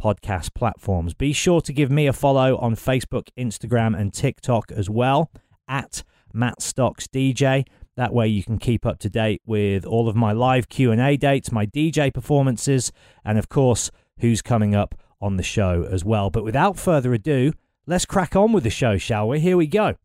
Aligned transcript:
podcast 0.00 0.54
platforms. 0.54 1.14
Be 1.14 1.32
sure 1.32 1.60
to 1.60 1.72
give 1.72 1.90
me 1.90 2.06
a 2.06 2.12
follow 2.12 2.56
on 2.58 2.74
Facebook, 2.74 3.28
Instagram, 3.38 3.98
and 3.98 4.12
TikTok 4.12 4.72
as 4.72 4.88
well 4.88 5.30
at 5.68 6.02
Matt 6.32 6.62
Stocks 6.62 7.06
DJ. 7.06 7.66
That 7.96 8.14
way 8.14 8.28
you 8.28 8.42
can 8.42 8.58
keep 8.58 8.86
up 8.86 8.98
to 9.00 9.10
date 9.10 9.42
with 9.44 9.84
all 9.84 10.08
of 10.08 10.16
my 10.16 10.32
live 10.32 10.68
Q&A 10.68 11.16
dates, 11.16 11.52
my 11.52 11.66
DJ 11.66 12.12
performances, 12.12 12.92
and 13.24 13.38
of 13.38 13.48
course, 13.48 13.90
who's 14.20 14.42
coming 14.42 14.74
up 14.74 14.94
on 15.20 15.36
the 15.36 15.42
show 15.42 15.86
as 15.90 16.04
well. 16.04 16.30
But 16.30 16.44
without 16.44 16.78
further 16.78 17.12
ado, 17.12 17.52
let's 17.86 18.06
crack 18.06 18.34
on 18.34 18.52
with 18.52 18.64
the 18.64 18.70
show, 18.70 18.96
shall 18.96 19.28
we? 19.28 19.40
Here 19.40 19.56
we 19.56 19.66
go. 19.66 19.96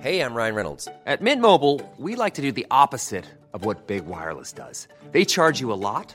Hey, 0.00 0.20
I'm 0.20 0.34
Ryan 0.34 0.54
Reynolds. 0.54 0.88
At 1.06 1.20
Mint 1.20 1.40
Mobile, 1.40 1.80
we 1.96 2.16
like 2.16 2.34
to 2.34 2.42
do 2.42 2.50
the 2.50 2.66
opposite 2.70 3.24
of 3.52 3.64
what 3.64 3.86
Big 3.86 4.06
Wireless 4.06 4.52
does. 4.52 4.88
They 5.12 5.24
charge 5.24 5.60
you 5.60 5.72
a 5.72 5.74
lot, 5.74 6.14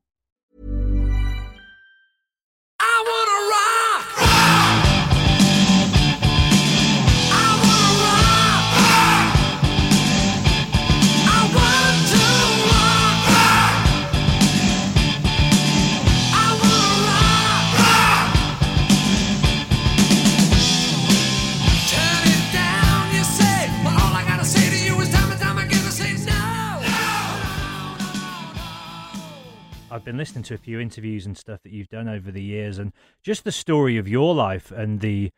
I've 29.91 30.05
been 30.05 30.15
listening 30.15 30.45
to 30.45 30.53
a 30.53 30.57
few 30.57 30.79
interviews 30.79 31.25
and 31.25 31.37
stuff 31.37 31.61
that 31.63 31.73
you've 31.73 31.89
done 31.89 32.07
over 32.07 32.31
the 32.31 32.41
years, 32.41 32.77
and 32.77 32.93
just 33.21 33.43
the 33.43 33.51
story 33.51 33.97
of 33.97 34.07
your 34.07 34.33
life 34.33 34.71
and 34.71 35.01
the 35.01 35.31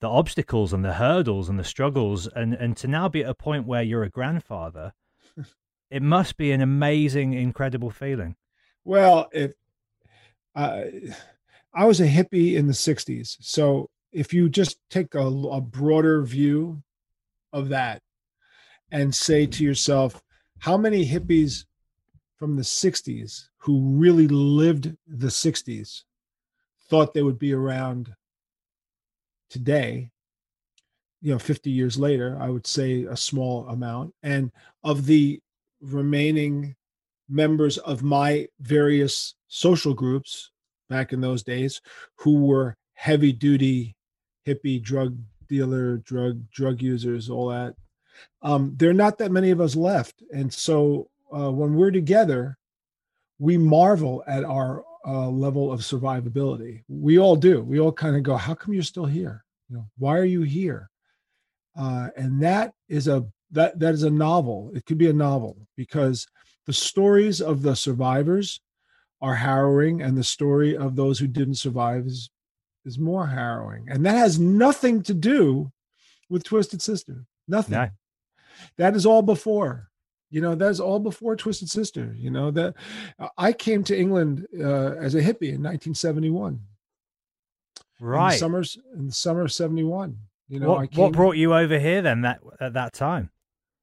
the 0.00 0.08
obstacles 0.08 0.72
and 0.72 0.84
the 0.84 0.94
hurdles 0.94 1.48
and 1.48 1.56
the 1.56 1.64
struggles, 1.64 2.26
and 2.26 2.52
and 2.52 2.76
to 2.78 2.88
now 2.88 3.08
be 3.08 3.22
at 3.22 3.30
a 3.30 3.34
point 3.34 3.64
where 3.64 3.82
you're 3.82 4.02
a 4.02 4.10
grandfather, 4.10 4.92
it 5.90 6.02
must 6.02 6.36
be 6.36 6.50
an 6.50 6.60
amazing, 6.60 7.32
incredible 7.32 7.90
feeling. 7.90 8.34
Well, 8.84 9.28
if 9.32 9.52
uh, 10.56 10.82
I 11.72 11.84
was 11.84 12.00
a 12.00 12.08
hippie 12.08 12.56
in 12.56 12.66
the 12.66 12.72
'60s, 12.72 13.36
so 13.40 13.88
if 14.10 14.34
you 14.34 14.48
just 14.48 14.78
take 14.90 15.14
a, 15.14 15.24
a 15.26 15.60
broader 15.60 16.22
view 16.22 16.82
of 17.52 17.68
that 17.68 18.02
and 18.90 19.14
say 19.14 19.46
to 19.46 19.62
yourself, 19.62 20.20
how 20.58 20.76
many 20.76 21.06
hippies 21.06 21.66
from 22.42 22.56
the 22.56 22.62
'60s 22.62 23.50
who 23.58 23.96
really 23.96 24.26
lived 24.26 24.96
the 25.06 25.28
'60s 25.28 26.02
thought 26.90 27.14
they 27.14 27.22
would 27.22 27.38
be 27.38 27.52
around 27.52 28.16
today? 29.48 30.10
You 31.20 31.30
know, 31.30 31.38
50 31.38 31.70
years 31.70 31.96
later, 31.96 32.36
I 32.40 32.50
would 32.50 32.66
say 32.66 33.04
a 33.04 33.16
small 33.16 33.68
amount. 33.68 34.12
And 34.24 34.50
of 34.82 35.06
the 35.06 35.40
remaining 35.80 36.74
members 37.28 37.78
of 37.78 38.02
my 38.02 38.48
various 38.58 39.36
social 39.46 39.94
groups 39.94 40.50
back 40.88 41.12
in 41.12 41.20
those 41.20 41.44
days 41.44 41.80
who 42.16 42.44
were 42.44 42.76
heavy 42.94 43.32
duty 43.32 43.94
hippie 44.48 44.82
drug 44.82 45.16
dealer 45.48 45.98
drug 45.98 46.42
drug 46.50 46.82
users 46.82 47.30
all 47.30 47.50
that 47.50 47.76
um, 48.42 48.74
there 48.76 48.90
are 48.90 48.94
not 48.94 49.18
that 49.18 49.30
many 49.30 49.50
of 49.50 49.60
us 49.60 49.76
left 49.76 50.24
and 50.32 50.52
so 50.52 51.08
uh, 51.34 51.50
when 51.50 51.74
we're 51.74 51.90
together 51.90 52.56
we 53.42 53.56
marvel 53.56 54.22
at 54.28 54.44
our 54.44 54.84
uh, 55.04 55.28
level 55.28 55.72
of 55.72 55.80
survivability. 55.80 56.84
We 56.88 57.18
all 57.18 57.34
do. 57.34 57.60
We 57.60 57.80
all 57.80 57.90
kind 57.90 58.14
of 58.14 58.22
go 58.22 58.36
how 58.36 58.54
come 58.54 58.72
you're 58.72 58.84
still 58.84 59.04
here? 59.04 59.44
You 59.68 59.76
know 59.76 59.86
why 59.98 60.16
are 60.16 60.24
you 60.24 60.42
here? 60.42 60.88
Uh, 61.76 62.08
and 62.16 62.40
that 62.44 62.72
is 62.88 63.08
a 63.08 63.26
that 63.50 63.80
that 63.80 63.94
is 63.94 64.04
a 64.04 64.10
novel. 64.10 64.70
It 64.76 64.86
could 64.86 64.96
be 64.96 65.08
a 65.08 65.12
novel 65.12 65.56
because 65.76 66.24
the 66.66 66.72
stories 66.72 67.40
of 67.40 67.62
the 67.62 67.74
survivors 67.74 68.60
are 69.20 69.34
harrowing 69.34 70.02
and 70.02 70.16
the 70.16 70.22
story 70.22 70.76
of 70.76 70.94
those 70.94 71.18
who 71.18 71.26
didn't 71.26 71.56
survive 71.56 72.06
is 72.06 72.30
is 72.84 72.96
more 72.96 73.26
harrowing. 73.26 73.86
And 73.88 74.06
that 74.06 74.14
has 74.14 74.38
nothing 74.38 75.02
to 75.02 75.14
do 75.14 75.72
with 76.30 76.44
twisted 76.44 76.80
sister. 76.80 77.24
Nothing. 77.48 77.74
No. 77.74 77.88
that 78.76 78.94
is 78.94 79.04
all 79.04 79.22
before 79.22 79.90
you 80.32 80.40
know 80.40 80.56
that's 80.56 80.80
all 80.80 80.98
before 80.98 81.36
twisted 81.36 81.70
sister 81.70 82.12
you 82.18 82.30
know 82.30 82.50
that 82.50 82.74
i 83.38 83.52
came 83.52 83.84
to 83.84 83.96
england 83.96 84.44
uh, 84.58 84.94
as 84.94 85.14
a 85.14 85.20
hippie 85.20 85.54
in 85.54 85.62
1971 85.62 86.58
right 88.00 88.24
in 88.24 88.30
the 88.32 88.38
summers 88.38 88.78
in 88.96 89.06
the 89.06 89.12
summer 89.12 89.42
of 89.42 89.52
71 89.52 90.16
you 90.52 90.60
know 90.60 90.74
I 90.74 90.80
what, 90.80 90.90
came, 90.90 91.02
what 91.02 91.12
brought 91.12 91.36
you 91.36 91.54
over 91.54 91.78
here 91.78 92.02
then? 92.02 92.20
That 92.20 92.40
at 92.60 92.74
that 92.74 92.92
time. 92.92 93.30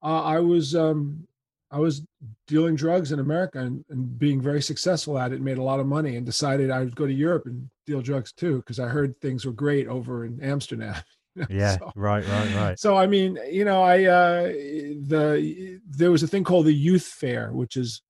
uh, 0.04 0.22
I 0.22 0.40
was 0.40 0.76
um, 0.76 1.28
I 1.72 1.80
was 1.80 2.04
dealing 2.46 2.76
drugs 2.76 3.12
in 3.12 3.20
America 3.20 3.58
and, 3.58 3.84
and 3.90 4.20
being 4.20 4.40
very 4.40 4.62
successful 4.62 5.18
at 5.18 5.32
it. 5.32 5.42
Made 5.42 5.58
a 5.58 5.64
lot 5.64 5.80
of 5.80 5.88
money 5.88 6.16
and 6.16 6.28
decided 6.28 6.70
I 6.70 6.80
would 6.80 6.96
go 6.96 7.08
to 7.08 7.14
Europe 7.14 7.48
and 7.48 7.68
deal 7.88 8.04
drugs 8.04 8.32
too 8.32 8.58
because 8.58 8.80
I 8.80 8.88
heard 8.88 9.20
things 9.20 9.46
were 9.46 9.52
great 9.52 9.88
over 9.88 10.26
in 10.26 10.40
Amsterdam. 10.44 10.96
Yeah. 11.49 11.78
so- 11.78 11.91
Right. 11.96 12.26
Right. 12.28 12.55
Right. 12.55 12.79
So 12.79 12.97
I 12.97 13.08
mean, 13.08 13.37
you 13.49 13.66
know, 13.66 13.81
I 13.84 14.03
uh, 14.05 14.43
the 14.43 15.79
there 15.87 16.11
was 16.11 16.23
a 16.23 16.28
thing 16.28 16.43
called 16.43 16.66
the 16.66 16.73
youth 16.73 17.05
fare, 17.05 17.52
which 17.53 17.78
is 17.78 18.02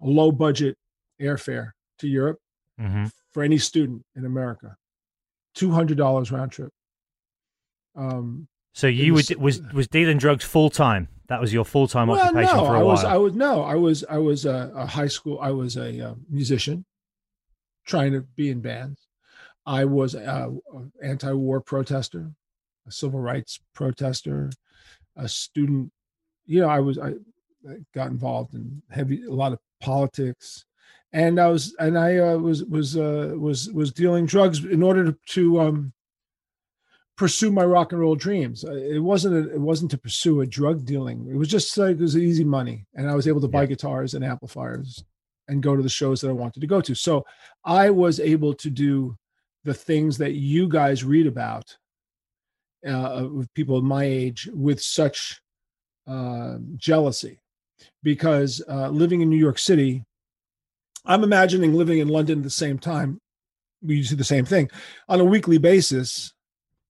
a 0.00 0.06
low 0.06 0.32
budget 0.32 0.76
airfare 1.20 1.70
to 1.98 2.08
Europe 2.08 2.38
hmm 2.78 3.06
for 3.32 3.42
any 3.42 3.58
student 3.58 4.02
in 4.16 4.24
America, 4.24 4.76
two 5.54 5.70
hundred 5.70 5.96
dollars 5.98 6.32
round 6.32 6.50
trip. 6.52 6.72
Um, 7.96 8.48
So 8.72 8.86
you 8.86 9.14
was- 9.14 9.28
would 9.28 9.38
was 9.40 9.60
was 9.72 9.88
dealing 9.88 10.18
drugs 10.18 10.44
full 10.44 10.70
time. 10.70 11.08
That 11.28 11.40
was 11.40 11.52
your 11.52 11.64
full 11.64 11.86
time 11.86 12.08
well, 12.08 12.20
occupation 12.20 12.56
no, 12.56 12.64
for 12.64 12.74
a 12.74 12.78
I 12.78 12.82
while. 12.82 12.86
was 12.86 13.04
I 13.04 13.16
was 13.16 13.34
no, 13.34 13.62
I 13.62 13.74
was 13.76 14.04
I 14.10 14.18
was 14.18 14.44
a, 14.46 14.72
a 14.74 14.86
high 14.86 15.06
school. 15.08 15.38
I 15.40 15.50
was 15.50 15.76
a 15.76 16.08
uh, 16.10 16.14
musician, 16.28 16.84
trying 17.86 18.12
to 18.12 18.22
be 18.22 18.50
in 18.50 18.60
bands. 18.60 19.06
I 19.66 19.84
was 19.84 20.14
a, 20.14 20.50
a 20.74 21.06
anti-war 21.06 21.60
protester, 21.60 22.32
a 22.90 22.92
civil 22.92 23.20
rights 23.20 23.60
protester, 23.74 24.50
a 25.16 25.28
student. 25.28 25.92
You 26.46 26.60
know, 26.60 26.68
I 26.68 26.80
was 26.80 26.98
I, 26.98 27.10
I 27.68 27.76
got 27.94 28.10
involved 28.10 28.54
in 28.54 28.82
heavy 28.90 29.24
a 29.24 29.32
lot 29.32 29.52
of 29.52 29.58
politics, 29.80 30.64
and 31.12 31.40
I 31.40 31.46
was 31.46 31.74
and 31.78 31.96
I 31.98 32.18
uh, 32.18 32.38
was 32.38 32.64
was 32.64 32.96
uh, 32.96 33.34
was 33.38 33.70
was 33.70 33.92
dealing 33.92 34.26
drugs 34.26 34.64
in 34.64 34.82
order 34.82 35.12
to, 35.12 35.18
to 35.26 35.60
um, 35.60 35.92
pursue 37.16 37.52
my 37.52 37.64
rock 37.64 37.92
and 37.92 38.00
roll 38.00 38.16
dreams. 38.16 38.64
Uh, 38.64 38.72
It 38.72 39.02
wasn't 39.02 39.34
a, 39.36 39.54
it 39.54 39.60
wasn't 39.60 39.90
to 39.92 39.98
pursue 39.98 40.40
a 40.40 40.46
drug 40.46 40.84
dealing. 40.84 41.28
It 41.30 41.36
was 41.36 41.48
just 41.48 41.76
like 41.78 41.96
it 41.96 42.00
was 42.00 42.16
easy 42.16 42.44
money, 42.44 42.86
and 42.94 43.08
I 43.08 43.14
was 43.14 43.28
able 43.28 43.40
to 43.42 43.48
buy 43.48 43.62
Yeah. 43.62 43.66
guitars 43.74 44.14
and 44.14 44.24
amplifiers 44.24 45.04
and 45.48 45.62
go 45.62 45.76
to 45.76 45.82
the 45.82 45.88
shows 45.88 46.20
that 46.20 46.30
I 46.30 46.32
wanted 46.42 46.60
to 46.60 46.66
go 46.66 46.80
to. 46.80 46.94
So 46.94 47.24
I 47.64 47.90
was 47.90 48.20
able 48.20 48.54
to 48.54 48.70
do 48.70 49.16
the 49.64 49.74
things 49.74 50.16
that 50.18 50.34
you 50.34 50.68
guys 50.68 51.04
read 51.04 51.26
about 51.26 51.76
uh, 52.86 53.28
with 53.30 53.52
people 53.54 53.76
of 53.76 53.84
my 53.84 54.04
age 54.04 54.48
with 54.52 54.82
such 54.82 55.40
uh, 56.06 56.56
jealousy, 56.76 57.40
because 58.02 58.62
uh, 58.68 58.88
living 58.88 59.20
in 59.20 59.30
New 59.30 59.36
York 59.36 59.58
City, 59.58 60.04
I'm 61.04 61.24
imagining 61.24 61.74
living 61.74 61.98
in 61.98 62.08
London 62.08 62.38
at 62.38 62.44
the 62.44 62.50
same 62.50 62.78
time. 62.78 63.20
We 63.82 64.02
do 64.02 64.16
the 64.16 64.24
same 64.24 64.44
thing 64.44 64.70
on 65.08 65.20
a 65.20 65.24
weekly 65.24 65.58
basis. 65.58 66.34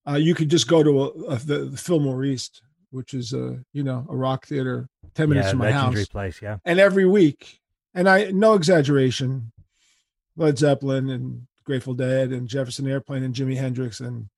Uh, 0.09 0.17
you 0.17 0.35
could 0.35 0.49
just 0.49 0.67
go 0.67 0.83
to 0.83 1.03
a, 1.03 1.35
a, 1.35 1.39
the, 1.39 1.59
the 1.67 1.77
Fillmore 1.77 2.25
East, 2.25 2.63
which 2.91 3.15
is 3.15 3.33
a 3.33 3.63
you 3.73 3.83
know 3.83 4.07
a 4.09 4.17
rock 4.17 4.47
theater 4.47 4.89
ten 5.15 5.29
minutes 5.29 5.47
yeah, 5.47 5.51
from 5.51 5.59
my 5.59 5.73
house, 5.73 6.07
place. 6.09 6.41
Yeah. 6.43 6.59
and 6.65 6.81
every 6.81 7.07
week, 7.07 7.61
and 7.95 8.09
I 8.09 8.31
no 8.31 8.55
exaggeration, 8.55 9.53
Led 10.37 10.59
Zeppelin 10.59 11.11
and 11.11 11.47
Grateful 11.65 11.95
Dead 11.95 12.31
and 12.31 12.49
Jefferson 12.49 12.89
Airplane 12.89 13.23
and 13.23 13.35
Jimi 13.35 13.57
Hendrix 13.57 14.01
and 14.01 14.29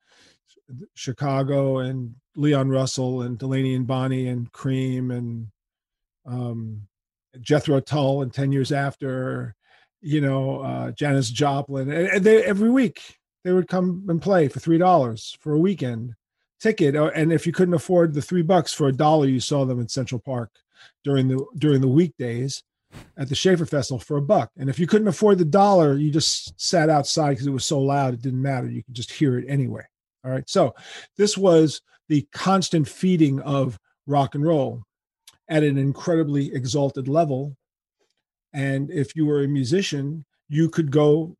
Chicago 0.94 1.78
and 1.78 2.14
Leon 2.36 2.68
Russell 2.68 3.22
and 3.22 3.38
Delaney 3.38 3.74
and 3.74 3.86
Bonnie 3.86 4.28
and 4.28 4.50
Cream 4.52 5.10
and 5.10 5.48
um, 6.26 6.82
Jethro 7.40 7.80
Tull 7.80 8.22
and 8.22 8.32
Ten 8.32 8.52
Years 8.52 8.72
After, 8.72 9.54
you 10.00 10.20
know, 10.20 10.60
uh, 10.60 10.90
Janis 10.92 11.30
Joplin, 11.30 11.90
and, 11.90 12.24
they 12.24 12.42
every 12.44 12.70
week 12.70 13.18
they 13.44 13.52
would 13.52 13.68
come 13.68 14.04
and 14.08 14.22
play 14.22 14.48
for 14.48 14.60
three 14.60 14.78
dollars 14.78 15.36
for 15.40 15.52
a 15.52 15.58
weekend 15.58 16.14
ticket, 16.60 16.94
or- 16.94 17.10
and 17.10 17.32
if 17.32 17.46
you 17.46 17.52
couldn't 17.52 17.74
afford 17.74 18.14
the 18.14 18.22
three 18.22 18.42
bucks 18.42 18.72
for 18.72 18.88
a 18.88 18.92
dollar, 18.92 19.26
you 19.26 19.40
saw 19.40 19.64
them 19.64 19.80
in 19.80 19.88
Central 19.88 20.20
Park 20.20 20.50
during 21.04 21.28
the 21.28 21.44
during 21.58 21.80
the 21.80 21.88
weekdays 21.88 22.62
at 23.16 23.28
the 23.28 23.34
Schaefer 23.34 23.66
Festival 23.66 23.98
for 23.98 24.16
a 24.18 24.22
buck. 24.22 24.50
And 24.58 24.68
if 24.68 24.78
you 24.78 24.86
couldn't 24.86 25.08
afford 25.08 25.38
the 25.38 25.44
dollar, 25.44 25.96
you 25.96 26.10
just 26.10 26.58
sat 26.60 26.90
outside 26.90 27.30
because 27.30 27.46
it 27.46 27.50
was 27.50 27.64
so 27.64 27.80
loud, 27.80 28.14
it 28.14 28.22
didn't 28.22 28.42
matter. 28.42 28.68
You 28.68 28.82
could 28.84 28.94
just 28.94 29.12
hear 29.12 29.38
it 29.38 29.46
anyway. 29.48 29.84
All 30.24 30.30
right. 30.30 30.48
So 30.48 30.74
this 31.16 31.36
was 31.36 31.82
the 32.08 32.26
constant 32.32 32.88
feeding 32.88 33.40
of 33.40 33.78
rock 34.06 34.34
and 34.34 34.44
roll 34.44 34.82
at 35.48 35.62
an 35.62 35.78
incredibly 35.78 36.52
exalted 36.54 37.08
level. 37.08 37.56
And 38.52 38.90
if 38.90 39.16
you 39.16 39.26
were 39.26 39.42
a 39.42 39.48
musician, 39.48 40.24
you 40.48 40.68
could 40.68 40.90
go 40.90 41.36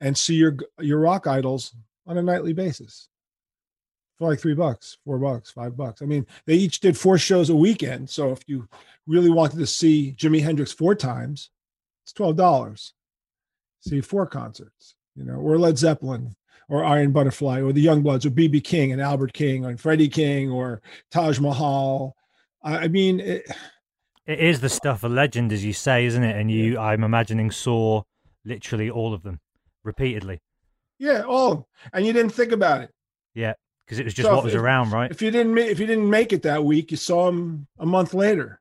and 0.00 0.16
see 0.16 0.34
your 0.34 0.56
your 0.80 1.00
rock 1.00 1.26
idols 1.26 1.74
on 2.06 2.18
a 2.18 2.22
nightly 2.22 2.52
basis 2.52 3.08
for 4.16 4.28
like 4.28 4.40
three 4.40 4.54
bucks, 4.54 4.98
four 5.04 5.18
bucks, 5.18 5.50
five 5.50 5.76
bucks. 5.76 6.02
I 6.02 6.06
mean, 6.06 6.26
they 6.46 6.54
each 6.54 6.80
did 6.80 6.96
four 6.96 7.18
shows 7.18 7.50
a 7.50 7.56
weekend. 7.56 8.10
So 8.10 8.32
if 8.32 8.40
you 8.46 8.68
really 9.06 9.30
wanted 9.30 9.58
to 9.58 9.66
see 9.66 10.14
Jimi 10.18 10.42
Hendrix 10.42 10.72
four 10.72 10.94
times, 10.94 11.50
it's 12.04 12.12
twelve 12.12 12.36
dollars. 12.36 12.94
See 13.80 14.00
four 14.00 14.26
concerts, 14.26 14.96
you 15.14 15.24
know, 15.24 15.34
or 15.34 15.58
Led 15.58 15.78
Zeppelin, 15.78 16.34
or 16.68 16.84
Iron 16.84 17.12
Butterfly, 17.12 17.60
or 17.62 17.72
the 17.72 17.84
Youngbloods, 17.84 18.26
or 18.26 18.30
BB 18.30 18.62
King 18.64 18.92
and 18.92 19.00
Albert 19.00 19.32
King, 19.32 19.64
or 19.64 19.76
Freddie 19.76 20.08
King, 20.08 20.50
or 20.50 20.80
Taj 21.10 21.38
Mahal. 21.40 22.14
I 22.62 22.78
I 22.78 22.88
mean, 22.88 23.20
it, 23.20 23.44
It 24.26 24.40
is 24.40 24.60
the 24.60 24.68
stuff 24.68 25.02
of 25.04 25.12
legend, 25.12 25.52
as 25.52 25.64
you 25.64 25.72
say, 25.72 26.04
isn't 26.06 26.22
it? 26.22 26.36
And 26.36 26.50
you, 26.50 26.78
I'm 26.78 27.02
imagining, 27.04 27.50
saw 27.50 28.02
literally 28.44 28.90
all 28.90 29.14
of 29.14 29.22
them 29.22 29.40
repeatedly. 29.84 30.40
yeah, 30.98 31.22
all, 31.22 31.68
and 31.92 32.04
you 32.06 32.12
didn't 32.12 32.32
think 32.32 32.52
about 32.52 32.82
it. 32.82 32.90
Yeah, 33.34 33.54
because 33.86 33.98
it 33.98 34.04
was 34.04 34.14
just 34.14 34.26
So 34.28 34.34
what 34.34 34.44
was 34.44 34.54
if- 34.54 34.60
around, 34.60 34.90
right? 34.92 35.10
If 35.10 35.22
you 35.22 35.30
didn't, 35.30 35.56
if 35.56 35.78
you 35.78 35.86
didn't 35.86 36.10
make 36.10 36.32
it 36.32 36.42
that 36.42 36.62
week, 36.64 36.90
you 36.90 36.96
saw 36.98 37.28
him 37.28 37.66
a 37.78 37.86
month 37.86 38.12
later. 38.14 38.60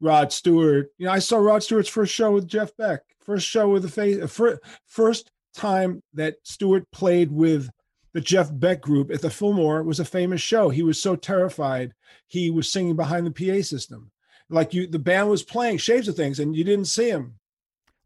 Rod 0.00 0.32
Stewart, 0.32 0.90
you 0.96 1.04
know, 1.06 1.12
I 1.12 1.18
saw 1.18 1.36
Rod 1.36 1.62
Stewart's 1.62 1.88
first 1.90 2.14
show 2.14 2.30
with 2.32 2.46
Jeff 2.48 2.74
Beck, 2.78 3.00
first 3.20 3.46
show 3.46 3.68
with 3.68 3.82
the 3.82 3.88
face, 3.90 4.18
first, 4.32 4.60
first 4.86 5.30
time 5.54 6.02
that 6.14 6.36
Stewart 6.42 6.90
played 6.90 7.30
with 7.32 7.70
the 8.12 8.20
Jeff 8.20 8.50
Beck 8.52 8.80
group 8.80 9.10
at 9.10 9.22
the 9.22 9.30
Fillmore 9.30 9.82
was 9.82 10.00
a 10.00 10.04
famous 10.04 10.40
show. 10.40 10.68
He 10.68 10.82
was 10.82 11.00
so 11.00 11.16
terrified, 11.16 11.94
he 12.26 12.50
was 12.50 12.70
singing 12.70 12.96
behind 12.96 13.26
the 13.26 13.30
PA 13.30 13.62
system, 13.62 14.10
like 14.48 14.74
you. 14.74 14.86
The 14.86 14.98
band 14.98 15.28
was 15.30 15.42
playing 15.42 15.78
Shapes 15.78 16.08
of 16.08 16.16
Things, 16.16 16.40
and 16.40 16.56
you 16.56 16.64
didn't 16.64 16.86
see 16.86 17.08
him. 17.08 17.34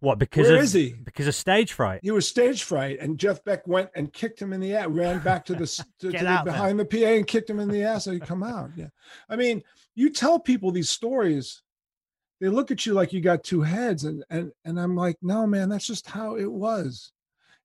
What 0.01 0.19
because 0.19 0.47
Where 0.49 0.59
of 0.59 0.65
is 0.65 0.75
he? 0.75 0.93
because 0.93 1.27
of 1.27 1.35
stage 1.35 1.73
fright? 1.73 2.01
He 2.03 2.11
was 2.11 2.29
stage 2.29 2.65
fright, 2.65 2.99
and 3.01 3.19
Jeff 3.19 3.43
Beck 3.45 3.67
went 3.67 3.89
and 3.95 4.13
kicked 4.13 4.41
him 4.41 4.53
in 4.53 4.61
the 4.61 4.75
ass, 4.75 4.89
ran 4.89 5.21
back 5.21 5.47
to 5.47 5.55
the 5.55 5.67
to, 6.01 6.13
to 6.13 6.19
the, 6.19 6.43
behind 6.45 6.79
the 6.79 6.85
PA 6.85 6.97
and 7.07 7.27
kicked 7.27 7.49
him 7.49 7.61
in 7.61 7.69
the 7.69 7.83
ass. 7.83 8.05
So 8.05 8.13
he 8.13 8.21
come 8.21 8.43
out. 8.43 8.71
Yeah, 8.77 8.89
I 9.31 9.37
mean, 9.37 9.63
you 9.95 10.11
tell 10.11 10.39
people 10.39 10.71
these 10.71 10.91
stories, 10.91 11.63
they 12.41 12.49
look 12.49 12.71
at 12.71 12.85
you 12.85 12.93
like 12.93 13.15
you 13.15 13.23
got 13.23 13.45
two 13.45 13.63
heads, 13.63 14.05
and 14.05 14.23
and 14.29 14.53
and 14.67 14.79
I'm 14.79 14.95
like, 14.95 15.17
no, 15.23 15.47
man, 15.47 15.71
that's 15.71 15.87
just 15.87 16.07
how 16.07 16.37
it 16.37 16.53
was. 16.53 17.14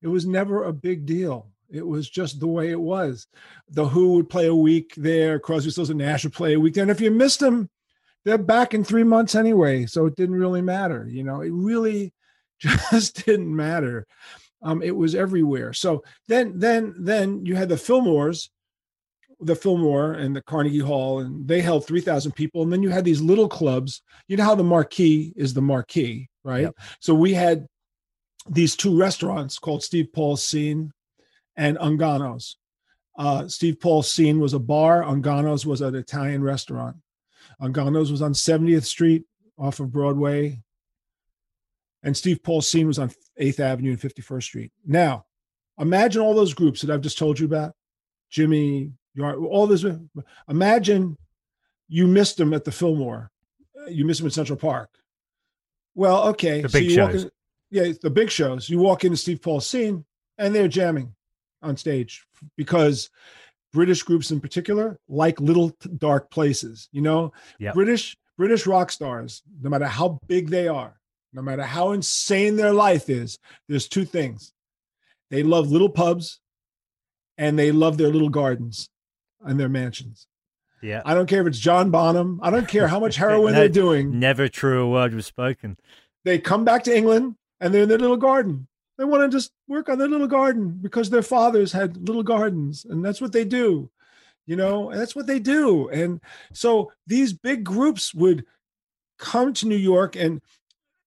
It 0.01 0.07
was 0.07 0.25
never 0.25 0.63
a 0.63 0.73
big 0.73 1.05
deal. 1.05 1.47
It 1.69 1.85
was 1.85 2.09
just 2.09 2.39
the 2.39 2.47
way 2.47 2.71
it 2.71 2.79
was. 2.79 3.27
The 3.69 3.87
Who 3.87 4.13
would 4.13 4.29
play 4.29 4.47
a 4.47 4.55
week 4.55 4.93
there, 4.95 5.39
Crosby, 5.39 5.71
Stills, 5.71 5.89
and 5.89 5.99
Nash 5.99 6.23
would 6.23 6.33
play 6.33 6.53
a 6.53 6.59
week 6.59 6.73
there, 6.73 6.83
and 6.83 6.91
if 6.91 7.01
you 7.01 7.11
missed 7.11 7.39
them, 7.39 7.69
they're 8.25 8.37
back 8.37 8.73
in 8.73 8.83
three 8.83 9.03
months 9.03 9.35
anyway, 9.35 9.85
so 9.85 10.05
it 10.05 10.15
didn't 10.15 10.35
really 10.35 10.61
matter. 10.61 11.07
You 11.07 11.23
know, 11.23 11.41
it 11.41 11.51
really 11.51 12.13
just 12.59 13.25
didn't 13.25 13.55
matter. 13.55 14.05
Um, 14.61 14.81
it 14.81 14.95
was 14.95 15.15
everywhere. 15.15 15.73
So 15.73 16.03
then, 16.27 16.59
then, 16.59 16.93
then 16.99 17.45
you 17.45 17.55
had 17.55 17.69
the 17.69 17.75
Fillmores, 17.75 18.49
the 19.39 19.55
Fillmore 19.55 20.13
and 20.13 20.35
the 20.35 20.41
Carnegie 20.41 20.79
Hall, 20.79 21.19
and 21.19 21.47
they 21.47 21.61
held 21.61 21.85
three 21.85 22.01
thousand 22.01 22.33
people. 22.33 22.61
And 22.61 22.73
then 22.73 22.83
you 22.83 22.89
had 22.89 23.05
these 23.05 23.21
little 23.21 23.47
clubs. 23.47 24.01
You 24.27 24.35
know 24.35 24.43
how 24.43 24.55
the 24.55 24.63
Marquee 24.63 25.33
is 25.37 25.53
the 25.53 25.61
Marquee, 25.61 26.27
right? 26.43 26.63
Yep. 26.63 26.75
So 26.99 27.13
we 27.13 27.33
had 27.33 27.65
these 28.47 28.75
two 28.75 28.97
restaurants 28.97 29.59
called 29.59 29.83
Steve 29.83 30.11
Paul's 30.13 30.43
Scene 30.43 30.93
and 31.57 31.77
Ungano's. 31.77 32.57
Uh, 33.17 33.47
Steve 33.47 33.79
Paul's 33.79 34.11
Scene 34.11 34.39
was 34.39 34.53
a 34.53 34.59
bar. 34.59 35.03
Ungano's 35.03 35.65
was 35.65 35.81
an 35.81 35.95
Italian 35.95 36.41
restaurant. 36.41 36.95
Ungano's 37.61 38.11
was 38.11 38.21
on 38.21 38.33
70th 38.33 38.85
Street 38.85 39.25
off 39.57 39.79
of 39.79 39.91
Broadway. 39.91 40.61
And 42.01 42.15
Steve 42.15 42.41
Paul's 42.41 42.69
Scene 42.69 42.87
was 42.87 42.97
on 42.97 43.11
8th 43.39 43.59
Avenue 43.59 43.91
and 43.91 43.99
51st 43.99 44.43
Street. 44.43 44.71
Now, 44.85 45.25
imagine 45.77 46.21
all 46.21 46.33
those 46.33 46.53
groups 46.53 46.81
that 46.81 46.89
I've 46.93 47.01
just 47.01 47.17
told 47.17 47.39
you 47.39 47.45
about. 47.45 47.73
Jimmy, 48.29 48.93
Yard, 49.15 49.37
all 49.39 49.67
this. 49.67 49.83
Imagine 50.47 51.17
you 51.89 52.07
missed 52.07 52.37
them 52.37 52.53
at 52.53 52.63
the 52.63 52.71
Fillmore. 52.71 53.31
You 53.89 54.05
missed 54.05 54.21
them 54.21 54.27
at 54.27 54.33
Central 54.33 54.57
Park. 54.57 54.89
Well, 55.95 56.29
okay. 56.29 56.61
The 56.61 56.69
big 56.69 56.91
you 56.91 57.01
walk 57.01 57.11
shows. 57.11 57.23
in- 57.25 57.31
yeah, 57.71 57.91
the 58.01 58.09
big 58.09 58.29
shows. 58.31 58.69
You 58.69 58.79
walk 58.79 59.03
into 59.03 59.17
Steve 59.17 59.41
Paul's 59.41 59.67
scene 59.67 60.05
and 60.37 60.53
they're 60.55 60.67
jamming 60.67 61.13
on 61.61 61.77
stage 61.77 62.25
because 62.57 63.09
British 63.73 64.03
groups 64.03 64.31
in 64.31 64.39
particular 64.39 64.97
like 65.07 65.39
little 65.39 65.75
dark 65.97 66.31
places. 66.31 66.89
You 66.91 67.01
know, 67.01 67.33
Yep. 67.59 67.73
British 67.75 68.17
British 68.37 68.65
rock 68.65 68.91
stars, 68.91 69.43
no 69.61 69.69
matter 69.69 69.85
how 69.85 70.19
big 70.27 70.49
they 70.49 70.67
are, 70.67 70.99
no 71.33 71.41
matter 71.41 71.63
how 71.63 71.91
insane 71.91 72.55
their 72.55 72.73
life 72.73 73.09
is, 73.09 73.37
there's 73.67 73.87
two 73.87 74.05
things. 74.05 74.53
They 75.29 75.43
love 75.43 75.69
little 75.71 75.89
pubs 75.89 76.39
and 77.37 77.59
they 77.59 77.71
love 77.71 77.97
their 77.97 78.07
little 78.09 78.29
gardens 78.29 78.89
and 79.41 79.59
their 79.59 79.69
mansions. 79.69 80.25
Yeah, 80.81 81.01
I 81.05 81.13
don't 81.13 81.27
care 81.27 81.41
if 81.41 81.47
it's 81.47 81.59
John 81.59 81.91
Bonham. 81.91 82.39
I 82.41 82.49
don't 82.49 82.67
care 82.67 82.87
how 82.87 82.99
much 83.01 83.15
heroin 83.17 83.53
No, 83.53 83.59
they're 83.59 83.69
doing. 83.69 84.17
never 84.17 84.47
true 84.47 84.81
a 84.83 84.89
word 84.89 85.13
was 85.13 85.25
spoken. 85.25 85.77
They 86.23 86.39
come 86.39 86.63
back 86.63 86.83
to 86.85 86.95
England 86.95 87.35
and 87.59 87.73
they're 87.73 87.83
in 87.83 87.89
their 87.89 87.97
little 87.97 88.17
garden. 88.17 88.67
They 88.97 89.05
want 89.05 89.23
to 89.23 89.35
just 89.35 89.51
work 89.67 89.87
on 89.87 89.97
their 89.97 90.07
little 90.07 90.27
garden 90.27 90.79
because 90.81 91.09
their 91.09 91.21
fathers 91.21 91.71
had 91.71 92.07
little 92.07 92.23
gardens 92.23 92.85
and 92.85 93.03
that's 93.03 93.21
what 93.21 93.31
they 93.31 93.45
do. 93.45 93.89
You 94.45 94.55
know, 94.55 94.89
and 94.89 94.99
that's 94.99 95.15
what 95.15 95.27
they 95.27 95.39
do. 95.39 95.89
And 95.89 96.19
so 96.53 96.91
these 97.05 97.33
big 97.33 97.63
groups 97.63 98.13
would 98.13 98.45
come 99.19 99.53
to 99.53 99.67
New 99.67 99.75
York 99.75 100.15
and 100.15 100.41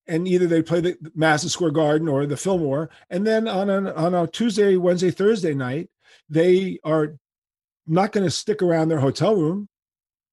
and 0.07 0.27
either 0.27 0.47
they 0.47 0.63
play 0.63 0.81
the 0.81 0.97
Madison 1.15 1.49
Square 1.49 1.73
Garden 1.73 2.09
or 2.09 2.27
the 2.27 2.37
Fillmore, 2.37 2.91
and 3.09 3.27
then 3.27 3.47
on 3.47 3.71
a 3.71 3.93
on 3.95 4.15
a 4.15 4.27
Tuesday, 4.27 4.77
Wednesday, 4.77 5.11
Thursday 5.11 5.55
night, 5.55 5.91
they 6.29 6.79
are 6.85 7.17
not 7.87 8.13
going 8.13 8.25
to 8.25 8.31
stick 8.31 8.63
around 8.63 8.89
their 8.89 9.01
hotel 9.01 9.37
room. 9.37 9.69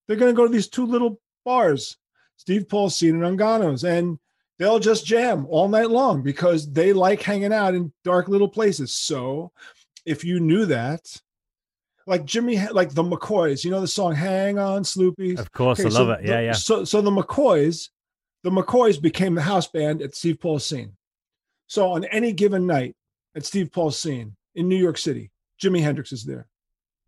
They're 0.08 0.18
going 0.18 0.34
to 0.34 0.36
go 0.36 0.48
to 0.48 0.52
these 0.52 0.68
two 0.68 0.86
little 0.86 1.20
bars, 1.46 1.98
Steve 2.38 2.68
Paul's 2.68 3.02
and 3.02 3.22
Ungano's, 3.22 3.84
and 3.84 4.18
they'll 4.60 4.80
just 4.80 5.06
jam 5.06 5.48
all 5.50 5.68
night 5.68 5.90
long 5.90 6.22
because 6.22 6.72
they 6.72 6.94
like 6.94 7.22
hanging 7.24 7.54
out 7.54 7.74
in 7.74 7.92
dark 8.04 8.28
little 8.28 8.48
places. 8.50 8.94
So 8.94 9.52
if 10.06 10.24
you 10.24 10.40
knew 10.40 10.66
that, 10.68 11.02
like 12.06 12.26
Jimmy, 12.26 12.60
like 12.70 12.94
the 12.94 13.04
McCoys, 13.04 13.64
you 13.64 13.72
know 13.72 13.82
the 13.82 13.88
song 13.88 14.14
"Hang 14.16 14.60
On, 14.60 14.84
Sloopy." 14.84 15.38
Of 15.40 15.52
course, 15.52 15.80
I 15.80 15.84
Okay, 15.84 15.90
love 15.94 16.08
so 16.08 16.12
it. 16.14 16.26
Yeah, 16.26 16.38
the- 16.38 16.44
yeah. 16.44 16.52
So, 16.54 16.84
so 16.84 17.02
the 17.02 17.12
McCoys, 17.12 17.90
the 18.44 18.50
McCoys 18.52 19.02
became 19.02 19.36
the 19.36 19.42
house 19.42 19.68
band 19.68 20.02
at 20.02 20.16
Steve 20.16 20.40
Paul's 20.40 20.66
scene. 20.66 20.96
So 21.68 21.92
on 21.92 22.04
any 22.06 22.32
given 22.34 22.66
night 22.66 22.96
at 23.36 23.46
Steve 23.46 23.72
Paul's 23.72 24.00
scene 24.00 24.36
in 24.56 24.68
New 24.68 24.76
York 24.78 24.98
City, 24.98 25.32
Jimi 25.62 25.82
Hendrix 25.82 26.12
is 26.12 26.26
there. 26.26 26.48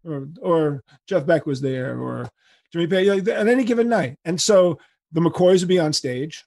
or 0.05 0.27
or 0.41 0.83
Jeff 1.07 1.25
Beck 1.25 1.45
was 1.47 1.61
there, 1.61 1.99
or 1.99 2.29
Jimmy 2.71 2.87
Page 2.87 3.07
like, 3.07 3.27
at 3.27 3.47
any 3.47 3.63
given 3.63 3.89
night. 3.89 4.17
And 4.23 4.39
so 4.39 4.77
the 5.11 5.19
McCoys 5.21 5.61
would 5.61 5.67
be 5.67 5.79
on 5.79 5.93
stage, 5.93 6.45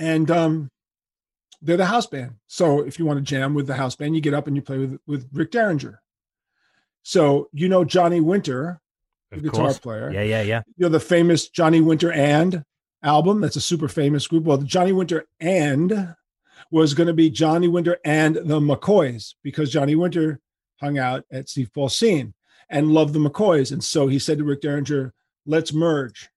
and 0.00 0.30
um, 0.30 0.70
they're 1.62 1.76
the 1.76 1.86
house 1.86 2.06
band. 2.06 2.32
So 2.46 2.80
if 2.80 2.98
you 2.98 3.04
want 3.06 3.18
to 3.18 3.22
jam 3.24 3.54
with 3.54 3.66
the 3.66 3.74
house 3.74 3.94
band, 3.94 4.14
you 4.14 4.20
get 4.20 4.34
up 4.34 4.46
and 4.46 4.56
you 4.56 4.62
play 4.62 4.78
with 4.78 4.98
with 5.06 5.28
Rick 5.32 5.52
Derringer. 5.52 6.00
So 7.02 7.48
you 7.52 7.68
know 7.68 7.84
Johnny 7.84 8.20
Winter, 8.20 8.80
the 9.30 9.36
Of 9.36 9.42
guitar 9.44 9.64
course. 9.66 9.78
player. 9.78 10.10
Yeah, 10.12 10.22
yeah, 10.22 10.42
yeah. 10.42 10.62
You 10.76 10.84
know 10.86 10.88
the 10.88 11.00
famous 11.00 11.48
Johnny 11.48 11.80
Winter 11.80 12.10
and 12.12 12.64
album. 13.02 13.40
That's 13.40 13.56
a 13.56 13.60
super 13.60 13.88
famous 13.88 14.26
group. 14.26 14.44
Well, 14.44 14.58
the 14.58 14.64
Johnny 14.64 14.92
Winter 14.92 15.26
and 15.38 16.14
was 16.70 16.94
going 16.94 17.06
to 17.08 17.14
be 17.14 17.30
Johnny 17.30 17.68
Winter 17.68 17.98
and 18.04 18.36
the 18.36 18.60
McCoys 18.60 19.34
because 19.42 19.70
Johnny 19.72 19.96
Winter 19.96 20.40
hung 20.80 20.98
out 20.98 21.24
at 21.32 21.48
Steve 21.48 21.70
Paul's 21.74 21.96
scene 21.96 22.32
and 22.68 22.92
loved 22.92 23.12
the 23.12 23.18
McCoys. 23.18 23.72
And 23.72 23.82
so 23.82 24.06
he 24.06 24.18
said 24.18 24.38
to 24.38 24.44
Rick 24.44 24.60
Derringer, 24.62 25.12
let's 25.46 25.72
merge. 25.72 26.30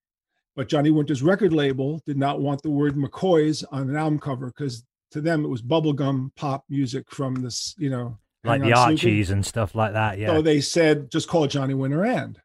But 0.55 0.69
Johnny 0.69 0.91
Winter's 0.91 1.23
record 1.23 1.53
label 1.53 2.01
did 2.05 2.17
not 2.17 2.41
want 2.41 2.61
the 2.61 2.69
word 2.69 2.95
McCoys 2.95 3.63
on 3.71 3.89
an 3.89 3.95
album 3.95 4.19
cover 4.19 4.47
because 4.47 4.83
to 5.11 5.21
them 5.21 5.45
it 5.45 5.47
was 5.47 5.61
bubblegum 5.61 6.31
pop 6.35 6.63
music 6.69 7.09
from 7.09 7.35
this, 7.35 7.75
you 7.77 7.89
know, 7.89 8.17
Like 8.43 8.61
the. 8.61 8.73
Archies 8.73 9.29
and 9.29 9.45
stuff 9.45 9.73
like 9.75 9.93
that. 9.93 10.17
Yeah. 10.17 10.27
So 10.27 10.41
they 10.41 10.61
said, 10.61 11.09
just 11.11 11.27
call 11.27 11.45
it 11.45 11.49
Johnny 11.49 11.73
Winter 11.73 12.05
and. 12.05 12.39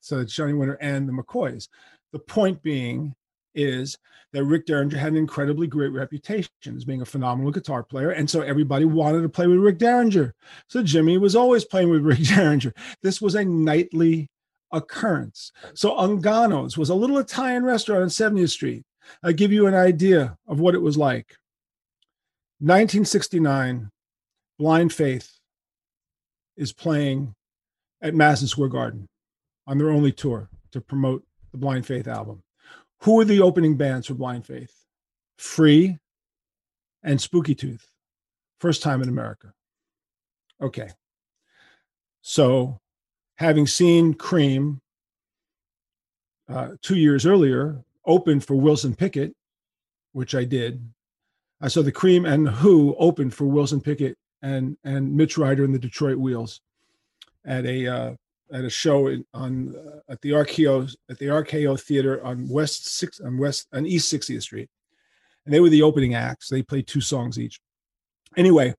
So 0.00 0.18
it's 0.18 0.34
Johnny 0.34 0.52
Winter 0.54 0.78
and 0.80 1.08
the 1.08 1.12
McCoys. 1.12 1.68
The 2.12 2.18
point 2.18 2.62
being 2.62 3.14
is 3.54 3.98
that 4.32 4.44
Rick 4.44 4.66
Derringer 4.66 4.96
had 4.96 5.12
an 5.12 5.18
incredibly 5.18 5.66
great 5.66 5.92
reputation 5.92 6.50
as 6.76 6.84
being 6.84 7.02
a 7.02 7.06
phenomenal 7.06 7.50
guitar 7.50 7.82
player. 7.82 8.10
And 8.10 8.28
so 8.28 8.42
everybody 8.42 8.84
wanted 8.84 9.22
to 9.22 9.28
play 9.28 9.46
with 9.46 9.58
Rick 9.58 9.78
Derringer. 9.78 10.34
So 10.68 10.82
Jimmy 10.82 11.18
was 11.18 11.34
always 11.34 11.64
playing 11.64 11.90
with 11.90 12.02
Rick 12.04 12.20
Derringer. 12.20 12.72
This 13.02 13.20
was 13.20 13.34
a 13.34 13.44
nightly 13.44 14.30
occurrence. 14.72 15.52
So 15.74 15.90
Ungano's 15.96 16.76
was 16.76 16.90
a 16.90 16.94
little 16.94 17.18
Italian 17.18 17.64
restaurant 17.64 18.02
on 18.02 18.08
70th 18.08 18.50
Street. 18.50 18.84
I'll 19.22 19.32
give 19.32 19.52
you 19.52 19.66
an 19.66 19.74
idea 19.74 20.36
of 20.46 20.60
what 20.60 20.74
it 20.74 20.82
was 20.82 20.98
like. 20.98 21.36
1969, 22.60 23.90
Blind 24.58 24.92
Faith 24.92 25.38
is 26.56 26.72
playing 26.72 27.34
at 28.02 28.14
Madison 28.14 28.48
Square 28.48 28.68
Garden 28.68 29.08
on 29.66 29.78
their 29.78 29.90
only 29.90 30.12
tour 30.12 30.50
to 30.72 30.80
promote 30.80 31.24
the 31.52 31.58
Blind 31.58 31.86
Faith 31.86 32.08
album. 32.08 32.42
Who 33.02 33.20
are 33.20 33.24
the 33.24 33.40
opening 33.40 33.76
bands 33.76 34.08
for 34.08 34.14
Blind 34.14 34.44
Faith? 34.44 34.74
Free 35.36 35.98
and 37.02 37.20
Spooky 37.20 37.54
Tooth. 37.54 37.88
First 38.58 38.82
time 38.82 39.02
in 39.02 39.08
America. 39.08 39.52
Okay. 40.60 40.88
So, 42.22 42.80
having 43.38 43.66
seen 43.66 44.14
Cream 44.14 44.80
uh, 46.48 46.70
two 46.82 46.96
years 46.96 47.24
earlier 47.24 47.82
open 48.04 48.40
for 48.40 48.54
Wilson 48.56 48.94
Pickett, 48.94 49.34
which 50.12 50.34
I 50.34 50.44
did, 50.44 50.82
I 51.60 51.68
saw 51.68 51.82
the 51.82 51.92
Cream 51.92 52.24
and 52.24 52.46
the 52.46 52.50
Who 52.50 52.94
open 52.98 53.30
for 53.30 53.44
Wilson 53.46 53.80
Pickett 53.80 54.16
and 54.42 54.76
and 54.84 55.14
Mitch 55.14 55.38
Ryder 55.38 55.64
and 55.64 55.74
the 55.74 55.78
Detroit 55.78 56.18
Wheels 56.18 56.60
at 57.44 57.64
a 57.66 57.86
uh, 57.86 58.14
at 58.52 58.64
a 58.64 58.70
show 58.70 59.08
in, 59.08 59.24
on 59.34 59.74
uh, 59.76 60.12
at 60.12 60.20
the 60.20 60.30
RKO 60.30 60.94
at 61.10 61.18
the 61.18 61.26
RKO 61.26 61.80
Theater 61.80 62.24
on 62.24 62.48
West 62.48 62.86
Six 62.86 63.20
on 63.20 63.38
West 63.38 63.68
on 63.72 63.86
East 63.86 64.12
60th 64.12 64.42
Street, 64.42 64.68
and 65.44 65.54
they 65.54 65.60
were 65.60 65.68
the 65.68 65.82
opening 65.82 66.14
acts. 66.14 66.48
They 66.48 66.62
played 66.62 66.86
two 66.86 67.00
songs 67.00 67.38
each. 67.38 67.60
Anyway, 68.36 68.74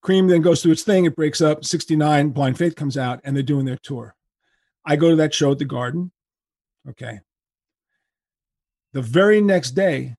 Cream 0.00 0.28
then 0.28 0.42
goes 0.42 0.62
through 0.62 0.72
its 0.72 0.84
thing. 0.84 1.04
It 1.04 1.16
breaks 1.16 1.40
up. 1.40 1.64
69, 1.64 2.30
Blind 2.30 2.56
Faith 2.56 2.76
comes 2.76 2.96
out, 2.96 3.20
and 3.24 3.34
they're 3.34 3.42
doing 3.42 3.64
their 3.64 3.78
tour. 3.82 4.14
I 4.84 4.96
go 4.96 5.10
to 5.10 5.16
that 5.16 5.34
show 5.34 5.52
at 5.52 5.58
the 5.58 5.64
Garden. 5.64 6.12
Okay. 6.88 7.20
The 8.92 9.02
very 9.02 9.40
next 9.40 9.72
day, 9.72 10.14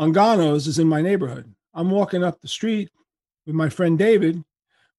Ungano's 0.00 0.66
is 0.66 0.78
in 0.78 0.88
my 0.88 1.02
neighborhood. 1.02 1.54
I'm 1.72 1.90
walking 1.90 2.24
up 2.24 2.40
the 2.40 2.48
street 2.48 2.90
with 3.46 3.54
my 3.54 3.68
friend 3.68 3.98
David. 3.98 4.42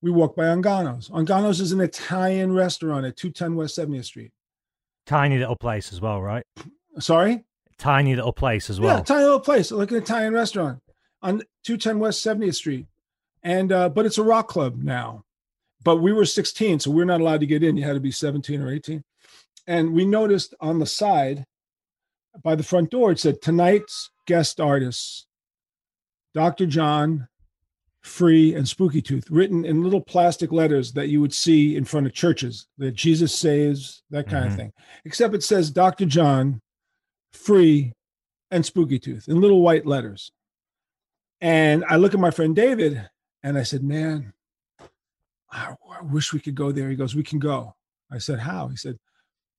We 0.02 0.12
walk 0.12 0.36
by 0.36 0.44
Ungano's. 0.44 1.10
Ungano's 1.10 1.60
is 1.60 1.72
an 1.72 1.82
Italian 1.82 2.54
restaurant 2.54 3.06
at 3.06 3.18
210 3.18 3.56
West 3.56 3.78
70th 3.78 4.06
Street. 4.06 4.32
Tiny 5.06 5.38
little 5.38 5.56
place 5.56 5.92
as 5.92 6.00
well, 6.00 6.22
right? 6.22 6.46
Sorry? 7.00 7.44
Tiny 7.78 8.16
little 8.16 8.34
place 8.34 8.70
as 8.70 8.80
well. 8.80 8.98
Yeah, 8.98 9.04
tiny 9.04 9.24
little 9.24 9.40
place, 9.40 9.72
like 9.72 9.92
an 9.92 9.98
Italian 9.98 10.34
restaurant 10.34 10.82
on 11.22 11.42
210 11.64 12.00
West 12.00 12.26
70th 12.26 12.56
Street. 12.56 12.86
And 13.44 13.72
uh, 13.72 13.90
but 13.90 14.06
it's 14.06 14.18
a 14.18 14.24
rock 14.24 14.48
club 14.48 14.84
now. 14.84 15.24
But 15.84 15.98
we 15.98 16.12
were 16.12 16.26
16, 16.26 16.80
so 16.82 16.92
we're 16.92 17.06
not 17.06 17.22
allowed 17.22 17.40
to 17.42 17.46
get 17.46 17.64
in. 17.64 17.78
You 17.78 17.84
had 17.84 17.94
to 17.94 18.00
be 18.00 18.12
17 18.12 18.62
or 18.62 18.72
18. 18.72 19.04
And 19.68 19.94
we 19.94 20.06
noticed 20.06 20.54
on 20.60 20.80
the 20.80 20.86
side 20.86 21.46
by 22.44 22.56
the 22.56 22.64
front 22.64 22.90
door, 22.90 23.12
it 23.12 23.20
said 23.20 23.42
tonight's 23.42 24.10
guest 24.26 24.60
artists, 24.60 25.28
Dr. 26.34 26.66
John, 26.66 27.28
Free, 28.02 28.54
and 28.54 28.68
Spooky 28.68 29.02
Tooth, 29.02 29.30
written 29.30 29.66
in 29.66 29.84
little 29.84 30.02
plastic 30.02 30.52
letters 30.52 30.94
that 30.94 31.10
you 31.10 31.22
would 31.22 31.34
see 31.34 31.76
in 31.76 31.86
front 31.86 32.06
of 32.08 32.14
churches 32.14 32.68
that 32.78 32.92
Jesus 32.96 33.34
saves, 33.36 34.04
that 34.10 34.28
kind 34.30 34.46
Mhm. 34.46 34.48
of 34.52 34.56
thing. 34.56 34.74
Except 35.06 35.36
it 35.36 35.44
says 35.44 35.72
Dr. 35.72 36.06
John, 36.06 36.62
Free, 37.34 37.94
and 38.52 38.66
Spooky 38.66 39.00
Tooth 39.00 39.28
in 39.28 39.42
little 39.42 39.62
white 39.62 39.86
letters. 39.86 40.32
And 41.42 41.84
I 41.88 41.98
look 41.98 42.14
at 42.14 42.20
my 42.20 42.32
friend 42.32 42.56
David 42.56 43.10
and 43.48 43.58
I 43.58 43.64
said, 43.64 43.82
Man, 43.82 44.34
I, 45.52 45.74
I 45.90 46.02
wish 46.04 46.34
we 46.34 46.40
could 46.40 46.56
go 46.56 46.72
there. 46.72 46.90
He 46.90 46.96
goes, 46.96 47.16
We 47.16 47.24
can 47.24 47.40
go. 47.40 47.76
I 48.12 48.18
said, 48.18 48.40
How? 48.40 48.68
He 48.68 48.76
said, 48.76 48.98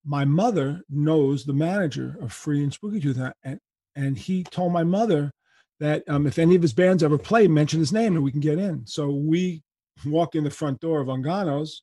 My 0.04 0.24
mother 0.26 0.82
knows 0.90 1.44
the 1.44 1.54
manager 1.54 2.16
of 2.20 2.32
Free 2.32 2.62
and 2.62 2.72
Spooky 2.72 3.00
Tooth. 3.00 3.18
And, 3.42 3.58
and 3.96 4.18
he 4.18 4.44
told 4.44 4.72
my 4.72 4.84
mother 4.84 5.32
that 5.80 6.04
um, 6.08 6.26
if 6.26 6.38
any 6.38 6.54
of 6.54 6.62
his 6.62 6.74
bands 6.74 7.02
ever 7.02 7.16
play, 7.16 7.48
mention 7.48 7.80
his 7.80 7.92
name 7.92 8.14
and 8.14 8.22
we 8.22 8.30
can 8.30 8.40
get 8.40 8.58
in. 8.58 8.86
So 8.86 9.08
we 9.08 9.62
walk 10.04 10.34
in 10.34 10.44
the 10.44 10.50
front 10.50 10.80
door 10.80 11.00
of 11.00 11.08
Ungano's 11.08 11.82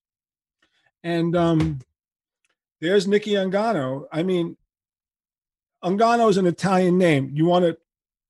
and 1.04 1.36
um, 1.36 1.80
there's 2.82 3.08
Nicky 3.08 3.32
Ungano. 3.32 4.06
I 4.12 4.22
mean, 4.22 4.58
Ungano 5.84 6.30
is 6.30 6.38
an 6.38 6.46
Italian 6.46 6.98
name. 6.98 7.32
You 7.34 7.46
want 7.46 7.66
to 7.66 7.78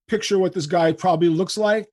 picture 0.07 0.39
what 0.39 0.53
this 0.53 0.65
guy 0.65 0.93
probably 0.93 1.29
looks 1.29 1.57
like? 1.57 1.89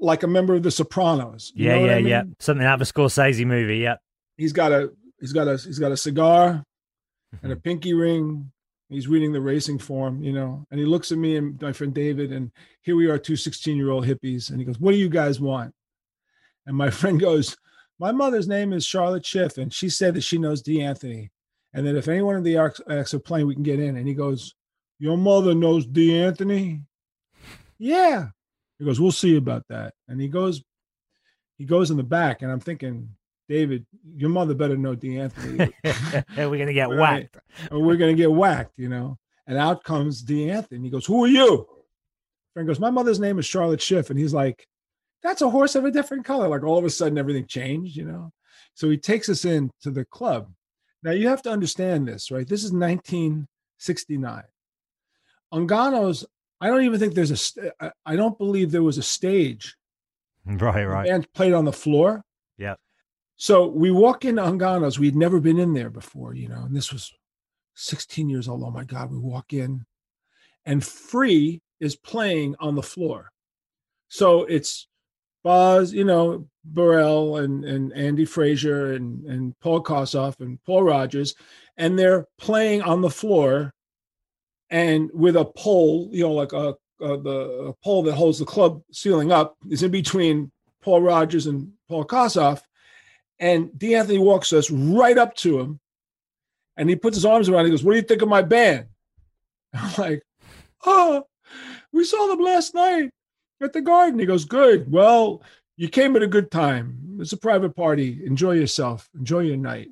Like 0.00 0.22
a 0.22 0.26
member 0.26 0.54
of 0.54 0.62
the 0.62 0.70
Sopranos. 0.70 1.52
You 1.54 1.66
yeah, 1.66 1.74
know 1.78 1.84
yeah, 1.84 1.94
I 1.94 1.98
yeah. 1.98 2.22
Something 2.38 2.66
out 2.66 2.80
of 2.80 2.88
a 2.88 2.90
Scorsese 2.90 3.44
movie. 3.46 3.78
Yeah. 3.78 3.96
He's 4.36 4.52
got 4.52 4.72
a 4.72 4.90
he's 5.20 5.32
got 5.32 5.46
a 5.46 5.56
he's 5.58 5.78
got 5.78 5.92
a 5.92 5.96
cigar 5.96 6.48
and 6.50 6.64
Mm-hmm. 7.42 7.50
a 7.50 7.56
pinky 7.56 7.94
ring. 7.94 8.50
He's 8.88 9.08
reading 9.08 9.32
the 9.32 9.40
racing 9.40 9.78
form, 9.78 10.22
you 10.22 10.32
know, 10.32 10.64
and 10.70 10.78
he 10.78 10.86
looks 10.86 11.10
at 11.10 11.18
me 11.18 11.36
and 11.36 11.60
my 11.60 11.72
friend 11.72 11.92
David, 11.92 12.32
and 12.32 12.52
here 12.82 12.94
we 12.96 13.08
are, 13.10 13.18
two 13.18 13.34
16 13.34 13.76
year 13.76 13.90
old 13.90 14.06
hippies. 14.06 14.50
And 14.50 14.58
he 14.60 14.64
goes, 14.64 14.78
What 14.78 14.92
do 14.92 14.98
you 14.98 15.08
guys 15.08 15.40
want? 15.40 15.74
And 16.66 16.76
my 16.76 16.90
friend 17.00 17.18
goes, 17.18 17.56
My 17.98 18.12
mother's 18.12 18.46
name 18.48 18.72
is 18.72 18.84
Charlotte 18.86 19.26
Schiff, 19.26 19.58
and 19.58 19.72
she 19.72 19.88
said 19.88 20.14
that 20.14 20.20
she 20.22 20.38
knows 20.38 20.62
Dee 20.62 20.80
Anthony, 20.82 21.30
and 21.72 21.86
that 21.86 21.96
if 21.96 22.08
anyone 22.08 22.36
in 22.36 22.42
the 22.42 22.56
acts 22.58 22.80
acts 22.88 23.14
are 23.14 23.18
playing, 23.18 23.46
we 23.48 23.54
can 23.54 23.64
get 23.64 23.80
in. 23.80 23.96
And 23.96 24.06
he 24.06 24.14
goes, 24.14 24.54
Your 24.98 25.16
mother 25.16 25.54
knows 25.54 25.86
Dee 25.86 26.16
Anthony? 26.16 26.82
Yeah. 27.76 28.28
He 28.78 28.84
goes, 28.84 29.00
We'll 29.00 29.12
see 29.12 29.36
about 29.36 29.64
that. 29.68 29.94
And 30.08 30.20
he 30.20 30.28
goes, 30.28 30.62
he 31.58 31.64
goes 31.64 31.90
in 31.90 31.96
the 31.96 32.02
back, 32.02 32.42
and 32.42 32.50
I'm 32.50 32.60
thinking, 32.60 33.08
David, 33.48 33.86
your 34.16 34.30
mother 34.30 34.54
better 34.54 34.76
know 34.76 34.94
Dee 34.94 35.18
Anthony. 35.20 35.72
We're 36.36 36.58
gonna 36.58 36.72
get 36.72 36.88
Right. 36.88 37.28
whacked. 37.32 37.38
or 37.70 37.80
we're 37.80 37.96
gonna 37.96 38.14
get 38.14 38.32
whacked, 38.32 38.78
you 38.78 38.88
know. 38.88 39.18
And 39.46 39.58
out 39.58 39.84
comes 39.84 40.22
Dee 40.22 40.50
Anthony. 40.50 40.82
He 40.82 40.90
goes, 40.90 41.06
Who 41.06 41.24
are 41.24 41.28
you? 41.28 41.68
Friend 42.54 42.66
goes, 42.66 42.80
My 42.80 42.90
mother's 42.90 43.20
name 43.20 43.38
is 43.38 43.46
Charlotte 43.46 43.82
Schiff. 43.82 44.10
And 44.10 44.18
he's 44.18 44.32
like, 44.34 44.66
That's 45.22 45.42
a 45.42 45.50
horse 45.50 45.74
of 45.74 45.84
a 45.84 45.90
different 45.90 46.24
color. 46.24 46.48
Like 46.48 46.64
all 46.64 46.78
of 46.78 46.84
a 46.84 46.90
sudden 46.90 47.18
everything 47.18 47.46
changed, 47.46 47.96
you 47.96 48.04
know. 48.06 48.32
So 48.74 48.88
he 48.90 48.96
takes 48.96 49.28
us 49.28 49.44
in 49.44 49.70
to 49.82 49.90
the 49.90 50.04
club. 50.06 50.50
Now 51.02 51.10
you 51.12 51.28
have 51.28 51.42
to 51.42 51.50
understand 51.50 52.08
this, 52.08 52.30
right? 52.30 52.48
This 52.48 52.64
is 52.64 52.72
1969. 52.72 54.42
Ungano's, 55.52 56.24
I 56.60 56.68
don't 56.68 56.84
even 56.84 56.98
think 56.98 57.14
there's 57.14 57.54
a 57.58 57.92
I- 58.06 58.16
don't 58.16 58.38
believe 58.38 58.70
there 58.70 58.82
was 58.82 58.98
a 58.98 59.02
stage. 59.02 59.76
Right, 60.46 60.84
right. 60.84 61.06
band 61.06 61.32
played 61.32 61.54
on 61.54 61.64
the 61.64 61.72
floor. 61.72 62.22
Yeah. 62.58 62.74
So 63.36 63.66
we 63.66 63.90
walk 63.90 64.26
into 64.26 64.42
Ungano's. 64.42 64.98
We'd 64.98 65.16
never 65.16 65.40
been 65.40 65.58
in 65.58 65.72
there 65.72 65.88
before, 65.88 66.34
you 66.34 66.48
know, 66.48 66.64
and 66.64 66.76
this 66.76 66.92
was 66.92 67.10
16 67.76 68.28
years 68.28 68.46
old. 68.46 68.62
Oh 68.62 68.70
my 68.70 68.84
God. 68.84 69.10
We 69.10 69.18
walk 69.18 69.54
in 69.54 69.86
and 70.66 70.84
Free 70.84 71.60
is 71.80 71.96
playing 71.96 72.56
on 72.60 72.74
the 72.74 72.82
floor. 72.82 73.30
So 74.08 74.44
it's 74.44 74.86
Boz, 75.42 75.92
you 75.92 76.04
know, 76.04 76.46
Burrell 76.64 77.38
and, 77.38 77.64
and 77.64 77.92
Andy 77.92 78.24
Fraser 78.24 78.94
and, 78.94 79.24
and 79.26 79.58
Paul 79.60 79.82
Kossoff 79.82 80.40
and 80.40 80.58
Paul 80.64 80.84
Rodgers, 80.84 81.34
and 81.76 81.98
they're 81.98 82.26
playing 82.38 82.82
on 82.82 83.02
the 83.02 83.10
floor 83.10 83.72
and 84.70 85.10
with 85.12 85.36
a 85.36 85.44
pole, 85.44 86.08
you 86.12 86.22
know, 86.22 86.32
like 86.32 86.52
a, 86.52 86.74
a 87.00 87.18
the 87.18 87.38
a 87.68 87.72
pole 87.84 88.02
that 88.04 88.14
holds 88.14 88.38
the 88.38 88.44
club 88.44 88.82
ceiling 88.92 89.32
up 89.32 89.56
is 89.70 89.82
in 89.82 89.90
between 89.90 90.50
Paul 90.82 91.00
Rodgers 91.00 91.46
and 91.46 91.72
Paul 91.88 92.04
Kossoff, 92.04 92.60
And 93.38 93.76
Dee 93.78 93.94
Anthony 93.94 94.18
walks 94.18 94.52
us 94.52 94.70
right 94.70 95.16
up 95.16 95.34
to 95.36 95.58
him 95.58 95.80
and 96.76 96.88
he 96.88 96.96
puts 96.96 97.16
his 97.16 97.24
arms 97.24 97.48
around. 97.48 97.64
He 97.64 97.70
goes, 97.70 97.82
What 97.82 97.92
do 97.92 97.96
you 97.96 98.02
think 98.02 98.22
of 98.22 98.28
my 98.28 98.42
band? 98.42 98.86
I'm 99.74 99.92
like, 99.96 100.22
Oh, 100.84 101.24
we 101.92 102.04
saw 102.04 102.26
them 102.26 102.40
last 102.40 102.74
night 102.74 103.10
at 103.62 103.72
the 103.72 103.80
garden. 103.80 104.18
He 104.18 104.26
goes, 104.26 104.44
Good. 104.44 104.90
Well, 104.92 105.42
you 105.76 105.88
came 105.88 106.14
at 106.16 106.22
a 106.22 106.28
good 106.28 106.50
time. 106.50 107.18
It's 107.20 107.32
a 107.32 107.36
private 107.36 107.74
party. 107.74 108.20
Enjoy 108.24 108.52
yourself. 108.52 109.08
Enjoy 109.14 109.40
your 109.40 109.56
night. 109.56 109.90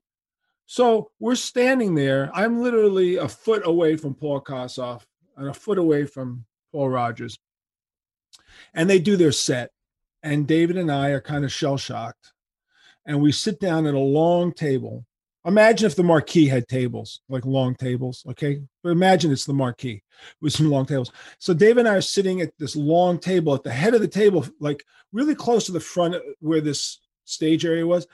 So 0.73 1.11
we're 1.21 1.35
standing 1.35 1.95
there. 1.95 2.31
I'm 2.33 2.63
literally 2.63 3.17
a 3.17 3.29
foot 3.29 3.61
away 3.67 3.99
from 3.99 4.15
Paul 4.15 4.41
Kossoff 4.41 5.03
and 5.37 5.51
a 5.51 5.53
foot 5.53 5.77
away 5.77 6.07
from 6.07 6.47
Paul 6.73 6.89
Rodgers. 6.89 7.37
And 8.73 8.89
they 8.89 8.99
do 8.99 9.19
their 9.19 9.33
set. 9.33 9.69
And 10.23 10.47
David 10.47 10.79
and 10.79 10.91
I 10.91 11.11
are 11.11 11.21
kind 11.21 11.45
of 11.45 11.53
shell 11.53 11.77
shocked. 11.77 12.33
And 13.05 13.21
we 13.21 13.33
sit 13.33 13.61
down 13.61 13.85
at 13.87 13.93
a 13.93 13.99
long 13.99 14.51
table. 14.51 15.05
Imagine 15.45 15.89
if 15.89 15.95
the 15.95 16.05
marquee 16.05 16.47
had 16.47 16.67
tables, 16.69 17.21
like 17.29 17.45
long 17.45 17.75
tables. 17.75 18.25
Okay. 18.31 18.63
But 18.83 18.93
imagine 18.93 19.31
it's 19.31 19.45
the 19.45 19.53
marquee 19.53 20.03
with 20.41 20.55
some 20.55 20.71
long 20.71 20.87
tables. 20.87 21.13
So 21.39 21.53
David 21.53 21.81
and 21.81 21.89
I 21.89 21.97
are 21.97 22.01
sitting 22.01 22.41
at 22.41 22.57
this 22.59 22.77
long 22.77 23.19
table 23.19 23.55
at 23.55 23.63
the 23.63 23.71
head 23.71 23.93
of 23.93 24.01
the 24.01 24.09
table, 24.09 24.47
like 24.59 24.83
really 25.13 25.35
close 25.35 25.67
to 25.67 25.73
the 25.73 25.81
front 25.81 26.17
where 26.41 26.63
this 26.63 26.99
stage 27.27 27.67
area 27.67 27.87
was. 27.87 28.07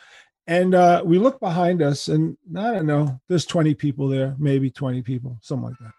And 0.48 0.74
uh, 0.74 1.02
we 1.04 1.18
look 1.18 1.40
behind 1.40 1.82
us, 1.82 2.08
and 2.08 2.38
I 2.56 2.72
don't 2.72 2.86
know, 2.86 3.20
there's 3.28 3.44
20 3.44 3.74
people 3.74 4.08
there, 4.08 4.34
maybe 4.38 4.70
20 4.70 5.02
people, 5.02 5.38
something 5.42 5.68
like 5.68 5.78
that. 5.80 5.92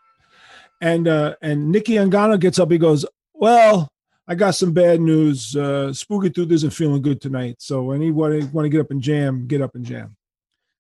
And 0.82 1.08
uh, 1.08 1.36
and 1.44 1.72
Nicky 1.72 1.94
Ungano 1.94 2.40
gets 2.40 2.58
up. 2.58 2.72
He 2.72 2.78
goes, 2.78 3.06
"Well, 3.34 3.90
I 4.28 4.36
got 4.36 4.56
some 4.56 4.72
bad 4.72 5.02
news. 5.02 5.56
Uh, 5.56 5.94
Spooky 5.94 6.30
Tooth 6.30 6.52
isn't 6.52 6.72
feeling 6.72 7.02
good 7.02 7.22
tonight. 7.22 7.58
So 7.60 7.92
anybody 7.92 8.44
want 8.46 8.66
to 8.66 8.70
get 8.70 8.80
up 8.80 8.90
and 8.90 9.02
jam, 9.02 9.46
get 9.46 9.62
up 9.62 9.76
and 9.76 9.86
jam." 9.86 10.16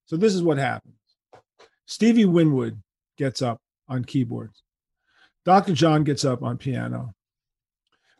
So 0.06 0.16
this 0.16 0.34
is 0.34 0.42
what 0.42 0.58
happens. 0.58 0.96
Stevie 1.86 2.26
Winwood 2.26 2.82
gets 3.18 3.42
up 3.42 3.62
on 3.90 4.06
keyboards. 4.06 4.64
Dr. 5.44 5.74
John 5.74 6.06
gets 6.06 6.24
up 6.24 6.42
on 6.44 6.58
piano. 6.58 7.14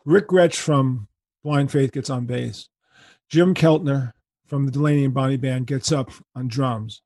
Ric 0.04 0.28
Grech 0.28 0.54
from 0.54 1.08
Blind 1.42 1.72
Faith 1.72 1.92
gets 1.92 2.10
on 2.10 2.26
bass. 2.26 2.68
Jim 3.30 3.54
Keltner 3.54 4.12
from 4.50 4.66
the 4.66 4.72
Delaney 4.72 5.04
and 5.04 5.14
Bonnie 5.14 5.36
Band 5.36 5.68
gets 5.68 5.92
up 5.92 6.10
on 6.34 6.48
drums. 6.48 7.02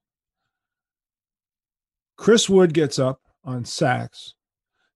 Chris 2.17 2.49
Wood 2.49 2.73
gets 2.73 2.99
up 2.99 3.21
on 3.45 3.67
sax. 3.67 4.33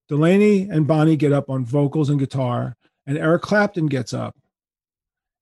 Delaney 0.09 0.62
and 0.62 0.87
Bonnie 0.87 1.17
get 1.17 1.31
up 1.31 1.50
on 1.50 1.67
vocals 1.67 2.09
and 2.09 2.19
guitar, 2.19 2.75
and 3.07 3.19
Eric 3.19 3.43
Clapton 3.43 3.87
gets 3.87 4.14
up. 4.14 4.35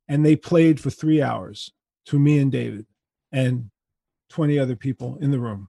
And 0.08 0.26
they 0.26 0.34
played 0.34 0.80
for 0.80 0.90
three 0.90 1.22
hours 1.22 1.70
to 2.06 2.18
me 2.18 2.38
and 2.40 2.50
David 2.50 2.86
and 3.30 3.70
20 4.30 4.58
other 4.58 4.74
people 4.74 5.16
in 5.20 5.30
the 5.30 5.38
room. 5.38 5.68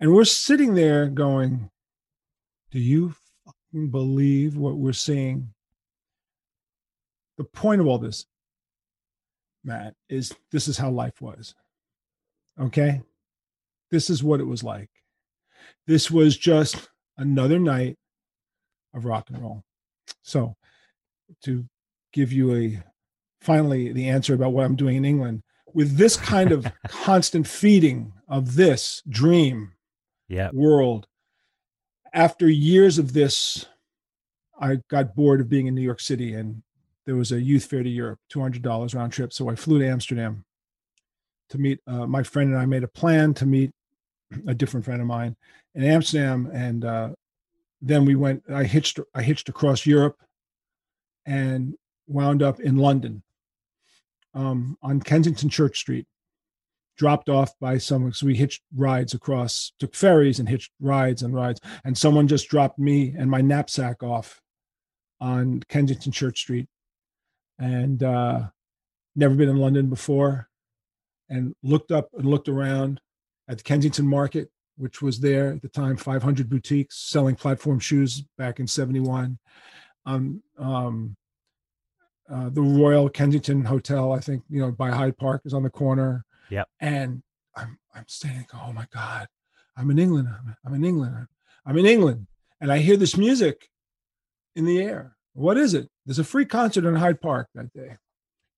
And 0.00 0.12
we're 0.12 0.24
sitting 0.24 0.74
there 0.74 1.06
going, 1.06 1.70
Do 2.72 2.80
you 2.80 3.14
believe 3.72 4.56
what 4.56 4.76
we're 4.76 4.92
seeing? 4.92 5.54
The 7.38 7.44
point 7.44 7.80
of 7.80 7.86
all 7.86 7.98
this, 7.98 8.26
Matt, 9.64 9.94
is 10.08 10.32
this 10.50 10.68
is 10.68 10.78
how 10.78 10.90
life 10.90 11.20
was. 11.20 11.54
Okay? 12.60 13.02
This 13.90 14.10
is 14.10 14.22
what 14.22 14.40
it 14.40 14.46
was 14.46 14.62
like. 14.62 14.90
This 15.86 16.10
was 16.10 16.36
just 16.36 16.88
another 17.18 17.58
night 17.58 17.96
of 18.94 19.04
rock 19.04 19.28
and 19.30 19.42
roll. 19.42 19.62
So, 20.22 20.56
to 21.44 21.64
give 22.12 22.32
you 22.32 22.54
a 22.54 22.82
finally 23.40 23.92
the 23.92 24.08
answer 24.08 24.34
about 24.34 24.52
what 24.52 24.64
I'm 24.64 24.76
doing 24.76 24.96
in 24.96 25.04
England, 25.04 25.42
with 25.72 25.96
this 25.96 26.16
kind 26.16 26.52
of 26.52 26.66
constant 26.88 27.46
feeding 27.46 28.12
of 28.28 28.54
this 28.54 29.02
dream 29.08 29.72
Yeah. 30.28 30.50
world, 30.52 31.06
after 32.12 32.48
years 32.48 32.98
of 32.98 33.12
this, 33.12 33.66
I 34.60 34.78
got 34.88 35.14
bored 35.14 35.40
of 35.40 35.48
being 35.48 35.66
in 35.66 35.74
New 35.74 35.82
York 35.82 36.00
City 36.00 36.34
and 36.34 36.62
there 37.10 37.16
was 37.16 37.32
a 37.32 37.42
youth 37.42 37.64
fare 37.64 37.82
to 37.82 37.88
Europe, 37.88 38.20
$200 38.32 38.94
round 38.94 39.12
trip. 39.12 39.32
So 39.32 39.50
I 39.50 39.56
flew 39.56 39.80
to 39.80 39.88
Amsterdam 39.88 40.44
to 41.48 41.58
meet 41.58 41.80
uh, 41.84 42.06
my 42.06 42.22
friend, 42.22 42.52
and 42.52 42.58
I 42.60 42.66
made 42.66 42.84
a 42.84 42.88
plan 42.88 43.34
to 43.34 43.46
meet 43.46 43.72
a 44.46 44.54
different 44.54 44.84
friend 44.84 45.00
of 45.00 45.08
mine 45.08 45.34
in 45.74 45.82
Amsterdam. 45.82 46.48
And 46.54 46.84
uh, 46.84 47.08
then 47.82 48.04
we 48.04 48.14
went, 48.14 48.44
I 48.48 48.62
hitched, 48.62 49.00
I 49.12 49.22
hitched 49.22 49.48
across 49.48 49.86
Europe 49.86 50.22
and 51.26 51.74
wound 52.06 52.44
up 52.44 52.60
in 52.60 52.76
London 52.76 53.24
um, 54.32 54.78
on 54.80 55.00
Kensington 55.00 55.48
Church 55.48 55.80
Street. 55.80 56.06
Dropped 56.96 57.28
off 57.28 57.58
by 57.58 57.78
someone, 57.78 58.12
so 58.12 58.26
we 58.26 58.36
hitched 58.36 58.62
rides 58.72 59.14
across, 59.14 59.72
took 59.80 59.96
ferries 59.96 60.38
and 60.38 60.48
hitched 60.48 60.70
rides 60.78 61.22
and 61.22 61.34
rides. 61.34 61.60
And 61.84 61.98
someone 61.98 62.28
just 62.28 62.48
dropped 62.48 62.78
me 62.78 63.16
and 63.18 63.28
my 63.28 63.40
knapsack 63.40 64.00
off 64.00 64.40
on 65.20 65.64
Kensington 65.68 66.12
Church 66.12 66.38
Street. 66.38 66.68
And 67.60 68.02
uh, 68.02 68.48
never 69.14 69.34
been 69.34 69.48
in 69.48 69.58
London 69.58 69.88
before. 69.88 70.48
And 71.28 71.54
looked 71.62 71.92
up 71.92 72.08
and 72.14 72.26
looked 72.26 72.48
around 72.48 73.00
at 73.48 73.58
the 73.58 73.62
Kensington 73.62 74.06
Market, 74.06 74.50
which 74.76 75.00
was 75.00 75.20
there 75.20 75.52
at 75.52 75.62
the 75.62 75.68
time, 75.68 75.96
500 75.96 76.48
boutiques 76.48 76.96
selling 76.96 77.36
platform 77.36 77.78
shoes 77.78 78.24
back 78.36 78.58
in 78.58 78.66
71. 78.66 79.38
Um, 80.06 80.42
um, 80.58 81.16
uh, 82.32 82.48
the 82.48 82.62
Royal 82.62 83.08
Kensington 83.08 83.64
Hotel, 83.64 84.12
I 84.12 84.20
think, 84.20 84.44
you 84.48 84.60
know, 84.60 84.70
by 84.70 84.90
Hyde 84.90 85.18
Park 85.18 85.42
is 85.44 85.52
on 85.52 85.62
the 85.62 85.70
corner. 85.70 86.24
Yep. 86.50 86.68
And 86.80 87.22
I'm, 87.56 87.78
I'm 87.94 88.06
standing, 88.06 88.46
oh 88.54 88.72
my 88.72 88.86
God, 88.92 89.26
I'm 89.76 89.90
in 89.90 89.98
England. 89.98 90.28
I'm, 90.28 90.56
I'm 90.64 90.74
in 90.74 90.84
England. 90.84 91.26
I'm 91.66 91.76
in 91.76 91.86
England. 91.86 92.26
And 92.60 92.72
I 92.72 92.78
hear 92.78 92.96
this 92.96 93.16
music 93.16 93.68
in 94.54 94.64
the 94.64 94.80
air. 94.80 95.16
What 95.34 95.56
is 95.56 95.74
it? 95.74 95.88
There's 96.06 96.18
a 96.18 96.24
free 96.24 96.44
concert 96.44 96.84
in 96.84 96.96
Hyde 96.96 97.20
Park 97.20 97.48
that 97.54 97.72
day. 97.72 97.96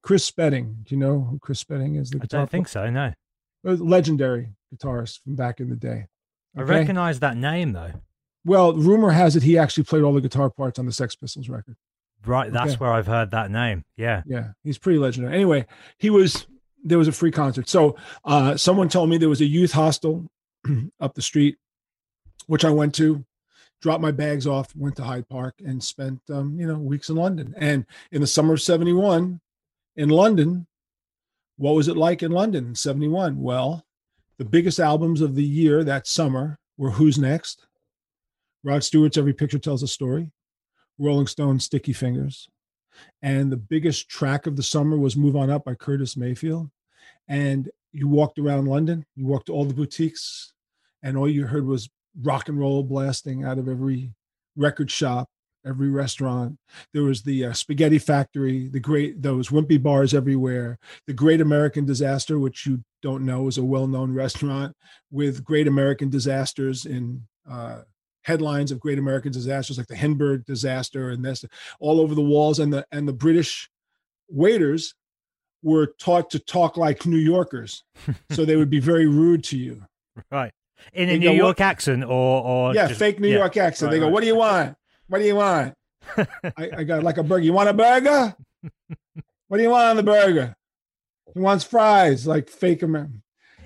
Chris 0.02 0.24
Spedding. 0.24 0.78
Do 0.82 0.94
you 0.94 1.00
know 1.00 1.20
who 1.30 1.38
Chris 1.38 1.60
Spedding 1.60 1.96
is? 1.96 2.10
The 2.10 2.16
I 2.18 2.20
guitar 2.20 2.40
don't 2.40 2.50
think 2.50 2.68
so. 2.68 2.88
No. 2.90 3.12
player? 3.64 3.76
legendary 3.76 4.48
guitarist 4.74 5.22
from 5.22 5.36
back 5.36 5.60
in 5.60 5.68
the 5.68 5.76
day. 5.76 6.06
I 6.56 6.62
recognize 6.62 7.20
that 7.20 7.36
name 7.36 7.72
though. 7.72 7.92
Well, 8.44 8.72
rumor 8.74 9.10
has 9.12 9.36
it 9.36 9.44
he 9.44 9.56
actually 9.56 9.84
played 9.84 10.02
all 10.02 10.12
the 10.12 10.20
guitar 10.20 10.50
parts 10.50 10.78
on 10.80 10.86
the 10.86 10.92
Sex 10.92 11.14
Pistols 11.14 11.48
record. 11.48 11.76
Right. 12.26 12.52
That's 12.52 12.72
Okay. 12.72 12.78
where 12.78 12.92
I've 12.92 13.06
heard 13.06 13.30
that 13.30 13.50
name. 13.50 13.84
Yeah. 13.96 14.22
Yeah, 14.26 14.48
he's 14.64 14.78
pretty 14.78 14.98
legendary. 14.98 15.34
Anyway, 15.34 15.66
he 15.98 16.10
was 16.10 16.46
there 16.84 16.98
was 16.98 17.06
a 17.06 17.12
free 17.12 17.30
concert. 17.30 17.68
So 17.68 17.96
uh, 18.24 18.56
someone 18.56 18.88
told 18.88 19.08
me 19.08 19.16
there 19.18 19.28
was 19.28 19.40
a 19.40 19.44
youth 19.46 19.72
hostel 19.72 20.26
up 21.00 21.14
the 21.14 21.22
street, 21.22 21.56
which 22.48 22.64
I 22.64 22.70
went 22.70 22.94
to. 22.96 23.24
Dropped 23.82 24.00
my 24.00 24.12
bags 24.12 24.46
off, 24.46 24.74
went 24.76 24.94
to 24.96 25.02
Hyde 25.02 25.28
Park, 25.28 25.56
and 25.58 25.82
spent 25.82 26.20
um, 26.30 26.58
you 26.58 26.66
know 26.66 26.78
weeks 26.78 27.08
in 27.08 27.16
London. 27.16 27.52
And 27.58 27.84
in 28.12 28.20
the 28.20 28.26
summer 28.28 28.54
of 28.54 28.62
'71, 28.62 29.40
in 29.96 30.08
London, 30.08 30.68
what 31.56 31.74
was 31.74 31.88
it 31.88 31.96
like 31.96 32.22
in 32.22 32.30
London 32.30 32.68
in 32.68 32.74
'71? 32.76 33.40
Well, 33.40 33.84
the 34.38 34.44
biggest 34.44 34.78
albums 34.78 35.20
of 35.20 35.34
the 35.34 35.44
year 35.44 35.82
that 35.82 36.06
summer 36.06 36.60
were 36.78 36.92
Who's 36.92 37.18
Next, 37.18 37.66
Rod 38.62 38.84
Stewart's 38.84 39.18
Every 39.18 39.34
Picture 39.34 39.58
Tells 39.58 39.82
a 39.82 39.88
Story, 39.88 40.30
Rolling 40.98 41.26
Stone's 41.26 41.64
Sticky 41.64 41.92
Fingers, 41.92 42.48
and 43.20 43.50
the 43.50 43.56
biggest 43.56 44.08
track 44.08 44.46
of 44.46 44.54
the 44.54 44.62
summer 44.62 44.96
was 44.96 45.16
Move 45.16 45.34
On 45.34 45.50
Up 45.50 45.64
by 45.64 45.74
Curtis 45.74 46.16
Mayfield. 46.16 46.70
And 47.28 47.68
you 47.92 48.08
walked 48.08 48.38
around 48.38 48.66
London, 48.66 49.04
you 49.16 49.26
walked 49.26 49.46
to 49.46 49.52
all 49.52 49.64
the 49.64 49.74
boutiques, 49.74 50.52
and 51.02 51.16
all 51.16 51.28
you 51.28 51.46
heard 51.46 51.66
was 51.66 51.90
rock 52.20 52.48
and 52.48 52.58
roll 52.58 52.82
blasting 52.82 53.44
out 53.44 53.58
of 53.58 53.68
every 53.68 54.12
record 54.56 54.90
shop, 54.90 55.28
every 55.64 55.88
restaurant. 55.88 56.58
There 56.92 57.04
was 57.04 57.22
the 57.22 57.46
uh, 57.46 57.52
Spaghetti 57.52 57.98
Factory, 57.98 58.68
the 58.68 58.80
great, 58.80 59.22
those 59.22 59.48
wimpy 59.48 59.82
bars 59.82 60.14
everywhere, 60.14 60.78
the 61.06 61.14
Great 61.14 61.40
American 61.40 61.84
Disaster, 61.84 62.38
which 62.38 62.66
you 62.66 62.82
don't 63.02 63.24
know 63.24 63.48
is 63.48 63.58
a 63.58 63.64
well 63.64 63.86
known 63.86 64.12
restaurant 64.12 64.74
with 65.10 65.44
great 65.44 65.66
American 65.66 66.08
disasters 66.08 66.86
in 66.86 67.22
uh, 67.50 67.82
headlines 68.24 68.70
of 68.70 68.80
great 68.80 68.98
American 68.98 69.32
disasters 69.32 69.78
like 69.78 69.88
the 69.88 69.96
Hindenburg 69.96 70.44
disaster 70.44 71.10
and 71.10 71.24
this 71.24 71.44
all 71.80 72.00
over 72.00 72.14
the 72.14 72.20
walls 72.20 72.60
and 72.60 72.72
the 72.72 72.86
and 72.92 73.08
the 73.08 73.12
British 73.12 73.68
waiters 74.28 74.94
were 75.62 75.94
taught 75.98 76.30
to 76.30 76.38
talk 76.38 76.76
like 76.76 77.04
New 77.04 77.16
Yorkers 77.16 77.82
so 78.30 78.44
they 78.44 78.54
would 78.54 78.70
be 78.70 78.78
very 78.78 79.06
rude 79.06 79.42
to 79.44 79.58
you 79.58 79.84
Right. 80.30 80.52
In 80.92 81.08
They 81.08 81.14
a 81.14 81.18
go, 81.18 81.22
New 81.24 81.28
"What-" 81.30 81.36
York 81.46 81.60
accent 81.60 82.04
or 82.04 82.10
or 82.42 82.74
yeah 82.74 82.88
just- 82.88 82.98
fake 82.98 83.20
New 83.20 83.28
yeah. 83.28 83.38
York 83.38 83.56
accent. 83.56 83.88
Right, 83.88 83.94
they 83.94 83.98
go 84.00 84.06
right. 84.06 84.12
what 84.12 84.20
do 84.20 84.26
you 84.26 84.36
want? 84.36 84.76
What 85.08 85.18
do 85.18 85.24
you 85.24 85.36
want? 85.36 85.74
I, 86.16 86.70
I 86.78 86.84
got 86.84 87.02
like 87.02 87.18
a 87.18 87.22
burger. 87.22 87.44
You 87.44 87.52
want 87.52 87.68
a 87.68 87.74
burger? 87.74 88.36
What 89.48 89.58
do 89.58 89.64
you 89.64 89.70
want 89.70 89.84
on 89.90 89.96
the 89.96 90.02
burger? 90.02 90.56
He 91.34 91.40
wants 91.40 91.62
fries 91.62 92.26
like 92.26 92.48
fake 92.48 92.82
American 92.82 93.22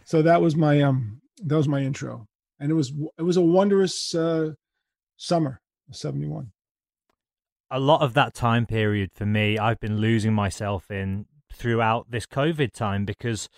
so 0.07 0.22
that 0.22 0.40
was 0.40 0.57
my 0.57 0.81
um 0.81 1.20
that 1.44 1.57
was 1.57 1.68
my 1.68 1.81
intro. 1.81 2.26
And 2.59 2.70
it 2.70 2.74
was 2.74 2.92
it 3.18 3.22
was 3.22 3.37
a 3.37 3.42
wondrous 3.42 4.14
uh 4.14 4.52
summer 5.16 5.61
of 5.88 5.96
71 5.96 6.52
a 7.70 7.81
lot 7.81 8.00
of 8.00 8.14
that 8.14 8.33
time 8.35 8.64
period 8.66 9.11
for 9.12 9.26
me, 9.26 9.59
I've 9.59 9.81
been 9.81 9.96
losing 9.98 10.33
myself 10.33 10.90
in 10.90 11.26
throughout 11.52 12.11
this 12.11 12.26
COVID 12.26 12.72
time 12.72 13.05
because 13.05 13.48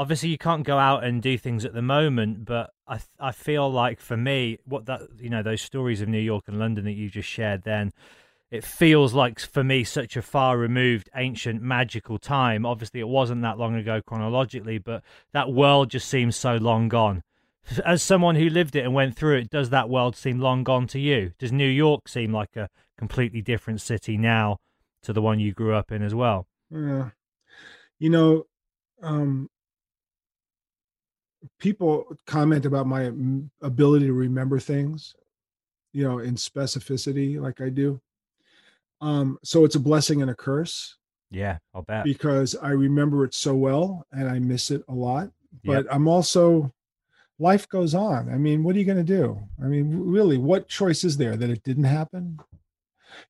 obviously 0.00 0.30
you 0.30 0.38
can't 0.38 0.64
go 0.64 0.78
out 0.78 1.04
and 1.04 1.20
do 1.20 1.36
things 1.36 1.62
at 1.66 1.74
the 1.74 1.82
moment, 1.82 2.46
but 2.46 2.70
I 2.88 3.00
I 3.20 3.32
feel 3.32 3.70
like 3.70 4.00
for 4.00 4.16
me, 4.16 4.58
what 4.64 4.86
that 4.86 5.02
you 5.18 5.28
know 5.28 5.42
those 5.42 5.60
stories 5.60 6.00
of 6.00 6.08
New 6.08 6.18
York 6.18 6.44
and 6.46 6.58
London 6.58 6.86
that 6.86 6.92
you 6.92 7.10
just 7.10 7.28
shared, 7.28 7.64
then 7.64 7.92
it 8.50 8.64
feels 8.64 9.12
like 9.12 9.38
for 9.38 9.62
me 9.62 9.84
such 9.84 10.16
a 10.16 10.22
far 10.22 10.56
removed, 10.56 11.10
ancient, 11.14 11.60
magical 11.60 12.16
time. 12.18 12.64
Obviously, 12.64 12.98
it 12.98 13.08
wasn't 13.08 13.42
that 13.42 13.58
long 13.58 13.74
ago 13.76 14.00
chronologically, 14.00 14.78
but 14.78 15.02
that 15.32 15.52
world 15.52 15.90
just 15.90 16.08
seems 16.08 16.34
so 16.34 16.56
long 16.56 16.88
gone. 16.88 17.22
As 17.84 18.02
someone 18.02 18.36
who 18.36 18.48
lived 18.48 18.74
it 18.74 18.84
and 18.84 18.94
went 18.94 19.14
through 19.16 19.36
it, 19.36 19.50
does 19.50 19.68
that 19.68 19.90
world 19.90 20.16
seem 20.16 20.40
long 20.40 20.64
gone 20.64 20.86
to 20.88 20.98
you? 20.98 21.32
Does 21.38 21.52
New 21.52 21.68
York 21.68 22.08
seem 22.08 22.32
like 22.32 22.56
a 22.56 22.70
completely 22.96 23.42
different 23.42 23.82
city 23.82 24.16
now 24.16 24.56
to 25.02 25.12
the 25.12 25.20
one 25.20 25.40
you 25.40 25.52
grew 25.52 25.74
up 25.74 25.92
in 25.92 26.02
as 26.02 26.14
well? 26.14 26.46
Yeah. 26.70 27.10
You 27.98 28.08
know, 28.08 28.46
um, 29.02 29.50
people 31.58 32.16
comment 32.26 32.66
about 32.66 32.86
my 32.86 33.02
mm, 33.04 33.48
ability 33.62 34.06
to 34.06 34.12
remember 34.12 34.58
things, 34.58 35.14
you 35.92 36.04
know, 36.04 36.18
in 36.18 36.34
specificity 36.34 37.40
like 37.40 37.60
I 37.60 37.68
do. 37.68 38.00
Um, 39.00 39.38
so 39.42 39.64
it's 39.64 39.76
a 39.76 39.80
blessing 39.80 40.20
and 40.20 40.30
a 40.30 40.34
curse 40.34 40.96
Yeah, 41.30 41.58
I'll 41.74 41.82
bet. 41.82 42.04
because 42.04 42.54
I 42.60 42.70
remember 42.70 43.24
it 43.24 43.34
so 43.34 43.54
well 43.54 44.06
and 44.12 44.28
I 44.28 44.38
miss 44.38 44.70
it 44.70 44.82
a 44.88 44.94
lot. 44.94 45.30
Yep. 45.62 45.84
But 45.86 45.94
I'm 45.94 46.06
also 46.06 46.72
life 47.38 47.68
goes 47.68 47.94
on. 47.94 48.28
I 48.28 48.36
mean, 48.36 48.62
what 48.62 48.76
are 48.76 48.78
you 48.78 48.84
going 48.84 48.98
to 48.98 49.02
do? 49.04 49.40
I 49.62 49.66
mean, 49.66 49.98
really, 49.98 50.36
what 50.36 50.68
choice 50.68 51.02
is 51.04 51.16
there 51.16 51.36
that 51.36 51.50
it 51.50 51.62
didn't 51.62 51.84
happen? 51.84 52.38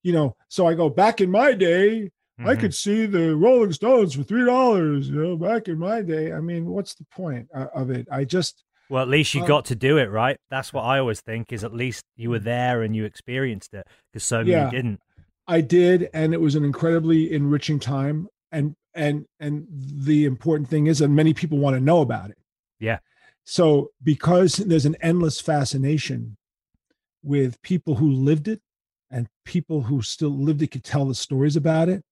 You 0.03 0.13
know, 0.13 0.35
so 0.49 0.67
I 0.67 0.73
go 0.73 0.89
back 0.89 1.21
in 1.21 1.31
my 1.31 1.53
day, 1.53 2.11
I 2.43 2.55
Mhm. 2.55 2.59
could 2.59 2.73
see 2.73 3.05
the 3.05 3.35
Rolling 3.35 3.71
Stones 3.73 4.13
for 4.15 4.23
three 4.23 4.45
dollars. 4.45 5.09
You 5.09 5.15
know, 5.21 5.35
back 5.37 5.67
in 5.67 5.77
my 5.77 6.01
day. 6.01 6.33
I 6.33 6.39
mean, 6.39 6.65
what's 6.65 6.95
the 6.95 7.05
point 7.11 7.47
uh, 7.53 7.67
of 7.73 7.89
it? 7.89 8.07
I 8.11 8.25
just 8.25 8.63
Well, 8.89 9.01
at 9.03 9.07
least 9.09 9.33
you 9.33 9.41
Um, 9.41 9.47
got 9.47 9.65
to 9.65 9.75
do 9.75 9.97
it, 9.97 10.09
right? 10.11 10.37
That's 10.49 10.73
what 10.73 10.81
I 10.83 10.99
always 10.99 11.21
think. 11.21 11.53
Is 11.53 11.63
at 11.63 11.73
least 11.73 12.03
you 12.17 12.29
were 12.29 12.39
there 12.39 12.81
and 12.81 12.93
you 12.93 13.05
experienced 13.05 13.73
it, 13.73 13.87
because 14.11 14.25
so 14.25 14.39
many 14.39 14.51
Yeah. 14.51 14.69
didn't. 14.69 14.99
I 15.47 15.61
did, 15.61 16.09
and 16.13 16.33
it 16.33 16.41
was 16.41 16.55
an 16.55 16.65
incredibly 16.65 17.31
enriching 17.33 17.79
time. 17.79 18.27
And 18.51 18.75
and 18.93 19.25
and 19.39 19.65
the 19.69 20.25
important 20.25 20.67
thing 20.67 20.87
is 20.87 20.99
that 20.99 21.07
many 21.07 21.33
people 21.33 21.57
want 21.57 21.75
to 21.75 21.79
know 21.79 22.01
about 22.01 22.31
it. 22.31 22.37
Yeah. 22.79 22.99
So 23.45 23.91
because 24.03 24.57
there's 24.57 24.85
an 24.85 24.97
endless 25.01 25.39
fascination 25.39 26.35
with 27.23 27.61
people 27.61 27.95
who 27.95 28.11
lived 28.11 28.47
it 28.49 28.59
and 29.09 29.27
people 29.45 29.83
who 29.83 30.01
still 30.01 30.31
lived 30.37 30.61
it 30.61 30.71
could 30.71 30.83
tell 30.83 31.05
the 31.05 31.15
stories 31.15 31.55
about 31.55 31.87
it, 31.87 32.03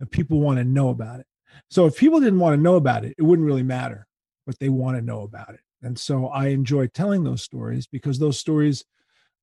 and 0.00 0.10
people 0.10 0.40
want 0.40 0.58
to 0.58 0.64
know 0.64 0.88
about 0.88 1.20
it. 1.20 1.26
So 1.70 1.86
if 1.86 1.96
people 1.96 2.20
didn't 2.20 2.40
want 2.40 2.56
to 2.56 2.62
know 2.62 2.76
about 2.76 3.04
it, 3.04 3.14
it 3.18 3.22
wouldn't 3.22 3.46
really 3.46 3.62
matter, 3.62 4.06
but 4.46 4.58
they 4.58 4.68
want 4.68 4.96
to 4.96 5.02
know 5.02 5.22
about 5.22 5.50
it. 5.50 5.60
And 5.82 5.98
so 5.98 6.28
I 6.28 6.48
enjoy 6.48 6.88
telling 6.88 7.24
those 7.24 7.42
stories 7.42 7.86
because 7.86 8.18
those 8.18 8.38
stories 8.38 8.84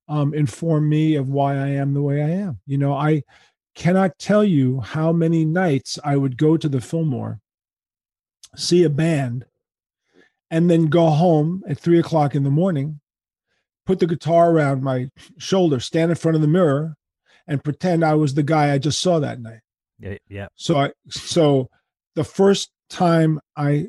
um, 0.07 0.33
inform 0.33 0.89
me 0.89 1.15
of 1.15 1.29
why 1.29 1.55
I 1.55 1.69
am 1.69 1.93
the 1.93 2.01
way 2.01 2.21
I 2.21 2.29
am. 2.29 2.59
You 2.65 2.77
know, 2.77 2.93
I 2.93 3.23
cannot 3.73 4.19
tell 4.19 4.43
you 4.43 4.79
how 4.79 5.11
many 5.11 5.45
nights 5.45 5.99
I 6.03 6.15
would 6.17 6.37
go 6.37 6.57
to 6.57 6.69
the 6.69 6.81
Fillmore, 6.81 7.39
see 8.55 8.83
a 8.83 8.89
band, 8.89 9.45
and 10.51 10.69
then 10.69 10.85
go 10.87 11.09
home 11.09 11.63
at 11.67 11.79
three 11.79 11.99
o'clock 11.99 12.35
in 12.35 12.43
the 12.43 12.51
morning, 12.51 12.99
put 13.85 13.99
the 13.99 14.07
guitar 14.07 14.51
around 14.51 14.83
my 14.83 15.09
shoulder, 15.37 15.79
stand 15.79 16.11
in 16.11 16.15
front 16.15 16.35
of 16.35 16.41
the 16.41 16.47
mirror, 16.47 16.95
and 17.47 17.63
pretend 17.63 18.03
I 18.03 18.15
was 18.15 18.33
the 18.33 18.43
guy 18.43 18.73
I 18.73 18.77
just 18.77 19.01
saw 19.01 19.19
that 19.19 19.41
night. 19.41 19.61
Yeah. 20.29 20.47
So 20.55 20.77
I 20.77 20.91
so 21.09 21.69
the 22.15 22.23
first 22.23 22.71
time 22.89 23.39
I 23.55 23.87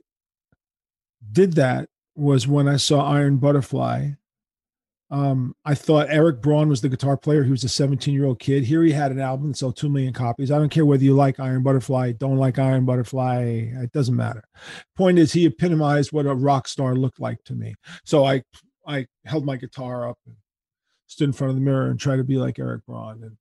did 1.33 1.55
that 1.55 1.89
was 2.15 2.49
when 2.49 2.69
I 2.69 2.77
saw 2.77 3.11
Iron 3.11 3.37
Butterfly. 3.37 4.13
Um, 5.09 5.55
I 5.65 5.77
thought 5.77 6.11
Erik 6.11 6.43
Braunn 6.43 6.69
was 6.69 6.81
the 6.81 6.89
guitar 6.89 7.17
player. 7.17 7.45
He 7.45 7.53
was 7.53 7.63
a 7.63 7.69
17 7.69 8.13
year 8.13 8.25
old 8.25 8.41
kid. 8.41 8.65
Here 8.65 8.83
he 8.83 8.91
had 8.91 9.13
an 9.13 9.21
album 9.21 9.49
that 9.49 9.57
sold 9.57 9.77
2 9.77 9.89
million 9.89 10.13
copies. 10.13 10.51
I 10.51 10.59
don't 10.59 10.69
care 10.69 10.85
whether 10.85 11.05
you 11.05 11.15
like 11.15 11.39
Iron 11.39 11.63
Butterfly, 11.63 12.13
don't 12.13 12.39
like 12.39 12.59
Iron 12.59 12.85
Butterfly. 12.85 13.71
It 13.73 13.93
doesn't 13.93 14.17
matter. 14.17 14.43
Point 14.97 15.21
is, 15.21 15.33
he 15.33 15.47
epitomized 15.47 16.11
what 16.11 16.27
a 16.27 16.35
rock 16.35 16.67
star 16.67 16.97
looked 16.97 17.21
like 17.21 17.43
to 17.45 17.55
me. 17.55 17.77
So 18.05 18.25
I, 18.25 18.43
I 18.85 19.07
held 19.25 19.45
my 19.45 19.57
guitar 19.57 20.09
up 20.09 20.19
and 20.27 20.35
stood 21.07 21.29
in 21.29 21.33
front 21.33 21.51
of 21.51 21.55
the 21.55 21.63
mirror 21.63 21.89
and 21.89 22.01
tried 22.01 22.17
to 22.17 22.25
be 22.25 22.39
like 22.39 22.59
Erik 22.59 22.85
Braunn. 22.85 23.23
And 23.23 23.37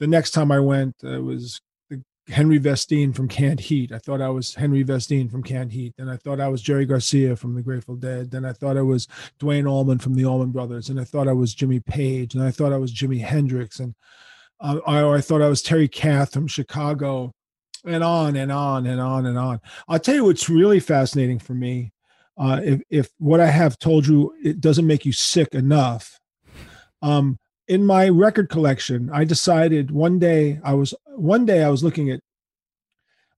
the 0.00 0.08
next 0.08 0.32
time 0.32 0.50
I 0.50 0.58
went, 0.58 0.96
it 1.04 1.22
was 1.22 1.60
Henry 2.28 2.58
Vestine 2.58 3.12
from 3.12 3.28
Canned 3.28 3.60
Heat. 3.60 3.92
I 3.92 3.98
thought 3.98 4.20
I 4.20 4.28
was 4.28 4.54
Henry 4.54 4.82
Vestine 4.82 5.28
from 5.28 5.42
Canned 5.42 5.72
Heat. 5.72 5.94
Then 5.96 6.08
I 6.08 6.16
thought 6.16 6.40
I 6.40 6.48
was 6.48 6.60
Jerry 6.60 6.84
Garcia 6.84 7.36
from 7.36 7.54
the 7.54 7.62
Grateful 7.62 7.94
Dead. 7.94 8.30
Then 8.30 8.44
I 8.44 8.52
thought 8.52 8.76
I 8.76 8.82
was 8.82 9.06
Duane 9.38 9.66
Allman 9.66 9.98
from 9.98 10.14
the 10.14 10.24
Allman 10.24 10.50
Brothers. 10.50 10.88
And 10.88 10.98
I 10.98 11.04
thought 11.04 11.28
I 11.28 11.32
was 11.32 11.54
Jimmy 11.54 11.78
Page. 11.78 12.34
And 12.34 12.42
I 12.42 12.50
thought 12.50 12.72
I 12.72 12.78
was 12.78 12.92
Jimi 12.92 13.22
Hendrix. 13.22 13.78
And 13.78 13.94
uh, 14.60 14.80
I, 14.86 15.08
I 15.08 15.20
thought 15.20 15.42
I 15.42 15.48
was 15.48 15.62
Terry 15.62 15.86
Kath 15.86 16.32
from 16.32 16.48
Chicago. 16.48 17.32
And 17.84 18.02
on 18.02 18.34
and 18.34 18.50
on 18.50 18.86
and 18.86 19.00
on 19.00 19.26
and 19.26 19.38
on. 19.38 19.60
I'll 19.86 20.00
tell 20.00 20.16
you 20.16 20.24
what's 20.24 20.48
really 20.48 20.80
fascinating 20.80 21.38
for 21.38 21.54
me. 21.54 21.92
Uh, 22.36 22.60
if, 22.62 22.82
if 22.90 23.08
what 23.18 23.40
I 23.40 23.46
have 23.46 23.78
told 23.78 24.06
you 24.06 24.34
it 24.42 24.60
doesn't 24.60 24.86
make 24.86 25.06
you 25.06 25.12
sick 25.12 25.54
enough, 25.54 26.18
um, 27.02 27.38
in 27.68 27.84
my 27.84 28.08
record 28.08 28.48
collection, 28.48 29.10
I 29.12 29.24
decided 29.24 29.90
one 29.90 30.18
day 30.18 30.60
I 30.64 30.74
was 30.74 30.94
one 31.06 31.44
day 31.44 31.62
I 31.62 31.68
was 31.68 31.82
looking 31.82 32.10
at 32.10 32.20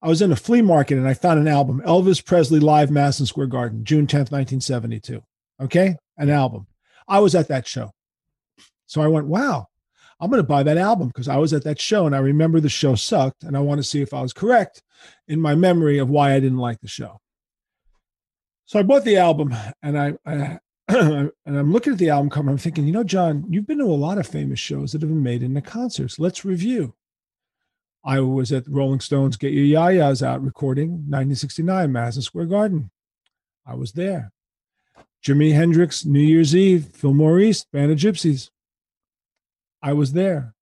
I 0.01 0.09
was 0.09 0.23
in 0.23 0.31
a 0.31 0.37
flea 0.37 0.63
market 0.63 0.99
and 0.99 1.09
I 1.09 1.15
found 1.15 1.41
an 1.41 1.49
album, 1.49 1.83
Elvis 1.85 2.25
Presley 2.25 2.61
Live 2.61 2.91
Madison 2.91 3.27
Square 3.27 3.49
Garden, 3.49 3.85
June 3.85 4.07
10th, 4.07 4.31
1972. 4.31 5.23
Okay? 5.61 5.97
An 6.17 6.31
album. 6.31 6.69
I 7.09 7.19
was 7.19 7.35
at 7.35 7.49
that 7.49 7.67
show. 7.67 7.91
So 8.87 9.01
I 9.01 9.09
went, 9.09 9.27
wow, 9.27 9.67
I'm 10.21 10.31
going 10.31 10.41
to 10.41 10.47
buy 10.47 10.63
that 10.63 10.79
album 10.79 11.09
because 11.09 11.27
I 11.27 11.37
was 11.37 11.53
at 11.53 11.65
that 11.65 11.81
show 11.81 12.07
and 12.07 12.15
I 12.15 12.21
remember 12.21 12.61
the 12.61 12.69
show 12.69 12.95
sucked 12.95 13.43
and 13.43 13.57
I 13.57 13.61
want 13.61 13.81
to 13.81 13.85
see 13.85 14.01
if 14.01 14.15
I 14.15 14.23
was 14.23 14.33
correct 14.33 14.83
in 15.27 15.41
my 15.41 15.57
memory 15.57 15.99
of 15.99 16.09
why 16.09 16.33
I 16.33 16.41
didn't 16.41 16.59
like 16.59 16.81
the 16.81 16.89
show. 16.89 17.21
So 18.67 18.79
I 18.79 18.85
bought 18.85 19.05
the 19.05 19.17
album 19.17 19.53
and 19.83 19.99
I, 19.99 20.15
I 20.25 20.59
and 20.89 21.33
I'm 21.45 21.71
looking 21.71 21.93
at 21.93 21.99
the 21.99 22.09
album 22.09 22.31
cover. 22.31 22.49
I'm 22.49 22.57
thinking, 22.57 22.87
you 22.87 22.93
know, 22.93 23.05
John, 23.05 23.45
you've 23.51 23.67
been 23.67 23.79
to 23.79 23.85
a 23.85 23.93
lot 23.93 24.17
of 24.17 24.27
famous 24.27 24.59
shows 24.59 24.93
that 24.93 25.03
have 25.03 25.11
been 25.11 25.23
made 25.23 25.43
into 25.43 25.61
concerts. 25.61 26.19
Let's 26.19 26.47
review. 26.47 26.95
I 28.03 28.21
was 28.21 28.53
at 28.53 28.67
Rolling 28.67 29.01
Stones 29.01 29.37
Get 29.37 29.53
Your 29.53 29.65
Ya-Ya's 29.65 30.23
Out 30.23 30.43
recording, 30.43 30.91
1969, 30.91 31.93
Madison 31.93 32.23
Square 32.23 32.47
Garden. 32.47 32.91
I 33.67 33.75
was 33.75 33.93
there. 33.93 34.33
Jimi 35.23 35.53
Hendrix, 35.53 36.07
New 36.07 36.21
Year's 36.21 36.57
Eve, 36.57 36.87
Fillmore 36.95 37.39
East, 37.39 37.71
Band 37.71 37.93
of 37.93 37.99
Gypsys. 37.99 38.49
I 39.83 39.93
was 39.93 40.15
there. 40.15 40.55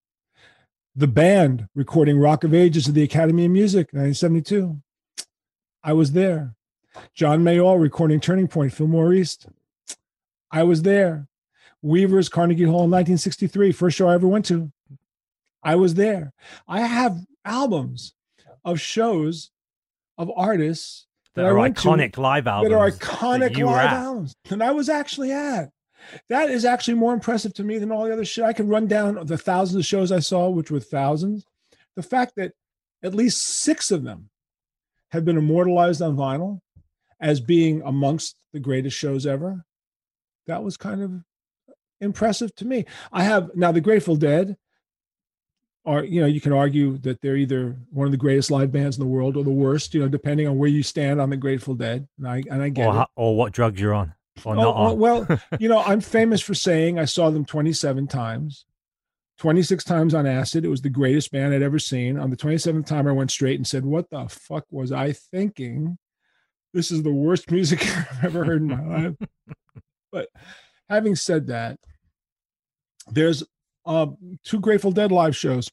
The 0.97 1.07
band 1.07 1.69
recording 1.77 2.19
Rock 2.19 2.43
of 2.43 2.53
Ages 2.53 2.89
at 2.89 2.95
the 2.95 3.05
Academy 3.05 3.45
of 3.45 3.53
Music, 3.53 3.93
1972. 3.93 4.81
I 5.85 5.93
was 5.93 6.12
there. 6.12 6.57
John 7.15 7.45
Mayall 7.45 7.81
recording 7.81 8.19
Turning 8.19 8.49
Point, 8.49 8.73
Fillmore 8.73 9.12
East. 9.12 9.47
I 10.57 10.62
was 10.62 10.81
there. 10.81 11.29
Weaver's 11.83 12.31
Carnegie 12.31 12.64
Hall 12.64 12.85
in 12.85 12.90
1963, 12.90 13.73
first 13.73 13.99
show 13.99 14.09
I 14.09 14.14
ever 14.14 14.27
went 14.27 14.47
to. 14.47 14.73
I 15.62 15.75
was 15.75 15.95
there. 15.95 16.33
I 16.66 16.81
have 16.81 17.19
albums 17.45 18.14
of 18.64 18.81
shows 18.81 19.51
of 20.16 20.31
artists 20.35 21.07
That 21.35 21.45
I 21.45 21.49
are 21.51 21.59
went 21.59 21.77
to 21.77 21.88
iconic 21.88 22.16
live 22.16 22.47
albums. 22.47 22.71
that 22.71 22.79
are 22.79 22.90
iconic 22.90 23.59
were 23.59 23.66
live 23.66 23.90
albums 23.90 24.35
that 24.49 24.62
I 24.62 24.71
was 24.71 24.88
actually 24.88 25.31
at. 25.31 25.69
That 26.31 26.49
is 26.49 26.64
actually 26.64 26.95
more 26.95 27.12
impressive 27.12 27.53
to 27.55 27.62
me 27.64 27.77
than 27.77 27.92
all 27.92 28.07
the 28.07 28.12
other 28.14 28.25
shit. 28.25 28.45
I 28.45 28.55
could 28.55 28.69
run 28.71 28.87
down 28.87 29.27
the 29.27 29.37
thousands 29.37 29.77
of 29.81 29.85
shows 29.85 30.11
I 30.11 30.21
saw, 30.21 30.49
which 30.49 30.71
were 30.71 30.81
thousands. 30.81 31.45
The 31.97 32.03
fact 32.03 32.33
that 32.37 32.53
at 33.03 33.14
least 33.14 33.42
six 33.42 33.90
of 33.90 34.05
them 34.05 34.31
have 35.11 35.27
been 35.27 35.37
immortalized 35.37 36.01
on 36.01 36.16
vinyl 36.16 36.61
as 37.21 37.42
being 37.42 37.83
amongst 37.83 38.37
the 38.55 38.61
greatest 38.61 38.97
shows 38.97 39.27
ever, 39.27 39.66
that 40.47 40.63
was 40.63 40.77
kind 40.77 41.03
of 41.03 41.13
impressive 42.01 42.55
to 42.57 42.65
me. 42.65 42.85
I 43.13 43.25
have 43.25 43.51
now 43.55 43.73
the 43.73 43.81
Grateful 43.81 44.17
Dead 44.17 44.57
are, 45.85 46.05
you 46.05 46.21
know, 46.21 46.27
you 46.27 46.41
can 46.41 46.53
argue 46.53 46.99
that 46.99 47.21
they're 47.21 47.37
either 47.37 47.77
one 47.91 48.07
of 48.07 48.11
the 48.11 48.17
greatest 48.19 48.51
live 48.51 48.73
bands 48.73 48.97
in 48.97 49.01
the 49.01 49.09
world 49.09 49.37
or 49.37 49.45
the 49.45 49.51
worst, 49.51 49.95
you 49.95 50.01
know, 50.01 50.09
depending 50.09 50.49
on 50.49 50.59
where 50.59 50.69
you 50.69 50.83
stand 50.83 51.21
on 51.21 51.31
the 51.31 51.37
Grateful 51.37 51.75
Dead. 51.75 52.09
And 52.19 52.29
I 52.29 52.43
and 52.51 52.63
I 52.63 52.69
get 52.71 52.89
Or, 52.89 53.03
it. 53.03 53.09
or 53.17 53.37
what 53.37 53.53
drugs 53.53 53.81
you're 53.81 53.95
on, 53.95 54.15
or 54.45 54.55
Oh, 54.57 54.63
not 54.63 54.75
on. 54.77 54.99
well, 54.99 55.27
you 55.61 55.69
know, 55.69 55.83
I'm 55.83 56.01
famous 56.01 56.41
for 56.41 56.55
saying 56.55 56.99
I 56.99 57.05
saw 57.05 57.31
them 57.31 57.45
27 57.45 58.09
times, 58.09 58.65
26 59.39 59.85
times 59.85 60.13
on 60.15 60.27
acid. 60.27 60.65
It 60.65 60.69
was 60.71 60.83
the 60.83 60.91
greatest 60.91 61.31
band 61.31 61.55
I'd 61.55 61.63
ever 61.63 61.79
seen. 61.79 62.19
On 62.19 62.31
the 62.31 62.37
27th 62.37 62.87
time, 62.87 63.07
I 63.07 63.13
went 63.13 63.31
straight 63.31 63.59
and 63.59 63.67
said, 63.67 63.85
What 63.85 64.11
the 64.11 64.29
fuck 64.29 64.65
was 64.71 64.91
I 64.93 65.13
thinking? 65.13 65.99
This 66.75 66.91
is 66.91 67.05
the 67.05 67.13
worst 67.13 67.49
music 67.53 67.81
I've 67.97 68.25
ever 68.25 68.45
heard 68.45 68.63
in 68.63 68.69
my 68.69 69.03
life. 69.09 69.15
But 70.12 70.29
having 70.88 71.16
said 71.16 71.49
that, 71.49 71.79
there's 73.11 73.42
uh, 73.85 74.07
two 74.45 74.61
Grateful 74.61 74.92
Dead 74.92 75.12
live 75.12 75.37
shows 75.37 75.69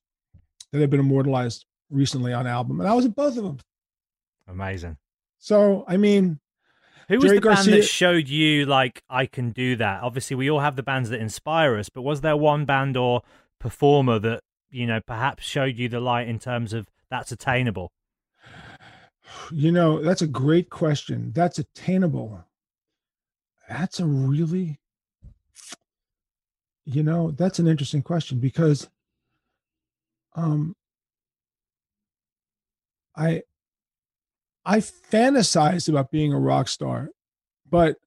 that 0.71 0.81
have 0.81 0.89
been 0.89 0.99
immortalized 0.99 1.65
recently 1.89 2.33
on 2.33 2.47
album, 2.47 2.79
and 2.79 2.89
I 2.89 2.93
was 2.93 3.05
at 3.05 3.15
both 3.15 3.37
of 3.37 3.43
them. 3.43 3.59
Amazing. 4.47 4.97
So, 5.39 5.83
I 5.87 5.97
mean, 5.97 6.39
Who 7.09 7.15
was 7.15 7.25
Jerry 7.25 7.39
the 7.39 7.49
band 7.49 7.67
that 7.67 7.83
showed 7.83 8.27
you 8.29 8.65
like 8.65 9.03
I 9.09 9.25
can 9.25 9.51
do 9.51 9.75
that? 9.77 10.03
Obviously, 10.03 10.35
we 10.35 10.49
all 10.49 10.59
have 10.59 10.75
the 10.75 10.83
bands 10.83 11.09
that 11.09 11.19
inspire 11.19 11.77
us, 11.77 11.89
but 11.89 12.01
was 12.01 12.21
there 12.21 12.37
one 12.37 12.65
band 12.65 12.97
or 12.97 13.21
performer 13.59 14.19
that 14.19 14.41
you 14.71 14.85
know 14.87 14.99
perhaps 15.05 15.43
showed 15.43 15.77
you 15.77 15.87
the 15.89 15.99
light 15.99 16.27
in 16.27 16.39
terms 16.39 16.73
of 16.73 16.87
that's 17.09 17.31
attainable? 17.31 17.91
You 19.51 19.71
know, 19.71 20.01
that's 20.01 20.21
a 20.21 20.27
great 20.27 20.69
question. 20.69 21.31
That's 21.33 21.59
attainable. 21.59 22.43
That's 23.73 23.99
a 23.99 24.05
really, 24.05 24.79
you 26.85 27.01
know, 27.01 27.31
that's 27.31 27.57
an 27.57 27.67
interesting 27.67 28.03
question 28.03 28.37
because, 28.37 28.87
um, 30.35 30.75
I, 33.15 33.41
I 34.63 34.77
fantasized 34.77 35.89
about 35.89 36.11
being 36.11 36.33
a 36.33 36.39
rock 36.39 36.67
star, 36.67 37.09
but 37.67 37.97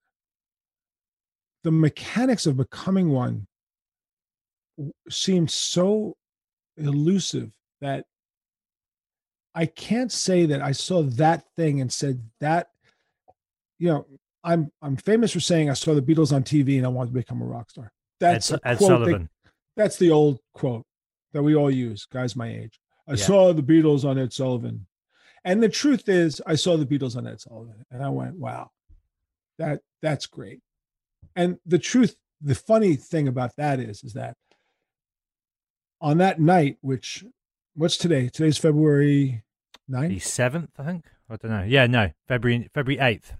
the 1.64 1.72
mechanics 1.72 2.46
of 2.46 2.56
becoming 2.56 3.10
one 3.10 3.48
seemed 5.10 5.50
so 5.50 6.16
elusive 6.76 7.50
that 7.80 8.04
I 9.52 9.66
can't 9.66 10.12
say 10.12 10.46
that 10.46 10.62
I 10.62 10.70
saw 10.70 11.02
that 11.02 11.42
thing 11.56 11.80
and 11.80 11.92
said 11.92 12.22
that, 12.38 12.70
you 13.80 13.88
know, 13.88 14.06
I'm 14.46 14.70
I'm 14.80 14.96
famous 14.96 15.32
for 15.32 15.40
saying 15.40 15.68
I 15.68 15.74
saw 15.74 15.92
the 15.94 16.00
Beatles 16.00 16.32
on 16.32 16.42
TV 16.44 16.76
and 16.78 16.86
I 16.86 16.88
wanted 16.88 17.08
to 17.10 17.14
become 17.14 17.42
a 17.42 17.44
rock 17.44 17.68
star. 17.70 17.92
That's 18.20 18.50
Ed, 18.52 18.60
Ed 18.64 18.78
quote 18.78 18.88
that- 18.90 18.96
Sullivan. 19.04 19.30
that's 19.76 19.96
the 19.98 20.10
old 20.10 20.38
quote 20.54 20.86
that 21.32 21.42
we 21.42 21.54
all 21.54 21.70
use, 21.70 22.06
guys 22.06 22.34
my 22.36 22.48
age. 22.48 22.80
I 23.08 23.12
Yeah. 23.12 23.16
saw 23.26 23.52
the 23.52 23.62
Beatles 23.62 24.04
on 24.04 24.18
Ed 24.18 24.32
Sullivan. 24.32 24.86
And 25.44 25.62
the 25.62 25.68
truth 25.68 26.08
is, 26.08 26.40
I 26.46 26.54
saw 26.54 26.76
the 26.76 26.86
Beatles 26.86 27.16
on 27.16 27.26
Ed 27.26 27.40
Sullivan 27.40 27.84
and 27.90 28.02
I 28.02 28.08
went, 28.08 28.36
wow, 28.36 28.70
that 29.58 29.82
that's 30.00 30.26
great. 30.26 30.60
And 31.34 31.58
the 31.66 31.78
truth, 31.78 32.16
the 32.40 32.54
funny 32.54 32.94
thing 32.96 33.28
about 33.28 33.56
that 33.56 33.80
is, 33.80 34.02
is 34.04 34.12
that 34.14 34.36
on 36.00 36.18
that 36.18 36.40
night, 36.40 36.78
which 36.80 37.24
what's 37.74 37.96
today? 37.96 38.28
Today's 38.28 38.58
February 38.58 39.42
The 39.88 40.18
seventh, 40.18 40.70
I 40.78 40.84
think. 40.84 41.04
I 41.28 41.36
don't 41.36 41.50
know. 41.50 41.62
Yeah, 41.64 41.86
no, 41.86 42.10
February 42.28 42.70
February 42.72 43.00
eighth. 43.00 43.34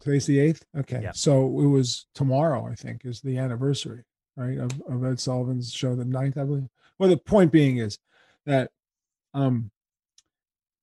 Today's 0.00 0.26
the 0.26 0.38
eighth. 0.38 0.64
Okay. 0.76 1.00
Yeah. 1.02 1.12
So 1.12 1.60
it 1.60 1.66
was 1.66 2.06
tomorrow, 2.14 2.66
I 2.66 2.74
think, 2.74 3.04
is 3.04 3.20
the 3.20 3.38
anniversary, 3.38 4.04
right? 4.36 4.58
Of, 4.58 4.80
of 4.88 5.04
Ed 5.04 5.20
Sullivan's 5.20 5.72
show, 5.72 5.94
the 5.94 6.04
ninth, 6.04 6.36
I 6.36 6.44
believe. 6.44 6.68
Well, 6.98 7.08
the 7.08 7.16
point 7.16 7.52
being 7.52 7.78
is 7.78 7.98
that 8.46 8.70
um 9.34 9.70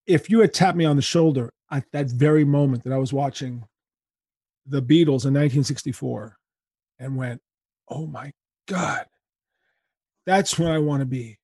if 0.07 0.29
you 0.29 0.39
had 0.39 0.53
tapped 0.53 0.77
me 0.77 0.85
on 0.85 0.95
the 0.95 1.01
shoulder 1.01 1.53
at 1.71 1.85
that 1.91 2.07
very 2.07 2.43
moment 2.43 2.83
that 2.83 2.93
I 2.93 2.97
was 2.97 3.13
watching 3.13 3.63
the 4.65 4.81
Beatles 4.81 5.25
in 5.25 5.33
1964 5.33 6.37
and 6.97 7.15
went, 7.15 7.41
Oh 7.87 8.07
my 8.07 8.31
God, 8.67 9.05
that's 10.25 10.57
what 10.57 10.71
I 10.71 10.77
want 10.77 11.01
to 11.01 11.05
be, 11.05 11.39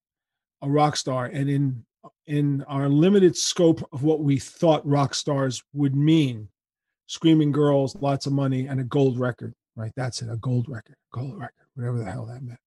a 0.62 0.70
rock 0.70 0.96
star. 0.96 1.26
And 1.26 1.50
in 1.50 1.86
in 2.28 2.64
our 2.64 2.90
limited 2.90 3.36
scope 3.36 3.88
of 3.92 4.04
what 4.04 4.22
we 4.22 4.38
thought 4.38 4.86
rock 4.88 5.16
stars 5.16 5.64
would 5.74 5.96
mean, 5.96 6.50
screaming 7.08 7.52
girls, 7.52 7.96
lots 7.96 8.26
of 8.26 8.34
money, 8.34 8.68
and 8.68 8.80
a 8.80 8.84
gold 8.84 9.20
record. 9.20 9.54
Right? 9.76 9.92
That's 9.96 10.22
it, 10.22 10.30
a 10.32 10.38
gold 10.38 10.70
record, 10.70 10.96
gold 11.12 11.38
record, 11.38 11.66
whatever 11.76 12.00
the 12.00 12.10
hell 12.10 12.26
that 12.28 12.42
meant. 12.42 12.60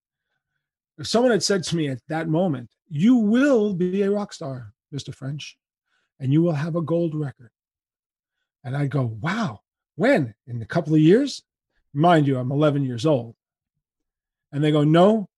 If 0.99 1.07
someone 1.07 1.33
had 1.33 1.43
said 1.43 1.63
to 1.65 1.77
me 1.77 1.89
at 1.89 2.03
that 2.09 2.29
moment, 2.29 2.71
"You 2.89 3.17
will 3.17 3.73
be 3.75 4.03
a 4.03 4.11
rock 4.11 4.33
star, 4.33 4.75
Mr. 4.93 5.15
French, 5.15 5.57
and 6.19 6.33
you 6.33 6.43
will 6.43 6.53
have 6.53 6.77
a 6.77 6.83
gold 6.83 7.15
record," 7.15 7.51
and 8.65 8.77
I'd 8.77 8.91
go, 8.91 9.05
"Wow, 9.05 9.61
when? 9.95 10.35
In 10.47 10.61
a 10.61 10.67
couple 10.67 10.95
of 10.95 11.01
years?" 11.01 11.43
Mind 11.95 12.27
you, 12.27 12.39
I'm 12.39 12.53
11 12.53 12.85
years 12.85 13.07
old, 13.07 13.35
and 14.53 14.63
they 14.63 14.71
go, 14.71 14.85
"No, 14.85 15.29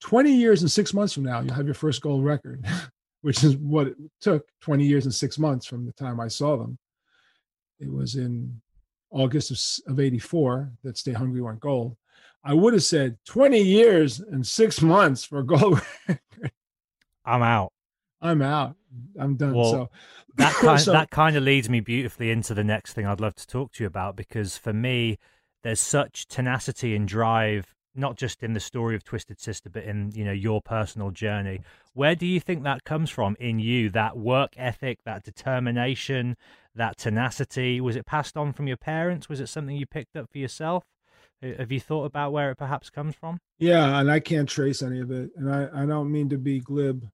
20 0.00 0.34
years 0.34 0.62
and 0.62 0.70
six 0.70 0.94
months 0.94 1.12
from 1.12 1.24
now, 1.24 1.40
you'll 1.40 1.54
have 1.54 1.66
your 1.66 1.74
first 1.74 2.00
gold 2.00 2.24
record." 2.24 2.64
Which 3.20 3.42
is 3.42 3.56
what 3.56 3.88
it 3.88 3.96
took 4.20 4.46
20 4.60 4.86
years 4.86 5.04
and 5.04 5.12
six 5.12 5.38
months 5.38 5.66
from 5.66 5.84
the 5.84 5.92
time 5.92 6.20
I 6.20 6.28
saw 6.28 6.56
them 6.56 6.78
it 7.80 7.90
was 7.92 8.16
in 8.16 8.60
August 9.10 9.50
of, 9.86 9.92
of 9.92 10.00
84 10.00 10.72
that 10.84 10.98
Stay 10.98 11.12
Hungry 11.12 11.40
went 11.40 11.60
gold. 11.60 11.96
I 12.44 12.54
would 12.54 12.72
have 12.72 12.82
said 12.84 13.18
20 13.26 13.60
years 13.60 14.20
and 14.20 14.46
six 14.46 14.80
months 14.80 15.24
for 15.24 15.40
a 15.40 15.44
gold. 15.44 15.80
I'm 17.24 17.42
out. 17.42 17.72
I'm 18.20 18.42
out. 18.42 18.76
I'm 19.18 19.36
done. 19.36 19.54
Well, 19.54 19.70
so 19.70 19.90
That 20.36 20.52
kind 20.60 20.80
So- 20.80 20.92
that 20.92 21.10
kind 21.10 21.36
of 21.36 21.42
leads 21.42 21.68
me 21.68 21.80
beautifully 21.80 22.30
into 22.30 22.54
the 22.54 22.64
next 22.64 22.92
thing 22.94 23.06
I'd 23.06 23.20
love 23.20 23.34
to 23.36 23.46
talk 23.46 23.72
to 23.72 23.84
you 23.84 23.86
about 23.86 24.16
because 24.16 24.56
for 24.56 24.72
me, 24.72 25.18
there's 25.62 25.80
such 25.80 26.26
tenacity 26.28 26.94
and 26.94 27.06
drive, 27.06 27.74
not 27.94 28.16
just 28.16 28.42
in 28.42 28.54
the 28.54 28.60
story 28.60 28.94
of 28.94 29.04
Twisted 29.04 29.40
Sister, 29.40 29.68
but 29.68 29.82
in 29.84 30.12
you 30.14 30.24
know 30.24 30.32
your 30.32 30.62
personal 30.62 31.10
journey. 31.10 31.60
Where 31.94 32.14
do 32.14 32.26
you 32.26 32.38
think 32.40 32.62
that 32.62 32.84
comes 32.84 33.10
from 33.10 33.36
in 33.40 33.58
you? 33.58 33.90
That 33.90 34.16
work 34.16 34.52
ethic, 34.56 35.00
that 35.04 35.24
determination, 35.24 36.36
that 36.78 36.96
tenacity. 36.96 37.80
Was 37.80 37.94
it 37.96 38.06
passed 38.06 38.36
on 38.36 38.52
from 38.52 38.66
your 38.66 38.76
parents? 38.76 39.28
Was 39.28 39.40
it 39.40 39.48
something 39.48 39.76
you 39.76 39.86
picked 39.86 40.16
up 40.16 40.30
for 40.32 40.38
yourself? 40.38 40.84
Uh, 41.42 41.48
Have 41.58 41.70
you 41.70 41.78
thought 41.80 42.04
about 42.04 42.32
where 42.32 42.50
it 42.50 42.56
perhaps 42.56 42.90
comes 42.90 43.14
from? 43.14 43.38
yeah, 43.58 44.00
and 44.00 44.10
I 44.10 44.18
can't 44.20 44.48
trace 44.48 44.82
any 44.82 45.00
of 45.00 45.10
it. 45.10 45.30
And 45.36 45.52
I, 45.52 45.68
I 45.82 45.86
don't 45.86 46.10
mean 46.10 46.28
to 46.30 46.38
be 46.38 46.58
glib. 46.60 47.06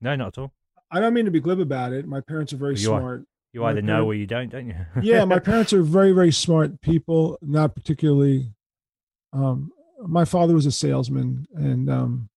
No, 0.00 0.16
not 0.16 0.28
at 0.28 0.38
all. 0.38 0.52
I 0.90 0.98
don't 0.98 1.14
mean 1.14 1.26
to 1.26 1.30
be 1.30 1.40
glib 1.40 1.60
about 1.60 1.92
it. 1.92 2.06
My 2.06 2.20
parents 2.20 2.52
are 2.52 2.56
very 2.56 2.76
You 2.76 2.92
are. 2.94 3.00
smart. 3.00 3.24
You 3.52 3.60
My 3.62 3.70
either 3.70 3.82
know 3.82 4.06
or 4.06 4.14
you 4.14 4.26
don't, 4.26 4.48
don't 4.48 4.66
you? 4.68 4.74
yeah, 5.02 5.24
my 5.24 5.38
parents 5.40 5.72
are 5.72 5.82
very, 5.82 6.12
very 6.12 6.32
smart 6.32 6.80
people, 6.80 7.36
not 7.42 7.74
particularly 7.74 8.54
um 9.32 9.70
my 10.06 10.24
father 10.24 10.54
was 10.54 10.66
a 10.66 10.72
salesman 10.72 11.46
and 11.54 11.88
um 11.88 12.28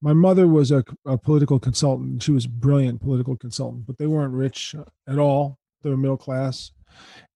my 0.00 0.12
mother 0.12 0.46
was 0.46 0.70
a, 0.70 0.84
a 1.06 1.16
political 1.16 1.58
consultant. 1.58 2.22
She 2.22 2.30
was 2.30 2.44
a 2.44 2.48
brilliant 2.48 3.00
political 3.00 3.36
consultant, 3.36 3.86
but 3.86 3.96
they 3.98 4.06
weren't 4.06 4.34
rich 4.34 4.74
at 5.08 5.18
all. 5.18 5.58
Were 5.90 5.96
middle 5.96 6.16
class. 6.16 6.72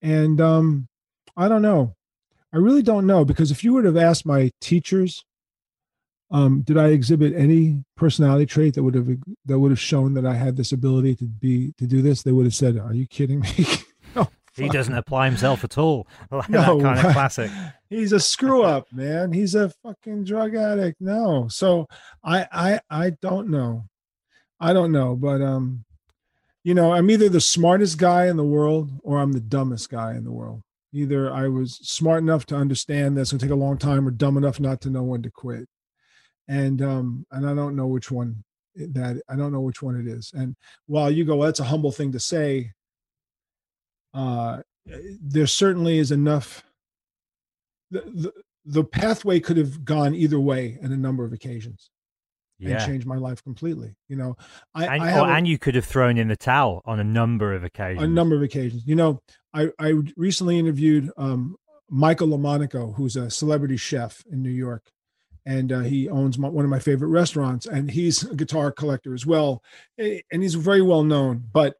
And 0.02 0.40
um 0.40 0.88
I 1.36 1.48
don't 1.48 1.62
know. 1.62 1.94
I 2.52 2.56
really 2.56 2.82
don't 2.82 3.06
know 3.06 3.24
because 3.24 3.50
if 3.50 3.62
you 3.62 3.74
would 3.74 3.84
have 3.84 3.96
asked 3.96 4.26
my 4.26 4.50
teachers 4.60 5.24
um, 6.30 6.62
did 6.62 6.76
I 6.76 6.88
exhibit 6.88 7.34
any 7.34 7.82
personality 7.96 8.46
trait 8.46 8.74
that 8.74 8.82
would 8.82 8.94
have 8.94 9.08
that 9.46 9.58
would 9.58 9.70
have 9.70 9.80
shown 9.80 10.14
that 10.14 10.26
I 10.26 10.34
had 10.34 10.56
this 10.56 10.72
ability 10.72 11.16
to 11.16 11.24
be 11.24 11.72
to 11.78 11.86
do 11.86 12.02
this? 12.02 12.22
They 12.22 12.32
would 12.32 12.44
have 12.44 12.54
said, 12.54 12.78
"Are 12.78 12.92
you 12.92 13.06
kidding 13.06 13.40
me?" 13.40 13.66
no, 14.14 14.28
he 14.54 14.68
doesn't 14.68 14.94
apply 14.94 15.26
himself 15.26 15.64
at 15.64 15.78
all. 15.78 16.06
Like 16.30 16.50
No, 16.50 16.78
that 16.78 16.82
kind 16.82 17.06
of 17.06 17.12
classic. 17.12 17.50
He's 17.90 18.12
a 18.12 18.20
screw 18.20 18.62
up, 18.62 18.92
man. 18.92 19.32
He's 19.32 19.54
a 19.54 19.70
fucking 19.82 20.24
drug 20.24 20.54
addict. 20.54 21.00
No. 21.00 21.48
So 21.48 21.86
I 22.22 22.46
I 22.52 22.80
I 22.90 23.10
don't 23.22 23.48
know. 23.48 23.84
I 24.60 24.74
don't 24.74 24.92
know, 24.92 25.16
but 25.16 25.40
um 25.40 25.84
you 26.64 26.74
know, 26.74 26.92
I'm 26.92 27.10
either 27.10 27.28
the 27.28 27.40
smartest 27.40 27.98
guy 27.98 28.26
in 28.26 28.36
the 28.36 28.44
world 28.44 28.90
or 29.02 29.18
I'm 29.18 29.32
the 29.32 29.40
dumbest 29.40 29.90
guy 29.90 30.14
in 30.14 30.24
the 30.24 30.32
world. 30.32 30.62
Either 30.92 31.32
I 31.32 31.48
was 31.48 31.76
smart 31.76 32.22
enough 32.22 32.46
to 32.46 32.56
understand 32.56 33.16
that's 33.16 33.30
going 33.30 33.38
to 33.38 33.44
take 33.46 33.52
a 33.52 33.56
long 33.56 33.78
time 33.78 34.06
or 34.06 34.10
dumb 34.10 34.36
enough 34.36 34.58
not 34.58 34.80
to 34.82 34.90
know 34.90 35.02
when 35.02 35.22
to 35.22 35.30
quit. 35.30 35.68
And 36.48 36.80
um 36.80 37.26
and 37.30 37.48
I 37.48 37.54
don't 37.54 37.76
know 37.76 37.86
which 37.86 38.10
one 38.10 38.42
that 38.74 39.20
I 39.28 39.36
don't 39.36 39.52
know 39.52 39.60
which 39.60 39.82
one 39.82 40.00
it 40.00 40.06
is. 40.06 40.32
And 40.34 40.56
while 40.86 41.10
you 41.10 41.24
go, 41.24 41.36
well, 41.36 41.46
that's 41.46 41.60
a 41.60 41.64
humble 41.64 41.92
thing 41.92 42.12
to 42.12 42.20
say, 42.20 42.72
uh 44.14 44.62
there 44.86 45.46
certainly 45.46 45.98
is 45.98 46.10
enough 46.10 46.64
the, 47.90 48.00
the 48.00 48.32
the 48.64 48.84
pathway 48.84 49.40
could 49.40 49.56
have 49.56 49.84
gone 49.84 50.14
either 50.14 50.40
way 50.40 50.78
in 50.82 50.92
a 50.92 50.96
number 50.96 51.24
of 51.24 51.32
occasions 51.32 51.90
and 52.60 52.68
Yeah. 52.70 52.84
changed 52.86 53.06
my 53.06 53.16
life 53.16 53.42
completely. 53.42 53.94
You 54.08 54.16
know, 54.16 54.36
I, 54.74 54.86
And, 54.86 55.02
I 55.04 55.18
oh, 55.18 55.24
a, 55.24 55.28
and 55.28 55.46
you 55.46 55.58
could 55.58 55.74
have 55.74 55.84
thrown 55.84 56.18
in 56.18 56.28
the 56.28 56.36
towel 56.36 56.82
on 56.84 56.98
a 57.00 57.04
number 57.04 57.52
of 57.54 57.64
occasions. 57.64 58.02
a 58.02 58.08
number 58.08 58.34
of 58.36 58.42
occasions. 58.42 58.82
You 58.86 58.96
know, 58.96 59.20
I 59.54 59.70
I 59.78 59.94
recently 60.16 60.58
interviewed 60.58 61.10
um, 61.16 61.56
Michael 61.90 62.28
Lomonaco, 62.28 62.94
who's 62.94 63.16
a 63.16 63.30
celebrity 63.30 63.76
chef 63.76 64.22
in 64.30 64.42
New 64.42 64.50
York, 64.50 64.90
and 65.46 65.72
uh, 65.72 65.80
he 65.80 66.08
owns 66.08 66.38
my, 66.38 66.48
one 66.48 66.64
of 66.64 66.70
my 66.70 66.78
favorite 66.78 67.08
restaurants, 67.08 67.64
and 67.66 67.90
he's 67.90 68.22
a 68.24 68.34
guitar 68.34 68.70
collector 68.72 69.14
as 69.14 69.24
well, 69.24 69.62
and 69.96 70.42
he's 70.42 70.54
very 70.54 70.82
well 70.82 71.02
known. 71.04 71.44
But 71.52 71.76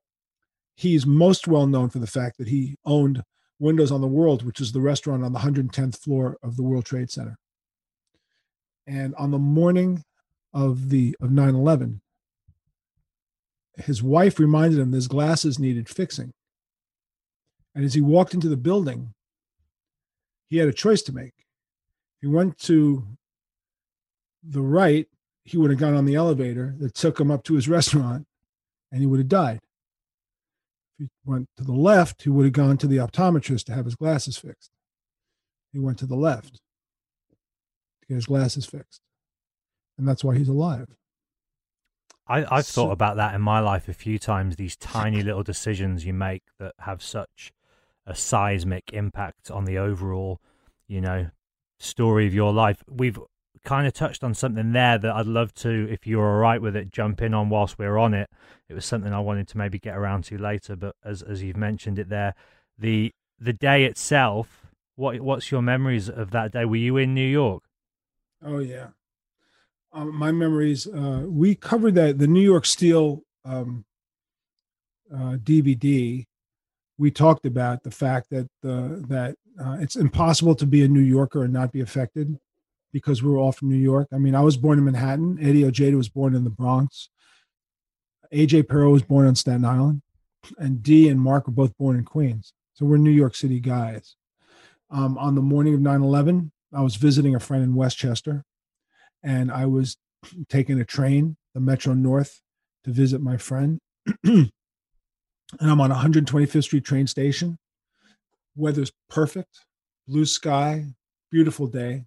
he's 0.76 1.04
most 1.06 1.48
well 1.48 1.66
known 1.66 1.90
for 1.90 1.98
the 1.98 2.06
fact 2.06 2.38
that 2.38 2.48
he 2.48 2.76
owned 2.84 3.22
Windows 3.58 3.90
on 3.90 4.00
the 4.00 4.06
World, 4.06 4.44
which 4.44 4.60
is 4.60 4.70
the 4.70 4.80
restaurant 4.80 5.24
on 5.24 5.32
the 5.32 5.40
110th 5.40 5.98
floor 5.98 6.38
of 6.42 6.56
the 6.56 6.62
World 6.62 6.84
Trade 6.86 7.10
Center. 7.10 7.36
And 8.86 9.14
on 9.16 9.30
the 9.32 9.38
morning 9.38 10.04
of 10.58 10.88
the 10.90 11.14
of 11.20 11.30
9/11, 11.30 12.00
his 13.76 14.02
wife 14.02 14.40
reminded 14.40 14.80
him 14.80 14.90
his 14.90 15.06
glasses 15.06 15.58
needed 15.58 15.88
fixing. 15.88 16.32
And 17.76 17.84
as 17.84 17.94
he 17.94 18.00
walked 18.00 18.34
into 18.34 18.48
the 18.48 18.56
building, 18.56 19.14
he 20.48 20.56
had 20.56 20.68
a 20.68 20.72
choice 20.72 21.00
to 21.02 21.12
make. 21.12 21.46
He 22.20 22.26
went 22.26 22.58
to 22.60 23.06
the 24.42 24.62
right, 24.62 25.06
he 25.44 25.56
would 25.56 25.70
have 25.70 25.78
gone 25.78 25.94
on 25.94 26.06
the 26.06 26.16
elevator 26.16 26.74
that 26.80 26.94
took 26.94 27.20
him 27.20 27.30
up 27.30 27.44
to 27.44 27.54
his 27.54 27.68
restaurant 27.78 28.26
and 28.90 29.00
he 29.00 29.06
would 29.06 29.20
have 29.20 29.28
died. 29.28 29.60
If 30.98 31.06
he 31.06 31.30
went 31.30 31.48
to 31.56 31.62
the 31.62 31.72
left, 31.72 32.22
he 32.22 32.30
would 32.30 32.46
have 32.46 32.52
gone 32.52 32.78
to 32.78 32.88
the 32.88 32.96
optometrist 32.96 33.66
to 33.66 33.74
have 33.74 33.84
his 33.84 33.94
glasses 33.94 34.36
fixed. 34.36 34.72
He 35.72 35.78
went 35.78 35.98
to 36.00 36.06
the 36.06 36.16
left 36.16 36.54
to 36.54 38.06
get 38.08 38.16
his 38.16 38.26
glasses 38.26 38.66
fixed. 38.66 39.02
And 39.98 40.06
that's 40.08 40.22
why 40.24 40.36
he's 40.38 40.48
alive. 40.48 40.86
I, 42.26 42.44
I've 42.50 42.66
So- 42.66 42.84
thought 42.86 42.92
about 42.92 43.16
that 43.16 43.34
in 43.34 43.40
my 43.40 43.60
life 43.60 43.88
a 43.88 43.92
few 43.94 44.18
times. 44.18 44.56
These 44.56 44.76
tiny 44.76 45.22
little 45.28 45.42
decisions 45.42 46.04
you 46.06 46.12
make 46.12 46.42
that 46.58 46.74
have 46.80 47.02
such 47.02 47.52
a 48.06 48.14
seismic 48.14 48.92
impact 48.92 49.50
on 49.50 49.64
the 49.64 49.76
overall, 49.78 50.40
you 50.86 51.00
know, 51.00 51.30
story 51.78 52.26
of 52.26 52.34
your 52.34 52.52
life. 52.52 52.82
We've 52.88 53.18
kind 53.64 53.86
of 53.86 53.92
touched 53.92 54.22
on 54.24 54.34
something 54.34 54.72
there 54.72 54.98
that 54.98 55.12
I'd 55.14 55.26
love 55.26 55.52
to, 55.54 55.88
if 55.90 56.06
you're 56.06 56.24
all 56.26 56.38
right 56.38 56.60
with 56.62 56.76
it, 56.76 56.90
jump 56.92 57.20
in 57.20 57.34
on 57.34 57.48
whilst 57.50 57.78
we're 57.78 57.98
on 57.98 58.14
it. 58.14 58.30
It 58.68 58.74
was 58.74 58.84
something 58.84 59.12
I 59.12 59.20
wanted 59.20 59.48
to 59.48 59.58
maybe 59.58 59.78
get 59.78 59.96
around 59.96 60.24
to 60.24 60.38
later, 60.38 60.76
but 60.76 60.94
as 61.04 61.22
as 61.22 61.42
you've 61.42 61.56
mentioned 61.56 61.98
it 61.98 62.08
there, 62.08 62.34
the 62.78 63.12
the 63.38 63.52
day 63.52 63.84
itself. 63.84 64.66
What 64.96 65.20
what's 65.20 65.50
your 65.52 65.62
memories 65.62 66.08
of 66.08 66.30
that 66.32 66.52
day? 66.52 66.64
Were 66.64 66.76
you 66.76 66.96
in 66.96 67.14
New 67.14 67.26
York? 67.28 67.62
Oh 68.44 68.58
yeah, 68.58 68.88
um, 69.92 70.14
my 70.14 70.32
memories. 70.32 70.86
Uh, 70.86 71.24
we 71.26 71.54
covered 71.54 71.94
that 71.94 72.18
the 72.18 72.26
New 72.26 72.42
York 72.42 72.66
Steel 72.66 73.22
um, 73.44 73.84
uh, 75.12 75.36
DVD. 75.36 76.24
We 76.98 77.10
talked 77.10 77.46
about 77.46 77.82
the 77.84 77.90
fact 77.90 78.30
that 78.30 78.48
the 78.62 79.04
that 79.08 79.36
uh, 79.64 79.78
it's 79.80 79.96
impossible 79.96 80.54
to 80.56 80.66
be 80.66 80.84
a 80.84 80.88
New 80.88 81.00
Yorker 81.00 81.44
and 81.44 81.52
not 81.52 81.72
be 81.72 81.80
affected 81.80 82.38
because 82.92 83.22
we 83.22 83.30
were 83.30 83.38
all 83.38 83.52
from 83.52 83.68
New 83.68 83.76
York. 83.76 84.08
I 84.12 84.18
mean, 84.18 84.34
I 84.34 84.40
was 84.40 84.56
born 84.56 84.78
in 84.78 84.84
Manhattan. 84.84 85.38
Eddie 85.40 85.64
Ojeda 85.64 85.96
was 85.96 86.08
born 86.08 86.34
in 86.34 86.44
the 86.44 86.50
Bronx. 86.50 87.10
AJ 88.32 88.68
Pero 88.68 88.90
was 88.90 89.02
born 89.02 89.26
on 89.26 89.34
Staten 89.34 89.64
Island, 89.64 90.02
and 90.58 90.82
Dee 90.82 91.08
and 91.08 91.20
Mark 91.20 91.46
were 91.46 91.52
both 91.52 91.76
born 91.78 91.96
in 91.96 92.04
Queens. 92.04 92.52
So 92.74 92.84
we're 92.84 92.96
New 92.98 93.10
York 93.10 93.34
City 93.34 93.60
guys. 93.60 94.16
Um, 94.90 95.18
on 95.18 95.34
the 95.34 95.42
morning 95.42 95.74
of 95.74 95.80
9 95.80 96.02
11, 96.02 96.52
I 96.72 96.82
was 96.82 96.96
visiting 96.96 97.34
a 97.34 97.40
friend 97.40 97.62
in 97.62 97.74
Westchester, 97.74 98.44
and 99.22 99.50
I 99.50 99.66
was 99.66 99.96
taking 100.48 100.80
a 100.80 100.84
train, 100.84 101.36
the 101.54 101.60
Metro 101.60 101.94
North, 101.94 102.40
to 102.84 102.90
visit 102.90 103.20
my 103.20 103.36
friend. 103.36 103.78
and 104.24 104.50
I'm 105.60 105.80
on 105.80 105.90
125th 105.90 106.64
Street 106.64 106.84
train 106.84 107.06
station. 107.06 107.58
Weather's 108.56 108.92
perfect, 109.08 109.64
blue 110.06 110.24
sky, 110.24 110.86
beautiful 111.30 111.66
day. 111.66 112.04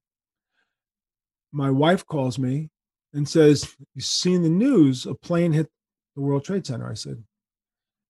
My 1.51 1.69
wife 1.69 2.05
calls 2.05 2.39
me 2.39 2.69
and 3.13 3.27
says, 3.27 3.75
You 3.95 4.01
seen 4.01 4.41
the 4.41 4.49
news? 4.49 5.05
A 5.05 5.13
plane 5.15 5.53
hit 5.53 5.69
the 6.15 6.21
World 6.21 6.45
Trade 6.45 6.65
Center. 6.65 6.89
I 6.89 6.93
said, 6.93 7.23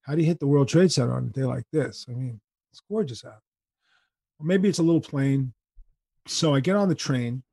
How 0.04 0.16
do 0.16 0.22
you 0.22 0.28
hit 0.28 0.40
the 0.40 0.48
World 0.48 0.68
Trade 0.68 0.92
Center 0.92 1.14
on 1.14 1.26
a 1.26 1.30
day 1.30 1.44
like 1.44 1.66
this? 1.72 2.06
I 2.10 2.14
mean, 2.14 2.40
it's 2.72 2.82
gorgeous 2.90 3.26
out. 3.26 3.42
Or 4.40 4.46
maybe 4.46 4.70
it's 4.70 4.80
a 4.80 4.84
little 4.84 5.02
plane. 5.02 5.54
So 6.28 6.54
I 6.54 6.60
get 6.60 6.76
on 6.76 6.90
the 6.90 6.96
train. 6.96 7.44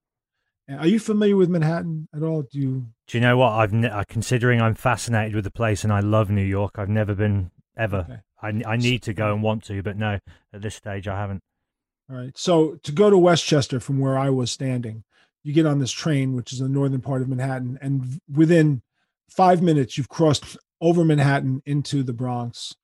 Are 0.69 0.87
you 0.87 0.99
familiar 0.99 1.37
with 1.37 1.49
Manhattan 1.49 2.09
at 2.15 2.23
all? 2.23 2.43
Do 2.43 2.59
you? 2.59 2.87
Do 3.07 3.17
you 3.17 3.23
know 3.23 3.39
what 3.39 3.53
I've 3.53 3.73
ne- 3.73 3.89
uh, 3.89 4.05
considering 4.07 4.61
I'm 4.61 4.75
fascinated 4.75 5.35
with 5.35 5.45
the 5.45 5.51
place 5.51 5.83
and 5.83 5.93
I 5.93 6.01
love 6.01 6.31
New 6.31 6.45
York. 6.45 6.73
I've 6.77 6.91
never 6.91 7.15
been 7.15 7.51
ever. 7.77 8.07
Okay. 8.43 8.63
I 8.67 8.73
I 8.73 8.77
need 8.77 9.03
to 9.05 9.15
go 9.15 9.33
and 9.33 9.43
want 9.43 9.65
to, 9.65 9.83
but 9.83 9.97
no, 9.97 10.19
at 10.53 10.63
this 10.63 10.75
stage 10.75 11.09
I 11.09 11.19
haven't. 11.19 11.43
All 12.11 12.17
right. 12.17 12.37
So 12.37 12.77
to 12.83 12.93
go 12.93 13.09
to 13.09 13.17
Westchester 13.17 13.81
from 13.81 13.99
where 13.99 14.19
I 14.19 14.31
was 14.31 14.51
standing, 14.51 15.05
you 15.43 15.53
get 15.53 15.67
on 15.67 15.79
this 15.79 15.93
train, 15.93 16.35
which 16.35 16.53
is 16.53 16.59
the 16.59 16.69
northern 16.69 17.01
part 17.01 17.23
of 17.23 17.29
Manhattan, 17.29 17.79
and 17.81 18.21
within 18.31 18.83
five 19.31 19.63
minutes, 19.63 19.97
you've 19.97 20.09
crossed 20.09 20.59
over 20.81 21.05
Manhattan 21.05 21.63
into 21.65 22.03
the 22.03 22.13
Bronx. 22.13 22.75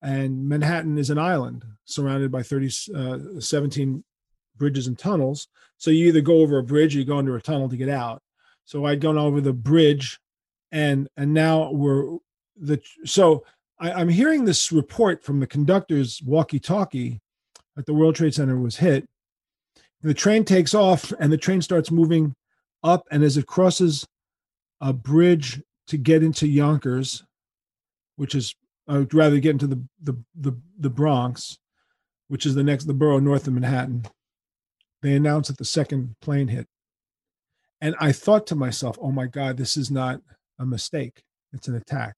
And 0.00 0.48
Manhattan 0.48 0.98
is 0.98 1.10
an 1.10 1.18
island 1.18 1.64
surrounded 1.84 2.32
by 2.32 2.42
30, 2.42 2.70
uh, 2.94 3.40
17 3.40 4.02
bridges 4.56 4.86
and 4.86 4.98
tunnels. 4.98 5.48
So 5.78 5.90
you 5.90 6.08
either 6.08 6.20
go 6.20 6.38
over 6.38 6.58
a 6.58 6.62
bridge 6.62 6.94
or 6.94 7.00
you 7.00 7.04
go 7.04 7.18
under 7.18 7.36
a 7.36 7.42
tunnel 7.42 7.68
to 7.68 7.76
get 7.76 7.88
out. 7.88 8.22
So 8.64 8.84
I'd 8.84 9.00
gone 9.00 9.18
over 9.18 9.40
the 9.40 9.52
bridge, 9.52 10.20
and 10.70 11.08
and 11.16 11.34
now 11.34 11.72
we're 11.72 12.18
the 12.56 12.80
so 13.04 13.44
I, 13.78 13.92
I'm 13.92 14.08
hearing 14.08 14.44
this 14.44 14.70
report 14.70 15.24
from 15.24 15.40
the 15.40 15.46
conductor's 15.46 16.22
walkie-talkie 16.24 17.20
that 17.76 17.86
the 17.86 17.94
World 17.94 18.14
Trade 18.14 18.34
Center 18.34 18.58
was 18.58 18.76
hit. 18.76 19.08
The 20.02 20.14
train 20.14 20.44
takes 20.44 20.74
off 20.74 21.12
and 21.18 21.32
the 21.32 21.38
train 21.38 21.62
starts 21.62 21.90
moving 21.90 22.34
up. 22.82 23.06
And 23.10 23.22
as 23.22 23.36
it 23.36 23.46
crosses 23.46 24.06
a 24.80 24.92
bridge 24.92 25.62
to 25.88 25.96
get 25.96 26.22
into 26.22 26.46
Yonkers, 26.46 27.24
which 28.16 28.34
is, 28.34 28.54
I 28.88 28.98
would 28.98 29.14
rather 29.14 29.38
get 29.38 29.52
into 29.52 29.66
the, 29.66 29.82
the, 30.02 30.14
the, 30.34 30.52
the 30.78 30.90
Bronx, 30.90 31.58
which 32.28 32.46
is 32.46 32.54
the 32.54 32.64
next, 32.64 32.84
the 32.84 32.94
borough 32.94 33.20
north 33.20 33.46
of 33.46 33.54
Manhattan, 33.54 34.04
they 35.02 35.14
announced 35.14 35.48
that 35.48 35.58
the 35.58 35.64
second 35.64 36.16
plane 36.20 36.48
hit. 36.48 36.66
And 37.80 37.96
I 37.98 38.12
thought 38.12 38.46
to 38.48 38.54
myself, 38.54 38.96
oh 39.00 39.10
my 39.10 39.26
God, 39.26 39.56
this 39.56 39.76
is 39.76 39.90
not 39.90 40.20
a 40.58 40.64
mistake. 40.64 41.22
It's 41.52 41.68
an 41.68 41.74
attack. 41.74 42.14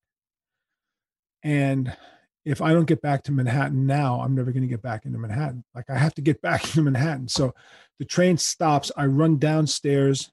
And 1.42 1.96
if 2.44 2.60
I 2.60 2.72
don't 2.72 2.84
get 2.84 3.00
back 3.00 3.22
to 3.24 3.32
Manhattan 3.32 3.86
now, 3.86 4.20
I'm 4.20 4.34
never 4.34 4.52
going 4.52 4.62
to 4.62 4.68
get 4.68 4.82
back 4.82 5.06
into 5.06 5.18
Manhattan. 5.18 5.64
Like 5.74 5.88
I 5.88 5.96
have 5.96 6.14
to 6.14 6.22
get 6.22 6.42
back 6.42 6.64
into 6.64 6.82
Manhattan. 6.82 7.28
So 7.28 7.54
the 7.98 8.04
train 8.04 8.36
stops. 8.36 8.92
I 8.96 9.06
run 9.06 9.38
downstairs 9.38 10.30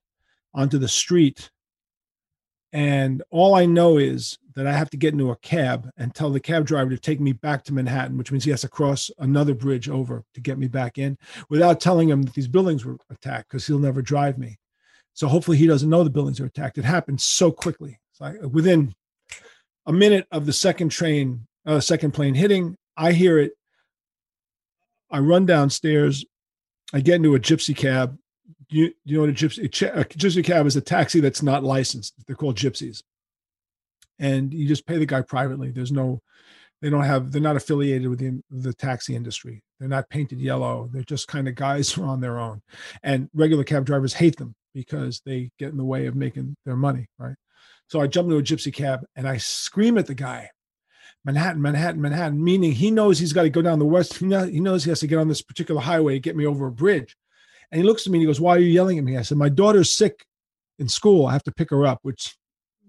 onto 0.53 0.77
the 0.77 0.87
street. 0.87 1.49
And 2.73 3.21
all 3.31 3.55
I 3.55 3.65
know 3.65 3.97
is 3.97 4.37
that 4.55 4.67
I 4.67 4.71
have 4.71 4.89
to 4.91 4.97
get 4.97 5.13
into 5.13 5.31
a 5.31 5.35
cab 5.37 5.89
and 5.97 6.13
tell 6.13 6.29
the 6.29 6.39
cab 6.39 6.65
driver 6.65 6.89
to 6.89 6.97
take 6.97 7.19
me 7.19 7.33
back 7.33 7.63
to 7.65 7.73
Manhattan, 7.73 8.17
which 8.17 8.31
means 8.31 8.43
he 8.43 8.51
has 8.51 8.61
to 8.61 8.69
cross 8.69 9.11
another 9.19 9.53
bridge 9.53 9.89
over 9.89 10.23
to 10.33 10.41
get 10.41 10.57
me 10.57 10.67
back 10.67 10.97
in 10.97 11.17
without 11.49 11.79
telling 11.81 12.09
him 12.09 12.21
that 12.23 12.33
these 12.33 12.47
buildings 12.47 12.85
were 12.85 12.97
attacked 13.09 13.49
because 13.49 13.67
he'll 13.67 13.79
never 13.79 14.01
drive 14.01 14.37
me. 14.37 14.57
So 15.13 15.27
hopefully 15.27 15.57
he 15.57 15.67
doesn't 15.67 15.89
know 15.89 16.03
the 16.03 16.09
buildings 16.09 16.39
are 16.39 16.45
attacked. 16.45 16.77
It 16.77 16.85
happened 16.85 17.19
so 17.19 17.51
quickly. 17.51 17.99
It's 18.11 18.21
like 18.21 18.41
within 18.41 18.93
a 19.85 19.93
minute 19.93 20.27
of 20.31 20.45
the 20.45 20.53
second 20.53 20.89
train 20.89 21.47
uh, 21.65 21.79
second 21.79 22.11
plane 22.11 22.33
hitting. 22.33 22.77
I 22.97 23.11
hear 23.11 23.37
it. 23.39 23.53
I 25.09 25.19
run 25.19 25.45
downstairs. 25.45 26.25
I 26.93 27.01
get 27.01 27.15
into 27.15 27.35
a 27.35 27.39
gypsy 27.39 27.75
cab. 27.75 28.17
You, 28.71 28.93
you 29.03 29.15
know 29.15 29.21
what 29.21 29.29
a 29.29 29.33
gypsy, 29.33 29.65
a 29.65 30.05
gypsy 30.05 30.43
cab 30.43 30.65
is 30.65 30.75
a 30.75 30.81
taxi 30.81 31.19
that's 31.19 31.43
not 31.43 31.63
licensed. 31.63 32.13
They're 32.25 32.35
called 32.35 32.55
gypsies. 32.55 33.03
And 34.17 34.53
you 34.53 34.67
just 34.67 34.85
pay 34.85 34.97
the 34.97 35.05
guy 35.05 35.21
privately. 35.21 35.71
There's 35.71 35.91
no, 35.91 36.21
they 36.81 36.89
don't 36.89 37.03
have, 37.03 37.31
they're 37.31 37.41
not 37.41 37.57
affiliated 37.57 38.07
with 38.07 38.19
the, 38.19 38.41
the 38.49 38.73
taxi 38.73 39.15
industry. 39.15 39.61
They're 39.79 39.89
not 39.89 40.09
painted 40.09 40.39
yellow. 40.39 40.89
They're 40.91 41.03
just 41.03 41.27
kind 41.27 41.47
of 41.47 41.55
guys 41.55 41.91
who 41.93 42.03
are 42.03 42.07
on 42.07 42.21
their 42.21 42.39
own. 42.39 42.61
And 43.03 43.29
regular 43.33 43.63
cab 43.63 43.85
drivers 43.85 44.13
hate 44.13 44.37
them 44.37 44.55
because 44.73 45.21
they 45.25 45.51
get 45.59 45.71
in 45.71 45.77
the 45.77 45.83
way 45.83 46.05
of 46.05 46.15
making 46.15 46.55
their 46.65 46.77
money. 46.77 47.07
Right. 47.19 47.35
So 47.89 47.99
I 47.99 48.07
jump 48.07 48.27
into 48.27 48.37
a 48.37 48.43
gypsy 48.43 48.73
cab 48.73 49.05
and 49.17 49.27
I 49.27 49.35
scream 49.37 49.97
at 49.97 50.07
the 50.07 50.15
guy. 50.15 50.49
Manhattan, 51.25 51.61
Manhattan, 51.61 52.01
Manhattan, 52.01 52.43
meaning 52.43 52.71
he 52.71 52.89
knows 52.89 53.19
he's 53.19 53.33
got 53.33 53.43
to 53.43 53.49
go 53.49 53.61
down 53.61 53.79
the 53.79 53.85
west. 53.85 54.17
He 54.17 54.25
he 54.25 54.59
knows 54.59 54.83
he 54.83 54.89
has 54.89 55.01
to 55.01 55.07
get 55.07 55.19
on 55.19 55.27
this 55.27 55.41
particular 55.41 55.81
highway 55.81 56.13
to 56.13 56.19
get 56.19 56.35
me 56.35 56.45
over 56.45 56.67
a 56.67 56.71
bridge. 56.71 57.15
And 57.71 57.81
he 57.81 57.87
looks 57.87 58.05
at 58.05 58.11
me 58.11 58.19
and 58.19 58.23
he 58.23 58.27
goes, 58.27 58.41
Why 58.41 58.55
are 58.55 58.59
you 58.59 58.67
yelling 58.67 58.97
at 58.97 59.03
me? 59.03 59.17
I 59.17 59.21
said, 59.21 59.37
My 59.37 59.49
daughter's 59.49 59.95
sick 59.95 60.25
in 60.79 60.87
school. 60.87 61.25
I 61.25 61.33
have 61.33 61.43
to 61.43 61.51
pick 61.51 61.69
her 61.69 61.85
up, 61.85 61.99
which 62.01 62.35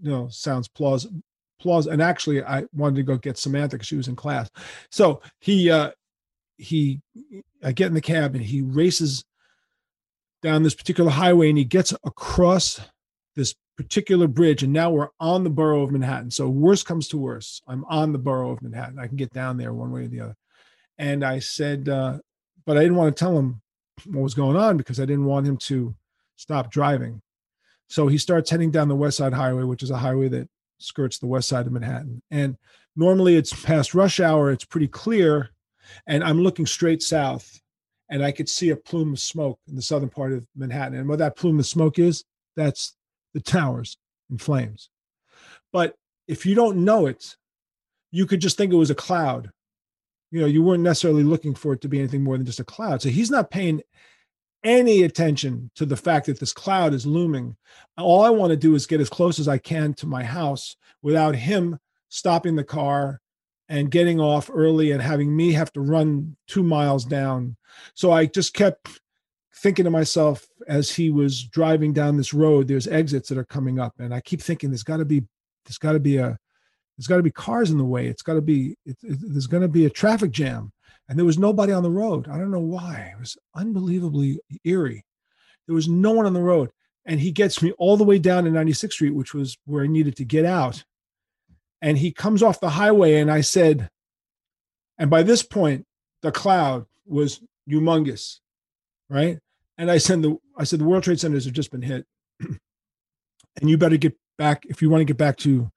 you 0.01 0.11
know 0.11 0.29
sounds 0.29 0.69
plausible. 0.69 1.21
Plaus- 1.61 1.87
and 1.87 2.03
actually 2.03 2.43
I 2.43 2.65
wanted 2.75 2.97
to 2.97 3.03
go 3.05 3.17
get 3.17 3.39
Samantha 3.39 3.77
because 3.77 3.87
she 3.87 3.97
was 3.97 4.09
in 4.09 4.17
class. 4.17 4.51
So 4.91 5.23
he 5.41 5.71
uh 5.71 5.93
he 6.59 7.01
I 7.63 7.73
get 7.73 7.89
in 7.89 7.95
the 7.95 8.01
cab 8.01 8.35
and 8.35 8.45
he 8.45 8.63
races 8.63 9.25
down 10.43 10.63
this 10.63 10.75
particular 10.75 11.11
highway 11.11 11.49
and 11.49 11.59
he 11.59 11.65
gets 11.65 11.93
across 12.05 12.81
this 13.37 13.55
particular 13.77 14.27
bridge 14.29 14.63
and 14.63 14.73
now 14.73 14.91
we're 14.91 15.09
on 15.19 15.45
the 15.45 15.51
borough 15.51 15.83
of 15.83 15.91
manhattan 15.91 16.31
so 16.31 16.47
worst 16.49 16.85
comes 16.85 17.09
to 17.09 17.17
worst 17.17 17.63
i'm 17.67 17.85
on 17.87 18.13
the 18.13 18.19
borough 18.19 18.51
of 18.51 18.61
manhattan 18.61 18.99
i 18.99 19.07
can 19.07 19.17
get 19.17 19.33
down 19.33 19.57
there 19.57 19.73
one 19.73 19.91
way 19.91 20.03
or 20.03 20.09
the 20.09 20.21
other 20.21 20.37
and 20.99 21.25
i 21.25 21.39
said 21.39 21.89
uh, 21.89 22.19
but 22.67 22.77
i 22.77 22.83
didn't 22.83 22.97
want 22.97 23.17
to 23.17 23.19
tell 23.19 23.37
him 23.37 23.62
what 24.07 24.23
was 24.23 24.35
going 24.35 24.57
on 24.57 24.77
because 24.77 25.01
i 25.01 25.05
didn't 25.05 25.25
want 25.25 25.47
him 25.47 25.57
to 25.57 25.95
stop 26.37 26.71
driving 26.71 27.21
so 27.89 28.07
he 28.07 28.19
starts 28.19 28.51
heading 28.51 28.71
down 28.71 28.89
the 28.89 28.97
west 28.97 29.17
side 29.17 29.33
highway 29.33 29.63
which 29.63 29.83
is 29.83 29.91
a 29.91 29.97
highway 29.97 30.29
that 30.29 30.49
skirts 30.79 31.19
the 31.19 31.27
west 31.27 31.49
side 31.49 31.67
of 31.67 31.73
manhattan 31.73 32.21
and 32.31 32.57
normally 32.97 33.37
it's 33.37 33.65
past 33.65 33.95
rush 33.95 34.21
hour 34.21 34.51
it's 34.51 34.65
pretty 34.65 34.89
clear 34.89 35.51
and 36.07 36.25
i'm 36.25 36.41
looking 36.41 36.67
straight 36.67 37.03
south 37.03 37.61
and 38.11 38.25
i 38.25 38.33
could 38.33 38.49
see 38.49 38.71
a 38.71 38.77
plume 38.77 39.13
of 39.13 39.21
smoke 39.21 39.59
in 39.69 39.77
the 39.77 39.83
southern 39.83 40.09
part 40.09 40.33
of 40.33 40.45
manhattan 40.57 40.99
and 40.99 41.09
what 41.09 41.19
that 41.19 41.37
plume 41.37 41.59
of 41.59 41.67
smoke 41.67 41.99
is 41.99 42.25
that's 42.57 42.95
the 43.35 43.41
towers 43.41 43.97
in 44.31 44.39
flames. 44.39 44.91
But 45.73 45.95
if 46.29 46.45
you 46.47 46.55
don't 46.55 46.85
know 46.85 47.07
it, 47.07 47.37
you 48.11 48.27
could 48.27 48.41
just 48.41 48.57
think 48.57 48.73
it 48.73 48.77
was 48.77 48.91
a 48.91 48.95
cloud. 48.95 49.51
You 50.33 50.41
know, 50.41 50.47
you 50.47 50.63
weren't 50.63 50.83
necessarily 50.83 51.23
looking 51.23 51.55
for 51.55 51.73
it 51.75 51.81
to 51.83 51.89
be 51.89 52.01
anything 52.01 52.25
more 52.25 52.37
than 52.37 52.47
just 52.47 52.59
a 52.59 52.65
cloud. 52.65 53.03
So 53.03 53.11
he's 53.11 53.31
not 53.31 53.51
paying 53.51 53.83
any 54.65 55.03
attention 55.03 55.71
to 55.77 55.87
the 55.87 55.97
fact 55.97 56.27
that 56.27 56.41
this 56.41 56.53
cloud 56.53 56.95
is 56.95 57.07
looming. 57.07 57.57
All 57.97 58.23
I 58.23 58.31
want 58.31 58.51
to 58.51 58.57
do 58.57 58.75
is 58.75 58.87
get 58.87 59.01
as 59.01 59.11
close 59.11 59.39
as 59.39 59.47
I 59.47 59.59
can 59.59 59.95
to 59.95 60.07
my 60.07 60.25
house 60.25 60.77
without 61.03 61.37
him 61.37 61.79
stopping 62.09 62.57
the 62.57 62.65
car 62.65 63.21
and 63.69 63.91
getting 63.91 64.21
off 64.21 64.51
early 64.53 64.91
and 64.91 65.01
having 65.01 65.35
me 65.35 65.53
have 65.53 65.73
to 65.73 65.81
run 65.81 66.37
two 66.47 66.63
miles 66.63 67.05
down. 67.05 67.57
So 67.95 68.13
I 68.13 68.27
just 68.27 68.55
kept 68.55 69.01
thinking 69.57 69.85
to 69.85 69.91
myself 69.91 70.47
as 70.69 70.91
he 70.91 71.11
was 71.11 71.45
driving 71.45 71.93
down 71.93 72.17
this 72.17 72.35
road, 72.35 72.69
there's 72.69 72.87
exits 72.87 73.29
that 73.29 73.39
are 73.39 73.45
coming 73.45 73.79
up. 73.79 73.95
And 73.99 74.15
I 74.15 74.21
keep 74.21 74.41
thinking 74.43 74.71
there's 74.71 74.83
got 74.83 74.99
to 74.99 75.05
be, 75.05 75.23
there's 75.65 75.79
got 75.79 75.93
to 75.93 76.01
be 76.01 76.19
a, 76.19 76.39
there's 77.03 77.09
got 77.09 77.17
to 77.17 77.25
be 77.25 77.33
cars 77.33 77.73
in 77.73 77.79
the 77.79 77.85
way. 77.85 78.07
It's 78.07 78.23
got 78.23 78.35
to 78.35 78.41
be, 78.41 78.77
it, 78.87 78.97
it, 79.03 79.19
there's 79.21 79.49
going 79.49 79.63
to 79.65 79.69
be 79.69 79.87
a 79.87 79.91
traffic 79.91 80.31
jam. 80.31 80.71
And 81.09 81.19
there 81.19 81.27
was 81.27 81.37
nobody 81.37 81.73
on 81.73 81.83
the 81.83 81.91
road. 81.91 82.29
I 82.29 82.39
don't 82.39 82.53
know 82.53 82.61
why. 82.61 83.13
It 83.13 83.19
was 83.19 83.37
unbelievably 83.57 84.39
eerie. 84.63 85.05
There 85.67 85.75
was 85.75 85.89
no 85.89 86.13
one 86.13 86.27
on 86.27 86.33
the 86.33 86.41
road. 86.41 86.71
And 87.05 87.19
he 87.19 87.33
gets 87.33 87.61
me 87.61 87.73
all 87.73 87.97
the 87.97 88.05
way 88.05 88.21
down 88.21 88.45
to 88.45 88.51
96th 88.51 88.93
Street, 88.93 89.17
which 89.17 89.35
was 89.35 89.59
where 89.65 89.83
I 89.83 89.89
needed 89.89 90.15
to 90.19 90.25
get 90.25 90.45
out. 90.45 90.85
And 91.81 91.99
he 91.99 92.13
comes 92.13 92.41
off 92.41 92.61
the 92.61 92.71
highway. 92.71 93.17
And 93.17 93.33
I 93.33 93.41
said, 93.41 93.91
and 94.97 95.11
by 95.11 95.25
this 95.25 95.43
point, 95.43 95.85
the 96.23 96.31
cloud 96.31 96.87
was 97.05 97.41
humongous, 97.69 98.39
right? 99.11 99.41
And 99.77 99.91
I 99.91 99.99
said, 99.99 100.23
the 100.23 100.37
I 100.57 100.63
said 100.63 100.79
the 100.79 100.85
World 100.85 101.03
Trade 101.03 101.19
Centers 101.19 101.47
have 101.47 101.55
just 101.55 101.73
been 101.73 101.83
hit, 101.83 102.07
and 102.41 102.59
you 103.61 103.77
better 103.77 103.97
get 103.97 104.17
back 104.39 104.65
if 104.67 104.81
you 104.81 104.89
want 104.89 105.01
to 105.01 105.05
get 105.05 105.17
back 105.17 105.37
to 105.39 105.72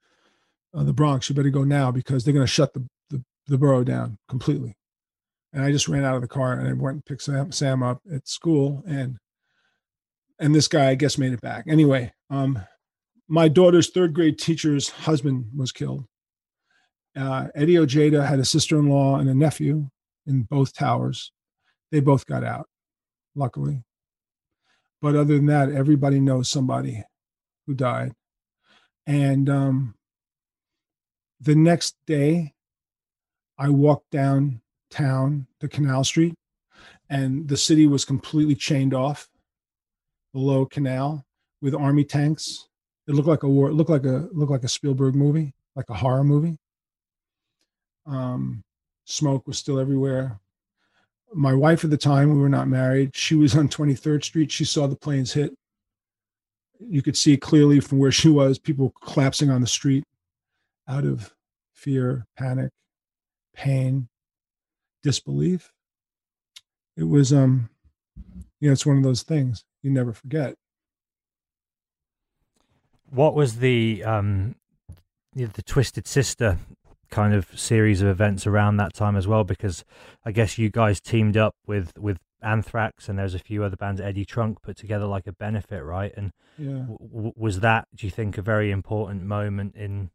uh, 0.76 0.84
the 0.84 0.92
Bronx. 0.92 1.28
You 1.28 1.34
better 1.34 1.50
go 1.50 1.64
now 1.64 1.90
because 1.90 2.24
they're 2.24 2.34
going 2.34 2.46
to 2.46 2.52
shut 2.52 2.74
the, 2.74 2.86
the 3.10 3.24
the 3.46 3.58
borough 3.58 3.84
down 3.84 4.18
completely. 4.28 4.76
And 5.52 5.64
I 5.64 5.72
just 5.72 5.88
ran 5.88 6.04
out 6.04 6.16
of 6.16 6.20
the 6.20 6.28
car 6.28 6.52
and 6.52 6.68
I 6.68 6.72
went 6.72 6.96
and 6.96 7.04
picked 7.04 7.22
Sam, 7.22 7.50
Sam 7.50 7.82
up 7.82 8.00
at 8.12 8.28
school, 8.28 8.84
and 8.86 9.16
and 10.38 10.54
this 10.54 10.68
guy 10.68 10.90
I 10.90 10.94
guess 10.94 11.18
made 11.18 11.32
it 11.32 11.40
back. 11.40 11.64
Anyway, 11.66 12.12
um, 12.28 12.60
my 13.28 13.48
daughter's 13.48 13.90
third 13.90 14.14
grade 14.14 14.38
teacher's 14.38 14.90
husband 14.90 15.46
was 15.56 15.72
killed. 15.72 16.04
Uh, 17.16 17.48
Eddie 17.54 17.78
Ojeda 17.78 18.26
had 18.26 18.38
a 18.38 18.44
sister-in-law 18.44 19.18
and 19.18 19.30
a 19.30 19.34
nephew 19.34 19.88
in 20.26 20.42
both 20.42 20.74
towers. 20.74 21.32
They 21.90 22.00
both 22.00 22.26
got 22.26 22.44
out, 22.44 22.68
luckily. 23.34 23.84
But 25.00 25.16
other 25.16 25.36
than 25.36 25.46
that, 25.46 25.70
everybody 25.70 26.20
knows 26.20 26.50
somebody 26.50 27.04
who 27.66 27.74
died. 27.74 28.12
And 29.06 29.48
um, 29.48 29.94
the 31.40 31.54
next 31.54 31.96
day, 32.06 32.54
I 33.58 33.68
walked 33.68 34.10
downtown 34.10 35.46
to 35.60 35.68
Canal 35.68 36.04
Street, 36.04 36.34
and 37.08 37.48
the 37.48 37.56
city 37.56 37.86
was 37.86 38.04
completely 38.04 38.54
chained 38.54 38.94
off 38.94 39.28
below 40.32 40.66
Canal 40.66 41.24
with 41.60 41.74
army 41.74 42.04
tanks. 42.04 42.68
It 43.06 43.14
looked 43.14 43.28
like 43.28 43.42
a 43.42 43.48
war. 43.48 43.68
It 43.68 43.74
looked 43.74 43.90
like 43.90 44.04
a 44.04 44.28
looked 44.32 44.50
like 44.50 44.64
a 44.64 44.68
Spielberg 44.68 45.14
movie, 45.14 45.54
like 45.74 45.88
a 45.88 45.94
horror 45.94 46.24
movie. 46.24 46.58
Um, 48.06 48.62
smoke 49.04 49.46
was 49.46 49.58
still 49.58 49.78
everywhere. 49.78 50.40
My 51.34 51.54
wife 51.54 51.84
at 51.84 51.90
the 51.90 51.96
time, 51.96 52.32
we 52.32 52.40
were 52.40 52.48
not 52.48 52.68
married. 52.68 53.14
She 53.16 53.34
was 53.34 53.56
on 53.56 53.68
23rd 53.68 54.24
Street. 54.24 54.50
She 54.50 54.64
saw 54.64 54.86
the 54.86 54.96
planes 54.96 55.32
hit. 55.32 55.52
You 56.78 57.02
could 57.02 57.16
see 57.16 57.36
clearly 57.36 57.80
from 57.80 57.98
where 57.98 58.12
she 58.12 58.28
was, 58.28 58.58
people 58.58 58.92
collapsing 59.02 59.50
on 59.50 59.60
the 59.60 59.66
street 59.66 60.04
out 60.88 61.04
of 61.04 61.34
fear, 61.72 62.26
panic, 62.36 62.70
pain, 63.54 64.08
disbelief. 65.02 65.72
It 66.96 67.04
was, 67.04 67.32
um, 67.32 67.68
you 68.60 68.68
know, 68.68 68.72
it's 68.72 68.86
one 68.86 68.96
of 68.96 69.02
those 69.02 69.22
things 69.22 69.64
you 69.82 69.90
never 69.90 70.12
forget. 70.12 70.54
What 73.10 73.34
was 73.34 73.58
the 73.58 74.02
um 74.04 74.56
the 75.34 75.62
Twisted 75.62 76.06
Sister 76.06 76.58
kind 77.10 77.34
of 77.34 77.58
series 77.58 78.02
of 78.02 78.08
events 78.08 78.46
around 78.46 78.78
that 78.78 78.94
time 78.94 79.16
as 79.16 79.26
well? 79.26 79.44
Because 79.44 79.84
I 80.24 80.32
guess 80.32 80.58
you 80.58 80.70
guys 80.70 81.00
teamed 81.00 81.36
up 81.36 81.54
with 81.66 81.92
with 81.98 82.18
Anthrax 82.42 83.08
and 83.08 83.18
there's 83.18 83.34
a 83.34 83.38
few 83.38 83.62
other 83.64 83.76
bands. 83.76 84.00
Eddie 84.00 84.24
Trunk 84.24 84.62
put 84.62 84.76
together 84.76 85.06
like 85.06 85.26
a 85.26 85.32
benefit, 85.32 85.82
right? 85.82 86.12
And 86.16 86.32
Yeah. 86.58 86.86
w- 86.88 87.32
was 87.36 87.60
that 87.60 87.88
do 87.94 88.06
you 88.06 88.10
think 88.10 88.38
a 88.38 88.42
very 88.42 88.70
important 88.70 89.22
moment 89.22 89.76
in 89.76 90.10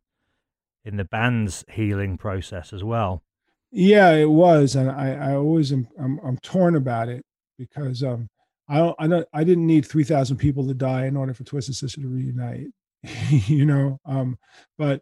in 0.84 0.98
the 0.98 1.06
band's 1.06 1.64
healing 1.72 2.18
process 2.18 2.74
as 2.74 2.84
well? 2.84 3.24
Yeah, 3.72 4.12
it 4.12 4.30
was, 4.30 4.76
and 4.76 4.92
I, 4.92 5.32
I 5.32 5.36
always 5.36 5.72
am 5.72 5.88
I'm, 6.00 6.20
I'm 6.26 6.38
torn 6.40 6.76
about 6.76 7.08
it 7.08 7.24
because 7.58 8.04
um 8.04 8.28
I 8.68 8.78
don't 8.78 8.96
I 9.00 9.08
don't 9.08 9.28
I 9.34 9.44
didn't 9.44 9.68
need 9.68 9.86
three 9.86 10.04
thousand 10.04 10.38
people 10.38 10.68
to 10.68 10.74
die 10.74 11.06
in 11.06 11.16
order 11.16 11.34
for 11.34 11.44
Twisted 11.44 11.76
Sister 11.76 12.02
to 12.02 12.08
reunite, 12.08 12.68
you 13.30 13.66
know. 13.66 14.00
Um, 14.06 14.38
but 14.78 15.02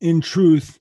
in 0.00 0.20
truth, 0.20 0.78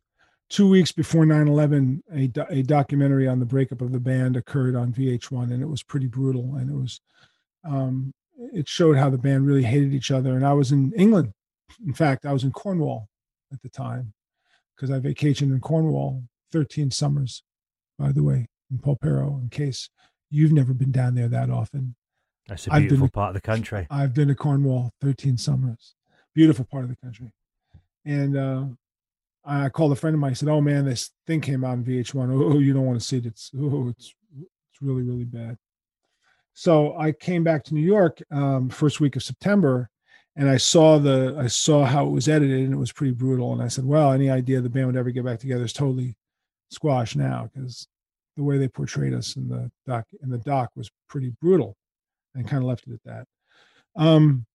two 0.49 0.69
weeks 0.69 0.91
before 0.91 1.25
9-11, 1.25 2.01
a 2.13 2.27
do- 2.27 2.45
a 2.49 2.61
documentary 2.61 3.27
on 3.27 3.39
the 3.39 3.45
breakup 3.45 3.81
of 3.81 3.91
the 3.91 3.99
band 3.99 4.37
occurred 4.37 4.75
on 4.75 4.93
VH1, 4.93 5.51
and 5.51 5.63
it 5.63 5.67
was 5.67 5.81
pretty 5.81 6.07
brutal, 6.07 6.55
and 6.55 6.69
it 6.69 6.75
was 6.75 7.01
um 7.63 8.13
it 8.53 8.67
showed 8.67 8.95
how 8.97 9.09
the 9.09 9.17
band 9.17 9.47
really 9.47 9.63
hated 9.63 9.93
each 9.93 10.11
other. 10.11 10.35
And 10.35 10.45
I 10.45 10.53
was 10.53 10.71
in 10.71 10.93
England, 10.93 11.33
in 11.85 11.93
fact, 11.93 12.27
I 12.27 12.33
was 12.33 12.43
in 12.43 12.51
Cornwall 12.51 13.09
at 13.51 13.61
the 13.61 13.69
time 13.69 14.13
because 14.75 14.91
I 14.91 14.99
vacationed 14.99 15.51
in 15.51 15.59
Cornwall 15.59 16.23
13 16.51 16.91
summers, 16.91 17.43
by 17.97 18.11
the 18.11 18.23
way, 18.23 18.47
in 18.71 18.77
Polperro, 18.77 19.41
in 19.41 19.49
case 19.49 19.89
you've 20.29 20.51
never 20.53 20.73
been 20.73 20.91
down 20.91 21.15
there 21.15 21.27
that 21.27 21.49
often. 21.49 21.95
That's 22.47 22.67
a 22.67 22.73
I've 22.73 22.81
been 22.81 22.87
beautiful 22.89 23.07
to- 23.07 23.11
part 23.13 23.29
of 23.29 23.33
the 23.35 23.41
country. 23.41 23.87
I've 23.89 24.13
been 24.13 24.27
to 24.29 24.35
Cornwall 24.35 24.91
13 25.01 25.37
summers. 25.37 25.95
Beautiful 26.33 26.65
part 26.65 26.83
of 26.83 26.89
the 26.89 26.95
country. 26.97 27.31
And 28.05 28.37
uh, 28.37 28.65
I 29.43 29.69
called 29.69 29.91
a 29.91 29.95
friend 29.95 30.13
of 30.13 30.19
mine. 30.19 30.31
I 30.31 30.33
said, 30.33 30.49
Oh 30.49 30.61
man, 30.61 30.85
this 30.85 31.11
thing 31.25 31.41
came 31.41 31.63
out 31.63 31.71
on 31.71 31.83
VH1. 31.83 32.31
Oh, 32.31 32.59
you 32.59 32.73
don't 32.73 32.85
want 32.85 32.99
to 32.99 33.05
see 33.05 33.17
it. 33.17 33.25
It's 33.25 33.51
oh, 33.57 33.89
it's 33.89 34.13
it's 34.39 34.81
really, 34.81 35.01
really 35.01 35.25
bad. 35.25 35.57
So 36.53 36.97
I 36.97 37.11
came 37.11 37.43
back 37.43 37.63
to 37.65 37.73
New 37.73 37.85
York 37.85 38.21
um, 38.31 38.69
first 38.69 38.99
week 38.99 39.15
of 39.15 39.23
September 39.23 39.89
and 40.37 40.47
I 40.47 40.57
saw 40.57 40.99
the 40.99 41.35
I 41.37 41.47
saw 41.47 41.83
how 41.83 42.05
it 42.05 42.11
was 42.11 42.29
edited 42.29 42.59
and 42.59 42.73
it 42.73 42.77
was 42.77 42.93
pretty 42.93 43.13
brutal. 43.13 43.53
And 43.53 43.61
I 43.61 43.67
said, 43.67 43.85
Well, 43.85 44.13
any 44.13 44.29
idea 44.29 44.61
the 44.61 44.69
band 44.69 44.85
would 44.85 44.95
ever 44.95 45.09
get 45.09 45.25
back 45.25 45.39
together 45.39 45.65
is 45.65 45.73
totally 45.73 46.15
squashed 46.69 47.15
now 47.15 47.49
because 47.51 47.87
the 48.37 48.43
way 48.43 48.59
they 48.59 48.67
portrayed 48.67 49.15
us 49.15 49.35
in 49.35 49.49
the 49.49 49.71
doc 49.87 50.05
in 50.21 50.29
the 50.29 50.37
doc 50.37 50.69
was 50.75 50.91
pretty 51.09 51.33
brutal 51.41 51.75
and 52.35 52.47
kind 52.47 52.61
of 52.61 52.69
left 52.69 52.85
it 52.87 52.93
at 52.93 53.03
that. 53.03 53.25
Um, 54.01 54.45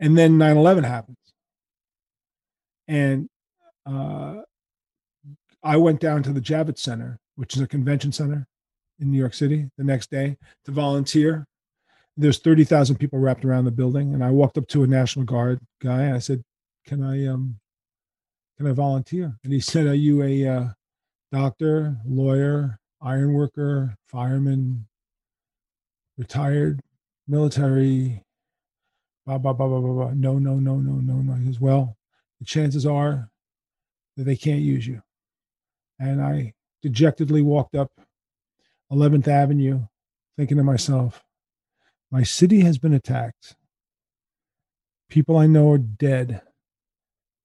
and 0.00 0.18
then 0.18 0.38
9-11 0.38 0.84
happens. 0.84 1.16
And 2.88 3.28
uh, 3.86 4.42
I 5.62 5.76
went 5.76 6.00
down 6.00 6.24
to 6.24 6.32
the 6.32 6.40
Javits 6.40 6.80
Center, 6.80 7.20
which 7.36 7.54
is 7.54 7.62
a 7.62 7.66
convention 7.66 8.10
center 8.10 8.48
in 8.98 9.12
New 9.12 9.18
York 9.18 9.34
City, 9.34 9.70
the 9.76 9.84
next 9.84 10.10
day 10.10 10.36
to 10.64 10.72
volunteer. 10.72 11.46
There's 12.18 12.38
30,000 12.38 12.96
people 12.96 13.18
wrapped 13.18 13.44
around 13.44 13.64
the 13.64 13.70
building. 13.70 14.12
And 14.12 14.22
I 14.22 14.30
walked 14.30 14.58
up 14.58 14.68
to 14.68 14.82
a 14.82 14.86
National 14.86 15.24
Guard 15.24 15.60
guy 15.80 16.02
and 16.02 16.14
I 16.14 16.18
said, 16.18 16.42
Can 16.86 17.02
I 17.02 17.26
um 17.26 17.60
can 18.56 18.66
I 18.66 18.72
volunteer? 18.72 19.38
And 19.44 19.52
he 19.52 19.60
said, 19.60 19.86
Are 19.86 19.94
you 19.94 20.22
a 20.22 20.46
uh, 20.46 20.68
doctor, 21.32 21.96
lawyer, 22.04 22.80
iron 23.00 23.32
worker, 23.32 23.96
fireman, 24.06 24.86
retired 26.16 26.80
military, 27.28 28.24
blah, 29.26 29.38
blah, 29.38 29.52
blah, 29.52 29.68
blah, 29.68 29.80
blah, 29.80 29.92
blah. 29.92 30.10
No, 30.14 30.38
no, 30.38 30.54
no, 30.54 30.76
no, 30.76 30.94
no, 30.94 31.14
no. 31.14 31.34
He 31.34 31.46
says, 31.46 31.60
well, 31.60 31.96
the 32.40 32.44
chances 32.44 32.86
are 32.86 33.30
that 34.16 34.24
they 34.24 34.36
can't 34.36 34.60
use 34.60 34.86
you. 34.86 35.02
And 36.00 36.22
I 36.22 36.54
dejectedly 36.82 37.42
walked 37.42 37.74
up 37.74 37.92
11th 38.90 39.28
Avenue, 39.28 39.86
thinking 40.36 40.56
to 40.56 40.62
myself, 40.62 41.22
my 42.10 42.22
city 42.22 42.60
has 42.60 42.78
been 42.78 42.94
attacked. 42.94 43.54
People 45.08 45.36
I 45.36 45.46
know 45.46 45.72
are 45.72 45.78
dead. 45.78 46.42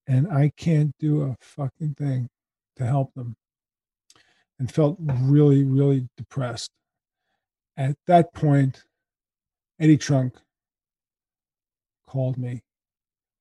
And 0.06 0.28
I 0.28 0.52
can't 0.58 0.94
do 1.00 1.22
a 1.24 1.38
fucking 1.40 1.96
thing 1.96 2.30
to 2.76 2.86
help 2.86 3.14
them. 3.14 3.36
And 4.60 4.72
felt 4.72 4.98
really, 5.00 5.64
really 5.64 6.10
depressed. 6.18 6.72
At 7.78 7.96
that 8.08 8.34
point, 8.34 8.84
Eddie 9.80 9.98
Trunk 9.98 10.36
called 12.08 12.38
me 12.38 12.62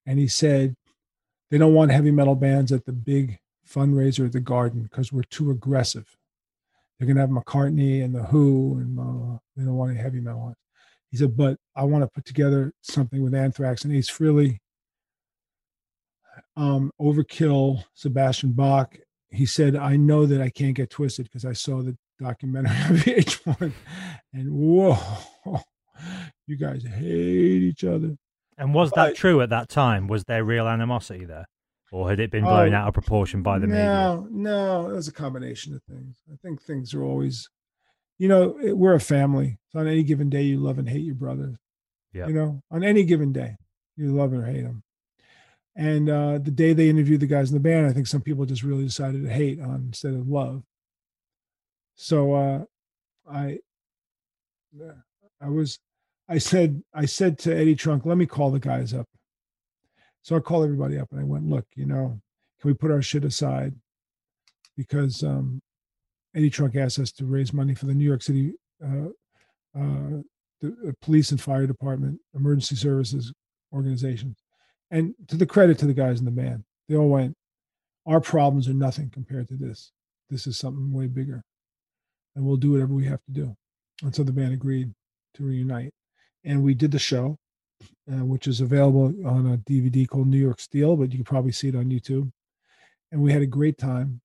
and 0.07 0.19
he 0.19 0.27
said 0.27 0.75
they 1.51 1.59
don't 1.59 1.75
want 1.75 1.91
heavy 1.91 2.11
metal 2.11 2.35
bands 2.35 2.73
at 2.73 2.87
the 2.87 2.93
big 2.93 3.39
fundraiser 3.69 4.27
at 4.27 4.33
the 4.33 4.41
garden 4.41 4.83
because 4.83 5.13
we're 5.13 5.23
too 5.23 5.51
aggressive. 5.51 6.17
They're 6.99 7.07
going 7.07 7.17
to 7.17 7.23
have 7.23 7.31
McCartney 7.31 8.03
and 8.03 8.15
The 8.15 8.25
Who 8.25 8.79
and 8.79 8.97
blah, 8.97 9.05
blah, 9.05 9.13
blah. 9.13 9.39
they 9.57 9.65
don't 9.65 9.77
want 9.77 9.93
any 9.93 10.01
heavy 10.01 10.21
metal. 10.21 10.55
He 11.13 11.19
said, 11.19 11.37
but 11.37 11.59
I 11.77 11.85
want 11.85 12.03
to 12.03 12.09
put 12.13 12.25
together 12.25 12.73
something 12.81 13.23
with 13.23 13.35
Anthrax 13.35 13.85
and 13.85 13.95
Ace 13.95 14.11
Frehley, 14.11 14.59
um, 16.57 16.91
Overkill, 17.01 17.85
Sebastian 17.95 18.53
Bach. 18.53 18.97
He 19.31 19.47
said, 19.47 19.77
I 19.77 19.97
know 19.97 20.27
that 20.27 20.41
I 20.41 20.51
can't 20.51 20.75
get 20.75 20.91
twisted 20.91 21.27
because 21.27 21.45
I 21.45 21.53
saw 21.53 21.83
the 21.83 21.97
documentary 22.19 22.71
on 22.71 22.97
VH1 22.97 23.73
and 24.35 24.51
whoa, 24.53 24.97
you 26.47 26.57
guys 26.57 26.83
hate 26.85 27.63
each 27.63 27.85
other. 27.85 28.17
And 28.59 28.75
was 28.75 28.91
that 28.93 29.09
But- 29.11 29.17
true 29.17 29.41
at 29.41 29.51
that 29.51 29.69
time? 29.69 30.07
Was 30.09 30.25
there 30.25 30.45
real 30.45 30.67
animosity 30.69 31.25
there? 31.25 31.47
or 31.95 32.09
had 32.09 32.19
it 32.21 32.31
been 32.31 32.43
blown 32.45 32.73
Oh, 32.73 32.77
out 32.79 32.89
of 32.89 32.95
proportion 32.95 33.43
by 33.43 33.59
the 33.59 33.67
media? 33.67 33.85
no, 33.85 34.27
no, 34.31 34.89
it 34.89 34.95
was 34.95 35.09
a 35.09 35.13
combination 35.13 35.75
of 35.75 35.83
things. 35.83 36.17
I 36.33 36.37
think 36.41 36.63
things 36.63 36.95
are 36.95 37.03
always, 37.03 37.47
you 38.23 38.29
know, 38.29 38.57
it- 38.61 38.79
we're 38.79 38.95
a 38.95 39.01
family. 39.01 39.59
So 39.71 39.81
on 39.81 39.89
any 39.89 40.05
given 40.05 40.31
day, 40.31 40.45
you 40.45 40.61
love 40.61 40.79
and 40.79 40.89
hate 40.89 41.03
your 41.03 41.17
brothers. 41.17 41.57
Yeah. 42.13 42.29
You 42.29 42.35
know, 42.35 42.63
on 42.71 42.85
any 42.85 43.03
given 43.03 43.33
day, 43.33 43.57
you 43.97 44.15
love 44.15 44.33
or 44.33 44.45
hate 44.45 44.63
them. 44.63 44.85
And 45.75 46.09
uh, 46.09 46.39
the 46.39 46.53
day 46.53 46.73
they 46.73 46.89
interviewed 46.89 47.19
the 47.19 47.27
guys 47.27 47.51
in 47.51 47.55
the 47.57 47.61
band, 47.69 47.89
I 47.89 47.93
think 47.93 48.07
some 48.07 48.21
people 48.21 48.47
just 48.47 48.63
really 48.63 48.85
decided 48.85 49.25
to 49.25 49.29
hate 49.29 49.61
on 49.61 49.87
instead 49.89 50.15
of 50.15 50.29
love. 50.29 50.63
So 51.97 52.35
uh, 52.35 52.65
I, 53.29 53.59
I 55.41 55.49
was, 55.49 55.81
I 56.29 56.39
said, 56.39 56.81
I 56.95 57.07
said 57.07 57.41
to 57.41 57.57
Eddie 57.57 57.75
Trunk, 57.75 58.07
let 58.07 58.19
me 58.19 58.27
call 58.27 58.53
the 58.53 58.61
guys 58.61 58.95
up. 58.95 59.09
So 60.23 60.37
I 60.37 60.39
called 60.39 60.63
everybody 60.63 60.97
up 60.97 61.09
and 61.11 61.19
I 61.19 61.25
went, 61.25 61.49
look, 61.49 61.67
you 61.75 61.87
know, 61.87 62.21
can 62.61 62.71
we 62.71 62.75
put 62.75 62.93
our 62.93 63.03
shit 63.03 63.25
aside? 63.25 63.75
Because 64.77 65.25
um, 65.25 65.61
Eddie 66.35 66.51
Trunk 66.51 66.77
asked 66.77 66.99
us 66.99 67.13
to 67.13 67.27
raise 67.27 67.53
money 67.53 67.75
for 67.75 67.87
the 67.87 67.95
New 67.95 68.05
York 68.05 68.23
City 68.23 68.55
uh, 68.83 69.09
uh, 69.79 70.23
the 70.63 70.69
uh, 70.89 70.93
police 71.03 71.31
and 71.31 71.41
fire 71.41 71.67
department, 71.67 72.19
emergency 72.35 72.77
services 72.77 73.33
organizations. 73.73 74.37
And 74.91 75.15
to 75.29 75.37
the 75.37 75.47
credit 75.47 75.79
to 75.79 75.87
the 75.87 75.95
guys 75.95 76.19
in 76.21 76.25
the 76.25 76.31
band, 76.31 76.65
they 76.89 76.97
all 76.97 77.09
went, 77.09 77.37
our 78.07 78.21
problems 78.21 78.69
are 78.69 78.75
nothing 78.75 79.11
compared 79.11 79.49
to 79.49 79.57
this. 79.57 79.93
This 80.31 80.47
is 80.47 80.59
something 80.59 80.93
way 80.93 81.07
bigger. 81.07 81.43
And 82.35 82.45
we'll 82.45 82.57
do 82.57 82.73
whatever 82.73 82.95
we 82.95 83.07
have 83.07 83.23
to 83.25 83.33
do. 83.33 83.57
And 84.03 84.15
so 84.15 84.23
the 84.23 84.33
band 84.33 84.53
agreed 84.53 84.93
to 85.35 85.45
reunite. 85.45 85.93
And 86.45 86.63
we 86.63 86.75
did 86.75 86.91
the 86.91 86.99
show, 86.99 87.39
uh, 88.11 88.25
which 88.25 88.47
is 88.47 88.61
available 88.61 89.15
on 89.27 89.53
a 89.53 89.59
DVD 89.59 90.09
called 90.09 90.29
New 90.29 90.39
York 90.39 90.61
Steel, 90.61 90.97
but 90.97 91.13
you 91.13 91.19
can 91.19 91.25
probably 91.25 91.53
see 91.53 91.69
it 91.69 91.77
on 91.77 91.87
YouTube. 91.87 92.31
And 93.11 93.21
we 93.21 93.33
had 93.33 93.43
a 93.43 93.47
great 93.47 93.79
time. 93.79 94.21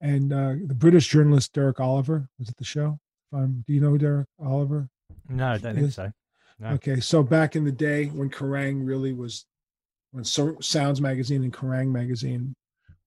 And 0.00 0.32
uh, 0.32 0.54
the 0.64 0.74
British 0.74 1.08
journalist 1.08 1.52
Derek 1.52 1.80
Oliver 1.80 2.28
was 2.38 2.48
at 2.48 2.56
the 2.56 2.64
show. 2.64 2.98
Um, 3.32 3.64
do 3.66 3.72
you 3.72 3.80
know 3.80 3.96
Derek 3.98 4.26
Oliver? 4.42 4.88
No, 5.28 5.48
I 5.48 5.58
don't 5.58 5.74
think 5.76 5.92
so. 5.92 6.12
No. 6.60 6.68
Okay, 6.70 7.00
so 7.00 7.22
back 7.22 7.54
in 7.56 7.64
the 7.64 7.72
day 7.72 8.06
when 8.06 8.30
Kerrang 8.30 8.86
really 8.86 9.12
was, 9.12 9.44
when 10.12 10.24
so- 10.24 10.56
Sounds 10.60 11.00
Magazine 11.00 11.42
and 11.44 11.52
Kerrang 11.52 11.88
Magazine 11.92 12.54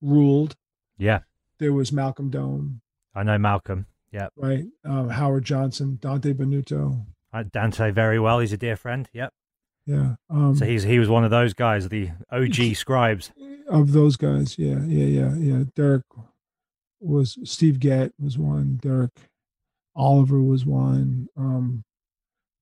ruled, 0.01 0.55
Yeah, 0.97 1.19
there 1.59 1.73
was 1.73 1.91
Malcolm 1.91 2.29
Dome, 2.29 2.81
I 3.15 3.23
know 3.23 3.37
Malcolm. 3.37 3.87
Yeah, 4.11 4.27
right? 4.35 4.65
Um, 4.85 5.09
Howard 5.09 5.45
Johnson, 5.45 5.97
Dante 6.01 6.33
Bonutto. 6.33 7.05
I, 7.33 7.43
Dante 7.43 7.91
very 7.91 8.19
well. 8.19 8.39
He's 8.39 8.51
a 8.53 8.57
dear 8.57 8.75
friend. 8.75 9.09
Yep. 9.13 9.31
Yeah. 9.85 10.15
Um, 10.29 10.55
So 10.55 10.65
he's 10.65 10.83
he 10.83 10.99
was 10.99 11.07
one 11.09 11.23
of 11.23 11.31
those 11.31 11.53
guys, 11.53 11.87
the 11.89 12.09
OG 12.31 12.75
scribes. 12.75 13.31
of 13.67 13.93
those 13.93 14.15
guys. 14.17 14.57
Yeah, 14.59 14.79
yeah, 14.85 15.05
yeah, 15.05 15.35
yeah. 15.35 15.63
Derek 15.75 16.03
was 17.01 17.37
Steve 17.43 17.79
Gett 17.79 18.11
was 18.19 18.37
one. 18.37 18.79
Derek 18.81 19.11
Oliver 19.95 20.41
was 20.41 20.65
one. 20.65 21.27
Um, 21.37 21.83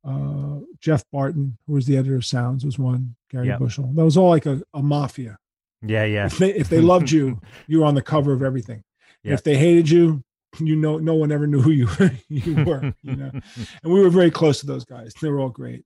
uh, 0.06 0.60
Geoff 0.80 1.04
Barton, 1.12 1.58
who 1.68 1.74
was 1.74 1.86
the 1.86 1.98
editor 1.98 2.16
of 2.16 2.26
Sounds, 2.26 2.66
was 2.66 2.80
one. 2.80 3.16
Gary 3.30 3.48
Yep. 3.48 3.60
Bushell. 3.60 3.92
That 3.96 4.06
was 4.06 4.18
all 4.18 4.30
like 4.30 4.46
a, 4.46 4.62
a 4.74 4.82
mafia. 4.82 5.38
Yeah, 5.82 6.06
yeah. 6.06 6.26
If 6.26 6.38
they 6.38 6.54
if 6.54 6.70
they 6.70 6.82
loved 6.82 7.12
you, 7.12 7.40
you 7.68 7.80
were 7.80 7.86
on 7.86 7.96
the 7.96 8.02
cover 8.02 8.34
of 8.34 8.42
everything. 8.44 8.84
Yeah. 9.24 9.34
If 9.34 9.44
they 9.44 9.58
hated 9.58 9.90
you, 9.90 10.24
you 10.60 10.76
know 10.76 10.98
no 10.98 11.14
one 11.16 11.32
ever 11.32 11.48
knew 11.48 11.62
who 11.62 11.72
you 11.72 11.88
you 12.30 12.64
were. 12.66 12.94
You 13.04 13.16
know, 13.16 13.32
and 13.84 13.94
we 13.94 14.02
were 14.02 14.10
very 14.10 14.32
close 14.32 14.60
to 14.62 14.66
those 14.66 14.86
guys. 14.86 15.14
They 15.22 15.30
were 15.30 15.40
all 15.40 15.50
great. 15.50 15.84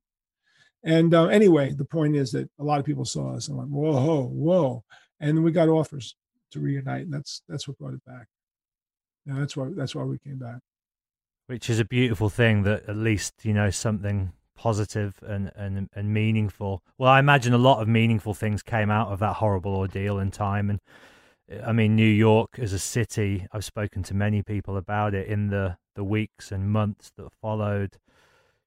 And 0.86 1.14
uh, 1.14 1.28
anyway, 1.28 1.74
the 1.74 1.86
point 1.86 2.16
is 2.16 2.32
that 2.32 2.50
a 2.60 2.64
lot 2.64 2.80
of 2.80 2.86
people 2.86 3.06
saw 3.06 3.36
us 3.36 3.48
and 3.48 3.58
went, 3.58 3.70
"Whoa, 3.70 4.24
whoa!" 4.26 4.84
And 5.20 5.44
we 5.44 5.52
got 5.52 5.70
offers 5.70 6.16
to 6.52 6.60
reunite, 6.60 7.04
and 7.04 7.14
that's 7.14 7.42
that's 7.48 7.68
what 7.68 7.78
brought 7.78 7.94
it 7.94 8.06
back. 8.06 8.28
Yeah, 9.26 9.36
that's 9.40 9.56
why 9.56 9.70
that's 9.76 9.96
why 9.96 10.04
we 10.04 10.18
came 10.18 10.38
back. 10.38 10.60
Which 11.48 11.70
is 11.70 11.80
a 11.80 11.86
beautiful 11.86 12.30
thing 12.30 12.64
that 12.64 12.88
at 12.88 12.96
least 12.96 13.34
you 13.44 13.54
know 13.54 13.70
something 13.70 14.34
positive 14.56 15.20
and 15.26 15.52
and 15.56 15.90
and 15.94 16.14
meaningful. 16.14 16.84
Well, 16.98 17.12
I 17.12 17.20
imagine 17.20 17.54
a 17.54 17.58
lot 17.58 17.82
of 17.82 17.88
meaningful 17.88 18.34
things 18.34 18.62
came 18.62 18.90
out 18.90 19.10
of 19.10 19.20
that 19.20 19.36
horrible 19.36 19.76
ordeal 19.76 20.20
in 20.20 20.32
time. 20.32 20.70
And 20.70 20.80
I 21.66 21.72
mean, 21.72 21.96
New 21.96 22.04
York 22.04 22.60
as 22.60 22.74
a 22.74 22.80
city, 22.80 23.48
I've 23.52 23.66
spoken 23.66 24.04
to 24.04 24.14
many 24.14 24.42
people 24.42 24.78
about 24.78 25.14
it 25.14 25.28
in 25.28 25.48
the 25.48 25.78
the 25.96 26.04
weeks 26.04 26.52
and 26.52 26.72
months 26.72 27.12
that 27.18 27.32
followed. 27.42 27.98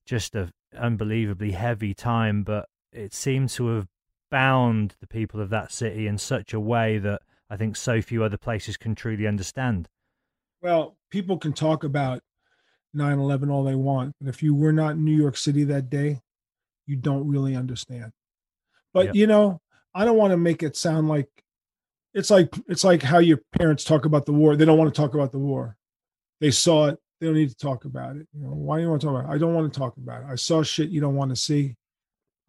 Just 0.05 0.37
a 0.37 0.53
unbelievably 0.79 1.53
heavy 1.53 1.93
time, 1.93 2.45
but 2.45 2.69
it 2.93 3.13
seemed 3.13 3.49
to 3.51 3.69
have 3.69 3.89
bound 4.31 4.95
the 5.01 5.07
people 5.07 5.41
of 5.41 5.51
that 5.51 5.73
city 5.73 6.07
in 6.07 6.19
such 6.19 6.53
a 6.53 6.61
way 6.61 6.99
that 6.99 7.23
I 7.49 7.57
think 7.57 7.77
so 7.77 8.01
few 8.01 8.23
other 8.23 8.39
places 8.39 8.77
can 8.77 8.95
truly 8.95 9.27
understand. 9.27 9.89
Well, 10.63 10.97
people 11.11 11.39
can 11.39 11.53
talk 11.53 11.85
about 11.85 12.21
9/11 12.95 13.51
all 13.51 13.65
they 13.65 13.75
want, 13.75 14.15
but 14.21 14.29
if 14.29 14.43
you 14.43 14.55
were 14.55 14.73
not 14.73 14.93
in 14.93 15.05
New 15.05 15.17
York 15.17 15.37
City 15.37 15.65
that 15.65 15.91
day, 15.91 16.21
you 16.87 16.97
don't 16.97 17.29
really 17.29 17.55
understand. 17.57 18.13
But 18.93 19.07
Yep. 19.07 19.15
you 19.17 19.27
know, 19.27 19.61
I 19.95 20.05
don't 20.05 20.17
want 20.17 20.31
to 20.33 20.37
make 20.37 20.63
it 20.63 20.77
sound 20.77 21.09
like 21.09 21.29
it's 22.15 22.31
like 22.31 22.55
it's 22.69 22.85
like 22.85 23.03
how 23.03 23.19
your 23.19 23.41
parents 23.59 23.85
talk 23.85 24.05
about 24.07 24.25
the 24.27 24.33
war. 24.33 24.57
They 24.57 24.65
don't 24.65 24.79
want 24.79 24.93
to 24.95 24.99
talk 25.01 25.15
about 25.15 25.33
the 25.33 25.39
war. 25.39 25.77
They 26.41 26.51
saw 26.51 26.89
it. 26.89 26.99
They 27.21 27.27
don't 27.27 27.37
need 27.37 27.51
to 27.51 27.57
talk 27.57 27.85
about 27.85 28.17
it. 28.17 28.27
You 28.33 28.43
know, 28.43 28.51
why 28.53 28.77
do 28.79 28.83
you 28.85 28.89
want 28.91 29.01
to 29.03 29.07
talk 29.07 29.21
about 29.21 29.31
it? 29.31 29.35
I 29.35 29.39
don't 29.39 29.55
want 29.55 29.73
to 29.73 29.79
talk 29.79 29.97
about 29.97 30.23
it. 30.23 30.27
I 30.27 30.35
saw 30.35 30.63
shit 30.63 30.91
you 30.91 31.01
don't 31.01 31.15
want 31.17 31.31
to 31.31 31.37
see. 31.37 31.77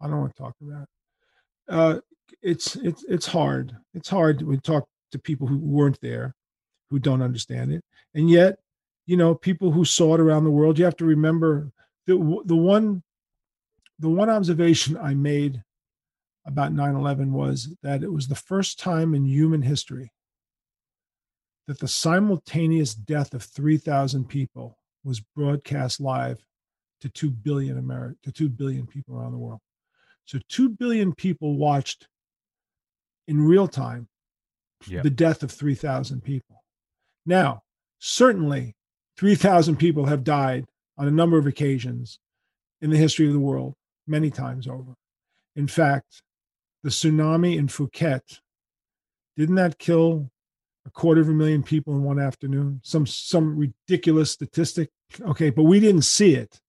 I 0.00 0.08
don't 0.08 0.20
want 0.20 0.34
to 0.34 0.42
talk 0.42 0.54
about 0.60 0.82
it. 0.82 0.88
Uh, 1.68 2.00
it's 2.42 2.76
it's 2.76 3.04
it's 3.04 3.26
hard. 3.26 3.76
It's 3.94 4.08
hard 4.08 4.38
to 4.40 4.56
talk 4.58 4.86
to 5.12 5.18
people 5.18 5.46
who 5.46 5.58
weren't 5.58 6.00
there, 6.00 6.34
who 6.90 6.98
don't 6.98 7.22
understand 7.22 7.72
it, 7.72 7.82
and 8.18 8.28
yet, 8.28 8.58
you 9.06 9.16
know, 9.16 9.32
people 9.34 9.70
who 9.70 9.84
saw 9.84 10.14
it 10.14 10.20
around 10.20 10.42
the 10.42 10.50
world. 10.50 10.76
You 10.76 10.84
have 10.84 10.96
to 10.96 11.04
remember 11.04 11.70
the 12.06 12.42
the 12.44 12.56
one 12.56 13.02
the 14.00 14.08
one 14.08 14.28
observation 14.28 14.96
I 14.96 15.14
made 15.14 15.62
about 16.44 16.72
9/11 16.72 17.30
was 17.30 17.76
that 17.82 18.02
it 18.02 18.12
was 18.12 18.26
the 18.26 18.34
first 18.34 18.80
time 18.80 19.14
in 19.14 19.24
human 19.24 19.62
history 19.62 20.12
that 21.68 21.78
the 21.78 21.88
simultaneous 21.88 22.94
death 22.94 23.34
of 23.34 23.42
3,000 23.42 24.24
people 24.24 24.78
was 25.04 25.20
broadcast 25.20 26.00
live 26.00 26.42
to 27.00 27.08
2 27.10 27.30
billion 27.30 27.80
Ameri- 27.80 28.16
to 28.22 28.32
2 28.32 28.48
billion 28.48 28.86
people 28.86 29.16
around 29.16 29.32
the 29.32 29.38
world. 29.38 29.60
So 30.24 30.38
2 30.48 30.70
billion 30.70 31.14
people 31.14 31.56
watched 31.56 32.08
in 33.28 33.40
real 33.40 33.68
time 33.68 34.08
Yep. 34.86 35.02
the 35.02 35.10
death 35.10 35.42
of 35.42 35.50
3,000 35.50 36.22
people. 36.22 36.64
Now, 37.26 37.62
certainly 37.98 38.74
3,000 39.16 39.76
people 39.76 40.06
have 40.06 40.24
died 40.24 40.64
on 40.96 41.08
a 41.08 41.12
number 41.12 41.38
of 41.38 41.46
occasions 41.46 42.18
in 42.80 42.90
the 42.90 42.96
history 42.96 43.26
of 43.26 43.32
the 43.32 43.38
world, 43.38 43.74
many 44.06 44.30
times 44.30 44.66
over. 44.66 44.94
In 45.56 45.66
fact, 45.66 46.22
the 46.82 46.90
tsunami 46.90 47.56
in 47.56 47.66
Phuket, 47.66 48.40
didn't 49.36 49.56
that 49.56 49.78
kill 49.78 50.30
a 50.86 50.90
quarter 50.90 51.20
of 51.20 51.28
a 51.28 51.32
million 51.32 51.62
people 51.62 51.94
in 51.94 52.02
one 52.02 52.20
afternoon? 52.20 52.80
Some 52.84 53.06
some 53.06 53.56
ridiculous 53.56 54.30
statistic. 54.30 54.90
Okay, 55.20 55.50
but 55.50 55.64
we 55.64 55.80
didn't 55.80 56.02
see 56.02 56.34
it. 56.34 56.60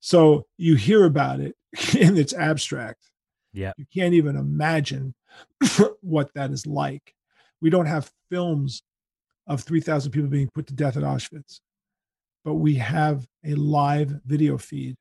So 0.00 0.46
you 0.56 0.76
hear 0.76 1.04
about 1.04 1.40
it 1.40 1.54
and 2.00 2.18
it's 2.18 2.34
abstract. 2.34 3.10
Yeah. 3.52 3.72
You 3.76 3.86
can't 3.92 4.14
even 4.14 4.36
imagine 4.36 5.14
what 6.00 6.32
that 6.34 6.50
is 6.50 6.66
like. 6.66 7.14
We 7.60 7.70
don't 7.70 7.86
have 7.86 8.10
films 8.30 8.82
of 9.50 9.62
3,000 9.62 10.12
people 10.12 10.28
being 10.28 10.48
put 10.54 10.68
to 10.68 10.74
death 10.74 10.96
at 10.96 11.02
Auschwitz, 11.02 11.58
but 12.44 12.54
we 12.54 12.76
have 12.76 13.26
a 13.44 13.56
live 13.56 14.20
video 14.24 14.56
feed 14.56 14.94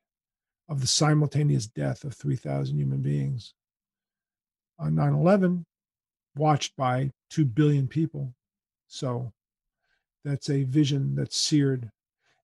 of 0.67 0.81
the 0.81 0.87
simultaneous 0.87 1.67
death 1.67 2.03
of 2.03 2.15
3,000 2.15 2.75
human 2.75 2.99
beings 2.99 3.53
on 4.79 4.95
9 4.95 5.13
11, 5.13 5.65
watched 6.35 6.75
by 6.75 7.11
2 7.29 7.45
billion 7.45 7.87
people. 7.87 8.33
So 8.87 9.31
that's 10.25 10.49
a 10.49 10.63
vision 10.63 11.13
that's 11.13 11.37
seared. 11.37 11.91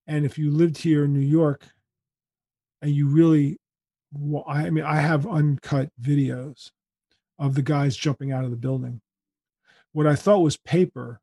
And 0.06 0.26
if 0.26 0.38
you 0.38 0.52
lived 0.52 0.78
here 0.78 1.06
in 1.06 1.14
New 1.14 1.20
York 1.20 1.66
and 2.84 2.92
you 2.92 3.08
really, 3.08 3.58
wa- 4.14 4.44
I 4.48 4.70
mean, 4.70 4.84
I 4.84 4.98
have 4.98 5.26
uncut 5.26 5.90
videos 6.00 6.70
of 7.40 7.56
the 7.56 7.64
guys 7.64 7.98
jumping 7.98 8.32
out 8.32 8.46
of 8.46 8.52
the 8.52 8.58
building. 8.58 9.02
What 9.92 10.06
I 10.06 10.16
thought 10.16 10.44
was 10.44 10.56
paper, 10.56 11.20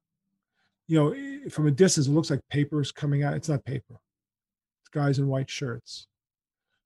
you 0.89 0.99
know, 0.99 1.51
from 1.51 1.66
a 1.66 1.70
distance, 1.70 2.07
it 2.07 2.12
looks 2.12 2.30
like 2.30 2.41
paper's 2.51 2.93
coming 2.93 3.22
out. 3.22 3.35
It's 3.35 3.49
not 3.49 3.64
paper. 3.64 4.01
It's 4.80 4.91
guys 4.93 5.18
in 5.18 5.28
white 5.28 5.51
shirts 5.51 6.07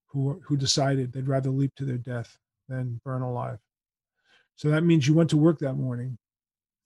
who 0.09 0.41
who 0.45 0.57
decided 0.57 1.13
they'd 1.13 1.29
rather 1.29 1.51
leap 1.51 1.75
to 1.77 1.85
their 1.85 1.99
death 1.99 2.39
than 2.69 3.01
burn 3.05 3.23
alive. 3.23 3.59
So 4.55 4.69
that 4.71 4.85
means 4.85 5.07
you 5.07 5.15
went 5.15 5.31
to 5.31 5.37
work 5.37 5.59
that 5.61 5.75
morning 5.75 6.19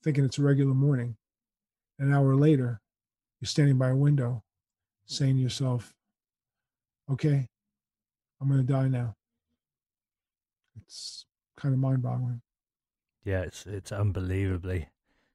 thinking 0.03 0.25
it's 0.25 0.39
a 0.39 0.43
regular 0.43 0.75
morning. 0.75 1.17
An 1.99 2.13
hour 2.13 2.35
later, 2.35 2.81
you're 3.41 3.47
standing 3.47 3.77
by 3.77 3.91
a 3.91 3.97
window 3.97 4.43
saying 5.07 5.37
to 5.37 5.43
yourself, 5.43 5.93
okay, 7.11 7.47
I'm 8.41 8.49
going 8.49 8.65
to 8.67 8.73
die 8.73 8.89
now. 8.89 9.15
It's 10.77 11.27
kind 11.57 11.75
of 11.75 11.81
mind 11.81 12.03
boggling. 12.03 12.41
Yeah, 13.25 13.43
it's 13.43 13.67
it's 13.67 13.93
unbelievably 13.93 14.89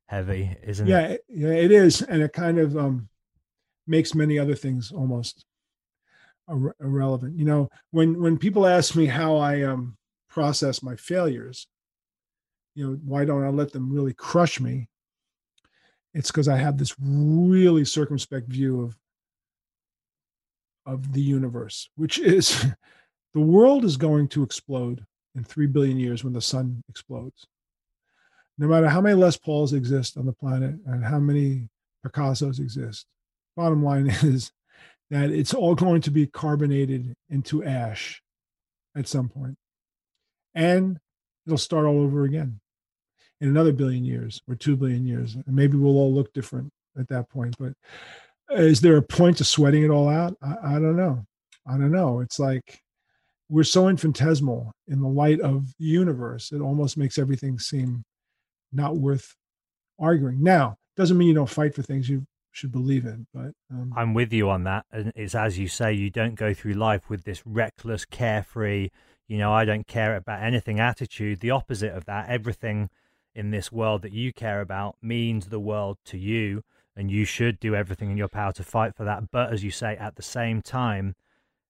heavy, 0.07 0.55
isn't 0.63 0.87
yeah, 0.87 1.01
it? 1.01 1.21
yeah, 1.29 1.49
it 1.49 1.71
is, 1.71 2.01
and 2.01 2.21
it 2.21 2.33
kind 2.33 2.59
of 2.59 2.77
um, 2.77 3.09
makes 3.87 4.15
many 4.15 4.37
other 4.37 4.55
things 4.55 4.91
almost 4.91 5.45
irre- 6.49 6.73
irrelevant. 6.79 7.37
You 7.37 7.45
know, 7.45 7.69
when 7.91 8.21
when 8.21 8.37
people 8.37 8.65
ask 8.67 8.95
me 8.95 9.05
how 9.05 9.37
I 9.37 9.63
um, 9.63 9.97
process 10.29 10.83
my 10.83 10.95
failures, 10.95 11.67
you 12.75 12.85
know, 12.85 12.99
why 13.03 13.25
don't 13.25 13.43
I 13.43 13.49
let 13.49 13.71
them 13.71 13.91
really 13.91 14.13
crush 14.13 14.59
me? 14.59 14.89
It's 16.13 16.31
because 16.31 16.47
I 16.47 16.57
have 16.57 16.77
this 16.77 16.95
really 16.99 17.85
circumspect 17.85 18.47
view 18.49 18.81
of 18.81 18.95
of 20.85 21.13
the 21.13 21.21
universe, 21.21 21.89
which 21.95 22.19
is 22.19 22.65
the 23.33 23.41
world 23.41 23.83
is 23.83 23.97
going 23.97 24.27
to 24.29 24.43
explode 24.43 25.03
in 25.33 25.43
three 25.43 25.67
billion 25.67 25.97
years 25.97 26.23
when 26.23 26.33
the 26.33 26.41
sun 26.41 26.81
explodes 26.89 27.47
no 28.57 28.67
matter 28.67 28.87
how 28.87 29.01
many 29.01 29.15
Les 29.15 29.37
Pauls 29.37 29.73
exist 29.73 30.17
on 30.17 30.25
the 30.25 30.33
planet 30.33 30.75
and 30.85 31.03
how 31.03 31.19
many 31.19 31.69
Picassos 32.05 32.59
exist, 32.59 33.05
bottom 33.55 33.83
line 33.83 34.07
is 34.23 34.51
that 35.09 35.29
it's 35.29 35.53
all 35.53 35.75
going 35.75 36.01
to 36.01 36.11
be 36.11 36.27
carbonated 36.27 37.13
into 37.29 37.63
ash 37.63 38.21
at 38.95 39.07
some 39.07 39.29
point. 39.29 39.55
And 40.53 40.97
it'll 41.45 41.57
start 41.57 41.85
all 41.85 42.01
over 42.01 42.23
again 42.23 42.59
in 43.41 43.49
another 43.49 43.73
billion 43.73 44.03
years 44.03 44.41
or 44.47 44.55
two 44.55 44.75
billion 44.75 45.05
years. 45.05 45.35
And 45.35 45.55
maybe 45.55 45.77
we'll 45.77 45.97
all 45.97 46.13
look 46.13 46.33
different 46.33 46.71
at 46.97 47.09
that 47.09 47.29
point. 47.29 47.55
But 47.59 47.73
is 48.51 48.81
there 48.81 48.97
a 48.97 49.01
point 49.01 49.37
to 49.37 49.43
sweating 49.43 49.83
it 49.83 49.89
all 49.89 50.09
out? 50.09 50.37
I, 50.41 50.55
I 50.63 50.73
don't 50.73 50.95
know. 50.95 51.25
I 51.67 51.71
don't 51.71 51.91
know. 51.91 52.21
It's 52.21 52.39
like 52.39 52.79
we're 53.49 53.63
so 53.63 53.89
infinitesimal 53.89 54.71
in 54.87 55.01
the 55.01 55.07
light 55.07 55.39
of 55.41 55.67
the 55.77 55.85
universe, 55.85 56.51
it 56.51 56.61
almost 56.61 56.97
makes 56.97 57.17
everything 57.17 57.59
seem 57.59 58.03
not 58.75 58.97
worth 58.97 59.35
arguing. 59.99 60.43
Now, 60.43 60.77
doesn't 60.95 61.17
mean 61.17 61.29
you 61.29 61.33
don't 61.33 61.49
fight 61.49 61.73
for 61.73 61.81
things 61.81 62.09
you 62.09 62.25
should 62.51 62.71
believe 62.71 63.05
in, 63.05 63.27
but 63.33 63.51
um, 63.69 63.93
I'm 63.95 64.13
with 64.13 64.31
you 64.31 64.49
on 64.49 64.63
that. 64.63 64.85
And 64.91 65.11
it's 65.15 65.35
as 65.35 65.59
you 65.59 65.67
say, 65.67 65.93
you 65.93 66.09
don't 66.09 66.35
go 66.35 66.53
through 66.53 66.73
life 66.73 67.09
with 67.09 67.23
this 67.23 67.45
reckless, 67.45 68.05
carefree, 68.05 68.89
you 69.27 69.37
know, 69.37 69.51
I 69.51 69.65
don't 69.65 69.87
care 69.87 70.15
about 70.15 70.43
anything 70.43 70.79
attitude. 70.79 71.39
The 71.39 71.51
opposite 71.51 71.93
of 71.93 72.05
that, 72.05 72.29
everything 72.29 72.89
in 73.33 73.51
this 73.51 73.71
world 73.71 74.03
that 74.03 74.13
you 74.13 74.31
care 74.31 74.61
about 74.61 74.95
means 75.01 75.47
the 75.47 75.59
world 75.59 75.97
to 76.05 76.17
you, 76.17 76.63
and 76.95 77.11
you 77.11 77.25
should 77.25 77.59
do 77.59 77.75
everything 77.75 78.11
in 78.11 78.17
your 78.17 78.27
power 78.27 78.53
to 78.53 78.63
fight 78.63 78.95
for 78.95 79.03
that. 79.03 79.31
But 79.31 79.51
as 79.51 79.63
you 79.63 79.71
say, 79.71 79.97
at 79.97 80.15
the 80.15 80.21
same 80.21 80.61
time, 80.61 81.15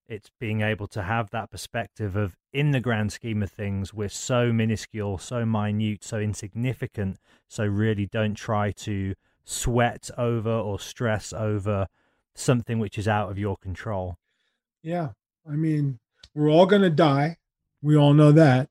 it's 0.08 0.30
being 0.40 0.60
able 0.60 0.86
to 0.88 1.02
have 1.02 1.30
that 1.30 1.50
perspective 1.50 2.16
of, 2.16 2.36
in 2.52 2.70
the 2.70 2.80
grand 2.80 3.12
scheme 3.12 3.42
of 3.42 3.50
things, 3.50 3.92
we're 3.94 4.08
so 4.08 4.52
minuscule, 4.52 5.18
so 5.18 5.44
minute, 5.44 6.04
so 6.04 6.18
insignificant. 6.18 7.18
So 7.48 7.64
really 7.64 8.06
don't 8.06 8.34
try 8.34 8.72
to 8.72 9.14
sweat 9.44 10.10
over 10.18 10.50
or 10.50 10.80
stress 10.80 11.32
over 11.32 11.86
something 12.34 12.78
which 12.78 12.98
is 12.98 13.06
out 13.08 13.30
of 13.30 13.38
your 13.38 13.56
control. 13.56 14.18
yeah, 14.82 15.10
I 15.48 15.52
mean, 15.54 15.98
we're 16.34 16.50
all 16.50 16.66
going 16.66 16.82
to 16.82 16.90
die. 16.90 17.36
We 17.82 17.96
all 17.96 18.12
know 18.12 18.32
that. 18.32 18.68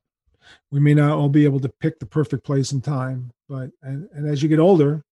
We 0.71 0.79
may 0.79 0.93
not 0.93 1.17
all 1.17 1.29
be 1.29 1.45
able 1.45 1.61
to 1.61 1.69
pick 1.69 1.99
the 1.99 2.05
perfect 2.05 2.43
place 2.43 2.71
and 2.71 2.83
time, 2.83 3.31
but 3.47 3.71
and, 3.81 4.09
and 4.13 4.27
as 4.27 4.43
you 4.43 4.49
get 4.49 4.59
older, 4.59 5.03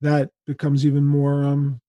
that 0.00 0.30
becomes 0.46 0.84
even 0.86 1.04
more 1.04 1.44
um 1.44 1.81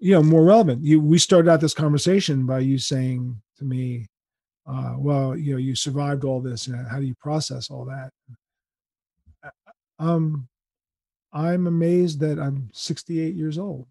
you 0.00 0.12
know 0.12 0.22
more 0.22 0.44
relevant. 0.44 0.84
You 0.84 1.00
we 1.00 1.18
started 1.18 1.50
out 1.50 1.60
this 1.60 1.74
conversation 1.74 2.46
by 2.46 2.60
you 2.60 2.78
saying 2.78 3.40
to 3.58 3.64
me, 3.64 4.06
uh, 4.66 4.94
well, 4.98 5.36
you 5.36 5.52
know, 5.52 5.58
you 5.58 5.74
survived 5.74 6.24
all 6.24 6.40
this, 6.40 6.66
and 6.66 6.86
how 6.86 6.98
do 6.98 7.06
you 7.06 7.14
process 7.20 7.70
all 7.70 7.84
that? 7.86 8.10
Um, 9.98 10.48
I'm 11.32 11.66
amazed 11.66 12.20
that 12.20 12.38
I'm 12.38 12.70
68 12.72 13.34
years 13.34 13.58
old. 13.58 13.86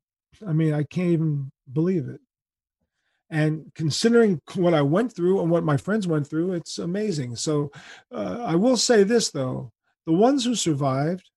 I 0.47 0.53
mean, 0.53 0.73
I 0.73 0.83
can't 0.83 1.09
even 1.09 1.51
believe 1.71 2.07
it. 2.07 2.21
And 3.29 3.71
considering 3.75 4.39
what 4.55 4.73
I 4.73 4.81
went 4.81 5.13
through 5.13 5.41
and 5.41 5.51
what 5.51 5.63
my 5.63 5.75
friends 5.75 6.07
went 6.07 6.27
through, 6.27 6.53
it's 6.53 6.77
amazing. 6.77 7.35
So 7.35 7.71
uh, 8.11 8.43
I 8.45 8.55
will 8.55 8.77
say 8.77 9.03
this, 9.03 9.31
though 9.31 9.71
the 10.05 10.13
ones 10.13 10.45
who 10.45 10.55
survived 10.55 11.29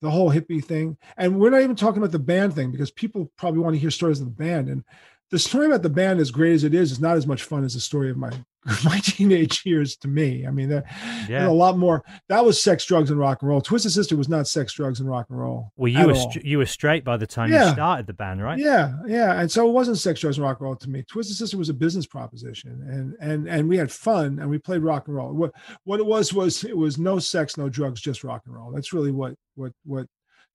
the 0.00 0.10
whole 0.10 0.30
hippie 0.30 0.64
thing, 0.64 0.96
and 1.16 1.38
we're 1.38 1.50
not 1.50 1.62
even 1.62 1.76
talking 1.76 1.98
about 1.98 2.12
the 2.12 2.18
band 2.18 2.54
thing 2.54 2.70
because 2.70 2.90
people 2.90 3.30
probably 3.36 3.60
want 3.60 3.74
to 3.74 3.80
hear 3.80 3.90
stories 3.90 4.20
of 4.20 4.26
the 4.26 4.44
band. 4.44 4.68
And 4.68 4.84
the 5.30 5.38
story 5.38 5.66
about 5.66 5.82
the 5.82 5.90
band, 5.90 6.18
as 6.20 6.30
great 6.30 6.52
as 6.54 6.64
it 6.64 6.74
is, 6.74 6.90
is 6.92 7.00
not 7.00 7.16
as 7.16 7.26
much 7.26 7.42
fun 7.44 7.64
as 7.64 7.74
the 7.74 7.80
story 7.80 8.10
of 8.10 8.16
my 8.16 8.30
my 8.84 8.98
teenage 8.98 9.64
years 9.64 9.96
to 9.96 10.06
me. 10.08 10.46
I 10.46 10.50
mean, 10.50 10.68
there, 10.68 10.84
Yeah. 11.28 11.38
there's 11.38 11.48
a 11.48 11.52
lot 11.52 11.78
more. 11.78 12.04
That 12.28 12.44
was 12.44 12.62
sex, 12.62 12.84
drugs, 12.84 13.10
and 13.10 13.18
rock 13.18 13.40
and 13.40 13.48
roll. 13.48 13.62
Twisted 13.62 13.92
Sister 13.92 14.16
was 14.18 14.28
not 14.28 14.46
sex, 14.48 14.74
drugs, 14.74 15.00
and 15.00 15.08
rock 15.08 15.26
and 15.30 15.38
roll. 15.38 15.70
Well, 15.76 15.88
you 15.90 16.06
were 16.06 16.14
you 16.42 16.58
were 16.58 16.66
straight 16.66 17.02
by 17.02 17.16
the 17.16 17.26
time 17.26 17.50
Yeah. 17.50 17.68
you 17.68 17.72
started 17.72 18.06
the 18.06 18.12
band, 18.12 18.42
right? 18.42 18.58
Yeah, 18.58 18.92
yeah. 19.06 19.40
And 19.40 19.50
so 19.50 19.66
it 19.66 19.72
wasn't 19.72 19.96
sex, 19.98 20.20
drugs, 20.20 20.36
and 20.36 20.44
rock 20.44 20.58
and 20.60 20.66
roll 20.66 20.76
to 20.76 20.90
me. 20.90 21.02
Twisted 21.04 21.36
Sister 21.36 21.56
was 21.56 21.70
a 21.70 21.74
business 21.74 22.06
proposition, 22.06 22.82
and 22.86 23.14
and 23.20 23.48
and 23.48 23.68
we 23.68 23.78
had 23.78 23.90
fun 23.90 24.38
and 24.40 24.50
we 24.50 24.58
played 24.58 24.82
rock 24.82 25.06
and 25.08 25.16
roll. 25.16 25.32
What 25.32 25.52
what 25.84 26.00
it 26.00 26.06
was 26.06 26.34
was 26.34 26.62
it 26.64 26.76
was 26.76 26.98
no 26.98 27.18
sex, 27.18 27.56
no 27.56 27.70
drugs, 27.70 28.00
just 28.02 28.24
rock 28.24 28.42
and 28.44 28.54
roll. 28.54 28.72
That's 28.72 28.92
really 28.92 29.10
what 29.12 29.34
what 29.54 29.72
what 29.86 30.06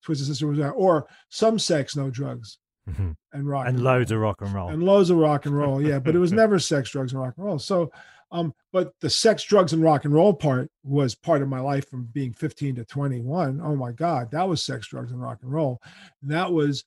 Twisted 0.04 0.28
Sister 0.28 0.46
was, 0.46 0.60
about 0.60 0.76
or 0.78 1.08
some 1.30 1.58
sex, 1.58 1.96
no 1.96 2.12
drugs, 2.12 2.60
Mhm. 2.90 3.16
and 3.34 3.48
rock 3.48 3.68
and 3.68 3.84
loads 3.84 4.12
of 4.12 4.20
rock 4.20 4.42
and 4.42 4.54
roll. 4.54 4.70
and 4.70 4.84
loads 4.84 5.10
of 5.10 5.18
rock 5.18 5.46
and 5.46 5.58
roll. 5.58 5.82
Yeah, 5.82 6.00
but 6.00 6.16
it 6.16 6.20
was 6.20 6.32
never 6.32 6.60
sex, 6.60 6.90
drugs, 6.92 7.14
and 7.14 7.22
rock 7.22 7.34
and 7.38 7.46
roll. 7.46 7.58
So, 7.60 7.92
um, 8.32 8.54
but 8.72 8.94
the 9.02 9.10
sex, 9.10 9.44
drugs, 9.44 9.74
and 9.74 9.82
rock 9.82 10.06
and 10.06 10.14
roll 10.14 10.34
part 10.34 10.70
was 10.84 11.16
part 11.16 11.42
of 11.42 11.48
my 11.48 11.60
life 11.60 11.90
from 11.90 12.06
being 12.06 12.32
15 12.34 12.76
to 12.76 12.86
21. 12.86 13.60
Oh 13.62 13.76
my 13.76 13.92
God, 13.92 14.30
that 14.32 14.48
was 14.48 14.62
sex, 14.64 14.88
drugs, 14.88 15.12
and 15.12 15.22
rock 15.22 15.40
and 15.42 15.52
roll. 15.52 15.82
And 16.22 16.32
that 16.32 16.52
was 16.52 16.84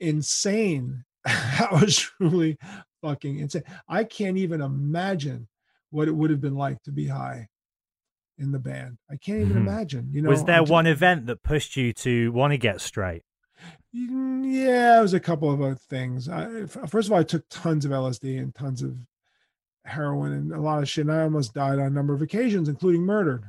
insane. 0.00 1.04
that 1.24 1.68
was 1.72 1.96
truly 1.98 2.56
fucking 3.02 3.38
insane. 3.38 3.64
I 3.88 4.04
can't 4.04 4.38
even 4.38 4.60
imagine 4.60 5.48
what 5.90 6.08
it 6.08 6.12
would 6.14 6.30
have 6.30 6.40
been 6.40 6.56
like 6.56 6.82
to 6.82 6.92
be 6.92 7.06
high 7.08 7.48
in 8.38 8.52
the 8.52 8.58
band. 8.58 8.98
I 9.10 9.16
can't 9.16 9.40
even 9.40 9.54
Mhm. 9.54 9.66
imagine. 9.66 10.10
You 10.12 10.22
know, 10.22 10.30
was 10.30 10.44
there 10.44 10.60
just- 10.60 10.70
one 10.70 10.86
event 10.86 11.26
that 11.26 11.42
pushed 11.42 11.76
you 11.76 11.92
to 11.94 12.30
want 12.32 12.52
to 12.52 12.58
get 12.58 12.80
straight? 12.80 13.22
Yeah, 13.92 14.98
it 14.98 15.02
was 15.02 15.14
a 15.14 15.20
couple 15.20 15.50
of 15.50 15.62
other 15.62 15.74
things. 15.74 16.28
I, 16.28 16.66
first 16.66 17.08
of 17.08 17.12
all, 17.12 17.18
I 17.18 17.22
took 17.24 17.44
tons 17.48 17.84
of 17.84 17.90
LSD 17.90 18.38
and 18.40 18.54
tons 18.54 18.82
of 18.82 18.96
heroin 19.84 20.32
and 20.32 20.52
a 20.52 20.60
lot 20.60 20.82
of 20.82 20.88
shit. 20.88 21.06
And 21.06 21.14
I 21.14 21.22
almost 21.22 21.54
died 21.54 21.78
on 21.78 21.86
a 21.86 21.90
number 21.90 22.12
of 22.12 22.22
occasions, 22.22 22.68
including 22.68 23.02
murdered. 23.02 23.48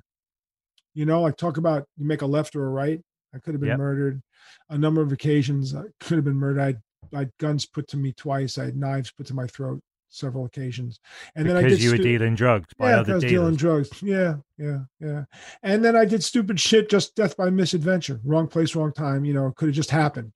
You 0.93 1.05
know, 1.05 1.21
like 1.21 1.37
talk 1.37 1.57
about 1.57 1.85
you 1.97 2.05
make 2.05 2.21
a 2.21 2.25
left 2.25 2.55
or 2.55 2.65
a 2.65 2.69
right. 2.69 3.01
I 3.33 3.39
could 3.39 3.53
have 3.53 3.61
been 3.61 3.69
Yep. 3.69 3.77
murdered 3.77 4.21
a 4.69 4.77
number 4.77 5.01
of 5.01 5.11
occasions. 5.11 5.75
I 5.75 5.83
could 5.99 6.17
have 6.17 6.25
been 6.25 6.35
murdered. 6.35 6.61
I 6.61 7.15
I 7.15 7.19
had 7.19 7.31
guns 7.39 7.65
put 7.65 7.87
to 7.89 7.97
me 7.97 8.11
twice. 8.13 8.57
I 8.57 8.65
had 8.65 8.75
knives 8.77 9.11
put 9.11 9.27
to 9.27 9.33
my 9.33 9.47
throat 9.47 9.81
several 10.09 10.45
occasions. 10.45 10.99
And 11.35 11.47
then 11.47 11.57
I 11.57 11.61
because 11.61 11.77
did 11.77 11.83
you 11.83 11.91
were 11.91 11.95
stu- 11.97 12.03
dealing 12.03 12.35
drugs 12.35 12.73
by 12.77 12.89
yeah, 12.89 12.99
other 12.99 13.05
because 13.05 13.21
dealers. 13.21 13.31
dealing 13.31 13.55
drugs. 13.55 14.03
Yeah, 14.03 14.35
yeah, 14.57 14.79
yeah. 14.99 15.23
And 15.63 15.83
then 15.83 15.95
I 15.95 16.05
did 16.05 16.23
stupid 16.23 16.59
shit, 16.59 16.89
just 16.89 17.15
death 17.15 17.37
by 17.37 17.49
misadventure. 17.49 18.19
Wrong 18.23 18.47
place, 18.47 18.75
wrong 18.75 18.91
time. 18.91 19.25
You 19.25 19.33
know, 19.33 19.51
could 19.51 19.69
have 19.69 19.75
just 19.75 19.91
happened. 19.91 20.31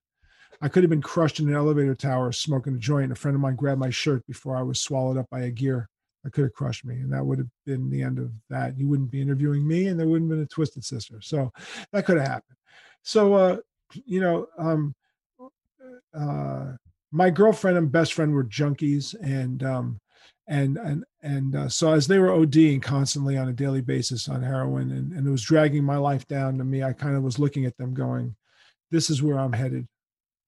I 0.61 0.69
could 0.69 0.83
have 0.83 0.89
been 0.89 1.01
crushed 1.01 1.39
in 1.39 1.49
an 1.49 1.55
elevator 1.55 1.95
tower 1.95 2.31
smoking 2.31 2.75
a 2.75 2.77
joint. 2.77 3.11
A 3.11 3.15
friend 3.15 3.35
of 3.35 3.41
mine 3.41 3.55
grabbed 3.55 3.81
my 3.81 3.89
shirt 3.89 4.25
before 4.27 4.55
I 4.55 4.61
was 4.61 4.79
swallowed 4.79 5.17
up 5.17 5.29
by 5.29 5.41
a 5.41 5.51
gear. 5.51 5.89
I 6.25 6.29
could 6.29 6.45
have 6.45 6.53
crushed 6.53 6.85
me, 6.85 6.95
and 6.95 7.11
that 7.11 7.25
would 7.25 7.39
have 7.39 7.49
been 7.65 7.89
the 7.89 8.01
end 8.01 8.17
of 8.17 8.31
that. 8.49 8.77
You 8.77 8.87
wouldn't 8.87 9.11
be 9.11 9.21
interviewing 9.21 9.67
me, 9.67 9.87
and 9.87 9.99
there 9.99 10.07
wouldn't 10.07 10.31
have 10.31 10.37
been 10.37 10.45
a 10.45 10.47
twisted 10.47 10.85
sister. 10.85 11.19
So 11.19 11.51
that 11.91 12.05
could 12.05 12.17
have 12.17 12.27
happened. 12.27 12.57
So, 13.01 13.33
uh, 13.33 13.57
you 14.05 14.21
know, 14.21 14.47
um, 14.57 14.95
uh, 16.13 16.73
my 17.13 17.29
girlfriend 17.29 17.77
and 17.77 17.91
best 17.91 18.13
friend 18.13 18.33
were 18.33 18.43
junkies, 18.43 19.15
and 19.21 19.63
um, 19.63 19.99
and 20.47 20.77
and 20.77 21.05
and 21.21 21.55
uh, 21.55 21.69
so 21.69 21.93
as 21.93 22.07
they 22.07 22.17
were 22.17 22.29
ODing 22.29 22.81
constantly 22.81 23.37
on 23.37 23.47
a 23.47 23.53
daily 23.53 23.81
basis 23.81 24.27
on 24.27 24.41
heroin, 24.41 24.91
and, 24.91 25.13
and 25.13 25.27
it 25.27 25.31
was 25.31 25.43
dragging 25.43 25.83
my 25.83 25.97
life 25.97 26.27
down 26.27 26.57
to 26.57 26.63
me, 26.63 26.83
I 26.83 26.91
kind 26.91 27.15
of 27.15 27.23
was 27.23 27.37
looking 27.37 27.65
at 27.65 27.77
them, 27.77 27.93
going, 27.93 28.35
"This 28.89 29.11
is 29.11 29.21
where 29.21 29.39
I'm 29.39 29.53
headed. 29.53 29.87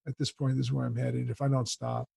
At 0.07 0.18
this 0.18 0.32
point, 0.32 0.57
this 0.57 0.66
is 0.66 0.72
where 0.72 0.86
I'm 0.86 0.95
headed. 0.95 1.30
If 1.30 1.41
I 1.41 1.47
don't 1.47 1.70
stop." 1.70 2.07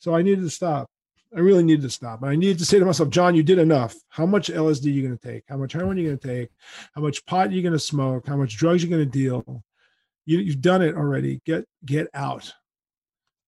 So 0.00 0.14
I 0.14 0.22
needed 0.22 0.42
to 0.42 0.50
stop. 0.50 0.90
I 1.36 1.40
really 1.40 1.62
needed 1.62 1.82
to 1.82 1.90
stop. 1.90 2.22
And 2.22 2.30
I 2.30 2.36
needed 2.36 2.58
to 2.58 2.64
say 2.64 2.78
to 2.78 2.84
myself, 2.84 3.10
John, 3.10 3.34
you 3.34 3.42
did 3.42 3.58
enough. 3.58 3.94
How 4.08 4.24
much 4.24 4.48
LSD 4.48 4.86
are 4.86 4.88
you 4.88 5.02
going 5.02 5.18
to 5.18 5.32
take? 5.32 5.44
How 5.46 5.58
much 5.58 5.74
heroin 5.74 5.98
are 5.98 6.00
you 6.00 6.06
going 6.06 6.18
to 6.18 6.26
take? 6.26 6.48
How 6.94 7.02
much 7.02 7.24
pot 7.26 7.48
are 7.48 7.52
you 7.52 7.60
going 7.60 7.74
to 7.74 7.78
smoke? 7.78 8.26
How 8.26 8.36
much 8.36 8.56
drugs 8.56 8.82
are 8.82 8.86
you 8.86 8.96
going 8.96 9.10
to 9.10 9.18
deal? 9.18 9.62
You, 10.24 10.38
you've 10.38 10.62
done 10.62 10.82
it 10.82 10.96
already. 10.96 11.40
Get 11.44 11.64
get 11.84 12.08
out. 12.14 12.52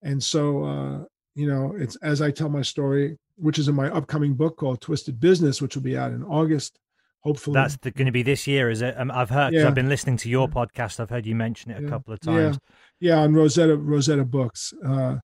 And 0.03 0.23
so, 0.23 0.65
uh, 0.65 1.05
you 1.35 1.47
know, 1.47 1.75
it's 1.79 1.97
as 1.97 2.23
I 2.23 2.31
tell 2.31 2.49
my 2.49 2.63
story, 2.63 3.19
which 3.37 3.59
is 3.59 3.69
in 3.69 3.75
my 3.75 3.89
upcoming 3.91 4.35
book 4.35 4.57
called 4.57 4.81
Twisted 4.81 5.21
Business, 5.21 5.61
which 5.63 5.75
will 5.75 5.83
be 5.83 5.97
out 5.97 6.13
in 6.13 6.23
August, 6.25 6.79
hopefully. 7.21 7.55
That's 7.55 7.77
going 7.77 8.07
to 8.07 8.13
be 8.13 8.23
this 8.23 8.47
year, 8.47 8.71
is 8.71 8.83
it? 8.83 8.95
Um, 8.99 9.11
I've 9.11 9.31
heard. 9.31 9.53
Yeah. 9.55 9.67
I've 9.67 9.75
been 9.75 9.89
listening 9.89 10.17
to 10.19 10.29
your 10.29 10.49
podcast. 10.49 11.01
I've 11.01 11.11
heard 11.11 11.27
you 11.27 11.35
mention 11.35 11.71
it 11.71 11.79
a 11.79 11.83
Yeah. 11.83 11.89
couple 11.89 12.13
of 12.15 12.21
times. 12.21 12.59
yeah, 12.99 13.15
yeah 13.15 13.21
on 13.23 13.35
Rosetta 13.35 13.77
Rosetta 13.77 14.25
Books. 14.25 14.73
Uh, 14.85 15.17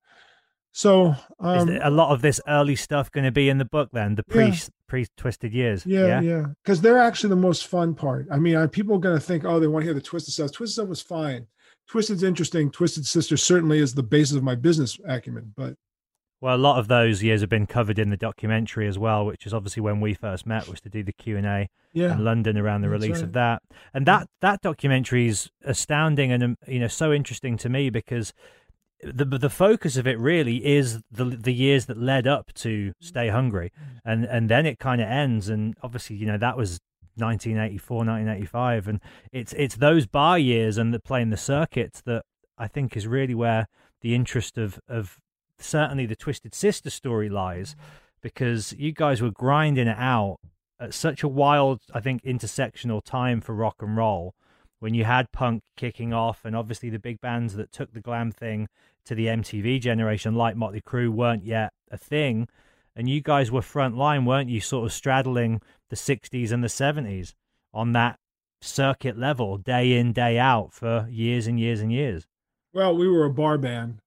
so 0.72 1.14
um, 1.40 1.70
a 1.82 1.90
lot 1.90 2.12
of 2.12 2.20
this 2.20 2.38
early 2.46 2.76
stuff 2.76 3.10
going 3.10 3.24
to 3.24 3.32
be 3.32 3.48
in 3.48 3.56
the 3.58 3.64
book 3.64 3.88
then? 3.92 4.14
The 4.14 4.22
pre 4.24 4.48
Yeah. 4.48 4.56
pre 4.86 5.06
twisted 5.16 5.52
years. 5.54 5.86
Yeah, 5.86 6.20
yeah, 6.20 6.46
because 6.62 6.82
they're 6.82 6.98
actually 6.98 7.30
the 7.30 7.36
most 7.36 7.66
fun 7.66 7.94
part. 7.94 8.26
I 8.30 8.38
mean, 8.38 8.56
I, 8.56 8.66
people 8.66 8.96
are 8.96 9.00
going 9.00 9.16
to 9.18 9.24
think, 9.24 9.44
oh, 9.44 9.58
they 9.58 9.66
want 9.68 9.82
to 9.82 9.86
hear 9.86 9.94
the 9.94 10.00
Twisted 10.02 10.34
stuff. 10.34 10.52
Twisted 10.52 10.74
stuff 10.74 10.88
was 10.88 11.00
fine. 11.00 11.46
Twisted's 11.89 12.22
interesting. 12.22 12.70
Twisted 12.70 13.07
Sister 13.07 13.37
certainly 13.37 13.78
is 13.78 13.95
the 13.95 14.03
basis 14.03 14.37
of 14.37 14.43
my 14.43 14.55
business 14.55 14.99
acumen. 15.07 15.53
But 15.57 15.74
Well, 16.41 16.57
a 16.57 16.59
lot 16.59 16.78
of 16.78 16.89
those 16.89 17.22
years 17.22 17.41
have 17.41 17.51
been 17.51 17.66
covered 17.66 17.99
in 17.99 18.11
the 18.11 18.16
documentary 18.16 18.89
as 18.89 18.99
well, 18.99 19.24
which 19.24 19.47
is 19.47 19.55
obviously 19.55 19.82
when 19.82 20.01
we 20.01 20.14
first 20.14 20.47
met, 20.47 20.68
was 20.68 20.80
to 20.82 20.89
do 20.89 21.03
the 21.03 21.12
Q 21.12 21.37
and 21.37 21.47
A 21.47 21.68
yeah, 21.93 22.12
in 22.12 22.24
London 22.24 22.59
around 22.59 22.82
the 22.82 22.89
That's 22.89 23.03
release 23.03 23.16
right. 23.16 23.24
of 23.24 23.32
that. 23.34 23.62
And 23.95 24.07
that 24.07 24.28
that 24.41 24.61
documentary 24.62 25.28
is 25.28 25.51
astounding 25.64 26.32
and 26.32 26.43
um, 26.43 26.57
you 26.66 26.80
know 26.80 26.89
so 26.89 27.12
interesting 27.12 27.57
to 27.59 27.68
me 27.68 27.91
because 27.91 28.32
the 29.03 29.24
the 29.24 29.51
focus 29.51 29.97
of 29.97 30.07
it 30.07 30.18
really 30.18 30.64
is 30.66 31.01
the 31.11 31.24
the 31.24 31.53
years 31.53 31.87
that 31.87 31.99
led 31.99 32.26
up 32.26 32.53
to 32.55 32.93
Stay 33.01 33.28
Hungry, 33.28 33.70
and 34.05 34.24
and 34.24 34.49
then 34.49 34.66
it 34.66 34.78
kind 34.78 35.01
of 35.01 35.09
ends. 35.09 35.49
And 35.49 35.76
obviously, 35.82 36.16
you 36.16 36.26
know 36.26 36.39
that 36.39 36.57
was 36.57 36.80
1984, 37.16 37.96
1985, 37.98 38.88
and 38.88 39.00
it's 39.32 39.52
it's 39.54 39.76
those 39.76 40.06
bar 40.06 40.38
years 40.38 40.78
and 40.78 40.92
the 40.92 41.00
playing 41.00 41.30
the 41.30 41.36
circuits 41.36 42.02
that 42.02 42.24
I 42.58 42.68
think 42.68 42.96
is 42.96 43.06
really 43.06 43.34
where 43.34 43.66
the 44.00 44.14
interest 44.14 44.58
of 44.58 44.78
of 44.88 45.18
certainly 45.58 46.06
the 46.06 46.16
Twisted 46.16 46.54
Sister 46.54 46.90
story 46.90 47.28
lies, 47.28 47.76
because 48.20 48.74
you 48.78 48.92
guys 48.92 49.22
were 49.22 49.30
grinding 49.30 49.88
it 49.88 49.98
out 49.98 50.38
at 50.78 50.92
such 50.92 51.22
a 51.22 51.28
wild, 51.28 51.80
I 51.94 52.00
think, 52.00 52.22
intersectional 52.22 53.02
time 53.02 53.40
for 53.40 53.54
rock 53.54 53.76
and 53.80 53.96
roll 53.96 54.34
when 54.78 54.94
you 54.94 55.04
had 55.04 55.32
punk 55.32 55.62
kicking 55.76 56.12
off, 56.12 56.44
and 56.44 56.54
obviously 56.54 56.90
the 56.90 56.98
big 56.98 57.20
bands 57.20 57.56
that 57.56 57.72
took 57.72 57.92
the 57.92 58.00
glam 58.00 58.30
thing 58.30 58.68
to 59.06 59.14
the 59.14 59.26
MTV 59.26 59.80
generation, 59.80 60.34
like 60.34 60.56
Motley 60.56 60.82
Crue, 60.82 61.08
weren't 61.08 61.44
yet 61.44 61.72
a 61.90 61.96
thing. 61.96 62.48
And 62.97 63.09
you 63.11 63.20
guys 63.20 63.53
were 63.53 63.62
front 63.62 63.97
line, 63.97 64.24
weren't 64.24 64.49
you? 64.49 64.61
Sort 64.61 64.86
of 64.86 64.92
straddling 64.92 65.61
the 65.90 65.97
60s 65.97 66.51
and 66.51 66.64
the 66.64 66.68
70s 66.68 67.34
on 67.74 67.92
that 67.92 68.18
circuit 68.62 69.18
level, 69.18 69.59
day 69.59 69.92
in, 69.99 70.12
day 70.12 70.38
out 70.38 70.72
for 70.72 71.07
years 71.11 71.47
and 71.47 71.61
years 71.61 71.80
and 71.80 71.92
years. 71.92 72.26
well, 72.72 72.97
we 72.97 73.07
were 73.09 73.24
a 73.24 73.30
bar 73.30 73.59
band. 73.59 74.01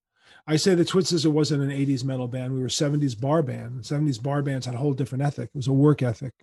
I 0.47 0.55
say 0.55 0.73
the 0.73 0.83
Twisted 0.83 1.17
Sister 1.17 1.29
wasn't 1.29 1.61
an 1.61 1.69
'80s 1.69 2.03
metal 2.03 2.27
band. 2.27 2.53
We 2.53 2.59
were 2.59 2.65
a 2.65 2.69
'70s 2.69 3.19
bar 3.19 3.43
band. 3.43 3.83
'70s 3.83 4.21
bar 4.21 4.41
bands 4.41 4.65
had 4.65 4.73
a 4.73 4.79
whole 4.79 4.93
different 4.93 5.23
ethic. 5.23 5.49
It 5.53 5.57
was 5.57 5.67
a 5.67 5.73
work 5.73 6.01
ethic. 6.01 6.33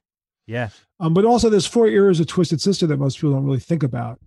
Yeah. 0.47 0.69
Um, 1.01 1.13
but 1.13 1.25
also 1.25 1.51
there's 1.51 1.67
four 1.67 1.89
eras 1.89 2.21
of 2.21 2.29
Twisted 2.29 2.61
Sister 2.61 2.87
that 2.87 2.99
most 2.99 3.17
people 3.17 3.33
don't 3.33 3.45
really 3.45 3.59
think 3.59 3.83
about. 3.83 4.21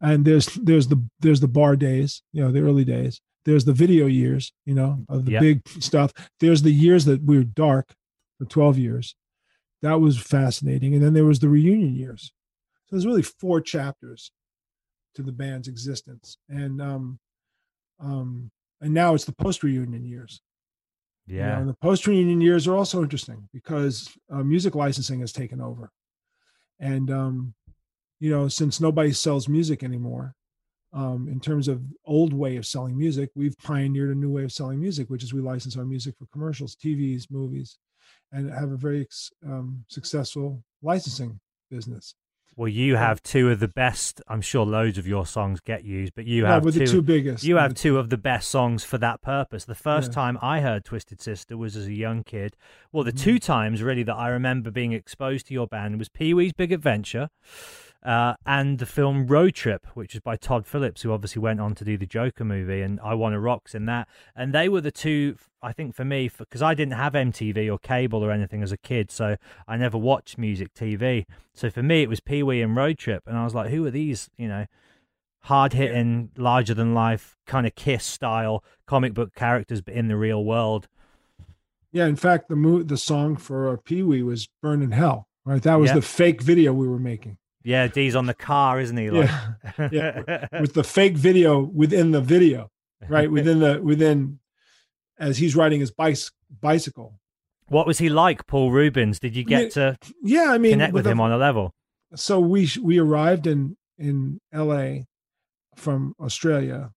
And 0.00 0.24
there's 0.24 0.46
there's 0.54 0.86
the 0.86 1.04
there's 1.18 1.40
the 1.40 1.48
bar 1.48 1.74
days, 1.74 2.22
you 2.32 2.40
know, 2.42 2.52
the 2.52 2.60
early 2.60 2.84
days. 2.84 3.20
There's 3.44 3.64
the 3.64 3.72
video 3.72 4.06
years, 4.06 4.52
you 4.66 4.74
know, 4.74 5.04
of 5.08 5.24
the 5.24 5.32
Yeah. 5.32 5.40
big 5.40 5.68
stuff. 5.68 6.12
There's 6.40 6.62
the 6.62 6.72
years 6.72 7.04
that 7.06 7.22
we 7.22 7.38
were 7.38 7.44
dark 7.44 7.94
for 8.38 8.44
12 8.44 8.78
years. 8.78 9.14
That 9.82 10.00
was 10.00 10.18
fascinating. 10.18 10.94
And 10.94 11.02
then 11.02 11.14
there 11.14 11.24
was 11.24 11.38
the 11.38 11.48
reunion 11.48 11.94
years. 11.94 12.32
So 12.86 12.96
there's 12.96 13.06
really 13.06 13.22
four 13.22 13.60
chapters 13.60 14.30
to 15.14 15.22
the 15.22 15.32
band's 15.32 15.68
existence. 15.68 16.36
And 16.48 16.80
um 16.82 17.18
um 17.98 18.50
and 18.80 18.92
now 18.94 19.14
it's 19.14 19.24
the 19.24 19.32
post 19.34 19.62
reunion 19.62 20.04
years. 20.04 20.40
You 21.26 21.36
know, 21.38 21.42
Yeah. 21.46 21.58
and 21.60 21.68
the 21.68 21.74
post 21.74 22.06
reunion 22.06 22.40
years 22.40 22.66
are 22.66 22.76
also 22.76 23.02
interesting 23.02 23.48
because 23.52 24.08
uh, 24.30 24.42
music 24.42 24.74
licensing 24.74 25.20
has 25.20 25.32
taken 25.32 25.60
over. 25.60 25.90
And, 26.78 27.10
um, 27.10 27.54
you 28.20 28.30
know, 28.30 28.48
since 28.48 28.80
nobody 28.80 29.12
sells 29.12 29.48
music 29.48 29.82
anymore, 29.82 30.34
um, 30.92 31.28
in 31.28 31.40
terms 31.40 31.68
of 31.68 31.82
old 32.04 32.32
way 32.32 32.56
of 32.56 32.66
selling 32.66 32.98
music, 32.98 33.30
we've 33.34 33.56
pioneered 33.58 34.10
a 34.10 34.18
new 34.18 34.30
way 34.30 34.42
of 34.44 34.52
selling 34.52 34.80
music, 34.80 35.08
which 35.10 35.22
is 35.22 35.32
we 35.32 35.40
license 35.40 35.76
our 35.76 35.84
music 35.84 36.16
for 36.18 36.26
commercials, 36.32 36.76
TVs, 36.76 37.30
movies, 37.30 37.78
and 38.32 38.50
have 38.50 38.72
a 38.72 38.76
very 38.76 39.06
um, 39.46 39.84
successful 39.88 40.62
licensing 40.82 41.38
business. 41.70 42.14
Well, 42.56 42.68
you 42.68 42.96
have 42.96 43.22
two 43.22 43.48
of 43.50 43.60
the 43.60 43.68
best. 43.68 44.20
I'm 44.26 44.40
sure 44.40 44.66
loads 44.66 44.98
of 44.98 45.06
your 45.06 45.24
songs 45.24 45.60
get 45.60 45.84
used, 45.84 46.14
but 46.16 46.26
you 46.26 46.44
have 46.46 46.64
two. 46.64 46.70
the 46.72 46.86
two 46.86 47.00
biggest. 47.00 47.44
You 47.44 47.56
have 47.56 47.74
two 47.74 47.96
of 47.96 48.10
the 48.10 48.18
best 48.18 48.50
songs 48.50 48.82
for 48.82 48.98
that 48.98 49.22
purpose. 49.22 49.64
The 49.64 49.76
first 49.76 50.10
Yeah. 50.10 50.14
time 50.14 50.38
I 50.42 50.60
heard 50.60 50.84
Twisted 50.84 51.20
Sister 51.22 51.56
was 51.56 51.76
as 51.76 51.86
a 51.86 51.94
young 51.94 52.24
kid. 52.24 52.56
Well, 52.92 53.04
the 53.04 53.12
Mm-hmm. 53.12 53.24
two 53.24 53.38
times 53.38 53.82
really 53.84 54.02
that 54.02 54.16
I 54.16 54.28
remember 54.28 54.70
being 54.72 54.92
exposed 54.92 55.46
to 55.46 55.54
your 55.54 55.68
band 55.68 55.98
was 56.00 56.08
Pee 56.08 56.34
Wee's 56.34 56.52
Big 56.52 56.72
Adventure 56.72 57.30
uh, 58.02 58.34
and 58.46 58.78
the 58.78 58.86
film 58.86 59.26
Road 59.26 59.54
Trip, 59.54 59.86
which 59.94 60.14
is 60.14 60.20
by 60.20 60.36
Todd 60.36 60.66
Phillips, 60.66 61.02
who 61.02 61.12
obviously 61.12 61.40
went 61.40 61.60
on 61.60 61.74
to 61.74 61.84
do 61.84 61.96
the 61.96 62.06
Joker 62.06 62.44
movie, 62.44 62.80
and 62.80 62.98
I 63.00 63.14
Wanna 63.14 63.40
Rocks 63.40 63.74
in 63.74 63.86
that. 63.86 64.08
And 64.34 64.54
they 64.54 64.68
were 64.68 64.80
the 64.80 64.90
two, 64.90 65.36
I 65.62 65.72
think, 65.72 65.94
for 65.94 66.04
me, 66.04 66.30
because 66.36 66.62
I 66.62 66.74
didn't 66.74 66.94
have 66.94 67.12
MTV 67.12 67.70
or 67.70 67.78
cable 67.78 68.24
or 68.24 68.30
anything 68.30 68.62
as 68.62 68.72
a 68.72 68.78
kid, 68.78 69.10
so 69.10 69.36
I 69.68 69.76
never 69.76 69.98
watched 69.98 70.38
music 70.38 70.72
TV. 70.74 71.26
So 71.52 71.70
for 71.70 71.82
me, 71.82 72.02
it 72.02 72.08
was 72.08 72.20
Pee 72.20 72.42
Wee 72.42 72.62
and 72.62 72.74
Road 72.74 72.98
Trip, 72.98 73.22
and 73.26 73.36
I 73.36 73.44
was 73.44 73.54
like, 73.54 73.70
who 73.70 73.84
are 73.86 73.90
these, 73.90 74.30
you 74.36 74.48
know? 74.48 74.66
hard 75.44 75.72
hitting, 75.72 76.30
larger 76.36 76.74
than 76.74 76.94
life, 76.94 77.36
kind 77.46 77.66
of 77.66 77.74
kiss 77.74 78.04
style 78.04 78.62
comic 78.86 79.14
book 79.14 79.34
characters, 79.34 79.80
but 79.80 79.94
in 79.94 80.08
the 80.08 80.16
real 80.16 80.44
world. 80.44 80.88
Yeah, 81.92 82.06
in 82.06 82.16
fact, 82.16 82.48
the 82.48 82.56
mo- 82.56 82.82
the 82.82 82.96
song 82.96 83.36
for 83.36 83.68
uh, 83.68 83.76
Pee 83.82 84.02
Wee 84.02 84.22
was 84.22 84.48
"Burn 84.62 84.82
in 84.82 84.92
Hell." 84.92 85.26
Right, 85.44 85.62
that 85.62 85.76
was 85.76 85.92
the 85.92 86.02
fake 86.02 86.42
video 86.42 86.72
we 86.72 86.86
were 86.86 86.98
making. 86.98 87.38
Yeah, 87.62 87.86
D's 87.88 88.16
on 88.16 88.26
the 88.26 88.34
car, 88.34 88.80
isn't 88.80 88.96
he? 88.96 89.10
Like, 89.10 89.30
Yeah, 89.78 89.88
yeah, 89.92 90.60
with 90.60 90.74
the 90.74 90.84
fake 90.84 91.16
video 91.16 91.60
within 91.60 92.10
the 92.12 92.20
video, 92.20 92.70
right? 93.08 93.30
Within 93.36 93.60
the 93.60 93.80
within, 93.82 94.38
as 95.18 95.38
he's 95.38 95.54
riding 95.54 95.80
his 95.80 95.90
bice, 95.90 96.30
bicycle. 96.60 97.18
what 97.68 97.86
was 97.86 97.98
he 97.98 98.08
like, 98.08 98.46
Paul 98.46 98.70
Reubens? 98.72 99.18
Did 99.20 99.36
you 99.36 99.44
get 99.44 99.72
to 99.72 99.96
Yeah, 100.22 100.46
I 100.50 100.58
mean, 100.58 100.72
connect 100.72 100.94
with 100.94 101.06
him 101.06 101.20
on 101.20 101.32
a 101.32 101.36
level? 101.36 101.72
so 102.14 102.40
we 102.40 102.68
we 102.82 102.98
arrived 102.98 103.46
in 103.46 103.76
in 103.98 104.40
L.A. 104.52 105.06
from 105.76 106.14
Australia, 106.18 106.90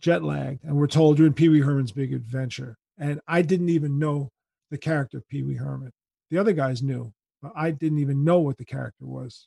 jet 0.00 0.22
lagged, 0.24 0.64
and 0.64 0.76
we're 0.76 0.86
told 0.88 1.18
you're 1.18 1.28
in 1.28 1.32
Pee 1.34 1.48
Wee 1.48 1.60
Herman's 1.60 1.92
Big 1.92 2.12
Adventure, 2.12 2.76
and 2.98 3.20
I 3.28 3.42
didn't 3.42 3.68
even 3.70 3.98
know 3.98 4.30
the 4.70 4.78
character 4.78 5.22
Pee 5.30 5.42
Wee 5.44 5.54
Herman. 5.54 5.92
The 6.30 6.38
other 6.38 6.52
guys 6.52 6.82
knew, 6.82 7.12
but 7.40 7.52
I 7.56 7.70
didn't 7.70 8.00
even 8.00 8.24
know 8.24 8.40
what 8.40 8.58
the 8.58 8.64
character 8.64 9.06
was. 9.06 9.46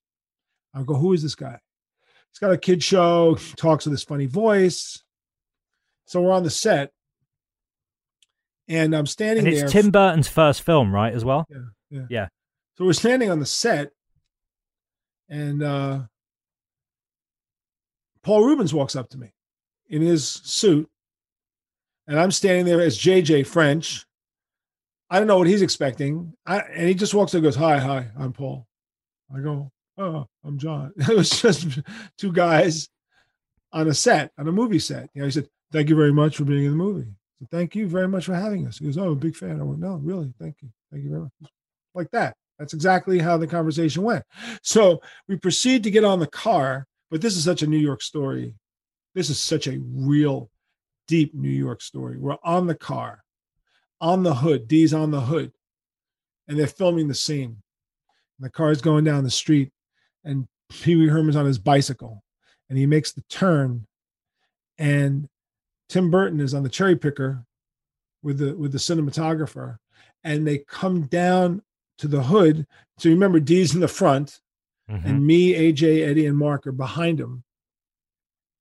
I 0.73 0.83
go, 0.83 0.93
who 0.95 1.13
is 1.13 1.21
this 1.21 1.35
guy? 1.35 1.59
He's 2.31 2.39
got 2.39 2.51
a 2.51 2.57
kid 2.57 2.81
show, 2.83 3.37
talks 3.57 3.85
with 3.85 3.93
this 3.93 4.03
funny 4.03 4.25
voice. 4.25 5.03
So 6.05 6.21
we're 6.21 6.31
on 6.31 6.43
the 6.43 6.49
set, 6.49 6.91
and 8.67 8.93
I'm 8.95 9.05
standing 9.05 9.45
And 9.47 9.55
there. 9.55 9.63
it's 9.65 9.73
Tim 9.73 9.91
Burton's 9.91 10.27
first 10.27 10.61
film, 10.61 10.93
right? 10.93 11.13
As 11.13 11.23
well. 11.25 11.45
Yeah, 11.49 11.57
yeah. 11.89 12.05
Yeah. 12.09 12.27
So 12.77 12.85
we're 12.85 12.93
standing 12.93 13.29
on 13.29 13.39
the 13.39 13.45
set, 13.45 13.91
and 15.29 15.61
uh, 15.63 15.99
Paul 18.23 18.43
Reubens 18.45 18.73
walks 18.73 18.95
up 18.95 19.09
to 19.09 19.17
me 19.17 19.31
in 19.89 20.01
his 20.01 20.27
suit, 20.27 20.89
and 22.07 22.19
I'm 22.19 22.31
standing 22.31 22.65
there 22.65 22.81
as 22.81 22.97
JJ 22.97 23.47
French. 23.47 24.05
I 25.09 25.17
don't 25.19 25.27
know 25.27 25.37
what 25.37 25.47
he's 25.47 25.61
expecting, 25.61 26.33
I, 26.45 26.59
and 26.59 26.87
he 26.87 26.93
just 26.93 27.13
walks 27.13 27.33
up 27.33 27.39
and 27.39 27.43
goes, 27.43 27.55
"Hi, 27.57 27.77
hi, 27.77 28.07
I'm 28.17 28.31
Paul." 28.33 28.67
I 29.35 29.39
go, 29.41 29.71
"Oh, 30.01 30.27
I'm 30.43 30.57
John." 30.57 30.93
It 30.97 31.15
was 31.15 31.29
just 31.29 31.79
two 32.17 32.31
guys 32.31 32.89
on 33.71 33.87
a 33.87 33.93
set, 33.93 34.31
on 34.37 34.47
a 34.47 34.51
movie 34.51 34.79
set. 34.79 35.09
You 35.13 35.21
know, 35.21 35.25
he 35.25 35.31
said, 35.31 35.47
"Thank 35.71 35.89
you 35.89 35.95
very 35.95 36.13
much 36.13 36.37
for 36.37 36.45
being 36.45 36.65
in 36.65 36.71
the 36.71 36.77
movie." 36.77 37.11
Said, 37.39 37.49
"Thank 37.49 37.75
you 37.75 37.87
very 37.87 38.07
much 38.07 38.25
for 38.25 38.33
having 38.33 38.67
us." 38.67 38.79
He 38.79 38.85
goes, 38.85 38.97
"Oh, 38.97 39.05
I'm 39.05 39.11
a 39.11 39.15
big 39.15 39.35
fan." 39.35 39.61
I 39.61 39.63
went, 39.63 39.79
"No, 39.79 39.95
really, 39.95 40.33
thank 40.39 40.61
you, 40.61 40.69
thank 40.91 41.03
you 41.03 41.09
very 41.09 41.21
much." 41.21 41.51
Like 41.93 42.11
that. 42.11 42.35
That's 42.61 42.73
exactly 42.75 43.17
how 43.17 43.37
the 43.37 43.47
conversation 43.47 44.03
went. 44.03 44.23
So 44.61 45.01
we 45.27 45.35
proceed 45.35 45.83
to 45.83 45.89
get 45.89 46.03
on 46.03 46.19
the 46.19 46.27
car, 46.27 46.85
but 47.09 47.19
this 47.19 47.35
is 47.35 47.43
such 47.43 47.63
a 47.63 47.67
New 47.67 47.79
York 47.79 48.03
story. 48.03 48.53
This 49.15 49.31
is 49.31 49.39
such 49.39 49.65
a 49.65 49.79
real, 49.81 50.51
deep 51.07 51.33
New 51.33 51.49
York 51.49 51.81
story. 51.81 52.19
We're 52.19 52.37
on 52.43 52.67
the 52.67 52.75
car, 52.75 53.23
on 53.99 54.21
the 54.21 54.35
hood. 54.35 54.67
D's 54.67 54.93
on 54.93 55.09
the 55.09 55.21
hood, 55.21 55.51
and 56.47 56.59
they're 56.59 56.67
filming 56.67 57.07
the 57.07 57.15
scene. 57.15 57.63
And 58.37 58.45
the 58.45 58.51
car's 58.51 58.79
going 58.79 59.05
down 59.05 59.23
the 59.23 59.31
street, 59.31 59.71
and 60.23 60.47
Pee 60.69 60.95
Wee 60.95 61.07
Herman's 61.07 61.35
on 61.35 61.45
his 61.45 61.59
bicycle, 61.59 62.23
and 62.69 62.77
he 62.77 62.85
makes 62.85 63.11
the 63.11 63.21
turn, 63.29 63.87
and 64.77 65.27
Tim 65.89 66.09
Burton 66.09 66.39
is 66.39 66.53
on 66.53 66.63
the 66.63 66.69
cherry 66.69 66.95
picker 66.95 67.45
with 68.23 68.37
the 68.37 68.55
with 68.55 68.71
the 68.71 68.77
cinematographer, 68.77 69.77
and 70.23 70.47
they 70.47 70.59
come 70.59 71.03
down 71.03 71.61
to 71.97 72.07
the 72.07 72.23
hood. 72.23 72.65
So 72.97 73.09
you 73.09 73.15
remember 73.15 73.39
D's 73.39 73.73
in 73.75 73.81
the 73.81 73.87
front, 73.87 74.39
Mhm. 74.89 75.05
and 75.05 75.25
me, 75.27 75.53
AJ, 75.53 76.03
Eddie, 76.03 76.25
and 76.25 76.37
Mark 76.37 76.65
are 76.67 76.71
behind 76.71 77.19
him. 77.19 77.43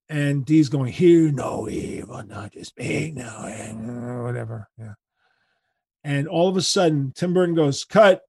And 0.09 0.45
D's 0.45 0.67
going, 0.67 0.91
here 0.91 1.31
no 1.31 1.69
evil, 1.69 2.21
not 2.23 2.51
just 2.51 2.71
speak 2.71 3.15
no, 3.15 3.45
and 3.45 4.23
whatever. 4.23 4.67
Yeah. 4.77 4.95
And 6.03 6.27
all 6.27 6.49
of 6.49 6.57
a 6.57 6.61
sudden, 6.61 7.13
Tim 7.15 7.33
Burton 7.33 7.55
goes, 7.55 7.85
Cut. 7.85 8.21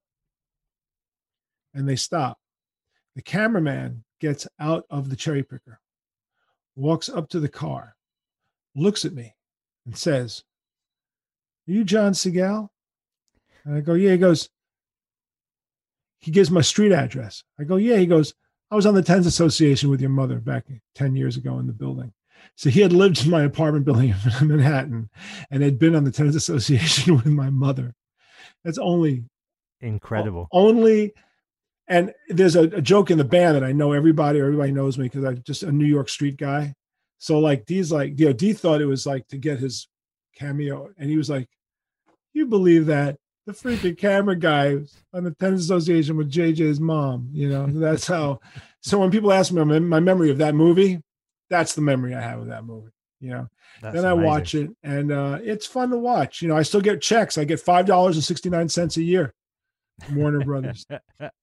And 1.73 1.89
they 1.89 1.95
stop. 1.97 2.39
The 3.15 3.21
cameraman 3.21 4.03
gets 4.19 4.47
out 4.59 4.85
of 4.89 5.09
the 5.09 5.15
cherry 5.15 5.43
picker, 5.43 5.79
walks 6.75 7.09
up 7.09 7.29
to 7.29 7.39
the 7.39 7.49
car, 7.49 7.95
looks 8.75 9.05
at 9.05 9.13
me, 9.13 9.35
and 9.85 9.97
says, 9.97 10.43
Are 11.67 11.71
you 11.71 11.83
John 11.83 12.13
Segall? 12.13 12.69
And 13.65 13.75
I 13.75 13.81
go, 13.81 13.93
Yeah. 13.93 14.11
He 14.11 14.17
goes, 14.17 14.49
he 16.23 16.31
gives 16.31 16.49
my 16.49 16.61
street 16.61 16.93
address. 16.93 17.43
I 17.59 17.65
go, 17.65 17.75
yeah. 17.75 17.97
He 17.97 18.05
goes, 18.05 18.33
I 18.71 18.75
was 18.75 18.85
on 18.85 18.95
the 18.95 19.03
Tenants 19.03 19.27
Association 19.27 19.89
with 19.89 19.99
your 19.99 20.09
mother 20.09 20.39
back 20.39 20.63
10 20.95 21.17
years 21.17 21.35
ago 21.35 21.59
in 21.59 21.67
the 21.67 21.73
building. 21.73 22.13
So 22.55 22.69
he 22.69 22.79
had 22.79 22.93
lived 22.93 23.25
in 23.25 23.29
my 23.29 23.43
apartment 23.43 23.83
building 23.83 24.15
in 24.41 24.47
Manhattan 24.47 25.09
and 25.51 25.61
had 25.61 25.77
been 25.77 25.95
on 25.95 26.05
the 26.05 26.11
Tenants 26.11 26.37
Association 26.37 27.15
with 27.17 27.25
my 27.25 27.49
mother. 27.49 27.93
That's 28.63 28.77
only 28.77 29.25
Incredible. 29.81 30.47
only 30.53 31.13
and 31.87 32.13
there's 32.29 32.55
a, 32.55 32.63
a 32.63 32.81
joke 32.81 33.11
in 33.11 33.17
the 33.17 33.23
band 33.23 33.55
that 33.55 33.63
I 33.63 33.71
know 33.71 33.91
everybody, 33.91 34.39
everybody 34.39 34.71
knows 34.71 34.97
me 34.97 35.05
because 35.05 35.23
I'm 35.23 35.43
just 35.43 35.63
a 35.63 35.71
New 35.71 35.85
York 35.85 36.09
street 36.09 36.37
guy. 36.37 36.73
So 37.17 37.39
like 37.39 37.65
D's 37.65 37.91
like, 37.91 38.19
you 38.19 38.27
know, 38.27 38.33
D 38.33 38.53
thought 38.53 38.81
it 38.81 38.85
was 38.85 39.05
like 39.05 39.27
to 39.29 39.37
get 39.37 39.59
his 39.59 39.87
cameo, 40.37 40.89
and 40.97 41.09
he 41.09 41.17
was 41.17 41.29
like, 41.29 41.47
You 42.33 42.45
believe 42.45 42.87
that? 42.87 43.17
The 43.45 43.53
freaking 43.53 43.97
camera 43.97 44.37
guy 44.37 44.77
on 45.13 45.25
the 45.25 45.31
tennis 45.31 45.61
association 45.61 46.15
with 46.15 46.31
JJ's 46.31 46.79
mom, 46.79 47.29
you 47.33 47.49
know, 47.49 47.67
that's 47.69 48.07
how 48.07 48.39
so 48.81 48.99
when 48.99 49.11
people 49.11 49.31
ask 49.31 49.51
me 49.51 49.63
my, 49.63 49.79
my 49.79 49.99
memory 49.99 50.29
of 50.29 50.37
that 50.39 50.55
movie, 50.55 51.01
that's 51.49 51.75
the 51.75 51.81
memory 51.81 52.13
I 52.13 52.21
have 52.21 52.39
of 52.39 52.47
that 52.47 52.65
movie. 52.65 52.89
You 53.19 53.29
know, 53.29 53.47
That's 53.81 53.95
then 53.95 54.05
I 54.05 54.11
amazing. 54.11 54.25
watch 54.25 54.55
it 54.55 54.69
and 54.83 55.11
uh, 55.13 55.39
it's 55.41 55.65
fun 55.65 55.91
to 55.91 55.97
watch. 55.97 56.41
You 56.41 56.49
know, 56.49 56.57
I 56.57 56.63
still 56.63 56.81
get 56.81 57.01
checks. 57.01 57.37
I 57.37 57.45
get 57.45 57.61
five 57.61 57.85
dollars 57.85 58.17
and 58.17 58.23
sixty 58.23 58.49
nine 58.49 58.67
cents 58.67 58.97
a 58.97 59.01
year. 59.03 59.33
Warner 60.11 60.43
Brothers. 60.43 60.85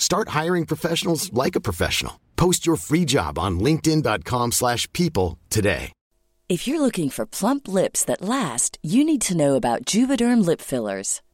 Start 0.00 0.30
hiring 0.30 0.66
professionals 0.66 1.32
like 1.32 1.54
a 1.54 1.60
professional. 1.68 2.14
Post 2.34 2.66
your 2.66 2.76
free 2.76 3.04
job 3.04 3.38
on 3.38 3.60
linkedin.com/people 3.60 4.50
slash 4.50 4.92
people 4.92 5.38
today. 5.50 5.92
If 6.50 6.66
you're 6.66 6.80
looking 6.80 7.10
for 7.10 7.26
plump 7.26 7.68
lips 7.68 8.04
that 8.06 8.22
last, 8.22 8.76
you 8.82 9.04
need 9.04 9.22
to 9.28 9.36
know 9.36 9.54
about 9.54 9.84
Juvederm 9.84 10.44
lip 10.44 10.60
fillers. 10.60 11.20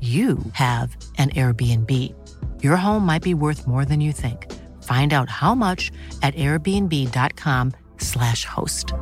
you 0.00 0.38
have 0.54 0.96
an 1.18 1.28
Airbnb. 1.30 2.14
Your 2.62 2.76
home 2.76 3.04
might 3.04 3.22
be 3.22 3.34
worth 3.34 3.66
more 3.66 3.84
than 3.84 4.00
you 4.00 4.12
think. 4.12 4.50
Find 4.84 5.12
out 5.12 5.28
how 5.28 5.54
much 5.54 5.92
at 6.22 6.34
airbnb.com/slash 6.34 8.46
host. 8.46 8.94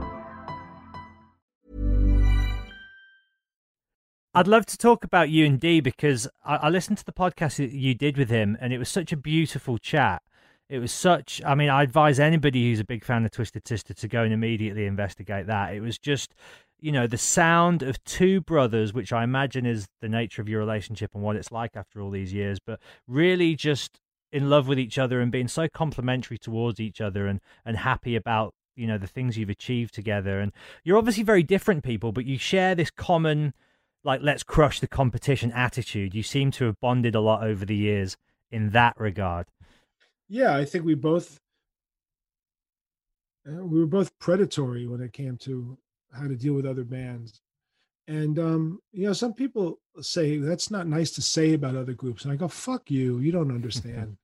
I'd 4.35 4.49
love 4.49 4.67
to 4.67 4.77
talk 4.77 5.05
about 5.05 5.31
you 5.31 5.47
and 5.47 5.59
D 5.59 5.81
because 5.81 6.29
I, 6.45 6.57
I 6.57 6.69
listened 6.69 6.99
to 6.99 7.05
the 7.05 7.13
podcast 7.13 7.57
that 7.57 7.73
you 7.73 7.95
did 7.95 8.17
with 8.17 8.31
him, 8.31 8.57
and 8.61 8.73
it 8.73 8.79
was 8.79 8.89
such 8.89 9.13
a 9.13 9.17
beautiful 9.17 9.79
chat. 9.79 10.23
It 10.69 10.81
was 10.81 10.93
such. 10.93 11.41
I 11.45 11.55
mean, 11.55 11.71
I 11.71 11.83
advise 11.83 12.21
anybody 12.21 12.69
who's 12.69 12.79
a 12.79 12.85
big 12.85 13.05
fan 13.05 13.25
of 13.25 13.31
Twisted 13.31 13.67
Sister 13.67 13.95
to 13.95 14.07
go 14.07 14.23
and 14.23 14.33
immediately 14.33 14.85
investigate 14.85 15.47
that. 15.47 15.75
It 15.75 15.81
was 15.81 15.99
just, 15.99 16.35
you 16.81 16.93
know, 16.93 17.07
the 17.07 17.19
sound 17.19 17.83
of 17.83 18.03
two 18.05 18.41
brothers, 18.41 18.93
which 18.93 19.13
I 19.13 19.25
imagine 19.25 19.67
is 19.67 19.89
the 20.01 20.09
nature 20.09 20.41
of 20.43 20.49
your 20.49 20.61
relationship 20.61 21.11
and 21.15 21.23
what 21.23 21.37
it's 21.37 21.51
like 21.51 21.77
after 21.77 22.01
all 22.01 22.11
these 22.11 22.33
years, 22.33 22.59
but 22.65 22.81
really 23.07 23.57
just 23.57 24.01
in 24.31 24.49
love 24.51 24.69
with 24.69 24.79
each 24.79 24.99
other 24.99 25.21
and 25.21 25.33
being 25.33 25.49
so 25.49 25.69
complimentary 25.69 26.39
towards 26.39 26.79
each 26.81 27.01
other 27.01 27.27
and 27.27 27.41
and 27.65 27.79
happy 27.79 28.15
about 28.15 28.55
you 28.77 28.87
know 28.87 28.99
the 28.99 29.07
things 29.07 29.37
you've 29.37 29.51
achieved 29.51 29.95
together. 29.95 30.39
And 30.39 30.53
you're 30.85 30.99
obviously 30.99 31.25
very 31.25 31.43
different 31.43 31.83
people, 31.83 32.13
but 32.13 32.27
you 32.27 32.39
share 32.39 32.75
this 32.75 32.91
common 32.91 33.55
like 34.05 34.21
let's 34.23 34.45
crush 34.45 34.81
the 34.81 34.89
competition 34.89 35.51
attitude. 35.53 36.15
You 36.15 36.23
seem 36.23 36.51
to 36.53 36.67
have 36.67 36.81
bonded 36.81 37.15
a 37.15 37.21
lot 37.21 37.43
over 37.43 37.65
the 37.65 37.77
years 37.77 38.17
in 38.51 38.71
that 38.71 38.99
regard. 38.99 39.47
Yeah, 40.29 40.55
I 40.55 40.65
think 40.65 40.85
we 40.85 40.95
both 40.95 41.41
uh, 43.49 43.65
we 43.65 43.81
were 43.81 43.87
both 43.87 44.17
predatory 44.19 44.87
when 44.87 45.01
it 45.01 45.13
came 45.13 45.37
to 45.39 45.79
how 46.13 46.27
to 46.29 46.37
deal 46.37 46.55
with 46.55 46.67
other 46.67 46.85
bands. 46.85 47.41
And 48.07 48.39
um, 48.39 48.81
you 48.93 49.07
know, 49.07 49.13
some 49.13 49.35
people 49.35 49.79
say 50.01 50.39
that's 50.39 50.71
not 50.71 50.87
nice 50.87 51.11
to 51.13 51.23
say 51.23 51.55
about 51.55 51.77
other 51.77 51.93
groups. 51.93 52.25
And 52.25 52.33
I 52.33 52.37
go, 52.37 52.49
fuck 52.49 52.91
you, 52.91 53.19
you 53.19 53.31
don't 53.33 53.51
understand. 53.51 54.17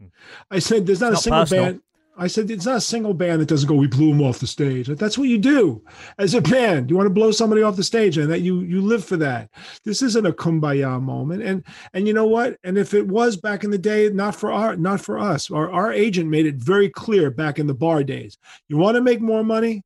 I 0.51 0.59
said 0.59 0.87
there's 0.87 1.01
not 1.01 1.13
It's 1.13 1.27
a 1.27 1.31
not 1.31 1.49
single 1.49 1.63
personal. 1.63 1.65
band. 1.65 1.81
I 2.17 2.29
said 2.29 2.49
it's 2.49 2.65
not 2.65 2.77
a 2.77 2.81
single 2.81 3.13
band 3.13 3.41
that 3.43 3.49
doesn't 3.49 3.69
go, 3.69 3.75
we 3.75 3.89
blew 3.89 4.11
them 4.11 4.23
off 4.23 4.39
the 4.39 4.47
stage. 4.47 4.89
Like, 4.89 4.99
That's 4.99 5.19
what 5.19 5.27
you 5.29 5.37
do 5.37 5.83
as 6.17 6.35
a 6.35 6.41
band. 6.41 6.89
You 6.89 6.97
want 6.97 7.09
to 7.09 7.13
blow 7.13 7.33
somebody 7.33 7.61
off 7.63 7.75
the 7.75 7.83
stage 7.83 8.17
and 8.19 8.31
that 8.31 8.41
you 8.41 8.61
you 8.61 8.81
live 8.81 9.05
for 9.05 9.17
that. 9.17 9.51
This 9.85 10.01
isn't 10.01 10.25
a 10.25 10.33
kumbaya 10.33 11.03
moment. 11.03 11.43
And 11.43 11.65
and 11.93 12.07
you 12.07 12.15
know 12.15 12.27
what? 12.27 12.57
And 12.65 12.79
if 12.79 12.95
it 12.95 13.07
was 13.07 13.37
back 13.37 13.65
in 13.65 13.71
the 13.71 13.79
day, 13.79 14.09
not 14.11 14.37
for 14.37 14.53
our 14.53 14.77
not 14.77 15.01
for 15.01 15.19
us. 15.19 15.51
Our 15.51 15.71
our 15.73 15.93
agent 15.93 16.31
made 16.31 16.47
it 16.47 16.55
very 16.55 16.89
clear 16.89 17.31
back 17.33 17.59
in 17.59 17.67
the 17.67 17.75
bar 17.75 18.05
days. 18.05 18.39
You 18.69 18.77
want 18.79 18.95
to 18.95 19.03
make 19.03 19.21
more 19.21 19.43
money? 19.45 19.83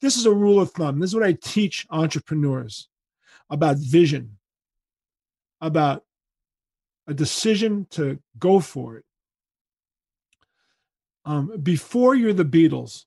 This 0.00 0.16
is 0.16 0.26
a 0.26 0.32
rule 0.32 0.60
of 0.60 0.70
thumb. 0.70 1.00
This 1.00 1.10
is 1.10 1.14
what 1.14 1.24
I 1.24 1.32
teach 1.32 1.86
entrepreneurs 1.90 2.88
about 3.50 3.76
vision, 3.78 4.38
about 5.60 6.04
a 7.06 7.14
decision 7.14 7.86
to 7.90 8.18
go 8.38 8.60
for 8.60 8.96
it. 8.98 9.04
Um, 11.24 11.58
before 11.62 12.14
you're 12.14 12.32
the 12.32 12.44
Beatles, 12.44 13.04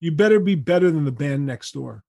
you 0.00 0.12
better 0.12 0.40
be 0.40 0.54
better 0.54 0.90
than 0.90 1.04
the 1.04 1.12
band 1.12 1.46
next 1.46 1.72
door. 1.72 2.04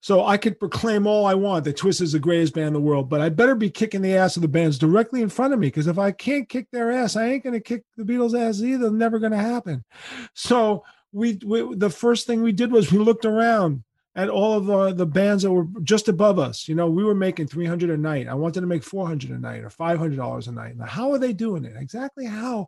So 0.00 0.24
I 0.24 0.36
could 0.36 0.60
proclaim 0.60 1.06
all 1.06 1.26
I 1.26 1.34
want 1.34 1.64
that 1.64 1.76
Twist 1.76 2.00
is 2.00 2.12
the 2.12 2.18
greatest 2.18 2.54
band 2.54 2.68
in 2.68 2.72
the 2.74 2.80
world, 2.80 3.08
but 3.08 3.20
I 3.20 3.28
better 3.28 3.54
be 3.54 3.70
kicking 3.70 4.02
the 4.02 4.14
ass 4.16 4.36
of 4.36 4.42
the 4.42 4.48
bands 4.48 4.78
directly 4.78 5.20
in 5.20 5.28
front 5.28 5.52
of 5.52 5.58
me 5.58 5.66
because 5.66 5.88
if 5.88 5.98
I 5.98 6.12
can't 6.12 6.48
kick 6.48 6.68
their 6.70 6.92
ass, 6.92 7.16
I 7.16 7.26
ain't 7.26 7.42
going 7.42 7.54
to 7.54 7.60
kick 7.60 7.82
the 7.96 8.04
Beatles' 8.04 8.38
ass 8.38 8.60
either. 8.60 8.90
Never 8.90 9.18
going 9.18 9.32
to 9.32 9.38
happen. 9.38 9.84
So 10.34 10.84
we, 11.12 11.38
we, 11.44 11.74
the 11.74 11.90
first 11.90 12.26
thing 12.26 12.42
we 12.42 12.52
did 12.52 12.72
was 12.72 12.92
we 12.92 12.98
looked 12.98 13.24
around 13.24 13.84
at 14.16 14.30
all 14.30 14.54
of 14.54 14.64
the, 14.64 14.92
the 14.94 15.06
bands 15.06 15.42
that 15.42 15.52
were 15.52 15.66
just 15.82 16.08
above 16.08 16.38
us. 16.38 16.68
You 16.68 16.74
know, 16.74 16.88
we 16.88 17.04
were 17.04 17.14
making 17.14 17.48
300 17.48 17.90
a 17.90 17.96
night. 17.98 18.28
I 18.28 18.34
wanted 18.34 18.62
to 18.62 18.66
make 18.66 18.82
400 18.82 19.30
a 19.30 19.38
night 19.38 19.62
or 19.62 19.68
$500 19.68 20.48
a 20.48 20.52
night. 20.52 20.76
Now, 20.76 20.86
how 20.86 21.12
are 21.12 21.18
they 21.18 21.34
doing 21.34 21.66
it? 21.66 21.74
Exactly 21.76 22.24
how? 22.24 22.66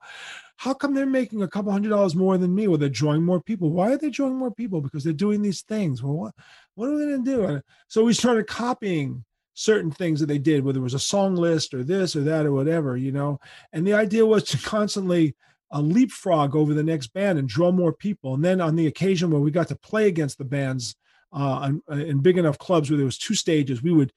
How 0.56 0.74
come 0.74 0.92
they're 0.92 1.06
making 1.06 1.42
a 1.42 1.48
couple 1.48 1.72
hundred 1.72 1.88
dollars 1.88 2.14
more 2.14 2.36
than 2.36 2.54
me? 2.54 2.68
Well, 2.68 2.76
they're 2.76 2.90
drawing 2.90 3.24
more 3.24 3.40
people. 3.40 3.70
Why 3.70 3.92
are 3.92 3.96
they 3.96 4.10
drawing 4.10 4.36
more 4.36 4.50
people? 4.50 4.82
Because 4.82 5.04
they're 5.04 5.12
doing 5.14 5.40
these 5.40 5.62
things. 5.62 6.02
Well, 6.02 6.14
what, 6.14 6.34
what 6.74 6.90
are 6.90 6.94
we 6.94 7.06
going 7.06 7.24
to 7.24 7.30
do? 7.30 7.44
And 7.44 7.62
so 7.86 8.04
we 8.04 8.12
started 8.12 8.46
copying 8.46 9.24
certain 9.54 9.90
things 9.90 10.20
that 10.20 10.26
they 10.26 10.38
did, 10.38 10.64
whether 10.64 10.80
it 10.80 10.82
was 10.82 10.94
a 10.94 10.98
song 10.98 11.34
list 11.34 11.72
or 11.72 11.82
this 11.82 12.14
or 12.14 12.20
that 12.20 12.44
or 12.44 12.52
whatever, 12.52 12.96
you 12.96 13.10
know. 13.10 13.40
And 13.72 13.86
the 13.86 13.94
idea 13.94 14.26
was 14.26 14.44
to 14.44 14.58
constantly 14.58 15.34
uh, 15.72 15.80
leapfrog 15.80 16.56
over 16.56 16.74
the 16.74 16.82
next 16.82 17.08
band 17.08 17.38
and 17.38 17.48
draw 17.48 17.70
more 17.70 17.92
people. 17.92 18.34
And 18.34 18.44
then 18.44 18.60
on 18.60 18.76
the 18.76 18.86
occasion 18.86 19.30
where 19.30 19.40
we 19.40 19.50
got 19.50 19.68
to 19.68 19.76
play 19.76 20.08
against 20.08 20.38
the 20.38 20.44
bands 20.44 20.96
uh, 21.32 21.72
in, 21.90 22.00
in 22.00 22.18
big 22.20 22.38
enough 22.38 22.58
clubs 22.58 22.90
where 22.90 22.96
there 22.96 23.06
was 23.06 23.18
two 23.18 23.34
stages, 23.34 23.82
we 23.82 23.92
would 23.92 24.12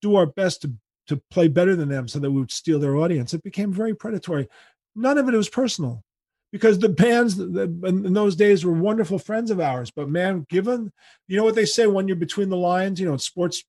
do 0.00 0.16
our 0.16 0.26
best 0.26 0.62
to 0.62 0.72
to 1.06 1.20
play 1.30 1.48
better 1.48 1.76
than 1.76 1.88
them 1.88 2.08
so 2.08 2.18
that 2.18 2.30
we 2.30 2.40
would 2.40 2.50
steal 2.50 2.78
their 2.78 2.96
audience. 2.96 3.34
It 3.34 3.42
became 3.42 3.72
very 3.72 3.94
predatory. 3.94 4.48
None 4.96 5.18
of 5.18 5.28
it 5.28 5.34
was 5.34 5.50
personal 5.50 6.02
because 6.50 6.78
the 6.78 6.88
bands 6.88 7.38
in 7.38 8.12
those 8.12 8.36
days 8.36 8.64
were 8.64 8.72
wonderful 8.72 9.18
friends 9.18 9.50
of 9.50 9.60
ours. 9.60 9.90
But 9.90 10.08
man, 10.08 10.46
given 10.48 10.92
you 11.28 11.36
know 11.36 11.44
what 11.44 11.56
they 11.56 11.66
say 11.66 11.86
when 11.86 12.08
you're 12.08 12.16
between 12.16 12.48
the 12.48 12.56
lines, 12.56 13.00
you 13.00 13.06
know, 13.06 13.12
in 13.12 13.18
sports 13.18 13.64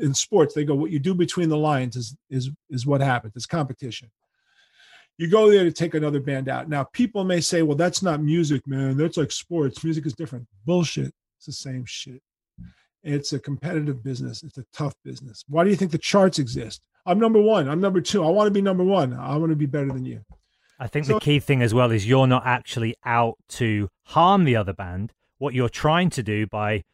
in 0.00 0.12
sports 0.12 0.54
they 0.54 0.64
go 0.64 0.74
what 0.74 0.90
you 0.90 0.98
do 0.98 1.14
between 1.14 1.48
the 1.48 1.56
lines 1.56 1.96
is 1.96 2.16
is 2.30 2.50
is 2.70 2.86
what 2.86 3.00
happens. 3.00 3.34
It's 3.36 3.46
competition. 3.46 4.10
You 5.18 5.28
go 5.28 5.50
there 5.50 5.64
to 5.64 5.72
take 5.72 5.94
another 5.94 6.20
band 6.20 6.48
out. 6.48 6.68
Now 6.68 6.84
people 6.84 7.24
may 7.24 7.40
say, 7.40 7.62
well, 7.62 7.76
that's 7.76 8.02
not 8.02 8.22
music, 8.22 8.66
man. 8.66 8.96
That's 8.96 9.16
like 9.16 9.30
sports. 9.30 9.84
Music 9.84 10.06
is 10.06 10.14
different. 10.14 10.46
Bullshit. 10.64 11.12
It's 11.36 11.46
the 11.46 11.52
same 11.52 11.84
shit. 11.84 12.22
It's 13.04 13.32
a 13.32 13.38
competitive 13.38 14.02
business. 14.02 14.42
It's 14.42 14.58
a 14.58 14.64
tough 14.72 14.94
business. 15.04 15.44
Why 15.48 15.64
do 15.64 15.70
you 15.70 15.76
think 15.76 15.90
the 15.90 15.98
charts 15.98 16.38
exist? 16.38 16.80
I'm 17.04 17.18
number 17.18 17.40
one. 17.40 17.68
I'm 17.68 17.80
number 17.80 18.00
two. 18.00 18.24
I 18.24 18.28
want 18.30 18.46
to 18.46 18.52
be 18.52 18.62
number 18.62 18.84
one. 18.84 19.12
I 19.12 19.36
want 19.36 19.50
to 19.50 19.56
be 19.56 19.66
better 19.66 19.88
than 19.88 20.04
you. 20.04 20.20
I 20.78 20.86
think 20.86 21.06
So- 21.06 21.14
the 21.14 21.20
key 21.20 21.40
thing 21.40 21.62
as 21.62 21.74
well 21.74 21.90
is 21.90 22.06
you're 22.08 22.26
not 22.26 22.46
actually 22.46 22.94
out 23.04 23.36
to 23.50 23.88
harm 24.06 24.44
the 24.44 24.56
other 24.56 24.72
band. 24.72 25.12
What 25.38 25.52
you're 25.54 25.68
trying 25.68 26.10
to 26.10 26.22
do 26.22 26.46
by 26.46 26.84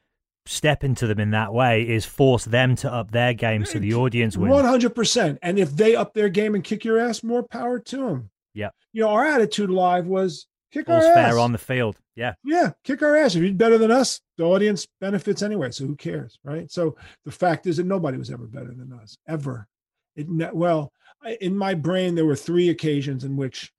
stepping 0.49 0.91
into 0.91 1.07
them 1.07 1.21
in 1.21 1.31
that 1.33 1.53
way 1.53 1.83
is 1.83 2.05
force 2.07 2.45
them 2.45 2.75
to 2.77 2.93
up 2.93 3.11
their 3.11 3.35
game 3.35 3.65
so 3.65 3.79
the 3.79 3.95
audience 3.95 4.37
wins. 4.37 4.51
One 4.51 4.65
hundred 4.65 4.95
percent. 4.95 5.39
And 5.43 5.59
if 5.59 5.71
they 5.77 5.95
up 5.95 6.15
their 6.15 6.29
game 6.29 6.55
and 6.55 6.65
kick 6.65 6.85
your 6.85 6.99
ass, 6.99 7.23
more 7.23 7.43
power 7.43 7.79
to 7.79 7.97
them. 7.97 8.31
Yeah. 8.55 8.71
You 8.93 9.03
know, 9.03 9.11
our 9.11 9.27
attitude 9.27 9.71
live 9.71 10.07
was 10.07 10.47
kick 10.73 10.89
All's 10.89 11.05
our 11.05 11.15
fair 11.15 11.27
ass. 11.27 11.35
on 11.35 11.53
the 11.53 11.59
field. 11.59 11.97
Yeah. 12.17 12.35
yeah, 12.45 12.73
kick 12.83 13.03
our 13.03 13.15
ass. 13.15 13.37
If 13.37 13.43
you're 13.43 13.53
better 13.53 13.79
than 13.79 13.93
us, 13.93 14.21
the 14.39 14.45
audience 14.45 14.89
benefits 15.01 15.43
anyway. 15.43 15.71
So 15.71 15.87
who 15.87 15.95
cares, 15.95 16.39
right? 16.43 16.69
So 16.71 16.97
the 17.25 17.31
fact 17.31 17.67
is 17.67 17.77
that 17.77 17.87
nobody 17.87 18.19
was 18.19 18.31
ever 18.31 18.47
better 18.47 18.75
than 18.75 18.93
us, 18.93 19.17
ever. 19.29 19.69
It 20.17 20.27
well, 20.53 20.93
in 21.41 21.57
my 21.57 21.75
brain 21.75 22.15
there 22.15 22.25
were 22.25 22.35
three 22.35 22.71
occasions 22.71 23.23
in 23.23 23.37
which 23.37 23.73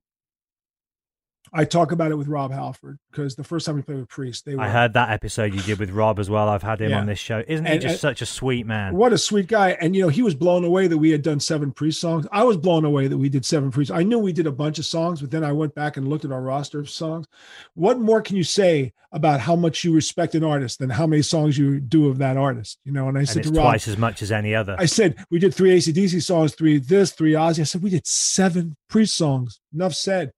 I 1.51 1.65
talk 1.65 1.91
about 1.91 2.11
it 2.11 2.15
with 2.15 2.27
Rob 2.27 2.51
Halford 2.51 2.99
because 3.09 3.35
the 3.35 3.43
first 3.43 3.65
time 3.65 3.75
we 3.75 3.81
played 3.81 3.97
with 3.97 4.07
Priest, 4.09 4.45
they 4.45 4.53
were 4.55 4.61
I 4.61 4.69
heard 4.69 4.93
that 4.93 5.09
episode 5.09 5.55
you 5.55 5.61
did 5.61 5.79
with 5.79 5.89
Rob 5.89 6.19
as 6.19 6.29
well. 6.29 6.47
I've 6.47 6.61
had 6.61 6.79
him 6.79 6.91
Yeah. 6.91 6.99
on 6.99 7.07
this 7.07 7.17
show. 7.17 7.43
Isn't 7.47 7.65
he 7.65 7.71
And- 7.73 7.81
just 7.81 7.93
and- 7.93 7.99
such 7.99 8.21
a 8.21 8.25
sweet 8.27 8.67
man? 8.67 8.95
What 8.95 9.13
a 9.13 9.17
sweet 9.17 9.47
guy. 9.47 9.71
And, 9.81 9.95
you 9.95 10.03
know, 10.03 10.09
he 10.09 10.21
was 10.21 10.35
blown 10.35 10.63
away 10.63 10.87
that 10.87 10.97
we 10.99 11.09
had 11.09 11.23
done 11.23 11.39
seven 11.39 11.71
Priest 11.71 11.99
songs. 11.99 12.27
I 12.31 12.43
was 12.43 12.57
blown 12.57 12.85
away 12.85 13.07
that 13.07 13.17
we 13.17 13.29
did 13.29 13.45
seven 13.45 13.71
Priest. 13.71 13.89
I 13.89 14.03
knew 14.03 14.19
we 14.19 14.31
did 14.31 14.45
a 14.45 14.51
bunch 14.51 14.77
of 14.77 14.85
songs, 14.85 15.21
but 15.21 15.31
then 15.31 15.43
I 15.43 15.51
went 15.51 15.73
back 15.73 15.97
and 15.97 16.07
looked 16.07 16.23
at 16.25 16.31
our 16.31 16.41
roster 16.41 16.79
of 16.79 16.89
songs. 16.89 17.25
What 17.73 17.99
more 17.99 18.21
can 18.21 18.35
you 18.35 18.43
say 18.43 18.93
about 19.11 19.39
how 19.39 19.55
much 19.55 19.83
you 19.83 19.91
respect 19.91 20.35
an 20.35 20.43
artist 20.43 20.77
than 20.77 20.91
how 20.91 21.07
many 21.07 21.23
songs 21.23 21.57
you 21.57 21.79
do 21.79 22.09
of 22.09 22.19
that 22.19 22.37
artist? 22.37 22.77
You 22.85 22.91
know, 22.91 23.07
and 23.07 23.17
I 23.17 23.21
and 23.21 23.29
said 23.29 23.43
to 23.43 23.49
Rob, 23.49 23.63
twice 23.63 23.87
as 23.87 23.97
much 23.97 24.21
as 24.21 24.31
any 24.31 24.53
other. 24.53 24.75
I 24.77 24.85
said, 24.85 25.15
we 25.31 25.39
did 25.39 25.55
three 25.55 25.71
ACDC 25.75 26.19
songs, 26.21 26.53
three 26.53 26.77
this, 26.77 27.11
three 27.11 27.31
Ozzy. 27.31 27.61
I 27.61 27.63
said, 27.63 27.81
we 27.81 27.89
did 27.89 28.05
seven 28.05 28.75
Priest 28.87 29.15
songs. 29.15 29.59
Enough 29.73 29.95
said. 29.95 30.31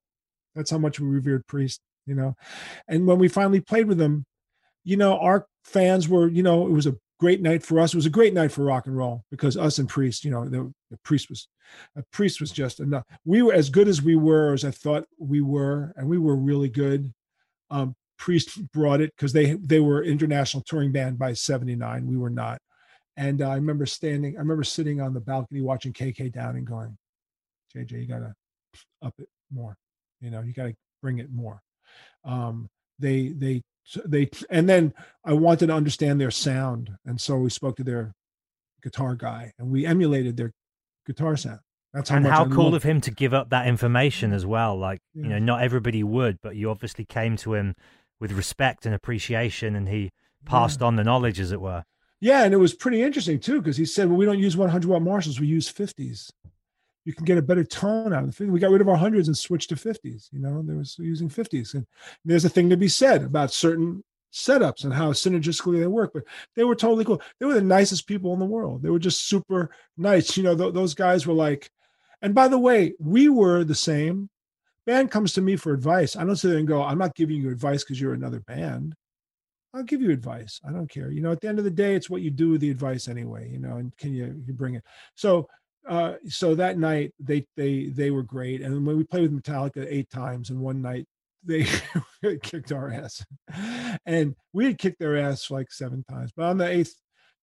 That's 0.56 0.72
how 0.72 0.78
much 0.78 1.00
we 1.00 1.08
revered 1.08 1.48
Priest, 1.48 1.82
you 2.06 2.16
know. 2.16 2.36
And 2.88 3.08
when 3.08 3.20
we 3.20 3.28
finally 3.28 3.62
played 3.62 3.88
with 3.88 3.98
them, 3.98 4.26
you 4.84 4.98
know, 4.98 5.18
our 5.20 5.48
fans 5.64 6.10
were, 6.10 6.28
you 6.28 6.44
know, 6.44 6.68
it 6.68 6.72
was 6.72 6.88
a 6.88 6.98
great 7.20 7.42
night 7.42 7.64
for 7.64 7.80
us. 7.80 7.94
It 7.94 7.98
was 7.98 8.06
a 8.06 8.12
great 8.12 8.34
night 8.34 8.52
for 8.52 8.64
rock 8.64 8.88
and 8.88 8.98
roll 8.98 9.24
because 9.30 9.56
us 9.56 9.78
and 9.78 9.88
Priest, 9.88 10.26
you 10.26 10.32
know, 10.32 10.48
the, 10.48 10.74
the 10.90 10.98
Priest 11.04 11.30
was, 11.30 11.48
a 11.96 12.04
Priest 12.12 12.42
was 12.42 12.52
just 12.52 12.80
enough. 12.80 13.04
We 13.26 13.44
were 13.44 13.54
as 13.54 13.70
good 13.70 13.88
as 13.88 14.02
we 14.02 14.16
were, 14.16 14.54
as 14.54 14.66
I 14.66 14.72
thought 14.72 15.06
we 15.20 15.42
were, 15.42 15.94
and 15.96 16.08
we 16.08 16.18
were 16.18 16.36
really 16.36 16.70
good. 16.70 17.14
Um, 17.70 17.96
Priest 18.18 18.72
brought 18.72 19.02
it 19.02 19.12
because 19.16 19.34
they 19.34 19.54
they 19.54 19.80
were 19.80 20.04
international 20.04 20.64
touring 20.64 20.92
band 20.92 21.18
by 21.18 21.34
'79. 21.34 22.06
We 22.06 22.18
were 22.18 22.30
not. 22.30 22.62
And 23.18 23.42
uh, 23.42 23.50
I 23.50 23.56
remember 23.56 23.86
standing, 23.88 24.36
I 24.36 24.40
remember 24.40 24.64
sitting 24.64 25.02
on 25.02 25.14
the 25.14 25.20
balcony 25.20 25.62
watching 25.62 25.92
KK 25.92 26.32
Downing 26.32 26.66
going, 26.66 26.98
JJ, 27.76 27.92
you 27.94 28.06
gotta 28.06 28.36
up 29.02 29.16
it 29.18 29.28
more. 29.52 29.76
You 30.22 30.30
know, 30.32 30.42
you 30.42 30.54
gotta 30.54 30.76
bring 31.02 31.18
it 31.20 31.32
more. 31.32 31.62
Um, 32.24 32.70
they 33.00 33.30
they 33.30 33.64
they 34.06 34.30
and 34.50 34.70
then 34.70 34.94
I 35.26 35.34
wanted 35.34 35.68
to 35.68 35.74
understand 35.74 36.22
their 36.22 36.32
sound, 36.32 36.92
and 37.06 37.20
so 37.20 37.38
we 37.38 37.50
spoke 37.50 37.78
to 37.78 37.84
their 37.84 38.14
guitar 38.84 39.16
guy, 39.16 39.54
and 39.60 39.72
we 39.72 39.86
emulated 39.86 40.38
their 40.38 40.52
guitar 41.06 41.36
sound. 41.36 41.60
That's 41.94 42.10
how 42.10 42.16
and 42.18 42.24
much 42.24 42.34
how 42.34 42.46
I 42.46 42.50
cool 42.50 42.66
love- 42.66 42.76
of 42.76 42.84
him 42.84 43.02
to 43.02 43.12
give 43.12 43.34
up 43.34 43.50
that 43.50 43.68
information 43.68 44.32
as 44.32 44.46
well. 44.46 44.78
Like, 44.78 45.00
you 45.14 45.24
know, 45.28 45.40
not 45.40 45.62
everybody 45.62 46.04
would, 46.04 46.38
but 46.42 46.56
you 46.56 46.70
obviously 46.70 47.04
came 47.04 47.36
to 47.38 47.56
him 47.56 47.76
with 48.20 48.32
respect 48.32 48.86
and 48.86 48.96
appreciation 48.96 49.76
and 49.76 49.90
he 49.90 50.12
passed 50.46 50.82
on 50.82 50.96
the 50.96 51.04
knowledge, 51.04 51.40
as 51.40 51.52
it 51.52 51.60
were. 51.60 51.84
Yeah, 52.22 52.44
and 52.46 52.54
it 52.54 52.58
was 52.58 52.74
pretty 52.74 53.02
interesting 53.02 53.40
too 53.40 53.60
because 53.62 53.78
he 53.78 53.86
said, 53.86 54.08
"Well, 54.08 54.18
we 54.18 54.26
don't 54.26 54.40
use 54.40 54.56
100 54.56 54.88
watt 54.88 55.02
Marshalls; 55.02 55.40
we 55.40 55.48
use 55.48 55.72
50s. 55.72 56.30
You 57.06 57.14
can 57.14 57.26
get 57.26 57.38
a 57.38 57.42
better 57.42 57.64
tone 57.64 58.14
out 58.14 58.24
of 58.24 58.28
the 58.28 58.34
50. 58.34 58.52
We 58.52 58.60
got 58.60 58.72
rid 58.72 58.82
of 58.82 58.90
our 58.90 58.96
hundreds 58.96 59.28
and 59.28 59.38
switched 59.38 59.70
to 59.70 59.76
50s. 59.76 60.30
You 60.32 60.40
know, 60.40 60.62
there 60.62 60.78
was 60.78 60.98
using 61.00 61.30
50s, 61.30 61.74
and 61.74 61.86
there's 62.26 62.46
a 62.46 62.50
thing 62.50 62.70
to 62.70 62.78
be 62.78 62.88
said 62.88 63.24
about 63.24 63.52
certain 63.52 64.04
setups 64.32 64.84
and 64.84 64.94
how 64.94 65.12
synergistically 65.12 65.80
they 65.80 65.88
work. 65.88 66.12
But 66.14 66.24
they 66.56 66.64
were 66.64 66.76
totally 66.76 67.04
cool. 67.04 67.22
They 67.40 67.46
were 67.46 67.54
the 67.54 67.62
nicest 67.62 68.08
people 68.08 68.34
in 68.34 68.40
the 68.40 68.46
world. 68.46 68.84
They 68.84 68.90
were 68.90 69.00
just 69.00 69.28
super 69.28 69.72
nice. 69.98 70.38
You 70.38 70.44
know, 70.44 70.56
th- 70.56 70.74
those 70.74 70.94
guys 70.94 71.26
were 71.26 71.34
like. 71.34 71.70
And 72.24 72.36
by 72.36 72.48
the 72.48 72.60
way, 72.60 72.94
we 73.00 73.30
were 73.30 73.64
the 73.64 73.74
same. 73.74 74.30
Band 74.86 75.10
comes 75.10 75.34
to 75.34 75.42
me 75.42 75.56
for 75.56 75.74
advice. 75.74 76.16
I 76.16 76.24
don't 76.24 76.36
sit 76.36 76.50
there 76.50 76.60
and 76.60 76.68
go, 76.68 76.84
"I'm 76.84 77.00
not 77.00 77.16
giving 77.16 77.42
you 77.42 77.50
advice 77.50 77.84
because 77.84 78.00
you're 78.00 78.14
another 78.14 78.42
band." 78.42 78.96
I'll 79.74 79.84
give 79.84 80.02
you 80.02 80.12
advice. 80.12 80.60
I 80.68 80.72
don't 80.72 80.90
care. 80.90 81.12
You 81.12 81.22
know, 81.22 81.32
at 81.32 81.40
the 81.40 81.48
end 81.48 81.58
of 81.58 81.64
the 81.64 81.72
day, 81.72 81.96
it's 81.96 82.10
what 82.10 82.22
you 82.22 82.30
do 82.30 82.50
with 82.50 82.62
the 82.62 82.70
advice 82.70 83.08
anyway. 83.08 83.50
You 83.50 83.60
know, 83.60 83.78
and 83.78 83.96
can 83.98 84.14
you 84.14 84.42
you 84.46 84.54
bring 84.54 84.76
it? 84.76 84.84
So, 85.16 85.48
uh, 85.88 86.14
so 86.28 86.56
that 86.56 86.78
night 86.78 87.14
they 87.20 87.46
they 87.58 87.86
they 87.86 88.12
were 88.12 88.24
great. 88.24 88.62
And 88.62 88.86
when 88.86 88.98
we 88.98 89.04
played 89.04 89.32
with 89.32 89.44
Metallica 89.44 89.86
eight 89.90 90.10
times, 90.10 90.50
and 90.50 90.60
one 90.60 90.82
night 90.82 91.06
they 91.44 91.66
kicked 92.44 92.72
our 92.72 92.92
ass, 92.92 93.26
and 94.06 94.36
we 94.54 94.66
had 94.66 94.78
kicked 94.78 95.00
their 95.00 95.18
ass 95.18 95.50
like 95.50 95.72
seven 95.72 96.04
times. 96.10 96.32
But 96.36 96.46
on 96.46 96.58
the 96.58 96.68
eighth 96.68 96.96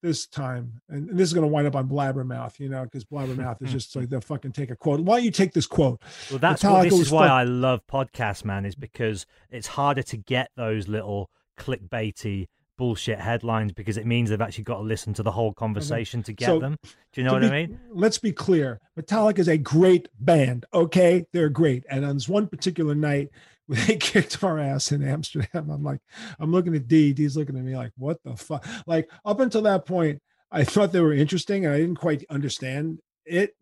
this 0.03 0.27
time, 0.27 0.81
and, 0.89 1.11
and 1.11 1.19
this 1.19 1.29
is 1.29 1.35
going 1.35 1.47
to 1.47 1.53
wind 1.53 1.67
up 1.67 1.75
on 1.75 1.89
Blabbermouth, 1.89 2.61
you 2.61 2.69
know, 2.69 2.85
because 2.85 3.05
Blabbermouth 3.05 3.61
is 3.63 3.73
just 3.73 3.95
like 3.97 4.09
they'll 4.09 4.21
fucking 4.21 4.53
take 4.53 4.71
a 4.71 4.77
quote. 4.77 5.01
Why 5.01 5.17
don't 5.17 5.25
you 5.25 5.31
take 5.31 5.53
this 5.53 5.67
quote? 5.67 6.01
Well, 6.31 6.39
that's 6.39 6.63
Metallica 6.63 6.73
what, 6.73 6.91
this 6.91 7.01
is 7.01 7.11
why 7.11 7.27
fuck- 7.27 7.33
I 7.33 7.43
love 7.45 7.81
podcasts, 7.91 8.45
man, 8.45 8.65
is 8.65 8.75
because 8.75 9.27
it's 9.51 9.67
harder 9.67 10.03
to 10.05 10.17
get 10.17 10.51
those 10.57 10.89
little 10.89 11.31
clickbaity 11.59 12.47
bullshit 12.79 13.19
headlines 13.19 13.73
because 13.73 13.99
it 13.99 14.07
means 14.07 14.31
they've 14.31 14.41
actually 14.41 14.65
got 14.65 14.77
to 14.77 14.83
listen 14.83 15.13
to 15.15 15.23
the 15.23 15.33
whole 15.33 15.53
mhm. 15.53 15.57
conversation 15.57 16.23
to 16.23 16.33
get 16.33 16.47
So, 16.47 16.59
them. 16.59 16.77
Do 17.13 17.21
you 17.21 17.27
know 17.27 17.35
what 17.35 17.43
be- 17.43 17.49
I 17.49 17.67
mean? 17.67 17.81
Let's 17.91 18.19
be 18.19 18.33
clear. 18.33 18.81
Metallica 18.99 19.41
is 19.41 19.49
a 19.49 19.59
great 19.59 20.09
band. 20.19 20.65
Okay. 20.73 21.27
They're 21.35 21.51
great. 21.51 21.85
And 21.91 22.07
on 22.07 22.15
this 22.15 22.29
one 22.29 22.47
particular 22.47 22.95
night, 22.95 23.29
they 23.69 23.97
kicked 23.97 24.43
our 24.43 24.59
ass 24.59 24.93
in 24.93 25.07
Amsterdam. 25.07 25.69
I'm 25.71 25.85
like, 25.85 26.01
I'm 26.39 26.53
looking 26.53 26.75
at 26.75 26.89
Dee. 26.89 27.13
Dee's 27.13 27.37
looking 27.37 27.59
at 27.59 27.65
me 27.65 27.77
like, 27.77 27.93
what 27.99 28.23
the 28.25 28.35
fuck? 28.35 28.67
Like, 28.87 29.11
up 29.27 29.41
until 29.41 29.63
that 29.63 29.85
point, 29.85 30.23
I 30.51 30.65
thought 30.65 30.93
they 30.93 31.01
were 31.03 31.13
interesting 31.13 31.67
and 31.67 31.75
I 31.75 31.79
didn't 31.79 31.97
quite 31.97 32.25
understand 32.31 33.01
it. 33.27 33.55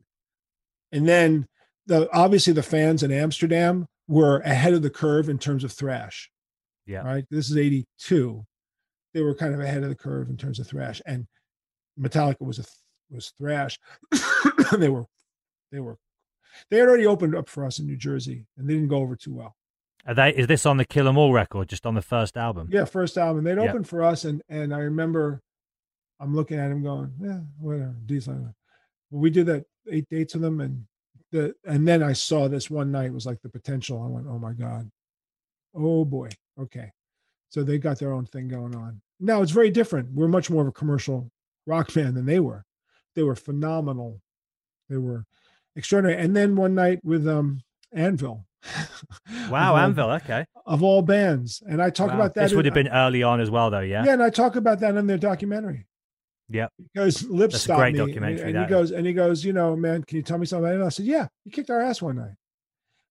And 0.93 1.09
then 1.09 1.47
the 1.87 2.09
obviously 2.13 2.53
the 2.53 2.63
fans 2.63 3.03
in 3.03 3.11
Amsterdam 3.11 3.87
were 4.07 4.39
ahead 4.41 4.75
of 4.75 4.83
the 4.83 4.91
curve 4.91 5.29
in 5.29 5.39
terms 5.39 5.65
of 5.65 5.73
thrash. 5.73 6.31
Yeah. 6.87 7.03
Right. 7.03 7.25
This 7.31 7.51
is 7.51 7.57
82. 7.57 8.45
They 9.17 9.23
were 9.23 9.35
kind 9.35 9.55
of 9.55 9.61
ahead 9.61 9.83
of 9.83 9.89
the 9.89 9.95
curve 9.95 10.29
in 10.29 10.37
terms 10.37 10.59
of 10.59 10.67
thrash. 10.67 11.01
And 11.07 11.27
Metallica 11.99 12.43
was 12.43 12.59
a 12.59 12.65
was 13.11 13.33
thrash. 13.39 13.79
they 14.79 14.91
were 14.91 15.07
they 15.73 15.81
were 15.81 15.97
they 16.71 16.77
had 16.77 16.87
already 16.87 17.07
opened 17.07 17.35
up 17.35 17.49
for 17.49 17.65
us 17.65 17.79
in 17.79 17.87
New 17.87 17.97
Jersey 17.97 18.45
and 18.59 18.69
they 18.69 18.75
didn't 18.75 18.91
go 18.91 18.99
over 18.99 19.17
too 19.17 19.33
well. 19.33 19.57
Are 20.07 20.13
they, 20.13 20.35
is 20.35 20.49
this 20.49 20.67
on 20.67 20.77
the 20.77 20.85
Kill 20.85 21.09
'Em 21.09 21.17
All 21.17 21.33
record, 21.33 21.71
just 21.71 21.87
on 21.87 21.95
the 21.95 22.03
first 22.03 22.37
album? 22.37 22.69
Yeah, 22.71 22.85
first 22.85 23.17
album. 23.17 23.45
They'd 23.45 23.57
opened 23.57 23.89
for 23.89 24.03
us 24.05 24.27
and 24.27 24.43
and 24.51 24.75
I 24.75 24.81
remember 24.81 25.41
I'm 26.21 26.35
looking 26.35 26.59
at 26.59 26.71
him 26.71 26.83
going, 26.83 27.15
yeah, 27.19 27.41
whatever. 27.59 27.95
Well, 29.11 29.23
we 29.23 29.31
did 29.31 29.47
that 29.47 29.65
eight 29.91 30.11
dates 30.11 30.35
with 30.35 30.43
them 30.43 30.61
and 30.61 30.85
the 31.33 31.55
and 31.65 31.89
then 31.89 32.03
I 32.03 32.13
saw 32.13 32.49
this 32.49 32.69
one 32.69 32.93
night 32.93 33.15
was 33.15 33.25
like 33.25 33.41
the 33.41 33.49
potential. 33.49 34.03
I 34.03 34.09
went, 34.09 34.27
oh 34.29 34.39
my 34.39 34.53
God. 34.53 34.91
Oh 35.75 36.05
boy. 36.05 36.29
Okay. 36.61 36.91
So 37.49 37.63
they 37.63 37.79
got 37.79 37.99
their 37.99 38.13
own 38.13 38.27
thing 38.27 38.49
going 38.49 38.75
on. 38.75 39.01
Now 39.21 39.43
it's 39.43 39.53
very 39.53 39.71
different. 39.71 40.11
We're 40.13 40.29
much 40.29 40.51
more 40.51 40.63
of 40.63 40.69
a 40.69 40.73
commercial 40.73 41.31
rock 41.67 41.93
band 41.95 42.17
than 42.17 42.27
they 42.27 42.41
were. 42.41 42.65
They 43.15 43.23
were 43.23 43.35
phenomenal. 43.37 44.21
They 44.89 44.97
were 44.99 45.25
extraordinary. 45.75 46.21
And 46.23 46.37
then 46.37 46.57
one 46.57 46.75
night 46.75 47.01
with 47.03 47.27
um 47.29 47.61
Anvil. 47.93 48.45
Wow, 49.51 49.73
all- 49.73 49.79
Anvil. 49.79 50.11
Okay. 50.11 50.45
Of 50.65 50.83
all 50.83 51.03
bands. 51.03 51.63
And 51.69 51.81
I 51.81 51.91
talk 51.91 52.09
Wow. 52.09 52.17
about 52.17 52.35
that. 52.35 52.43
This 52.43 52.53
in- 52.53 52.57
would 52.57 52.65
have 52.65 52.75
been 52.75 52.89
early 52.89 53.23
on 53.23 53.41
as 53.41 53.51
well, 53.51 53.71
though. 53.71 53.81
Yeah. 53.81 54.05
yeah, 54.05 54.13
and 54.15 54.23
I 54.23 54.31
talk 54.31 54.57
about 54.57 54.81
that 54.81 54.97
in 54.97 55.07
their 55.07 55.19
documentary. 55.19 55.87
Yep. 56.49 56.73
Because 56.93 57.25
Lip 57.29 57.51
That's 57.51 57.63
a 57.63 57.65
stopped 57.65 57.79
great 57.81 57.95
me, 57.95 58.01
and- 58.01 58.09
documentary, 58.09 58.51
And, 58.51 58.59
he 58.59 58.67
goes, 58.67 58.91
and 58.93 59.07
he 59.07 59.13
goes, 59.13 59.45
you 59.45 59.53
know, 59.53 59.77
man, 59.77 60.03
can 60.05 60.17
you 60.17 60.23
tell 60.23 60.39
me 60.39 60.47
something? 60.47 60.71
And 60.71 60.83
I 60.85 60.89
said, 60.91 61.07
yeah, 61.07 61.27
you 61.45 61.51
kicked 61.53 61.71
our 61.71 61.81
ass 61.81 62.03
one 62.03 62.17
night. 62.17 62.35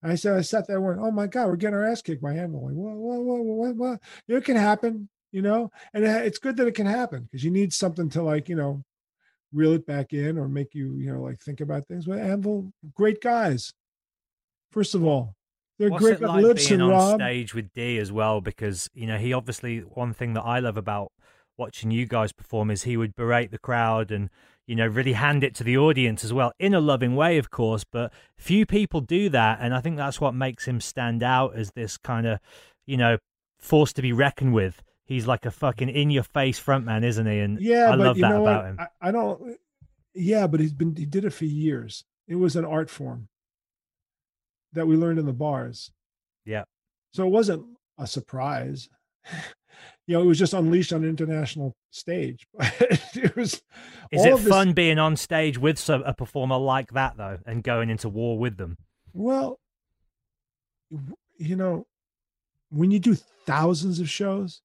And 0.03 0.11
I 0.11 0.15
said, 0.15 0.37
I 0.37 0.41
sat 0.41 0.67
there 0.67 0.77
and 0.77 0.85
went, 0.85 0.99
oh 1.01 1.11
my 1.11 1.27
god, 1.27 1.47
we're 1.47 1.55
getting 1.55 1.75
our 1.75 1.85
ass 1.85 2.01
kicked 2.01 2.21
by 2.21 2.33
Anvil. 2.33 2.65
Like, 2.65 2.73
what, 2.75 2.95
what, 2.95 3.21
what, 3.23 3.45
what, 3.45 3.75
what? 3.75 3.99
It 4.27 4.43
can 4.45 4.55
happen, 4.57 5.09
you 5.35 5.41
know, 5.41 5.69
and 5.93 6.03
it- 6.05 6.25
it's 6.25 6.39
good 6.39 6.55
that 6.57 6.67
it 6.67 6.75
can 6.75 6.85
happen 6.87 7.23
because 7.23 7.43
you 7.43 7.51
need 7.51 7.73
something 7.73 8.09
to 8.09 8.23
like, 8.23 8.47
you 8.49 8.55
know, 8.55 8.83
reel 9.51 9.73
it 9.73 9.85
back 9.85 10.13
in 10.13 10.37
or 10.37 10.47
make 10.47 10.73
you, 10.73 10.95
you 10.95 11.11
know, 11.11 11.21
like 11.21 11.39
think 11.41 11.59
about 11.61 11.87
things. 11.87 12.05
But 12.05 12.19
Anvil, 12.19 12.71
great 12.95 13.21
guys. 13.21 13.73
First 14.71 14.95
of 14.95 15.03
all, 15.03 15.35
they're 15.77 15.89
What's 15.89 16.03
great 16.03 16.21
it 16.21 16.21
like 16.21 16.43
Lips 16.43 16.67
being 16.69 16.81
on 16.81 16.89
Rob. 16.89 17.19
stage 17.19 17.53
with 17.53 17.71
Dee 17.73 17.97
as 17.97 18.11
well? 18.11 18.41
Because 18.41 18.89
you 18.93 19.05
know 19.07 19.17
he 19.17 19.33
obviously 19.33 19.79
one 19.79 20.13
thing 20.13 20.33
that 20.33 20.43
I 20.43 20.59
love 20.59 20.77
about 20.77 21.11
watching 21.57 21.91
you 21.91 22.05
guys 22.05 22.31
perform 22.31 22.71
is 22.71 22.83
he 22.83 22.97
would 22.97 23.15
berate 23.15 23.51
the 23.51 23.57
crowd 23.57 24.11
and 24.11 24.29
you 24.67 24.75
know 24.75 24.87
really 24.87 25.13
hand 25.13 25.43
it 25.43 25.53
to 25.55 25.63
the 25.63 25.77
audience 25.77 26.23
as 26.23 26.31
well 26.33 26.51
in 26.59 26.73
a 26.73 26.79
loving 26.79 27.15
way, 27.15 27.37
of 27.37 27.51
course. 27.51 27.83
But 27.83 28.11
few 28.37 28.65
people 28.65 29.01
do 29.01 29.27
that, 29.29 29.59
and 29.61 29.73
I 29.73 29.81
think 29.81 29.97
that's 29.97 30.21
what 30.21 30.33
makes 30.33 30.65
him 30.65 30.79
stand 30.79 31.21
out 31.23 31.55
as 31.55 31.71
this 31.71 31.97
kind 31.97 32.25
of 32.25 32.39
you 32.85 32.95
know 32.97 33.17
force 33.59 33.91
to 33.93 34.01
be 34.01 34.13
reckoned 34.13 34.53
with. 34.53 34.81
He's 35.05 35.27
like 35.27 35.45
a 35.45 35.51
fucking 35.51 35.89
in 35.89 36.09
your 36.09 36.23
face 36.23 36.59
frontman, 36.59 37.03
isn't 37.03 37.25
he? 37.27 37.39
And 37.39 37.61
Yeah, 37.61 37.91
I 37.91 37.95
love 37.95 38.17
that 38.17 38.31
about 38.31 38.41
what? 38.41 38.65
him. 38.65 38.79
I, 38.79 38.87
I 39.09 39.11
don't. 39.11 39.57
Yeah, 40.13 40.47
but 40.47 40.59
he's 40.59 40.73
been 40.73 40.95
he 40.95 41.05
did 41.05 41.25
it 41.25 41.33
for 41.33 41.45
years. 41.45 42.03
It 42.27 42.35
was 42.35 42.55
an 42.55 42.65
art 42.65 42.89
form 42.89 43.27
that 44.73 44.87
we 44.87 44.95
learned 44.95 45.19
in 45.19 45.25
the 45.25 45.33
bars. 45.33 45.91
Yeah. 46.45 46.63
So 47.13 47.25
it 47.25 47.29
wasn't 47.29 47.65
a 47.97 48.07
surprise. 48.07 48.89
You 50.07 50.15
know, 50.15 50.21
it 50.21 50.27
was 50.27 50.37
just 50.37 50.53
unleashed 50.53 50.93
on 50.93 51.03
an 51.03 51.09
international 51.09 51.75
stage. 51.89 52.45
it 52.61 53.35
was. 53.35 53.55
Is 54.11 54.21
all 54.21 54.35
it 54.37 54.37
this- 54.41 54.47
fun 54.47 54.73
being 54.73 54.99
on 54.99 55.15
stage 55.17 55.57
with 55.57 55.79
some, 55.79 56.03
a 56.03 56.13
performer 56.13 56.57
like 56.57 56.91
that 56.91 57.17
though, 57.17 57.39
and 57.47 57.63
going 57.63 57.89
into 57.89 58.07
war 58.07 58.37
with 58.37 58.55
them? 58.57 58.77
Well, 59.13 59.59
you 61.37 61.55
know, 61.55 61.87
when 62.69 62.91
you 62.91 62.99
do 62.99 63.15
thousands 63.47 63.99
of 63.99 64.07
shows, 64.09 64.61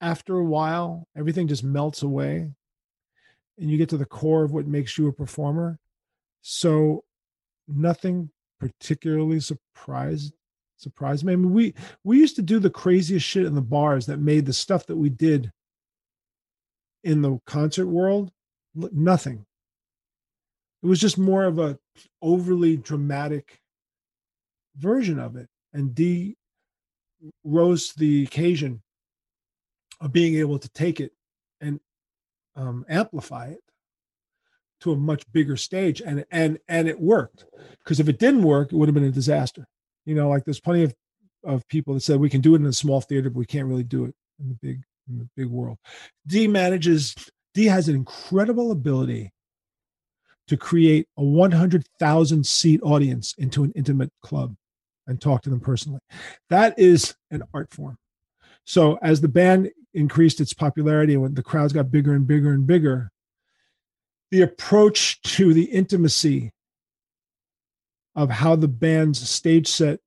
after 0.00 0.36
a 0.36 0.44
while, 0.44 1.06
everything 1.16 1.48
just 1.48 1.64
melts 1.64 2.02
away 2.02 2.50
and 3.58 3.70
you 3.70 3.78
get 3.78 3.88
to 3.90 3.96
the 3.96 4.04
core 4.04 4.44
of 4.44 4.52
what 4.52 4.66
makes 4.66 4.98
you 4.98 5.08
a 5.08 5.12
performer. 5.12 5.78
So 6.42 7.04
nothing 7.66 8.30
particularly 8.60 9.40
surprised 9.40 10.32
surprised 10.78 11.24
me. 11.24 11.32
I 11.32 11.36
mean, 11.36 11.52
we 11.52 11.74
we 12.04 12.18
used 12.18 12.36
to 12.36 12.42
do 12.42 12.58
the 12.58 12.70
craziest 12.70 13.26
shit 13.26 13.46
in 13.46 13.54
the 13.54 13.62
bars 13.62 14.06
that 14.06 14.18
made 14.18 14.46
the 14.46 14.52
stuff 14.52 14.86
that 14.86 14.96
we 14.96 15.08
did 15.08 15.50
in 17.02 17.22
the 17.22 17.38
concert 17.46 17.86
world 17.86 18.30
nothing. 18.92 19.46
It 20.82 20.86
was 20.86 21.00
just 21.00 21.18
more 21.18 21.44
of 21.44 21.58
a 21.58 21.78
overly 22.20 22.76
dramatic 22.76 23.60
version 24.76 25.18
of 25.18 25.36
it. 25.36 25.48
And 25.72 25.94
Dee 25.94 26.36
rose 27.44 27.88
to 27.88 27.98
the 27.98 28.24
occasion 28.24 28.82
of 30.00 30.12
being 30.12 30.36
able 30.36 30.58
to 30.58 30.68
take 30.70 31.00
it 31.00 31.12
and 31.60 31.80
um, 32.54 32.84
amplify 32.88 33.48
it 33.48 33.60
to 34.80 34.92
a 34.92 34.96
much 34.96 35.30
bigger 35.32 35.56
stage. 35.56 36.00
And 36.00 36.24
and 36.30 36.58
and 36.68 36.88
it 36.88 37.00
worked. 37.00 37.44
Because 37.78 38.00
if 38.00 38.08
it 38.08 38.18
didn't 38.18 38.42
work, 38.42 38.72
it 38.72 38.76
would 38.76 38.88
have 38.88 38.94
been 38.94 39.04
a 39.04 39.10
disaster. 39.10 39.66
You 40.04 40.14
know, 40.14 40.28
like 40.28 40.44
there's 40.44 40.60
plenty 40.60 40.84
of 40.84 40.94
of 41.44 41.66
people 41.68 41.94
that 41.94 42.00
said 42.00 42.18
we 42.18 42.30
can 42.30 42.40
do 42.40 42.54
it 42.54 42.60
in 42.60 42.66
a 42.66 42.72
small 42.72 43.00
theater, 43.00 43.30
but 43.30 43.38
we 43.38 43.46
can't 43.46 43.68
really 43.68 43.84
do 43.84 44.04
it 44.04 44.14
in 44.40 44.48
the 44.48 44.54
big 44.54 44.82
in 45.08 45.18
the 45.18 45.28
big 45.36 45.46
world. 45.46 45.78
Dee 46.26 46.48
manages 46.48 47.14
Dee 47.54 47.66
has 47.66 47.88
an 47.88 47.94
incredible 47.94 48.70
ability 48.70 49.32
to 50.48 50.56
create 50.56 51.08
a 51.16 51.24
100,000 51.24 52.46
seat 52.46 52.80
audience 52.82 53.34
into 53.38 53.64
an 53.64 53.72
intimate 53.74 54.12
club 54.22 54.54
and 55.06 55.20
talk 55.20 55.42
to 55.42 55.50
them 55.50 55.60
personally. 55.60 56.00
That 56.50 56.78
is 56.78 57.14
an 57.30 57.42
art 57.54 57.72
form. 57.72 57.98
So 58.64 58.98
as 59.02 59.20
the 59.20 59.28
band 59.28 59.70
increased 59.96 60.40
its 60.40 60.52
popularity 60.52 61.16
when 61.16 61.34
the 61.34 61.42
crowds 61.42 61.72
got 61.72 61.90
bigger 61.90 62.14
and 62.14 62.26
bigger 62.26 62.52
and 62.52 62.66
bigger, 62.66 63.10
the 64.30 64.42
approach 64.42 65.20
to 65.22 65.54
the 65.54 65.64
intimacy 65.64 66.52
of 68.14 68.30
how 68.30 68.56
the 68.56 68.68
band's 68.68 69.28
stage 69.28 69.66
set 69.66 70.00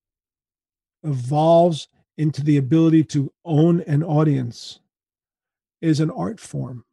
evolves 1.03 1.87
into 2.17 2.43
the 2.43 2.57
ability 2.57 3.03
to 3.03 3.31
own 3.45 3.81
an 3.81 4.03
audience 4.03 4.79
is 5.81 5.99
an 5.99 6.11
art 6.11 6.39
form. 6.39 6.83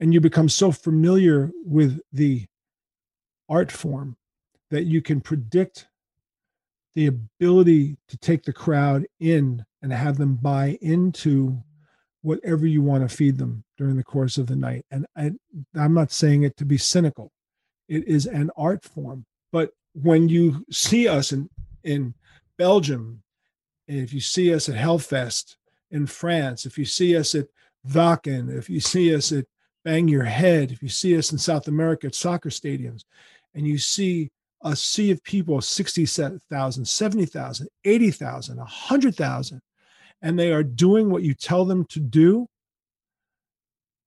And 0.00 0.12
you 0.12 0.20
become 0.20 0.48
so 0.48 0.72
familiar 0.72 1.50
with 1.64 2.00
the 2.12 2.46
art 3.48 3.70
form 3.70 4.16
that 4.70 4.84
you 4.84 5.00
can 5.02 5.20
predict 5.20 5.86
the 6.94 7.06
ability 7.06 7.98
to 8.08 8.16
take 8.16 8.42
the 8.44 8.52
crowd 8.52 9.06
in 9.20 9.64
and 9.82 9.92
have 9.92 10.16
them 10.16 10.36
buy 10.36 10.78
into 10.80 11.62
whatever 12.26 12.66
you 12.66 12.82
want 12.82 13.08
to 13.08 13.16
feed 13.16 13.38
them 13.38 13.62
during 13.78 13.96
the 13.96 14.02
course 14.02 14.36
of 14.36 14.48
the 14.48 14.56
night. 14.56 14.84
And 14.90 15.06
I, 15.16 15.30
I'm 15.76 15.94
not 15.94 16.10
saying 16.10 16.42
it 16.42 16.56
to 16.56 16.64
be 16.64 16.76
cynical. 16.76 17.30
It 17.88 18.08
is 18.08 18.26
an 18.26 18.50
art 18.56 18.82
form. 18.82 19.24
But 19.52 19.70
when 19.92 20.28
you 20.28 20.66
see 20.68 21.06
us 21.06 21.30
in, 21.30 21.48
in 21.84 22.14
Belgium, 22.58 23.22
if 23.86 24.12
you 24.12 24.20
see 24.20 24.52
us 24.52 24.68
at 24.68 24.74
Hellfest 24.74 25.54
in 25.92 26.08
France, 26.08 26.66
if 26.66 26.76
you 26.76 26.84
see 26.84 27.16
us 27.16 27.36
at 27.36 27.46
Wacken, 27.88 28.52
if 28.58 28.68
you 28.68 28.80
see 28.80 29.14
us 29.14 29.30
at 29.30 29.44
Bang 29.84 30.08
Your 30.08 30.24
Head, 30.24 30.72
if 30.72 30.82
you 30.82 30.88
see 30.88 31.16
us 31.16 31.30
in 31.30 31.38
South 31.38 31.68
America 31.68 32.08
at 32.08 32.16
soccer 32.16 32.50
stadiums, 32.50 33.04
and 33.54 33.68
you 33.68 33.78
see 33.78 34.30
a 34.64 34.74
sea 34.74 35.12
of 35.12 35.22
people 35.22 35.60
60,000, 35.60 36.88
70,000, 36.88 37.68
80,000, 37.84 38.56
100,000, 38.56 39.60
and 40.22 40.38
they 40.38 40.52
are 40.52 40.62
doing 40.62 41.10
what 41.10 41.22
you 41.22 41.34
tell 41.34 41.64
them 41.64 41.84
to 41.86 42.00
do, 42.00 42.48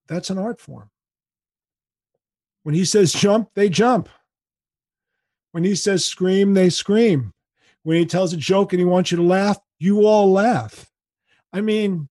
that's 0.08 0.30
an 0.30 0.38
art 0.38 0.60
form. 0.60 0.90
When 2.64 2.76
he 2.76 2.86
says 2.86 3.14
jump, 3.14 3.50
they 3.54 3.70
jump. 3.70 4.10
When 5.52 5.64
he 5.64 5.76
says 5.76 6.06
scream, 6.06 6.54
they 6.54 6.70
scream. 6.70 7.34
When 7.84 7.98
he 7.98 8.06
tells 8.06 8.34
a 8.34 8.38
joke 8.38 8.74
and 8.74 8.80
he 8.80 8.86
wants 8.86 9.12
you 9.12 9.18
to 9.18 9.24
laugh, 9.24 9.58
you 9.80 10.06
all 10.06 10.32
laugh. 10.32 10.90
I 11.54 11.62
mean, 11.62 12.10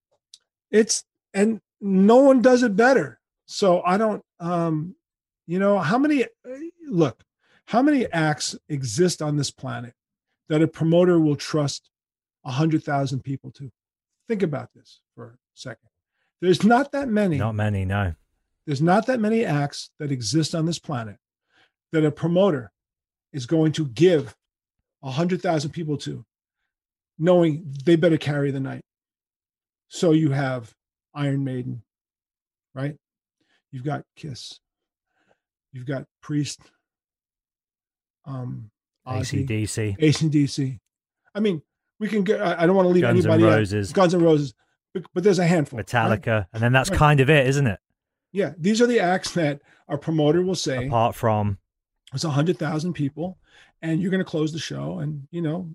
it's, 0.71 1.03
and 1.33 1.61
no 1.79 2.17
one 2.17 2.41
does 2.41 2.63
it 2.63 2.75
better. 2.75 3.19
So 3.45 3.81
I 3.81 3.97
don't, 3.97 4.23
um, 4.39 4.95
you 5.47 5.59
know, 5.59 5.79
how 5.79 5.97
many, 5.97 6.25
look, 6.87 7.23
how 7.65 7.81
many 7.81 8.11
acts 8.11 8.55
exist 8.67 9.21
on 9.21 9.37
this 9.37 9.51
planet 9.51 9.93
that 10.49 10.61
a 10.61 10.67
promoter 10.67 11.19
will 11.19 11.35
trust 11.35 11.89
100,000 12.41 13.23
people 13.23 13.51
to? 13.51 13.71
Think 14.29 14.43
about 14.43 14.69
this 14.75 15.01
for 15.15 15.25
a 15.25 15.37
second. 15.55 15.89
There's 16.39 16.63
not 16.63 16.91
that 16.93 17.09
many. 17.09 17.37
Not 17.37 17.55
many, 17.55 17.83
no. 17.83 18.13
There's 18.67 18.81
not 18.81 19.07
that 19.07 19.19
many 19.19 19.43
acts 19.43 19.89
that 19.97 20.11
exist 20.11 20.53
on 20.53 20.67
this 20.67 20.77
planet 20.77 21.17
that 21.91 22.05
a 22.05 22.11
promoter 22.11 22.71
is 23.33 23.47
going 23.47 23.71
to 23.73 23.87
give 23.87 24.35
100,000 24.99 25.71
people 25.71 25.97
to, 25.97 26.23
knowing 27.17 27.73
they 27.83 27.95
better 27.95 28.17
carry 28.17 28.51
the 28.51 28.59
night. 28.59 28.81
So 29.87 30.11
you 30.11 30.29
have 30.29 30.71
Iron 31.15 31.43
Maiden, 31.43 31.81
right? 32.75 32.95
You've 33.71 33.83
got 33.83 34.03
Kiss. 34.15 34.59
You've 35.73 35.87
got 35.87 36.05
Priest. 36.21 36.61
Um, 38.25 38.69
Ozzy, 39.07 39.47
ACDC. 39.47 39.97
ACDC. 39.97 40.79
I 41.33 41.39
mean, 41.39 41.63
we 41.99 42.07
can 42.07 42.23
get. 42.23 42.41
I 42.41 42.65
don't 42.65 42.75
want 42.75 42.85
to 42.87 42.93
leave 42.93 43.01
Guns 43.01 43.25
anybody 43.25 43.43
out. 43.51 43.57
Roses. 43.57 43.91
Guns 43.93 44.13
and 44.13 44.23
Roses, 44.23 44.53
but, 44.93 45.03
but 45.13 45.23
there's 45.23 45.39
a 45.39 45.45
handful. 45.47 45.77
right? 45.77 45.85
Metallica, 45.85 46.47
and 46.53 46.61
then 46.63 46.71
that's 46.71 46.89
Right. 46.89 46.97
kind 46.99 47.19
of 47.19 47.29
it, 47.29 47.47
isn't 47.47 47.67
it? 47.67 47.79
Yeah, 48.31 48.53
these 48.57 48.81
are 48.81 48.87
the 48.87 48.99
acts 48.99 49.31
that 49.33 49.61
our 49.87 49.97
promoter 49.97 50.43
will 50.43 50.53
say 50.55 50.87
Apart 50.87 51.15
from 51.15 51.57
it's 52.13 52.23
a 52.23 52.29
hundred 52.29 52.57
thousand 52.59 52.93
people, 52.93 53.37
and 53.81 54.01
you're 54.01 54.11
going 54.11 54.23
to 54.23 54.29
close 54.29 54.51
the 54.53 54.59
show, 54.59 54.99
and 54.99 55.27
you 55.31 55.41
know, 55.41 55.69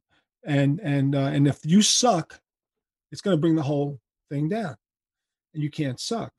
and 0.44 0.80
and 0.80 1.14
uh, 1.14 1.18
and 1.34 1.46
if 1.48 1.60
you 1.64 1.82
suck, 1.82 2.40
it's 3.12 3.20
going 3.20 3.36
to 3.36 3.40
bring 3.40 3.56
the 3.56 3.62
whole 3.62 4.00
thing 4.30 4.48
down, 4.48 4.76
and 5.52 5.62
you 5.62 5.70
can't 5.70 5.98
suck. 6.00 6.32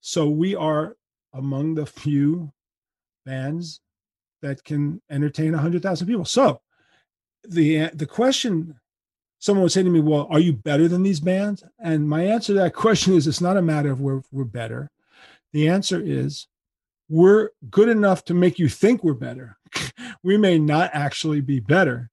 So 0.00 0.28
we 0.28 0.54
are 0.54 0.96
among 1.34 1.74
the 1.74 1.86
few 1.86 2.52
bands 3.26 3.80
that 4.42 4.64
can 4.64 5.02
entertain 5.10 5.54
a 5.54 5.58
hundred 5.58 5.82
thousand 5.82 6.06
people. 6.06 6.24
So 6.24 6.60
the 7.48 7.90
the 7.94 8.06
question 8.06 8.80
someone 9.40 9.62
would 9.62 9.72
say 9.72 9.82
to 9.82 9.90
me, 9.90 10.00
Well, 10.00 10.28
are 10.30 10.38
you 10.38 10.52
better 10.52 10.86
than 10.86 11.02
these 11.02 11.20
bands? 11.20 11.64
And 11.82 12.08
my 12.08 12.24
answer 12.24 12.52
to 12.52 12.60
that 12.60 12.74
question 12.74 13.14
is 13.14 13.26
it's 13.26 13.40
not 13.40 13.56
a 13.56 13.62
matter 13.62 13.90
of 13.90 14.00
we're, 14.00 14.22
we're 14.30 14.44
better. 14.44 14.90
The 15.52 15.68
answer 15.68 16.00
is 16.00 16.46
we're 17.08 17.50
good 17.68 17.88
enough 17.88 18.24
to 18.26 18.34
make 18.34 18.58
you 18.58 18.68
think 18.68 19.02
we're 19.02 19.14
better. 19.14 19.58
we 20.22 20.36
may 20.36 20.58
not 20.58 20.90
actually 20.92 21.40
be 21.40 21.58
better, 21.58 22.10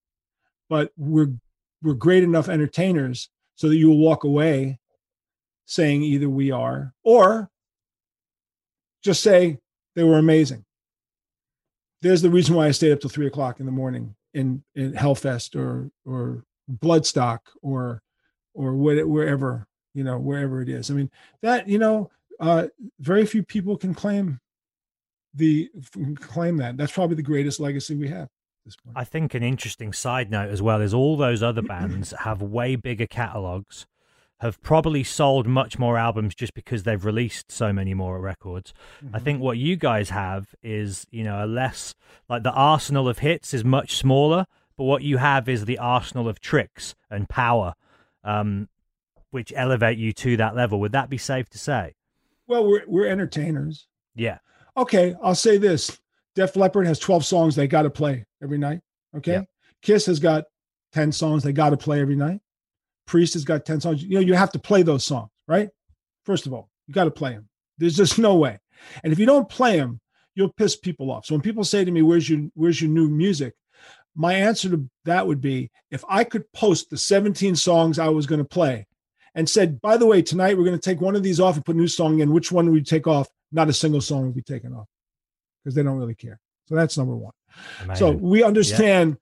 but 0.69 0.91
we're 0.97 1.33
we're 1.83 1.93
great 1.93 2.23
enough 2.23 2.49
entertainers 2.49 3.29
so 3.55 3.69
that 3.69 3.75
you 3.75 3.89
will 3.89 3.99
walk 3.99 4.23
away 4.23 4.79
saying 5.65 6.01
either 6.01 6.27
we 6.27 6.49
are 6.49 6.93
or 7.03 7.51
just 9.03 9.21
say 9.21 9.59
they 9.95 10.03
were 10.03 10.17
amazing. 10.17 10.65
There's 12.01 12.21
the 12.21 12.29
reason 12.31 12.55
why 12.55 12.67
I 12.67 12.71
stayed 12.71 12.91
up 12.91 12.99
till 12.99 13.09
three 13.09 13.27
o'clock 13.27 13.59
in 13.59 13.65
the 13.65 13.71
morning 13.71 14.15
in 14.33 14.63
in 14.75 14.93
Hellfest 14.93 15.55
or 15.55 15.91
or 16.05 16.43
Bloodstock 16.69 17.39
or 17.61 18.01
or 18.53 18.75
what, 18.75 19.07
wherever 19.07 19.67
you 19.93 20.03
know 20.03 20.17
wherever 20.17 20.61
it 20.61 20.69
is. 20.69 20.91
I 20.91 20.93
mean 20.93 21.11
that 21.41 21.67
you 21.67 21.79
know 21.79 22.09
uh, 22.39 22.67
very 22.99 23.25
few 23.25 23.43
people 23.43 23.77
can 23.77 23.93
claim 23.93 24.39
the 25.33 25.69
claim 26.15 26.57
that. 26.57 26.77
That's 26.77 26.91
probably 26.91 27.15
the 27.15 27.21
greatest 27.21 27.59
legacy 27.59 27.95
we 27.95 28.09
have. 28.09 28.29
I 28.95 29.05
think 29.05 29.33
an 29.33 29.43
interesting 29.43 29.93
side 29.93 30.29
note 30.29 30.49
as 30.49 30.61
well 30.61 30.81
is 30.81 30.93
all 30.93 31.15
those 31.15 31.41
other 31.41 31.61
bands 31.61 32.13
have 32.19 32.41
way 32.41 32.75
bigger 32.75 33.07
catalogs, 33.07 33.85
have 34.39 34.61
probably 34.61 35.03
sold 35.03 35.47
much 35.47 35.79
more 35.79 35.97
albums 35.97 36.35
just 36.35 36.53
because 36.53 36.83
they've 36.83 37.03
released 37.03 37.51
so 37.51 37.73
many 37.73 37.93
more 37.93 38.19
records. 38.19 38.73
I 39.11 39.19
think 39.19 39.41
what 39.41 39.57
you 39.57 39.75
guys 39.75 40.11
have 40.11 40.53
is, 40.61 41.07
you 41.09 41.23
know, 41.23 41.43
a 41.43 41.47
less 41.47 41.95
like 42.29 42.43
the 42.43 42.51
arsenal 42.51 43.09
of 43.09 43.19
hits 43.19 43.53
is 43.53 43.65
much 43.65 43.95
smaller, 43.97 44.45
but 44.77 44.83
what 44.83 45.01
you 45.01 45.17
have 45.17 45.49
is 45.49 45.65
the 45.65 45.79
arsenal 45.79 46.29
of 46.29 46.39
tricks 46.39 46.93
and 47.09 47.27
power, 47.27 47.73
um, 48.23 48.69
which 49.31 49.51
elevate 49.55 49.97
you 49.97 50.13
to 50.13 50.37
that 50.37 50.55
level. 50.55 50.79
Would 50.81 50.91
that 50.91 51.09
be 51.09 51.17
safe 51.17 51.49
to 51.49 51.57
say? 51.57 51.95
Well, 52.47 52.67
we're 52.67 52.83
we're 52.87 53.07
entertainers. 53.07 53.87
Yeah. 54.15 54.37
Okay, 54.77 55.15
I'll 55.23 55.35
say 55.35 55.57
this: 55.57 55.99
Def 56.35 56.55
Leppard 56.55 56.85
has 56.85 56.99
twelve 56.99 57.25
songs 57.25 57.55
they 57.55 57.67
got 57.67 57.81
to 57.83 57.89
play 57.89 58.25
every 58.41 58.59
night. 58.59 58.81
Okay, 59.15 59.33
Yeah. 59.33 59.41
Kiss 59.81 60.05
has 60.05 60.19
got 60.19 60.45
ten 60.93 61.11
songs 61.11 61.41
they 61.41 61.53
got 61.53 61.71
to 61.71 61.77
play 61.77 61.99
every 62.01 62.15
night. 62.15 62.39
Priest 63.07 63.33
has 63.33 63.43
got 63.43 63.65
ten 63.65 63.81
songs. 63.81 64.03
You 64.03 64.15
know, 64.15 64.19
you 64.19 64.35
have 64.35 64.51
to 64.51 64.59
play 64.59 64.83
those 64.83 65.03
songs, 65.03 65.31
right? 65.47 65.69
First 66.25 66.45
of 66.45 66.53
all, 66.53 66.69
you 66.85 66.93
got 66.93 67.05
to 67.05 67.11
play 67.11 67.31
them. 67.31 67.49
There's 67.79 67.95
just 67.95 68.19
no 68.19 68.35
way. 68.35 68.59
And 69.03 69.11
if 69.11 69.17
you 69.17 69.25
don't 69.25 69.49
play 69.49 69.77
them, 69.77 69.99
you'll 70.35 70.53
piss 70.53 70.75
people 70.75 71.09
off. 71.09 71.25
So 71.25 71.33
when 71.33 71.41
people 71.41 71.63
say 71.63 71.83
to 71.83 71.91
me, 71.91 72.03
"Where's 72.03 72.29
your 72.29 72.49
Where's 72.53 72.81
your 72.81 72.91
new 72.91 73.09
music?" 73.09 73.55
My 74.15 74.33
answer 74.33 74.69
to 74.69 74.89
that 75.05 75.25
would 75.25 75.41
be, 75.41 75.71
if 75.89 76.03
I 76.09 76.23
could 76.23 76.51
post 76.51 76.89
the 76.89 76.97
17 76.97 77.55
songs 77.55 77.99
I 77.99 78.09
was 78.09 78.25
going 78.25 78.39
to 78.39 78.45
play, 78.45 78.85
and 79.33 79.49
said, 79.49 79.79
"By 79.81 79.97
the 79.97 80.05
way, 80.05 80.21
tonight 80.21 80.57
we're 80.57 80.65
going 80.65 80.79
to 80.79 80.89
take 80.89 81.01
one 81.01 81.15
of 81.15 81.23
these 81.23 81.39
off 81.39 81.55
and 81.55 81.65
put 81.65 81.75
a 81.75 81.79
new 81.79 81.87
song 81.87 82.19
in. 82.19 82.33
Which 82.33 82.51
one 82.51 82.65
would 82.65 82.73
we 82.73 82.83
take 82.83 83.07
off?" 83.07 83.29
Not 83.51 83.69
a 83.69 83.73
single 83.73 84.01
song 84.01 84.25
would 84.25 84.35
be 84.35 84.41
taken 84.41 84.73
off 84.73 84.87
because 85.63 85.75
they 85.75 85.83
don't 85.83 85.97
really 85.97 86.15
care. 86.15 86.39
So 86.65 86.75
that's 86.75 86.97
number 86.97 87.15
one. 87.15 87.33
So 87.95 88.11
we 88.11 88.43
understand. 88.43 89.17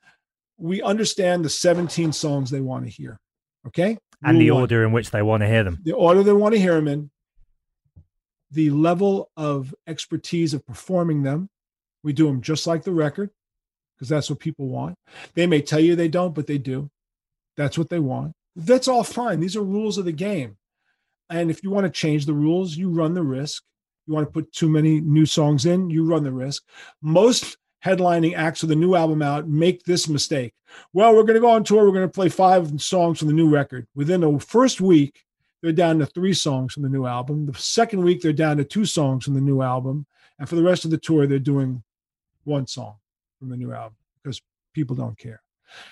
We 0.58 0.82
understand 0.82 1.44
the 1.44 1.50
17 1.50 2.14
songs 2.14 2.50
they 2.50 2.62
want 2.62 2.86
to 2.86 2.90
hear. 2.90 3.20
Okay, 3.68 3.98
and 4.24 4.40
the 4.40 4.52
one 4.52 4.62
order 4.62 4.84
in 4.84 4.92
which 4.92 5.12
they 5.12 5.22
want 5.22 5.42
to 5.42 5.48
hear 5.48 5.64
them. 5.64 5.80
the 5.84 5.94
order 5.94 6.24
they 6.24 6.34
want 6.34 6.54
to 6.54 6.62
hear 6.62 6.76
them 6.76 6.88
in, 6.88 7.12
the 8.52 8.70
level 8.70 9.30
of 9.36 9.74
expertise 9.88 10.54
of 10.54 10.66
performing 10.66 11.24
them. 11.24 11.50
We 12.04 12.14
do 12.14 12.28
them 12.28 12.42
just 12.42 12.68
like 12.68 12.84
the 12.84 12.92
record 12.92 13.32
because 13.96 14.10
that's 14.10 14.30
what 14.30 14.40
people 14.40 14.68
want. 14.68 14.96
They 15.34 15.48
may 15.48 15.62
tell 15.62 15.80
you 15.80 15.96
they 15.96 16.08
don't, 16.08 16.36
but 16.36 16.48
they 16.48 16.58
do. 16.58 16.90
That's 17.58 17.78
what 17.78 17.90
they 17.90 18.00
want. 18.00 18.34
That's 18.56 18.88
all 18.88 19.04
fine. 19.04 19.40
These 19.40 19.56
are 19.56 19.64
rules 19.64 19.98
of 19.98 20.06
the 20.06 20.12
game. 20.12 20.58
And 21.30 21.50
if 21.50 21.64
you 21.64 21.72
want 21.72 21.86
to 21.86 21.92
change 21.92 22.26
the 22.26 22.34
rules, 22.34 22.78
you 22.78 22.90
run 22.90 23.14
the 23.14 23.24
risk. 23.24 23.64
You 24.06 24.14
want 24.14 24.28
to 24.28 24.32
put 24.32 24.52
too 24.52 24.70
many 24.70 25.02
new 25.02 25.26
songs 25.26 25.66
in, 25.66 25.90
you 25.90 26.06
run 26.06 26.24
the 26.24 26.32
risk. 26.32 26.64
Most 27.02 27.58
headlining 27.86 28.36
acts 28.36 28.64
with 28.64 28.72
a 28.72 28.76
new 28.76 28.96
album 28.96 29.22
out 29.22 29.48
make 29.48 29.84
this 29.84 30.10
mistake. 30.10 30.54
Well, 30.92 31.16
we're 31.16 31.24
going 31.24 31.36
to 31.36 31.42
go 31.42 31.52
on 31.52 31.64
tour. 31.64 31.86
We're 31.86 31.94
going 31.94 32.08
to 32.08 32.12
play 32.12 32.30
five 32.30 32.82
songs 32.82 33.20
from 33.20 33.28
the 33.28 33.34
new 33.34 33.48
record. 33.48 33.88
Within 33.96 34.22
the 34.22 34.40
first 34.40 34.82
week, 34.82 35.24
they're 35.62 35.72
down 35.72 36.00
to 36.00 36.06
three 36.06 36.34
songs 36.34 36.74
from 36.74 36.84
the 36.84 36.90
new 36.90 37.06
album. 37.06 37.46
The 37.46 37.54
second 37.54 38.04
week, 38.04 38.22
they're 38.22 38.34
down 38.34 38.58
to 38.58 38.64
two 38.64 38.86
songs 38.86 39.24
from 39.24 39.36
the 39.36 39.42
new 39.42 39.62
album. 39.62 40.06
And 40.40 40.50
for 40.50 40.56
the 40.56 40.64
rest 40.64 40.84
of 40.84 40.92
the 40.92 40.98
tour, 40.98 41.28
they're 41.28 41.40
doing 41.40 41.84
one 42.44 42.68
song 42.68 42.96
from 43.40 43.50
the 43.50 43.58
new 43.58 43.72
album 43.72 43.96
because 44.22 44.42
people 44.74 44.96
don't 44.96 45.18
care. 45.18 45.42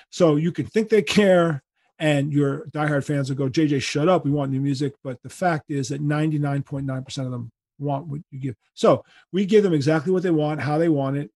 So 0.09 0.35
you 0.35 0.51
can 0.51 0.65
think 0.65 0.89
they 0.89 1.01
care, 1.01 1.63
and 1.99 2.33
your 2.33 2.65
diehard 2.67 3.05
fans 3.05 3.29
will 3.29 3.37
go, 3.37 3.49
JJ, 3.49 3.81
shut 3.81 4.09
up. 4.09 4.25
We 4.25 4.31
want 4.31 4.51
new 4.51 4.61
music. 4.61 4.93
But 5.03 5.21
the 5.21 5.29
fact 5.29 5.69
is 5.69 5.89
that 5.89 6.01
99.9% 6.01 7.25
of 7.25 7.31
them 7.31 7.51
want 7.79 8.07
what 8.07 8.21
you 8.31 8.39
give. 8.39 8.55
So 8.73 9.03
we 9.31 9.45
give 9.45 9.63
them 9.63 9.73
exactly 9.73 10.11
what 10.11 10.23
they 10.23 10.31
want, 10.31 10.61
how 10.61 10.77
they 10.77 10.89
want 10.89 11.17
it. 11.17 11.31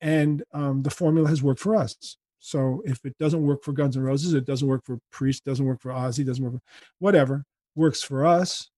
And 0.00 0.42
um, 0.52 0.82
the 0.82 0.90
formula 0.90 1.28
has 1.28 1.42
worked 1.42 1.60
for 1.60 1.74
us. 1.74 2.16
So 2.38 2.82
if 2.84 3.04
it 3.04 3.18
doesn't 3.18 3.44
work 3.44 3.64
for 3.64 3.72
Guns 3.72 3.96
N' 3.96 4.02
Roses, 4.02 4.34
it 4.34 4.46
doesn't 4.46 4.68
work 4.68 4.84
for 4.84 4.98
Priest, 5.10 5.44
doesn't 5.44 5.64
work 5.64 5.80
for 5.80 5.90
Ozzy, 5.90 6.24
doesn't 6.24 6.44
work 6.44 6.54
for 6.54 6.60
whatever, 6.98 7.44
works 7.74 8.02
for 8.02 8.24
us. 8.24 8.70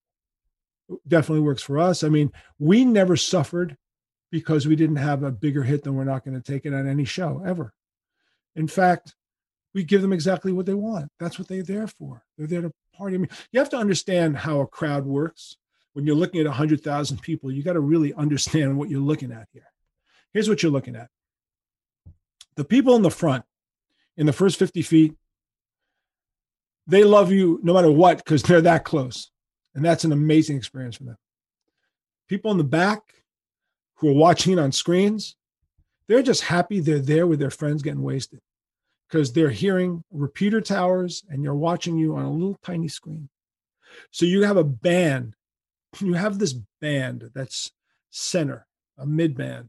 Definitely 1.07 1.45
works 1.45 1.63
for 1.63 1.79
us. 1.79 2.03
I 2.03 2.09
mean, 2.09 2.33
we 2.59 2.85
never 2.85 3.17
suffered 3.17 3.77
because 4.33 4.67
we 4.67 4.77
didn't 4.77 4.97
have 4.97 5.23
a 5.23 5.31
bigger 5.31 5.63
hit 5.63 5.85
than 5.85 5.95
we're 5.95 6.05
not 6.05 6.25
going 6.25 6.41
to 6.41 6.53
take 6.53 6.65
it 6.65 6.75
on 6.75 6.89
any 6.89 7.05
show 7.05 7.43
ever. 7.47 7.73
In 8.57 8.67
fact, 8.67 9.15
we 9.75 9.85
give 9.85 10.03
them 10.03 10.13
exactly 10.13 10.53
what 10.53 10.67
they 10.67 10.75
want. 10.75 11.11
That's 11.21 11.39
what 11.39 11.49
they're 11.49 11.63
there 11.63 11.87
for. 11.87 12.25
They're 12.37 12.47
there 12.47 12.63
to 12.63 12.73
party. 12.97 13.15
I 13.15 13.19
mean, 13.19 13.31
you 13.53 13.61
have 13.61 13.71
to 13.71 13.77
understand 13.77 14.37
how 14.37 14.61
a 14.61 14.67
crowd 14.67 15.07
works. 15.07 15.57
When 15.93 16.07
you're 16.07 16.17
looking 16.17 16.41
at 16.41 16.47
100,000 16.47 17.21
people, 17.21 17.51
you 17.51 17.63
got 17.63 17.73
to 17.73 17.81
really 17.81 18.15
understand 18.15 18.77
what 18.79 18.91
you're 18.91 19.01
looking 19.01 19.33
at 19.33 19.49
here. 19.53 19.67
Here's 20.33 20.49
what 20.49 20.63
you're 20.63 20.73
looking 20.73 20.97
at 20.97 21.09
the 22.57 22.65
people 22.65 22.95
in 22.97 23.03
the 23.03 23.11
front, 23.11 23.45
in 24.17 24.27
the 24.27 24.33
first 24.33 24.59
50 24.59 24.83
feet, 24.83 25.15
they 26.87 27.05
love 27.05 27.33
you 27.33 27.61
no 27.63 27.73
matter 27.73 27.91
what 27.91 28.19
because 28.19 28.43
they're 28.43 28.61
that 28.61 28.85
close. 28.85 29.31
And 29.75 29.85
that's 29.85 30.05
an 30.05 30.13
amazing 30.13 30.57
experience 30.57 30.97
for 30.97 31.05
them. 31.05 31.17
People 32.29 32.51
in 32.51 32.59
the 32.59 32.65
back 32.65 33.01
who 33.95 34.11
are 34.11 34.15
watching 34.15 34.59
on 34.59 34.73
screens, 34.73 35.37
they're 36.09 36.23
just 36.23 36.43
happy 36.43 36.81
they're 36.81 36.99
there 36.99 37.27
with 37.27 37.39
their 37.39 37.51
friends 37.51 37.83
getting 37.83 38.03
wasted 38.03 38.41
because 39.09 39.33
they're 39.33 39.51
hearing 39.51 40.03
repeater 40.11 40.61
towers 40.61 41.25
and 41.29 41.43
you're 41.43 41.55
watching 41.55 41.97
you 41.97 42.17
on 42.17 42.25
a 42.25 42.33
little 42.33 42.59
tiny 42.63 42.89
screen. 42.89 43.29
So 44.11 44.27
you 44.27 44.43
have 44.43 44.57
a 44.57 44.65
band, 44.65 45.35
you 46.01 46.15
have 46.15 46.39
this 46.39 46.55
band 46.81 47.31
that's 47.35 47.71
center, 48.11 48.67
a 48.99 49.07
mid 49.07 49.37
band. 49.37 49.69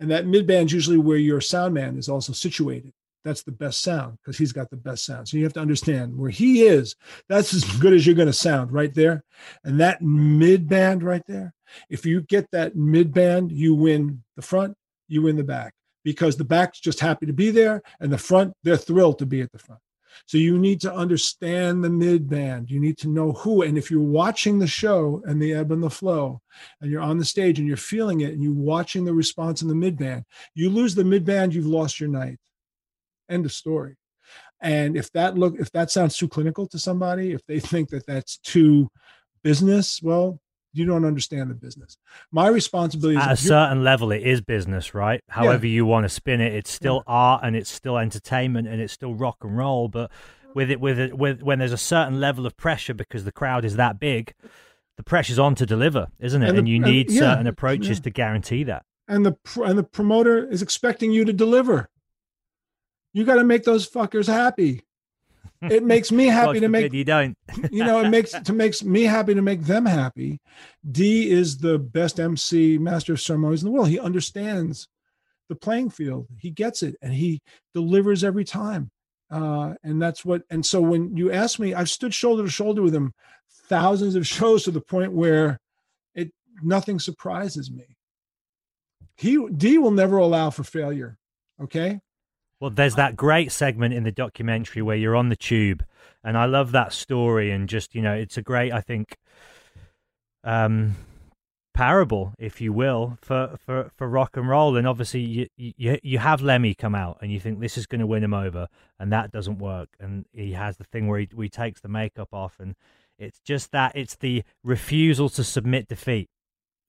And 0.00 0.10
that 0.10 0.26
mid 0.26 0.46
band's 0.46 0.72
usually 0.72 0.98
where 0.98 1.16
your 1.16 1.40
sound 1.40 1.74
man 1.74 1.96
is 1.96 2.08
also 2.08 2.32
situated. 2.32 2.92
That's 3.24 3.42
the 3.42 3.52
best 3.52 3.82
sound 3.82 4.18
because 4.22 4.38
he's 4.38 4.52
got 4.52 4.70
the 4.70 4.76
best 4.76 5.04
sound. 5.04 5.26
So 5.26 5.36
you 5.36 5.42
have 5.42 5.52
to 5.54 5.60
understand 5.60 6.16
where 6.16 6.30
he 6.30 6.62
is. 6.62 6.94
That's 7.28 7.52
as 7.54 7.64
good 7.78 7.92
as 7.92 8.06
you're 8.06 8.14
going 8.14 8.26
to 8.26 8.32
sound 8.32 8.70
right 8.70 8.94
there. 8.94 9.24
And 9.64 9.80
that 9.80 10.00
mid 10.00 10.68
band 10.68 11.02
right 11.02 11.22
there, 11.26 11.52
if 11.90 12.06
you 12.06 12.20
get 12.22 12.48
that 12.52 12.76
mid 12.76 13.12
band, 13.12 13.50
you 13.50 13.74
win 13.74 14.22
the 14.36 14.42
front, 14.42 14.76
you 15.08 15.22
win 15.22 15.36
the 15.36 15.44
back 15.44 15.72
because 16.04 16.36
the 16.36 16.44
back's 16.44 16.78
just 16.78 17.00
happy 17.00 17.26
to 17.26 17.32
be 17.32 17.50
there 17.50 17.82
and 17.98 18.12
the 18.12 18.18
front, 18.18 18.52
they're 18.62 18.76
thrilled 18.76 19.18
to 19.18 19.26
be 19.26 19.40
at 19.40 19.50
the 19.50 19.58
front. 19.58 19.80
So 20.24 20.38
you 20.38 20.58
need 20.58 20.80
to 20.80 20.92
understand 20.92 21.84
the 21.84 21.90
mid 21.90 22.28
band. 22.28 22.70
You 22.70 22.80
need 22.80 22.98
to 22.98 23.08
know 23.08 23.32
who. 23.32 23.62
And 23.62 23.76
if 23.76 23.90
you're 23.90 24.00
watching 24.00 24.58
the 24.58 24.66
show 24.66 25.22
and 25.26 25.40
the 25.40 25.52
ebb 25.52 25.70
and 25.72 25.82
the 25.82 25.90
flow, 25.90 26.40
and 26.80 26.90
you're 26.90 27.02
on 27.02 27.18
the 27.18 27.24
stage 27.24 27.58
and 27.58 27.68
you're 27.68 27.76
feeling 27.76 28.22
it 28.22 28.32
and 28.32 28.42
you're 28.42 28.52
watching 28.52 29.04
the 29.04 29.14
response 29.14 29.62
in 29.62 29.68
the 29.68 29.74
mid 29.74 29.98
band, 29.98 30.24
you 30.54 30.70
lose 30.70 30.94
the 30.94 31.04
mid 31.04 31.24
band, 31.24 31.54
you've 31.54 31.66
lost 31.66 32.00
your 32.00 32.08
night. 32.08 32.38
End 33.28 33.44
of 33.44 33.52
story. 33.52 33.96
And 34.60 34.96
if 34.96 35.12
that 35.12 35.36
look, 35.36 35.56
if 35.58 35.70
that 35.72 35.90
sounds 35.90 36.16
too 36.16 36.28
clinical 36.28 36.66
to 36.68 36.78
somebody, 36.78 37.32
if 37.32 37.44
they 37.46 37.60
think 37.60 37.90
that 37.90 38.06
that's 38.06 38.38
too 38.38 38.88
business, 39.42 40.00
well, 40.02 40.40
you 40.76 40.84
don't 40.86 41.04
understand 41.04 41.50
the 41.50 41.54
business. 41.54 41.96
My 42.30 42.48
responsibility 42.48 43.18
is 43.18 43.24
At 43.24 43.32
a 43.32 43.36
certain 43.36 43.82
level, 43.84 44.12
it 44.12 44.22
is 44.22 44.40
business, 44.40 44.94
right? 44.94 45.20
However 45.28 45.66
you 45.66 45.84
want 45.86 46.04
to 46.04 46.08
spin 46.08 46.40
it, 46.40 46.52
it's 46.54 46.70
still 46.70 47.02
art 47.06 47.40
and 47.44 47.56
it's 47.56 47.70
still 47.70 47.98
entertainment 47.98 48.68
and 48.68 48.80
it's 48.80 48.92
still 48.92 49.14
rock 49.14 49.38
and 49.42 49.56
roll. 49.56 49.88
But 49.88 50.10
with 50.54 50.70
it, 50.70 50.80
with 50.80 50.98
it, 50.98 51.16
with 51.16 51.42
when 51.42 51.58
there's 51.58 51.72
a 51.72 51.78
certain 51.78 52.20
level 52.20 52.46
of 52.46 52.56
pressure 52.56 52.94
because 52.94 53.24
the 53.24 53.32
crowd 53.32 53.64
is 53.64 53.76
that 53.76 53.98
big, 54.00 54.34
the 54.96 55.02
pressure's 55.02 55.38
on 55.38 55.54
to 55.56 55.66
deliver, 55.66 56.08
isn't 56.18 56.42
it? 56.42 56.48
And 56.48 56.58
And, 56.58 56.66
the- 56.66 56.70
you 56.70 56.76
and- 56.76 56.84
need 56.92 57.10
yeah, 57.10 57.20
certain 57.20 57.46
approaches 57.46 57.98
yeah. 57.98 58.02
to 58.04 58.10
guarantee 58.10 58.64
that. 58.64 58.84
and 59.08 59.24
the 59.26 59.36
and 59.64 59.78
the 59.78 59.84
promoter 59.84 60.48
is 60.48 60.62
expecting 60.62 61.12
you 61.12 61.24
to 61.24 61.32
deliver. 61.32 61.88
You 63.12 63.24
got 63.24 63.36
to 63.36 63.44
make 63.44 63.64
those 63.64 63.88
fuckers 63.88 64.26
happy. 64.26 64.82
It 65.70 65.82
makes 65.82 66.12
me 66.12 66.26
happy 66.40 66.60
to 66.60 66.68
make 66.68 66.92
you 66.92 67.04
don't. 67.04 67.36
you 67.70 67.84
know 67.84 68.00
it 68.00 68.10
makes 68.10 68.32
to 68.32 68.52
makes 68.52 68.82
me 68.82 69.04
happy 69.04 69.34
to 69.34 69.42
make 69.42 69.62
them 69.62 69.86
happy. 69.86 70.40
Dee 70.90 71.30
is 71.30 71.58
the 71.58 71.78
best 71.78 72.20
MC, 72.20 72.78
master 72.78 73.14
of 73.14 73.20
ceremonies 73.20 73.62
in 73.62 73.66
the 73.66 73.72
world. 73.72 73.88
He 73.88 73.98
understands 73.98 74.88
the 75.48 75.54
playing 75.54 75.90
field. 75.90 76.26
He 76.38 76.50
gets 76.50 76.82
it, 76.82 76.96
and 77.02 77.12
he 77.12 77.40
delivers 77.74 78.24
every 78.24 78.44
time. 78.44 78.90
uh, 79.30 79.74
and 79.82 80.00
that's 80.00 80.24
what. 80.24 80.42
And 80.50 80.64
so 80.64 80.80
when 80.80 81.16
you 81.16 81.32
ask 81.32 81.58
me, 81.58 81.74
I've 81.74 81.90
stood 81.90 82.14
shoulder 82.14 82.44
to 82.44 82.50
shoulder 82.50 82.82
with 82.82 82.94
him 82.94 83.12
thousands 83.68 84.14
of 84.14 84.26
shows 84.26 84.64
to 84.64 84.70
the 84.70 84.80
point 84.80 85.12
where 85.12 85.58
it 86.14 86.32
nothing 86.62 86.98
surprises 86.98 87.70
me. 87.70 87.96
He 89.16 89.44
Dee 89.48 89.78
will 89.78 89.90
never 89.90 90.18
allow 90.18 90.50
for 90.50 90.64
failure. 90.64 91.18
Okay. 91.60 92.00
Well, 92.60 92.70
there's 92.70 92.94
that 92.94 93.16
great 93.16 93.52
segment 93.52 93.92
in 93.92 94.04
the 94.04 94.12
documentary 94.12 94.82
where 94.82 94.96
you're 94.96 95.16
on 95.16 95.28
the 95.28 95.36
tube, 95.36 95.84
and 96.24 96.38
I 96.38 96.46
love 96.46 96.72
that 96.72 96.92
story. 96.92 97.50
And 97.50 97.68
just 97.68 97.94
you 97.94 98.02
know, 98.02 98.14
it's 98.14 98.38
a 98.38 98.42
great, 98.42 98.72
I 98.72 98.80
think, 98.80 99.16
um, 100.42 100.96
parable, 101.74 102.32
if 102.38 102.60
you 102.60 102.72
will, 102.72 103.18
for 103.20 103.56
for 103.58 103.90
for 103.94 104.08
rock 104.08 104.36
and 104.38 104.48
roll. 104.48 104.76
And 104.76 104.88
obviously, 104.88 105.20
you 105.20 105.46
you 105.56 105.98
you 106.02 106.18
have 106.18 106.40
Lemmy 106.40 106.74
come 106.74 106.94
out, 106.94 107.18
and 107.20 107.30
you 107.30 107.38
think 107.38 107.60
this 107.60 107.76
is 107.76 107.86
going 107.86 108.00
to 108.00 108.06
win 108.06 108.24
him 108.24 108.34
over, 108.34 108.68
and 108.98 109.12
that 109.12 109.30
doesn't 109.30 109.58
work. 109.58 109.90
And 110.00 110.24
he 110.32 110.52
has 110.52 110.78
the 110.78 110.84
thing 110.84 111.08
where 111.08 111.20
he, 111.20 111.28
where 111.34 111.44
he 111.44 111.50
takes 111.50 111.82
the 111.82 111.88
makeup 111.88 112.28
off, 112.32 112.58
and 112.58 112.74
it's 113.18 113.38
just 113.40 113.70
that 113.72 113.92
it's 113.94 114.16
the 114.16 114.44
refusal 114.64 115.28
to 115.30 115.44
submit 115.44 115.88
defeat, 115.88 116.30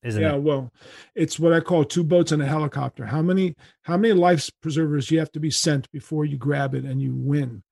isn't 0.02 0.22
yeah, 0.22 0.34
it? 0.34 0.42
well, 0.42 0.72
it's 1.14 1.38
what 1.38 1.52
I 1.52 1.60
call 1.60 1.84
two 1.84 2.04
boats 2.04 2.30
and 2.30 2.42
a 2.42 2.46
helicopter. 2.46 3.04
How 3.04 3.22
many 3.22 3.54
how 3.82 3.96
many 3.96 4.14
life 4.14 4.48
preservers 4.62 5.10
you 5.10 5.18
have 5.18 5.32
to 5.32 5.40
be 5.40 5.50
sent 5.50 5.90
before 5.90 6.24
you 6.24 6.36
grab 6.36 6.74
it 6.74 6.84
and 6.84 7.02
you 7.02 7.14
win, 7.14 7.62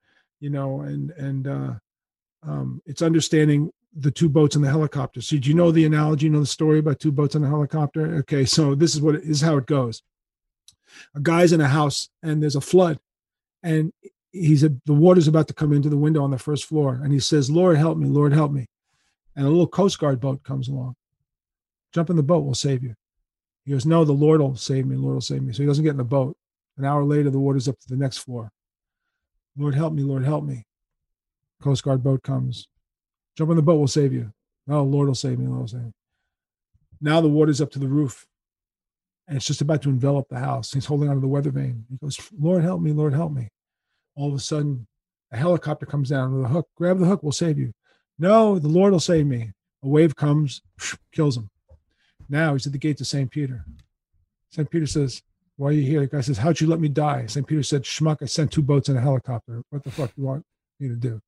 you 0.40 0.50
know? 0.50 0.80
And 0.80 1.10
and 1.12 1.46
uh, 1.46 1.74
um, 2.42 2.82
it's 2.84 3.02
understanding 3.02 3.70
the 3.94 4.10
two 4.10 4.28
boats 4.28 4.56
and 4.56 4.64
the 4.64 4.68
helicopter. 4.68 5.20
So 5.20 5.38
do 5.38 5.48
you 5.48 5.54
know 5.54 5.70
the 5.70 5.84
analogy? 5.84 6.26
You 6.26 6.32
know 6.32 6.40
the 6.40 6.46
story 6.46 6.80
about 6.80 6.98
two 6.98 7.12
boats 7.12 7.34
and 7.34 7.44
a 7.44 7.48
helicopter? 7.48 8.16
Okay, 8.16 8.44
so 8.44 8.74
this 8.74 8.94
is 8.94 9.00
what 9.00 9.14
it, 9.14 9.22
this 9.22 9.38
is 9.38 9.42
how 9.42 9.56
it 9.56 9.66
goes. 9.66 10.02
A 11.14 11.20
guy's 11.20 11.52
in 11.52 11.60
a 11.60 11.68
house 11.68 12.08
and 12.22 12.42
there's 12.42 12.56
a 12.56 12.60
flood, 12.60 12.98
and 13.62 13.92
he's 14.32 14.64
a, 14.64 14.70
the 14.84 14.94
water's 14.94 15.28
about 15.28 15.46
to 15.48 15.54
come 15.54 15.72
into 15.72 15.88
the 15.88 15.96
window 15.96 16.24
on 16.24 16.30
the 16.32 16.38
first 16.38 16.64
floor, 16.64 17.00
and 17.02 17.12
he 17.12 17.20
says, 17.20 17.50
"Lord 17.50 17.76
help 17.76 17.98
me, 17.98 18.08
Lord 18.08 18.32
help 18.32 18.50
me," 18.50 18.66
and 19.36 19.46
a 19.46 19.48
little 19.48 19.68
Coast 19.68 19.98
Guard 20.00 20.20
boat 20.20 20.42
comes 20.42 20.68
along. 20.68 20.96
Jump 21.92 22.10
in 22.10 22.16
the 22.16 22.22
boat, 22.22 22.44
we'll 22.44 22.54
save 22.54 22.82
you. 22.82 22.94
He 23.64 23.72
goes, 23.72 23.86
No, 23.86 24.04
the 24.04 24.12
Lord 24.12 24.40
will 24.40 24.56
save 24.56 24.86
me, 24.86 24.96
the 24.96 25.02
Lord 25.02 25.14
will 25.14 25.20
save 25.20 25.42
me. 25.42 25.52
So 25.52 25.62
he 25.62 25.66
doesn't 25.66 25.84
get 25.84 25.90
in 25.90 25.96
the 25.96 26.04
boat. 26.04 26.36
An 26.78 26.84
hour 26.84 27.04
later, 27.04 27.30
the 27.30 27.38
water's 27.38 27.68
up 27.68 27.78
to 27.80 27.88
the 27.88 27.96
next 27.96 28.18
floor. 28.18 28.50
Lord 29.56 29.74
help 29.74 29.92
me, 29.92 30.02
Lord 30.02 30.24
help 30.24 30.44
me. 30.44 30.64
Coast 31.62 31.82
Guard 31.82 32.02
boat 32.02 32.22
comes. 32.22 32.68
Jump 33.36 33.50
in 33.50 33.56
the 33.56 33.62
boat, 33.62 33.76
we'll 33.76 33.88
save 33.88 34.12
you. 34.12 34.32
No, 34.66 34.84
Lord 34.84 35.08
will 35.08 35.14
save 35.14 35.38
me, 35.38 35.46
Lord 35.46 35.60
will 35.60 35.68
save 35.68 35.82
me. 35.82 35.92
Now 37.00 37.20
the 37.20 37.28
water's 37.28 37.60
up 37.60 37.70
to 37.72 37.78
the 37.78 37.88
roof. 37.88 38.26
And 39.28 39.36
it's 39.36 39.46
just 39.46 39.60
about 39.60 39.82
to 39.82 39.88
envelop 39.88 40.28
the 40.28 40.38
house. 40.38 40.72
He's 40.72 40.86
holding 40.86 41.08
onto 41.08 41.20
the 41.20 41.26
weather 41.26 41.50
vane. 41.50 41.84
He 41.90 41.96
goes, 41.96 42.18
Lord 42.38 42.62
help 42.62 42.80
me, 42.80 42.92
Lord 42.92 43.12
help 43.12 43.32
me. 43.32 43.48
All 44.14 44.28
of 44.28 44.34
a 44.34 44.38
sudden, 44.38 44.86
a 45.32 45.36
helicopter 45.36 45.84
comes 45.84 46.10
down 46.10 46.34
with 46.34 46.44
a 46.44 46.48
hook. 46.48 46.68
Grab 46.76 46.98
the 46.98 47.06
hook, 47.06 47.22
we'll 47.22 47.32
save 47.32 47.58
you. 47.58 47.72
No, 48.18 48.58
the 48.58 48.68
Lord 48.68 48.92
will 48.92 49.00
save 49.00 49.26
me. 49.26 49.52
A 49.82 49.88
wave 49.88 50.14
comes, 50.14 50.62
kills 51.12 51.36
him. 51.36 51.50
Now 52.28 52.52
he's 52.52 52.66
at 52.66 52.72
the 52.72 52.78
gates 52.78 53.00
of 53.00 53.06
St. 53.06 53.30
Peter. 53.30 53.64
St. 54.50 54.70
Peter 54.70 54.86
says, 54.86 55.22
Why 55.56 55.68
are 55.68 55.72
you 55.72 55.82
here? 55.82 56.00
The 56.00 56.06
guy 56.06 56.20
says, 56.20 56.38
How'd 56.38 56.60
you 56.60 56.66
let 56.66 56.80
me 56.80 56.88
die? 56.88 57.26
St. 57.26 57.46
Peter 57.46 57.62
said, 57.62 57.82
Schmuck, 57.82 58.22
I 58.22 58.26
sent 58.26 58.52
two 58.52 58.62
boats 58.62 58.88
and 58.88 58.98
a 58.98 59.00
helicopter. 59.00 59.62
What 59.70 59.84
the 59.84 59.90
fuck 59.90 60.14
do 60.14 60.22
you 60.22 60.26
want 60.26 60.44
me 60.80 60.88
to 60.88 60.96
do? 60.96 61.20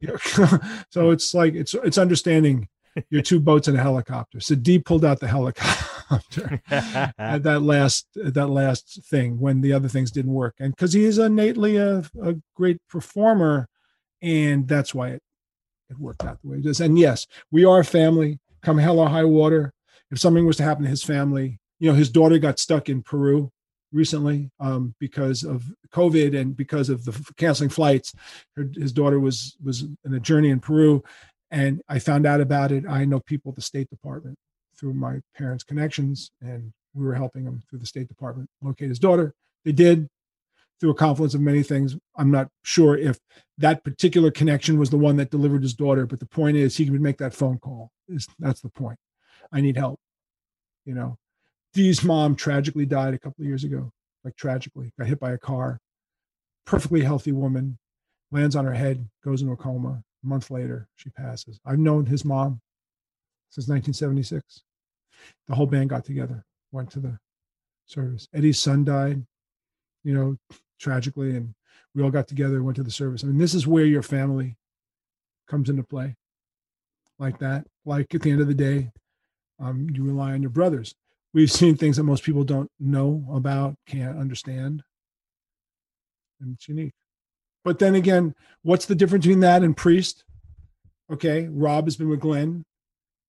You 0.00 0.08
know, 0.08 0.58
so 0.90 1.10
it's 1.10 1.34
like 1.34 1.54
it's 1.54 1.74
it's 1.74 1.98
understanding 1.98 2.68
your 3.08 3.22
two 3.22 3.40
boats 3.40 3.68
and 3.68 3.76
a 3.76 3.82
helicopter. 3.82 4.40
So 4.40 4.54
Dee 4.54 4.78
pulled 4.78 5.04
out 5.04 5.20
the 5.20 5.28
helicopter 5.28 6.60
at 6.70 7.42
that 7.42 7.62
last 7.62 8.08
at 8.24 8.34
that 8.34 8.48
last 8.48 9.04
thing 9.04 9.38
when 9.38 9.60
the 9.60 9.72
other 9.72 9.88
things 9.88 10.10
didn't 10.10 10.32
work. 10.32 10.54
And 10.58 10.74
because 10.74 10.92
he 10.92 11.04
is 11.04 11.18
innately 11.18 11.76
a, 11.76 12.02
a 12.22 12.36
great 12.54 12.78
performer, 12.88 13.68
and 14.22 14.66
that's 14.66 14.94
why 14.94 15.10
it 15.10 15.22
it 15.88 15.98
worked 15.98 16.24
out 16.24 16.40
the 16.42 16.48
way 16.48 16.56
it 16.58 16.64
does. 16.64 16.80
And 16.80 16.98
yes, 16.98 17.26
we 17.50 17.64
are 17.64 17.80
a 17.80 17.84
family. 17.84 18.38
Come 18.62 18.78
hell 18.78 18.98
or 18.98 19.08
high 19.08 19.24
water, 19.24 19.72
if 20.10 20.18
something 20.18 20.46
was 20.46 20.56
to 20.56 20.62
happen 20.62 20.84
to 20.84 20.90
his 20.90 21.04
family, 21.04 21.58
you 21.78 21.90
know, 21.90 21.96
his 21.96 22.10
daughter 22.10 22.38
got 22.38 22.58
stuck 22.58 22.88
in 22.88 23.02
Peru 23.02 23.50
recently 23.92 24.50
um, 24.60 24.94
because 25.00 25.42
of 25.42 25.64
COVID 25.92 26.38
and 26.38 26.56
because 26.56 26.88
of 26.88 27.04
the 27.04 27.12
f- 27.12 27.32
canceling 27.36 27.70
flights. 27.70 28.14
Her, 28.56 28.68
his 28.74 28.92
daughter 28.92 29.18
was 29.18 29.56
was 29.62 29.82
in 30.04 30.14
a 30.14 30.20
journey 30.20 30.50
in 30.50 30.60
Peru, 30.60 31.02
and 31.50 31.82
I 31.88 31.98
found 31.98 32.26
out 32.26 32.40
about 32.40 32.72
it. 32.72 32.84
I 32.88 33.04
know 33.04 33.20
people 33.20 33.50
at 33.50 33.56
the 33.56 33.62
State 33.62 33.90
Department 33.90 34.36
through 34.78 34.94
my 34.94 35.20
parents' 35.36 35.64
connections, 35.64 36.30
and 36.40 36.72
we 36.94 37.04
were 37.04 37.14
helping 37.14 37.44
him 37.44 37.62
through 37.68 37.80
the 37.80 37.86
State 37.86 38.08
Department 38.08 38.48
locate 38.62 38.88
his 38.88 38.98
daughter. 38.98 39.34
They 39.64 39.72
did 39.72 40.08
through 40.80 40.90
a 40.90 40.94
confluence 40.94 41.34
of 41.34 41.42
many 41.42 41.62
things. 41.62 41.96
I'm 42.16 42.30
not 42.30 42.48
sure 42.64 42.96
if 42.96 43.18
that 43.58 43.84
particular 43.84 44.30
connection 44.30 44.78
was 44.78 44.88
the 44.88 44.96
one 44.96 45.16
that 45.16 45.30
delivered 45.30 45.62
his 45.62 45.74
daughter, 45.74 46.06
but 46.06 46.20
the 46.20 46.26
point 46.26 46.56
is 46.56 46.76
he 46.76 46.86
could 46.86 47.00
make 47.00 47.18
that 47.18 47.34
phone 47.34 47.58
call. 47.58 47.90
Is 48.08 48.26
that's 48.38 48.60
the 48.60 48.70
point. 48.70 48.98
I 49.52 49.60
need 49.60 49.76
help. 49.76 49.98
You 50.84 50.94
know, 50.94 51.18
Dee's 51.72 52.02
mom 52.02 52.34
tragically 52.34 52.86
died 52.86 53.14
a 53.14 53.18
couple 53.18 53.42
of 53.42 53.48
years 53.48 53.64
ago, 53.64 53.92
like 54.24 54.36
tragically, 54.36 54.92
got 54.98 55.08
hit 55.08 55.20
by 55.20 55.32
a 55.32 55.38
car. 55.38 55.78
Perfectly 56.66 57.02
healthy 57.02 57.32
woman, 57.32 57.78
lands 58.30 58.54
on 58.56 58.64
her 58.64 58.74
head, 58.74 59.08
goes 59.24 59.42
into 59.42 59.52
a 59.52 59.56
coma. 59.56 60.02
A 60.22 60.26
month 60.26 60.50
later, 60.50 60.88
she 60.96 61.10
passes. 61.10 61.58
I've 61.64 61.78
known 61.78 62.06
his 62.06 62.24
mom 62.24 62.60
since 63.50 63.66
1976. 63.68 64.62
The 65.48 65.54
whole 65.54 65.66
band 65.66 65.90
got 65.90 66.04
together, 66.04 66.44
went 66.72 66.90
to 66.92 67.00
the 67.00 67.18
service. 67.86 68.28
Eddie's 68.34 68.60
son 68.60 68.84
died, 68.84 69.24
you 70.04 70.14
know, 70.14 70.36
tragically, 70.78 71.36
and 71.36 71.54
we 71.94 72.02
all 72.02 72.10
got 72.10 72.28
together, 72.28 72.62
went 72.62 72.76
to 72.76 72.82
the 72.82 72.90
service. 72.90 73.24
I 73.24 73.28
mean, 73.28 73.38
this 73.38 73.54
is 73.54 73.66
where 73.66 73.84
your 73.84 74.02
family 74.02 74.56
comes 75.48 75.68
into 75.68 75.82
play, 75.82 76.16
like 77.18 77.38
that. 77.38 77.66
Like 77.84 78.14
at 78.14 78.22
the 78.22 78.30
end 78.30 78.40
of 78.40 78.46
the 78.46 78.54
day, 78.54 78.90
um, 79.60 79.88
you 79.92 80.02
rely 80.02 80.32
on 80.32 80.42
your 80.42 80.50
brothers. 80.50 80.94
We've 81.32 81.50
seen 81.50 81.76
things 81.76 81.96
that 81.96 82.04
most 82.04 82.24
people 82.24 82.44
don't 82.44 82.70
know 82.80 83.24
about, 83.32 83.76
can't 83.86 84.18
understand, 84.18 84.82
and 86.40 86.54
it's 86.54 86.68
unique. 86.68 86.94
But 87.64 87.78
then 87.78 87.94
again, 87.94 88.34
what's 88.62 88.86
the 88.86 88.94
difference 88.94 89.24
between 89.24 89.40
that 89.40 89.62
and 89.62 89.76
Priest? 89.76 90.24
Okay, 91.12 91.48
Rob 91.50 91.84
has 91.84 91.96
been 91.96 92.08
with 92.08 92.20
Glenn, 92.20 92.64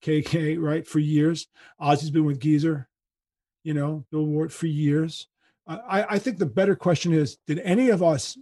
KK, 0.04 0.60
right, 0.60 0.88
for 0.88 1.00
years. 1.00 1.48
Ozzy's 1.80 2.12
been 2.12 2.26
with 2.26 2.40
Geezer, 2.40 2.88
you 3.64 3.74
know, 3.74 4.06
Bill 4.12 4.26
Ward 4.26 4.54
for 4.54 4.68
years. 4.68 5.28
I, 5.68 6.16
I 6.16 6.20
think 6.20 6.38
the 6.38 6.46
better 6.46 6.76
question 6.76 7.14
is 7.14 7.38
Did 7.48 7.60
any 7.60 7.90
of 7.90 8.02
us 8.02 8.38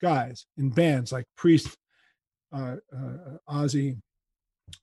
guys 0.00 0.46
in 0.56 0.70
bands 0.70 1.12
like 1.12 1.24
Priest, 1.36 1.76
uh, 2.52 2.76
uh, 2.94 3.38
Ozzy, 3.48 3.98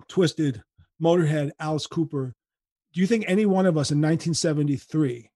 Twisted, 0.07 0.63
Motorhead, 1.01 1.51
Alice 1.59 1.87
Cooper, 1.87 2.33
do 2.93 3.01
you 3.01 3.07
think 3.07 3.25
any 3.27 3.45
one 3.45 3.65
of 3.65 3.77
us 3.77 3.91
in 3.91 3.99
1973 4.01 5.29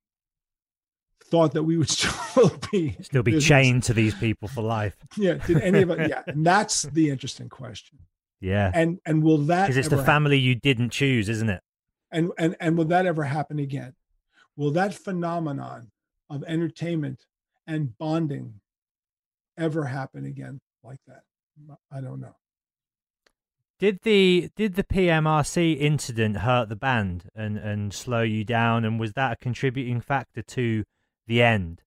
thought 1.26 1.53
that 1.53 1.64
we 1.64 1.77
would 1.77 1.90
still 1.90 2.52
be 2.72 2.95
Still 3.02 3.23
be 3.23 3.40
chained 3.40 3.84
to 3.84 3.94
these 3.94 4.14
people 4.15 4.48
for 4.48 4.61
life. 4.61 4.95
Yeah, 5.18 5.35
did 5.35 5.61
any 5.61 5.81
of 5.81 5.91
us? 5.91 5.98
Yeah, 6.10 6.23
and 6.27 6.45
that's 6.45 6.84
the 6.84 7.10
interesting 7.10 7.49
question. 7.49 7.99
Yeah. 8.41 8.72
And 8.73 8.99
and 9.06 9.23
will 9.23 9.38
that 9.45 9.68
Because 9.68 9.77
it's 9.77 9.88
the 9.88 10.03
family 10.03 10.38
you 10.38 10.56
didn't 10.56 10.90
choose, 10.90 11.30
isn't 11.30 11.49
it? 11.49 11.61
and 12.14 12.31
and 12.38 12.56
and 12.60 12.77
will 12.77 12.85
that 12.85 13.06
ever 13.06 13.23
happen 13.23 13.60
again 13.60 13.94
will 14.56 14.72
that 14.72 14.94
phenomenon 14.94 15.91
of 16.30 16.44
entertainment 16.44 17.26
and 17.68 17.98
bonding 17.98 18.53
ever 19.57 19.85
happen 19.85 20.26
again 20.26 20.61
like 20.84 20.99
that 21.07 21.23
i 21.91 21.99
don't 21.99 22.22
know 22.22 22.35
Did 23.84 24.00
the 24.04 24.50
did 24.56 24.76
the 24.76 24.84
PMRC 24.86 25.78
incident 25.78 26.38
hurt 26.38 26.70
the 26.70 26.76
band 26.78 27.26
and 27.36 27.58
and 27.58 27.94
slow 27.94 28.22
you 28.22 28.46
down? 28.46 28.86
And 28.86 28.98
was 28.98 29.12
that 29.12 29.34
a 29.34 29.36
contributing 29.36 30.00
factor 30.00 30.42
to 30.42 30.86
the 31.28 31.42
end 31.42 31.82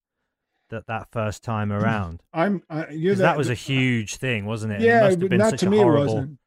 that 0.69 0.87
that 0.89 1.11
first 1.11 1.43
time 1.43 1.71
mm. 1.71 1.81
around? 1.81 2.23
i'm 2.35 2.63
uh, 2.69 2.85
I, 2.87 2.93
you're 2.93 3.15
'Cause 3.15 3.21
that 3.21 3.39
was 3.39 3.49
a 3.49 3.55
huge 3.55 4.17
thing, 4.17 4.45
wasn't 4.45 4.75
it? 4.75 4.83
It 4.83 4.89
yeah 4.89 5.01
must 5.05 5.21
have 5.23 5.31
been 5.31 5.39
not 5.39 5.51
such 5.53 5.61
to 5.61 5.69
a 5.69 5.71
me 5.71 5.79
horrible, 5.79 6.03
it 6.03 6.07
wasn't 6.07 6.39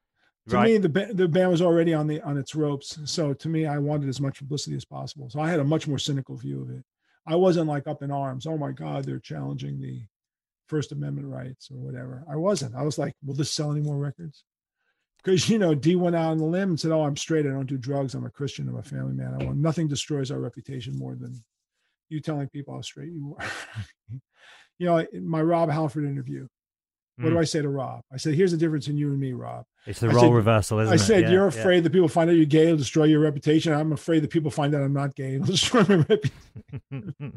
to 0.49 0.55
right? 0.55 0.65
me 0.65 0.77
the, 0.77 1.11
the 1.15 1.27
band 1.27 1.49
was 1.49 1.63
already 1.63 1.95
on 1.95 2.05
the 2.05 2.21
on 2.21 2.37
its 2.37 2.53
ropes 2.53 2.99
so 3.05 3.33
to 3.33 3.49
me 3.49 3.65
i 3.65 3.79
wanted 3.79 4.07
as 4.07 4.21
much 4.21 4.37
publicity 4.37 4.75
as 4.75 4.85
possible 4.85 5.31
so 5.31 5.39
i 5.39 5.49
had 5.49 5.59
a 5.59 5.63
much 5.63 5.87
more 5.87 5.99
cynical 5.99 6.35
view 6.35 6.61
of 6.61 6.69
it 6.69 6.83
i 7.27 7.35
wasn't 7.35 7.67
like 7.67 7.87
up 7.87 8.01
in 8.01 8.09
arms 8.09 8.47
oh 8.47 8.57
my 8.57 8.71
god 8.71 9.03
they're 9.03 9.19
challenging 9.19 9.79
the 9.79 10.01
first 10.67 10.91
amendment 10.91 11.27
rights 11.27 11.69
or 11.71 11.77
whatever 11.77 12.23
i 12.31 12.35
wasn't 12.35 12.73
i 12.73 12.81
was 12.81 12.97
like 12.97 13.13
will 13.23 13.35
this 13.35 13.51
sell 13.51 13.71
any 13.71 13.81
more 13.81 13.97
records 13.97 14.43
because 15.23 15.49
you 15.49 15.57
know 15.59 15.73
d 15.75 15.95
went 15.95 16.15
out 16.15 16.31
on 16.31 16.37
the 16.37 16.43
limb 16.45 16.69
and 16.69 16.79
said 16.79 16.91
oh 16.91 17.03
i'm 17.03 17.17
straight 17.17 17.45
i 17.45 17.49
don't 17.49 17.65
do 17.67 17.77
drugs 17.77 18.13
i'm 18.15 18.25
a 18.25 18.29
christian 18.29 18.67
i'm 18.69 18.77
a 18.77 18.83
family 18.83 19.13
man 19.13 19.35
i 19.39 19.43
want 19.43 19.57
nothing 19.57 19.87
destroys 19.87 20.31
our 20.31 20.39
reputation 20.39 20.97
more 20.97 21.15
than 21.15 21.33
you 22.09 22.19
telling 22.19 22.47
people 22.49 22.73
how 22.73 22.81
straight 22.81 23.11
you 23.11 23.35
are 23.39 23.45
you 24.79 24.85
know 24.85 24.97
in 25.13 25.27
my 25.27 25.41
rob 25.41 25.69
halford 25.69 26.05
interview 26.05 26.47
what 27.17 27.29
do 27.31 27.35
Mm. 27.35 27.39
i 27.39 27.43
say 27.43 27.61
to 27.61 27.67
rob 27.69 28.01
i 28.13 28.17
said 28.17 28.33
here's 28.33 28.51
the 28.51 28.57
difference 28.57 28.87
in 28.87 28.95
you 28.97 29.09
and 29.09 29.19
me 29.19 29.33
rob 29.33 29.65
It's 29.85 29.99
the 29.99 30.07
I 30.07 30.13
role 30.13 30.23
said- 30.25 30.33
reversal, 30.33 30.79
isn't 30.79 30.91
I 30.91 30.95
it? 30.95 31.01
I 31.01 31.03
said, 31.03 31.23
Yeah, 31.23 31.31
You're 31.31 31.49
yeah. 31.51 31.59
afraid 31.59 31.83
that 31.83 31.91
people 31.91 32.07
find 32.07 32.29
out 32.29 32.35
you're 32.37 32.45
gay, 32.45 32.65
it'll 32.65 32.77
destroy 32.77 33.05
your 33.05 33.19
reputation. 33.19 33.73
I'm 33.73 33.91
afraid 33.91 34.23
that 34.23 34.29
people 34.29 34.51
find 34.51 34.73
out 34.75 34.81
I'm 34.83 34.93
not 34.93 35.15
gay, 35.15 35.35
it'll 35.35 35.45
destroy 35.57 35.83
my 35.83 35.95
reputation. 35.95 37.31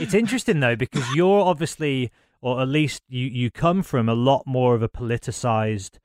it's 0.00 0.14
interesting 0.14 0.60
though 0.60 0.76
because 0.76 1.04
you're 1.14 1.40
obviously 1.40 2.10
or 2.40 2.60
at 2.60 2.68
least 2.68 3.02
you 3.08 3.26
you 3.26 3.50
come 3.50 3.82
from 3.82 4.08
a 4.08 4.14
lot 4.14 4.42
more 4.46 4.74
of 4.74 4.82
a 4.82 4.88
politicized 4.88 5.98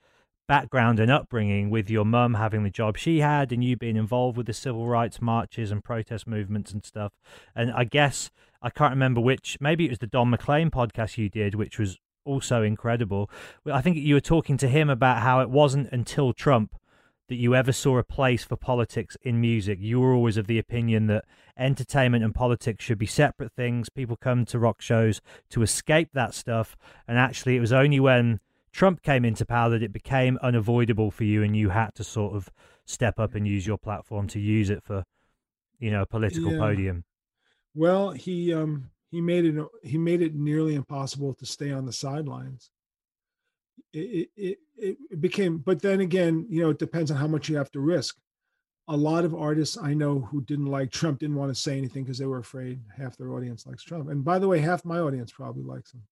background 0.48 1.00
and 1.00 1.12
upbringing 1.12 1.70
with 1.70 1.90
your 1.90 2.06
mum 2.06 2.34
having 2.34 2.64
the 2.64 2.70
job 2.70 2.98
she 2.98 3.20
had 3.20 3.52
and 3.52 3.64
you 3.64 3.78
being 3.78 3.96
involved 3.96 4.38
with 4.38 4.46
the 4.46 4.54
civil 4.54 4.88
rights 4.88 5.22
marches 5.22 5.72
and 5.72 5.84
protest 5.84 6.28
movements 6.28 6.72
and 6.72 6.84
stuff. 6.84 7.14
And 7.56 7.72
I 7.72 7.86
guess 7.86 8.32
I 8.62 8.70
can't 8.70 8.92
remember 8.92 9.22
which, 9.22 9.58
maybe 9.60 9.86
it 9.86 9.90
was 9.90 10.00
the 10.00 10.08
Don 10.08 10.30
McLean 10.30 10.70
podcast 10.70 11.18
you 11.18 11.30
did, 11.30 11.56
which 11.56 11.80
was 11.80 11.98
also 12.26 12.62
incredible. 12.62 13.30
I 13.72 13.82
think 13.82 13.98
you 13.98 14.16
were 14.16 14.22
talking 14.22 14.58
to 14.58 14.68
him 14.68 14.90
about 14.90 15.22
how 15.22 15.42
it 15.42 15.50
wasn't 15.50 15.92
until 15.92 16.34
Trump 16.34 16.76
that 17.30 17.36
you 17.36 17.56
ever 17.56 17.72
saw 17.72 17.98
a 17.98 18.04
place 18.04 18.44
for 18.44 18.56
politics 18.56 19.18
in 19.22 19.40
music. 19.40 19.80
You 19.82 20.00
were 20.00 20.14
always 20.14 20.38
of 20.38 20.48
the 20.48 20.60
opinion 20.60 21.08
that 21.08 21.26
entertainment 21.58 22.24
and 22.24 22.36
politics 22.36 22.84
should 22.84 22.98
be 22.98 23.06
separate 23.06 23.54
things. 23.54 23.90
People 23.90 24.18
come 24.18 24.46
to 24.46 24.60
rock 24.60 24.82
shows 24.82 25.22
to 25.50 25.62
escape 25.62 26.10
that 26.14 26.34
stuff. 26.34 26.76
And 27.08 27.18
actually, 27.18 27.56
it 27.56 27.62
was 27.62 27.72
only 27.74 28.00
when 28.00 28.40
Trump 28.74 29.02
came 29.04 29.24
into 29.24 29.46
power 29.46 29.70
that 29.70 29.84
it 29.84 29.94
became 29.94 30.38
unavoidable 30.42 31.12
for 31.12 31.24
you 31.24 31.44
and 31.44 31.56
you 31.56 31.70
had 31.70 31.96
to 31.96 32.04
sort 32.04 32.36
of 32.36 32.50
step 32.86 33.20
up 33.20 33.36
and 33.36 33.48
use 33.48 33.66
your 33.66 33.78
platform 33.78 34.28
to 34.28 34.40
use 34.40 34.70
it 34.70 34.84
for, 34.84 35.06
you 35.80 35.92
know, 35.92 36.02
a 36.02 36.06
political 36.08 36.52
Yeah. 36.52 36.60
podium. 36.60 37.06
Well, 37.76 38.12
he 38.12 38.54
um 38.54 38.92
he 39.12 39.22
made 39.22 39.46
it 39.46 39.66
he 39.84 39.98
made 39.98 40.22
it 40.22 40.34
nearly 40.36 40.76
impossible 40.76 41.34
to 41.36 41.46
stay 41.46 41.72
on 41.72 41.86
the 41.86 41.94
sidelines. 41.94 42.72
It 43.94 44.30
it, 44.36 44.58
it 44.78 44.98
it 45.12 45.22
became, 45.22 45.60
but 45.60 45.82
then 45.82 46.00
again, 46.02 46.46
you 46.50 46.62
know, 46.62 46.72
it 46.72 46.80
depends 46.80 47.12
on 47.12 47.18
how 47.18 47.28
much 47.28 47.50
you 47.50 47.58
have 47.58 47.72
to 47.72 47.80
risk. 47.80 48.18
A 48.88 48.98
lot 48.98 49.26
of 49.26 49.36
artists 49.36 49.78
I 49.78 49.94
know 49.94 50.22
who 50.22 50.42
didn't 50.42 50.68
like 50.68 50.92
Trump 50.92 51.20
didn't 51.20 51.38
want 51.38 51.54
to 51.56 51.62
say 51.62 51.78
anything 51.78 52.04
because 52.04 52.18
they 52.20 52.26
were 52.26 52.40
afraid 52.40 52.82
half 52.98 53.18
their 53.18 53.34
audience 53.34 53.68
likes 53.68 53.84
Trump. 53.84 54.10
And 54.10 54.24
by 54.26 54.40
the 54.40 54.48
way, 54.50 54.60
half 54.60 54.86
my 54.86 55.00
audience 55.00 55.32
probably 55.32 55.64
likes 55.64 55.94
him. 55.94 56.04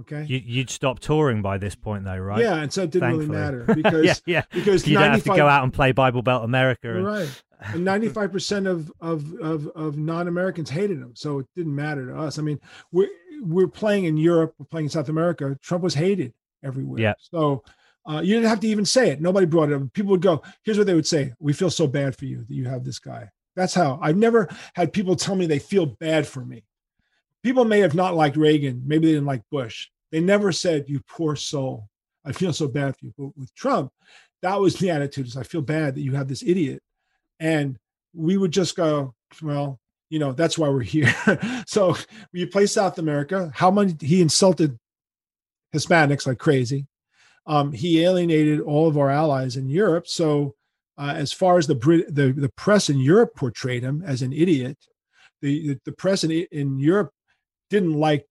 Okay. 0.00 0.24
You, 0.26 0.40
you'd 0.44 0.70
stop 0.70 1.00
touring 1.00 1.42
by 1.42 1.58
this 1.58 1.74
point, 1.74 2.04
though, 2.04 2.16
right? 2.16 2.40
Yeah, 2.40 2.56
and 2.56 2.72
so 2.72 2.84
it 2.84 2.90
didn't 2.90 3.10
really 3.10 3.26
matter 3.26 3.64
because 3.74 4.04
yeah, 4.04 4.14
yeah. 4.26 4.42
because 4.52 4.86
you 4.86 4.98
don't 4.98 5.10
have 5.10 5.24
to 5.24 5.36
go 5.36 5.46
out 5.46 5.62
and 5.62 5.72
play 5.72 5.92
Bible 5.92 6.22
Belt 6.22 6.44
America. 6.44 6.94
And, 6.94 7.06
right. 7.06 7.42
And 7.62 7.84
ninety-five 7.84 8.32
percent 8.32 8.66
of 8.66 8.90
of 9.02 9.34
of 9.34 9.68
of 9.76 9.98
non-Americans 9.98 10.70
hated 10.70 10.96
him, 10.96 11.12
so 11.14 11.40
it 11.40 11.46
didn't 11.54 11.74
matter 11.74 12.06
to 12.06 12.18
us. 12.18 12.38
I 12.38 12.42
mean, 12.42 12.58
we're 12.90 13.10
we're 13.42 13.68
playing 13.68 14.06
in 14.06 14.16
Europe, 14.16 14.54
we're 14.58 14.64
playing 14.64 14.86
in 14.86 14.90
South 14.90 15.10
America. 15.10 15.58
Trump 15.60 15.84
was 15.84 15.92
hated 15.92 16.32
everywhere. 16.64 16.98
Yeah. 16.98 17.12
So 17.18 17.62
uh, 18.08 18.22
you 18.22 18.34
didn't 18.34 18.48
have 18.48 18.60
to 18.60 18.66
even 18.66 18.86
say 18.86 19.10
it. 19.10 19.20
Nobody 19.20 19.44
brought 19.44 19.70
it 19.70 19.74
up. 19.74 19.92
People 19.92 20.12
would 20.12 20.22
go, 20.22 20.42
"Here's 20.62 20.78
what 20.78 20.86
they 20.86 20.94
would 20.94 21.06
say: 21.06 21.34
We 21.38 21.52
feel 21.52 21.68
so 21.68 21.86
bad 21.86 22.16
for 22.16 22.24
you 22.24 22.46
that 22.48 22.54
you 22.54 22.64
have 22.64 22.82
this 22.82 22.98
guy." 22.98 23.28
That's 23.56 23.74
how 23.74 23.98
I've 24.00 24.16
never 24.16 24.48
had 24.74 24.94
people 24.94 25.14
tell 25.14 25.36
me 25.36 25.44
they 25.44 25.58
feel 25.58 25.84
bad 25.84 26.26
for 26.26 26.42
me. 26.42 26.64
People 27.42 27.64
may 27.64 27.80
have 27.80 27.94
not 27.94 28.14
liked 28.14 28.36
Reagan, 28.36 28.82
maybe 28.84 29.06
they 29.06 29.12
didn't 29.12 29.26
like 29.26 29.42
Bush. 29.50 29.88
They 30.12 30.20
never 30.20 30.52
said, 30.52 30.88
"You 30.88 31.00
poor 31.08 31.36
soul, 31.36 31.88
I 32.24 32.32
feel 32.32 32.52
so 32.52 32.68
bad 32.68 32.96
for 32.96 33.06
you." 33.06 33.14
But 33.16 33.36
with 33.36 33.54
Trump, 33.54 33.92
that 34.42 34.60
was 34.60 34.76
the 34.76 34.90
attitude: 34.90 35.26
is 35.26 35.36
I 35.36 35.42
feel 35.42 35.62
bad 35.62 35.94
that 35.94 36.02
you 36.02 36.14
have 36.14 36.28
this 36.28 36.42
idiot. 36.42 36.82
And 37.38 37.78
we 38.14 38.36
would 38.36 38.52
just 38.52 38.76
go 38.76 39.14
well 39.40 39.78
you 40.10 40.18
know 40.18 40.32
that's 40.32 40.58
why 40.58 40.68
we're 40.68 40.82
here. 40.82 41.14
So 41.66 41.96
you 42.32 42.48
play 42.48 42.66
south 42.66 42.98
america 42.98 43.50
how 43.54 43.70
many 43.70 43.94
he 44.00 44.20
insulted 44.20 44.78
hispanics 45.74 46.26
like 46.26 46.38
crazy. 46.38 46.86
Um, 47.46 47.72
he 47.72 48.02
alienated 48.02 48.60
all 48.60 48.86
of 48.86 48.98
our 48.98 49.08
allies 49.08 49.56
in 49.56 49.68
europe. 49.68 50.06
So 50.06 50.56
uh, 50.98 51.14
as 51.16 51.32
far 51.32 51.56
as 51.56 51.66
the 51.66 51.74
Brit, 51.74 52.14
the, 52.14 52.32
the 52.32 52.50
press 52.50 52.90
in 52.90 52.98
europe 52.98 53.34
portrayed 53.36 53.82
him 53.82 54.02
as 54.04 54.20
an 54.20 54.32
idiot 54.32 54.76
the, 55.40 55.78
the, 55.84 55.92
press 55.92 56.24
in, 56.24 56.30
in 56.30 56.78
europe 56.78 57.12
didn't 57.70 57.94
like 57.94 58.26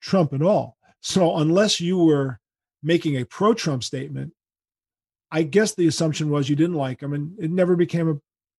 trump 0.00 0.32
at 0.32 0.42
all 0.42 0.76
so 1.00 1.36
unless 1.36 1.80
you 1.80 1.98
were 1.98 2.38
making 2.82 3.16
a 3.16 3.24
pro-trump 3.24 3.84
statement 3.84 4.32
i 5.30 5.42
guess 5.42 5.74
the 5.74 5.86
assumption 5.86 6.30
was 6.30 6.48
you 6.48 6.56
didn't 6.56 6.76
like 6.76 7.00
him 7.00 7.12
and 7.12 7.38
it 7.38 7.50
never 7.50 7.76
became 7.76 8.08
a 8.08 8.16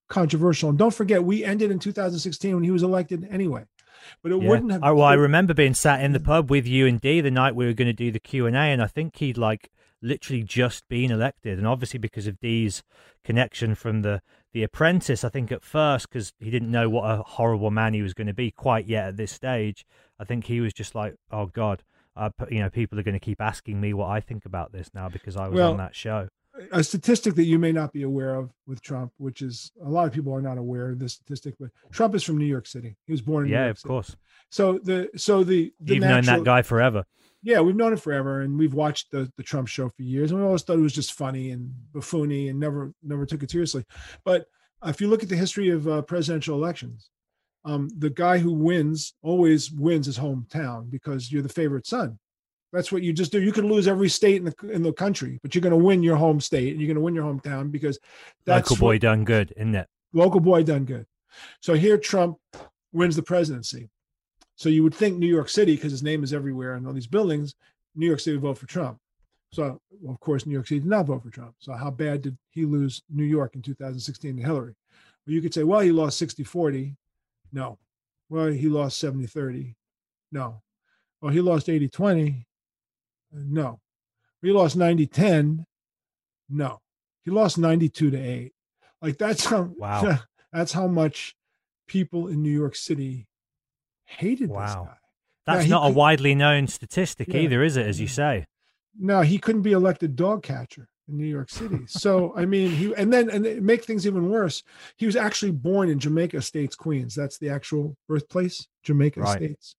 controversial. 0.09 0.69
And 0.69 0.77
don't 0.77 0.93
forget, 0.93 1.23
we 1.23 1.45
ended 1.45 1.71
in 1.71 1.79
2016 1.79 2.55
when 2.55 2.63
he 2.63 2.71
was 2.71 2.83
elected 2.83 3.27
anyway. 3.31 3.63
But 4.21 4.31
it 4.31 4.41
Yeah. 4.41 4.49
wouldn't 4.49 4.71
have. 4.71 4.83
Oh, 4.83 4.95
well, 4.95 5.05
I 5.05 5.13
remember 5.13 5.53
being 5.53 5.73
sat 5.73 6.03
in 6.03 6.11
the 6.11 6.19
hmm. 6.19 6.25
pub 6.25 6.49
with 6.49 6.67
you 6.67 6.87
and 6.87 6.99
Dee 6.99 7.21
the 7.21 7.31
night 7.31 7.55
we 7.55 7.65
were 7.65 7.73
going 7.73 7.87
to 7.87 7.93
do 7.93 8.11
the 8.11 8.19
Q 8.19 8.45
and 8.45 8.55
A, 8.55 8.59
and 8.59 8.81
I 8.81 8.87
think 8.87 9.17
he'd 9.17 9.37
like 9.37 9.69
literally 10.01 10.43
just 10.43 10.87
been 10.87 11.11
elected, 11.11 11.57
and 11.57 11.67
obviously 11.67 11.99
because 11.99 12.25
of 12.25 12.39
Dee's 12.39 12.81
connection 13.23 13.75
from 13.75 14.01
the 14.01 14.21
the 14.51 14.63
Apprentice, 14.63 15.23
I 15.23 15.29
think 15.29 15.51
at 15.51 15.63
first 15.63 16.09
because 16.09 16.33
he 16.39 16.49
didn't 16.49 16.71
know 16.71 16.89
what 16.89 17.03
a 17.03 17.21
horrible 17.21 17.69
man 17.69 17.93
he 17.93 18.01
was 18.01 18.15
going 18.15 18.27
to 18.27 18.33
be 18.33 18.49
quite 18.49 18.87
yet 18.87 19.09
at 19.09 19.17
this 19.17 19.31
stage. 19.31 19.85
I 20.19 20.25
think 20.25 20.45
he 20.45 20.59
was 20.61 20.73
just 20.73 20.95
like, 20.95 21.15
oh 21.31 21.47
God, 21.47 21.83
uh, 22.15 22.29
p- 22.29 22.55
you 22.55 22.61
know, 22.61 22.69
people 22.69 22.99
are 22.99 23.03
going 23.03 23.13
to 23.13 23.19
keep 23.19 23.39
asking 23.41 23.79
me 23.79 23.93
what 23.93 24.07
I 24.09 24.19
think 24.19 24.45
about 24.45 24.71
this 24.71 24.89
now 24.93 25.09
because 25.09 25.35
I 25.37 25.47
was 25.47 25.55
Well, 25.57 25.71
on 25.71 25.77
that 25.77 25.95
show. 25.95 26.27
a 26.71 26.83
statistic 26.83 27.35
that 27.35 27.43
you 27.45 27.57
may 27.57 27.71
not 27.71 27.93
be 27.93 28.01
aware 28.03 28.35
of 28.35 28.51
with 28.67 28.81
Trump, 28.81 29.13
which 29.17 29.41
is 29.41 29.71
a 29.83 29.89
lot 29.89 30.07
of 30.07 30.13
people 30.13 30.33
are 30.33 30.41
not 30.41 30.57
aware 30.57 30.89
of 30.89 30.99
this 30.99 31.13
statistic, 31.13 31.55
but 31.59 31.69
Trump 31.91 32.15
is 32.15 32.23
from 32.23 32.37
New 32.37 32.45
York 32.45 32.67
City. 32.67 32.97
He 33.05 33.13
was 33.13 33.21
born 33.21 33.45
in 33.45 33.51
New 33.51 33.55
York. 33.55 33.65
Yeah, 33.65 33.69
of 33.71 33.79
City. 33.79 33.87
course. 33.87 34.15
So 34.49 34.79
the 34.83 35.09
so 35.15 35.43
the, 35.43 35.71
the 35.79 35.95
You've 35.95 36.03
known 36.03 36.25
that 36.25 36.43
guy 36.43 36.61
forever. 36.63 37.05
Yeah, 37.41 37.61
we've 37.61 37.75
known 37.77 37.93
him 37.93 37.99
forever, 37.99 38.41
and 38.41 38.59
we've 38.59 38.73
watched 38.73 39.11
the 39.11 39.31
the 39.37 39.43
Trump 39.43 39.69
show 39.69 39.87
for 39.87 40.01
years, 40.01 40.31
and 40.31 40.41
we 40.41 40.45
always 40.45 40.63
thought 40.63 40.77
it 40.77 40.81
was 40.81 40.91
just 40.91 41.13
funny 41.13 41.51
and 41.51 41.71
buffoony, 41.93 42.49
and 42.49 42.59
never 42.59 42.91
never 43.01 43.25
took 43.25 43.43
it 43.43 43.51
seriously. 43.51 43.85
But 44.25 44.47
if 44.85 44.99
you 44.99 45.07
look 45.07 45.23
at 45.23 45.29
the 45.29 45.37
history 45.37 45.69
of 45.69 45.87
uh, 45.87 46.01
presidential 46.01 46.55
elections, 46.57 47.09
um, 47.65 47.89
the 47.97 48.09
guy 48.09 48.37
who 48.37 48.51
wins 48.53 49.13
always 49.21 49.71
wins 49.71 50.05
his 50.05 50.17
hometown 50.17 50.89
because 50.89 51.31
you're 51.31 51.41
the 51.41 51.49
favorite 51.49 51.85
son. 51.85 52.17
That's 52.71 52.91
what 52.91 53.01
you 53.01 53.13
just 53.13 53.31
do. 53.31 53.41
You 53.41 53.51
can 53.51 53.67
lose 53.67 53.87
every 53.87 54.09
state 54.09 54.35
in 54.37 54.45
the 54.45 54.69
in 54.71 54.83
the 54.83 54.93
country, 54.93 55.39
but 55.41 55.53
you're 55.55 55.61
going 55.61 55.77
to 55.77 55.83
win 55.85 56.03
your 56.03 56.15
home 56.17 56.39
state 56.39 56.71
and 56.71 56.79
you're 56.79 56.87
going 56.87 56.95
to 56.95 57.01
win 57.01 57.15
your 57.15 57.23
hometown 57.25 57.71
because 57.71 57.97
that's 58.45 58.69
Local 58.69 58.79
boy 58.79 58.93
what- 58.95 59.01
done 59.01 59.23
good, 59.25 59.53
isn't 59.57 59.75
it? 59.75 59.87
local 60.13 60.39
boy 60.39 60.63
done 60.63 60.85
good. 60.85 61.05
So 61.61 61.73
here 61.73 61.97
Trump 61.97 62.37
wins 62.93 63.15
the 63.15 63.21
presidency. 63.23 63.89
So 64.55 64.67
you 64.69 64.83
would 64.83 64.93
think 64.95 65.17
New 65.17 65.27
York 65.27 65.49
City, 65.49 65.75
because 65.75 65.91
his 65.91 66.01
name 66.03 66.23
is 66.23 66.33
everywhere 66.33 66.75
in 66.75 66.85
all 66.85 66.93
these 66.93 67.07
buildings, 67.07 67.53
New 67.95 68.07
York 68.07 68.19
City 68.19 68.35
would 68.37 68.41
vote 68.43 68.57
for 68.57 68.65
Trump. 68.67 68.97
So 69.51 69.79
well, 70.01 70.13
of 70.13 70.19
course 70.19 70.45
New 70.45 70.53
York 70.53 70.67
City 70.67 70.81
did 70.81 70.89
not 70.89 71.05
vote 71.07 71.23
for 71.23 71.29
Trump. 71.29 71.55
So 71.59 71.73
how 71.73 71.89
bad 71.91 72.21
did 72.23 72.37
he 72.51 72.65
lose 72.65 73.01
New 73.09 73.23
York 73.23 73.55
in 73.55 73.61
2016 73.61 74.37
to 74.37 74.41
Hillary? 74.43 74.75
Well, 75.25 75.33
you 75.33 75.41
could 75.41 75.53
say, 75.53 75.63
well, 75.63 75.79
he 75.79 75.91
lost 75.91 76.21
60-40. 76.21 76.95
No. 77.51 77.77
Well, 78.29 78.47
he 78.47 78.67
lost 78.67 79.01
70-30. 79.03 79.75
No. 80.31 80.61
Well, 81.21 81.31
he 81.33 81.41
lost 81.41 81.67
80-20. 81.67 82.45
No. 83.33 83.79
He 84.41 84.51
lost 84.51 84.77
90-10. 84.77 85.65
No. 86.49 86.79
He 87.23 87.31
lost 87.31 87.57
92 87.57 88.11
to 88.11 88.17
8. 88.17 88.53
Like 89.01 89.17
that's 89.17 89.45
how 89.45 89.63
Wow. 89.77 90.19
that's 90.51 90.71
how 90.73 90.87
much 90.87 91.35
people 91.87 92.27
in 92.27 92.41
New 92.41 92.51
York 92.51 92.75
City 92.75 93.27
hated 94.05 94.49
this 94.49 94.55
Wow. 94.55 94.85
guy. 94.89 94.97
That's 95.45 95.63
he 95.65 95.69
not 95.69 95.89
a 95.89 95.93
widely 95.93 96.35
known 96.35 96.67
statistic 96.67 97.27
Yeah. 97.29 97.41
either, 97.41 97.63
is 97.63 97.77
it? 97.77 97.85
As 97.87 97.99
you 97.99 98.07
say. 98.07 98.45
No, 98.97 99.21
he 99.21 99.37
couldn't 99.37 99.61
be 99.63 99.71
elected 99.71 100.15
dog 100.15 100.43
catcher 100.43 100.87
in 101.09 101.17
New 101.17 101.25
York 101.27 101.49
City. 101.49 101.79
So 101.87 102.33
I 102.35 102.45
mean, 102.45 102.71
he 102.71 102.93
and 102.95 103.11
then 103.11 103.29
and 103.29 103.61
make 103.61 103.83
things 103.85 104.05
even 104.07 104.29
worse. 104.29 104.63
He 104.97 105.05
was 105.05 105.15
actually 105.15 105.51
born 105.51 105.89
in 105.89 105.99
Jamaica 105.99 106.37
Estates, 106.37 106.75
Queens. 106.75 107.15
That's 107.15 107.37
the 107.37 107.49
actual 107.49 107.97
birthplace, 108.07 108.67
Jamaica 108.83 109.21
Right. 109.21 109.41
Estates. 109.41 109.75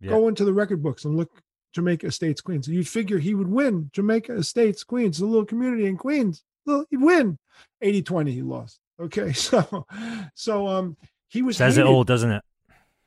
Yeah. 0.00 0.10
Go 0.10 0.28
into 0.28 0.44
the 0.44 0.52
record 0.52 0.82
books 0.82 1.04
and 1.04 1.16
look 1.16 1.42
Jamaica 1.72 2.06
Estates, 2.08 2.40
Queens. 2.40 2.68
You'd 2.68 2.88
figure 2.88 3.18
he 3.18 3.34
would 3.34 3.48
win 3.48 3.90
Jamaica 3.92 4.34
Estates, 4.34 4.84
Queens, 4.84 5.20
a 5.20 5.26
little 5.26 5.46
community 5.46 5.86
in 5.86 5.96
Queens. 5.96 6.44
Little, 6.66 6.84
He'd 6.90 7.00
win. 7.00 7.38
80-20 7.82 8.28
he 8.30 8.42
lost. 8.42 8.78
Okay. 9.00 9.32
So 9.34 9.86
so 10.34 10.66
um 10.66 10.96
he 11.28 11.42
was 11.42 11.56
Says 11.56 11.78
it 11.78 11.86
all, 11.86 12.04
doesn't 12.04 12.30
it? 12.30 12.42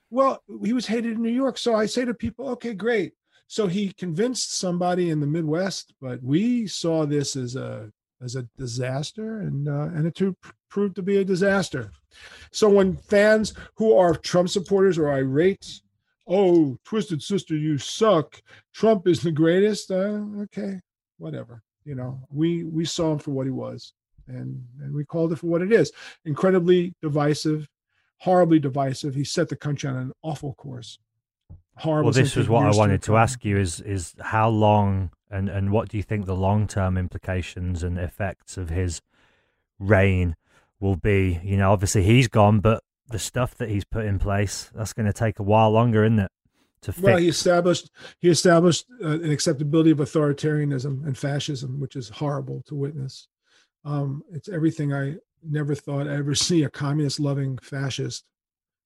Well, 0.09 0.41
he 0.63 0.73
was 0.73 0.85
hated 0.87 1.13
in 1.13 1.21
New 1.21 1.31
York. 1.31 1.57
So 1.57 1.75
I 1.75 1.85
say 1.87 2.05
to 2.05 2.13
people, 2.13 2.49
okay, 2.49 2.73
great. 2.73 3.13
So 3.47 3.67
he 3.67 3.93
convinced 3.93 4.57
somebody 4.57 5.09
in 5.09 5.19
the 5.19 5.27
Midwest, 5.27 5.93
but 6.01 6.21
we 6.23 6.67
saw 6.67 7.05
this 7.05 7.35
as 7.35 7.55
a 7.55 7.91
as 8.21 8.35
a 8.35 8.47
disaster, 8.57 9.41
and 9.41 9.67
uh, 9.67 9.89
and 9.93 10.07
it 10.07 10.15
to, 10.15 10.35
proved 10.69 10.95
to 10.95 11.03
be 11.03 11.17
a 11.17 11.25
disaster. 11.25 11.91
So 12.51 12.69
when 12.69 12.97
fans 12.97 13.53
who 13.75 13.95
are 13.95 14.15
Trump 14.15 14.49
supporters 14.49 14.97
are 14.97 15.11
irate, 15.11 15.81
oh, 16.27 16.77
Twisted 16.83 17.21
Sister, 17.21 17.55
you 17.55 17.77
suck. 17.77 18.41
Trump 18.73 19.07
is 19.07 19.21
the 19.21 19.31
greatest. 19.31 19.91
Uh, 19.91 20.21
okay, 20.43 20.79
whatever. 21.17 21.61
You 21.83 21.95
know, 21.95 22.19
we 22.31 22.63
we 22.63 22.85
saw 22.85 23.13
him 23.13 23.19
for 23.19 23.31
what 23.31 23.45
he 23.45 23.51
was, 23.51 23.93
and 24.27 24.63
and 24.81 24.93
we 24.93 25.05
called 25.05 25.33
it 25.33 25.37
for 25.37 25.47
what 25.47 25.61
it 25.61 25.71
is. 25.71 25.91
Incredibly 26.25 26.93
divisive, 27.01 27.67
horribly 28.19 28.59
divisive. 28.59 29.13
He 29.13 29.23
set 29.23 29.49
the 29.49 29.55
country 29.55 29.89
on 29.89 29.97
an 29.97 30.11
awful 30.23 30.55
course. 30.55 30.97
Horrible. 31.77 32.05
Well, 32.05 32.13
this 32.13 32.35
was 32.35 32.47
what 32.47 32.65
I 32.65 32.75
wanted 32.75 33.03
to 33.03 33.17
ask 33.17 33.43
you: 33.43 33.57
is 33.57 33.81
is 33.81 34.15
how 34.19 34.49
long 34.49 35.11
and 35.29 35.49
and 35.49 35.71
what 35.71 35.89
do 35.89 35.97
you 35.97 36.03
think 36.03 36.25
the 36.25 36.35
long 36.35 36.67
term 36.67 36.97
implications 36.97 37.83
and 37.83 37.97
effects 37.97 38.57
of 38.57 38.69
his 38.69 39.01
reign 39.79 40.35
will 40.79 40.95
be? 40.95 41.39
You 41.43 41.57
know, 41.57 41.71
obviously 41.71 42.03
he's 42.03 42.27
gone, 42.27 42.59
but 42.59 42.83
the 43.09 43.19
stuff 43.19 43.55
that 43.55 43.69
he's 43.69 43.83
put 43.83 44.05
in 44.05 44.19
place 44.19 44.71
that's 44.73 44.93
going 44.93 45.05
to 45.05 45.13
take 45.13 45.39
a 45.39 45.43
while 45.43 45.69
longer, 45.71 46.05
isn't 46.05 46.19
it, 46.19 46.31
to 46.81 46.93
fix. 46.93 47.03
Well, 47.03 47.17
he 47.17 47.27
established 47.27 47.91
he 48.19 48.29
established 48.29 48.85
uh, 49.03 49.19
an 49.19 49.31
acceptability 49.31 49.91
of 49.91 49.97
authoritarianism 49.97 51.05
and 51.05 51.17
fascism, 51.17 51.79
which 51.79 51.95
is 51.95 52.09
horrible 52.09 52.63
to 52.67 52.75
witness. 52.75 53.27
Um, 53.83 54.23
it's 54.31 54.49
everything 54.49 54.93
I 54.93 55.17
never 55.43 55.75
thought 55.75 56.07
I'd 56.07 56.19
ever 56.19 56.35
see 56.35 56.63
a 56.63 56.69
communist 56.69 57.19
loving 57.19 57.57
fascist. 57.57 58.25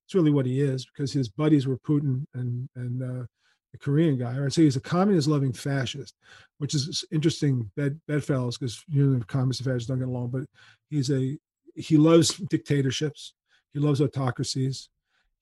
It's 0.10 0.16
really 0.16 0.32
what 0.32 0.48
he 0.48 0.60
is 0.60 0.88
because 0.88 1.14
his 1.14 1.30
buddies 1.30 1.68
were 1.68 1.78
Putin 1.78 2.26
and 2.34 2.68
and 2.76 3.04
uh, 3.04 3.26
the 3.72 3.78
Korean 3.78 4.18
guy. 4.18 4.44
I'd 4.44 4.52
say 4.52 4.64
he's 4.64 4.76
a 4.76 4.82
communist 4.82 5.28
loving 5.28 5.54
fascist, 5.54 6.16
which 6.58 6.74
is 6.74 7.06
interesting 7.12 7.70
bed 7.78 8.02
bedfellows 8.08 8.58
because 8.58 8.84
you 8.88 9.06
know 9.06 9.24
communists 9.28 9.62
and 9.62 9.72
fascists 9.72 9.88
don't 9.88 10.00
get 10.00 10.08
along. 10.08 10.30
But 10.30 10.46
he's 10.90 11.12
a 11.12 11.38
he 11.76 11.96
loves 11.96 12.38
dictatorships. 12.38 13.36
He 13.72 13.80
loves 13.80 14.02
autocracies. 14.02 14.90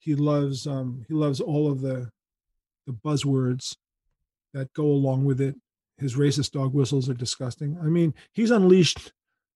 He 0.00 0.14
loves 0.14 0.66
um, 0.66 1.02
he 1.08 1.14
loves 1.14 1.40
all 1.40 1.72
of 1.72 1.80
the 1.80 2.10
the 2.86 2.92
buzzwords 2.92 3.74
that 4.52 4.70
go 4.74 4.84
along 4.84 5.24
with 5.24 5.40
it. 5.40 5.56
His 5.96 6.14
racist 6.14 6.50
dog 6.50 6.74
whistles 6.74 7.08
are 7.08 7.14
disgusting. 7.14 7.78
I 7.82 7.86
mean, 7.86 8.12
he's 8.34 8.50
unleashed 8.50 9.12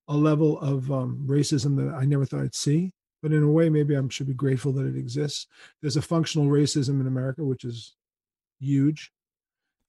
a 0.08 0.16
level 0.16 0.58
of 0.60 0.90
um, 0.90 1.22
racism 1.28 1.76
that 1.76 1.94
I 1.94 2.06
never 2.06 2.24
thought 2.24 2.44
I'd 2.44 2.54
see. 2.54 2.94
But 3.22 3.32
in 3.32 3.42
a 3.42 3.48
way, 3.50 3.68
maybe 3.70 3.96
I 3.96 4.02
should 4.08 4.26
be 4.26 4.34
grateful 4.34 4.72
that 4.72 4.86
it 4.86 4.96
exists. 4.96 5.46
There's 5.80 5.96
a 5.96 6.02
functional 6.02 6.48
racism 6.48 7.00
in 7.00 7.06
America, 7.06 7.44
which 7.44 7.64
is 7.64 7.94
huge. 8.58 9.12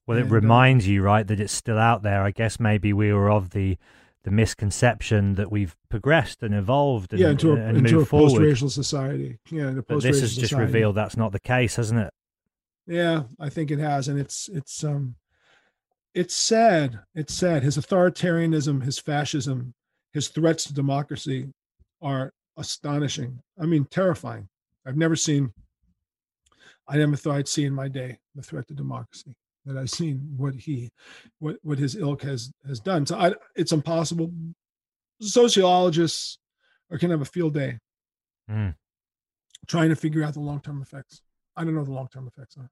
Well, 0.05 0.17
it 0.17 0.21
And, 0.23 0.31
uh, 0.31 0.35
reminds 0.35 0.87
you, 0.87 1.01
right, 1.01 1.25
that 1.25 1.39
it's 1.39 1.53
still 1.53 1.77
out 1.79 2.03
there. 2.03 2.21
I 2.23 2.31
guess 2.31 2.59
maybe 2.59 2.93
we 2.93 3.11
were 3.13 3.31
of 3.31 3.51
the 3.51 3.77
the 4.23 4.31
misconception 4.31 5.35
that 5.35 5.51
we've 5.51 5.75
progressed 5.89 6.41
and 6.43 6.55
evolved 6.55 7.11
and, 7.11 7.21
yeah, 7.21 7.31
into 7.31 7.51
a, 7.51 7.55
and 7.57 7.79
into 7.79 7.99
a 7.99 8.05
forward. 8.05 8.29
post-racial 8.29 8.69
society. 8.69 9.37
Yeah, 9.51 9.63
in 9.67 9.77
a 9.79 9.81
But 9.81 9.95
post-racial 9.95 10.11
this 10.11 10.21
has 10.21 10.35
just 10.35 10.49
society. 10.51 10.65
revealed 10.71 10.95
that's 10.95 11.17
not 11.17 11.33
the 11.33 11.41
case, 11.41 11.75
hasn't 11.75 11.99
it? 11.99 12.13
Yeah, 12.87 13.23
I 13.37 13.49
think 13.49 13.69
it 13.71 13.79
has, 13.79 14.07
and 14.07 14.17
it's 14.19 14.47
it's 14.53 14.81
um, 14.83 15.15
it's 16.13 16.35
sad. 16.35 16.99
It's 17.15 17.33
sad. 17.33 17.63
His 17.63 17.77
authoritarianism, 17.77 18.83
his 18.83 18.97
fascism, 18.99 19.73
his 20.13 20.29
threats 20.29 20.63
to 20.65 20.73
democracy 20.73 21.49
are 22.01 22.31
astonishing. 22.57 23.41
I 23.59 23.65
mean, 23.65 23.85
terrifying. 23.85 24.47
I've 24.85 24.97
never 24.97 25.15
seen. 25.15 25.53
I 26.87 26.97
never 26.97 27.15
thought 27.15 27.35
I'd 27.37 27.47
see 27.47 27.65
in 27.65 27.73
my 27.73 27.87
day 27.87 28.19
the 28.35 28.41
threat 28.41 28.67
to 28.67 28.73
democracy 28.73 29.35
that 29.65 29.77
I've 29.77 29.89
seen 29.89 30.33
what 30.35 30.53
he, 30.55 30.89
what 31.39 31.57
what 31.63 31.79
his 31.79 31.95
ilk 31.95 32.23
has 32.23 32.51
has 32.67 32.79
done. 32.79 33.05
So 33.05 33.17
I, 33.17 33.33
it's 33.55 33.71
impossible. 33.71 34.31
Sociologists 35.21 36.37
are 36.91 36.97
can 36.97 37.09
have 37.11 37.21
a 37.21 37.25
field 37.25 37.53
day 37.53 37.79
Mm. 38.51 38.75
trying 39.67 39.87
to 39.87 39.95
figure 39.95 40.21
out 40.21 40.33
the 40.33 40.41
long 40.41 40.59
term 40.59 40.81
effects. 40.81 41.21
I 41.55 41.63
don't 41.63 41.73
know 41.73 41.79
what 41.79 41.87
the 41.87 41.93
long 41.93 42.09
term 42.09 42.27
effects 42.27 42.57
are. 42.57 42.69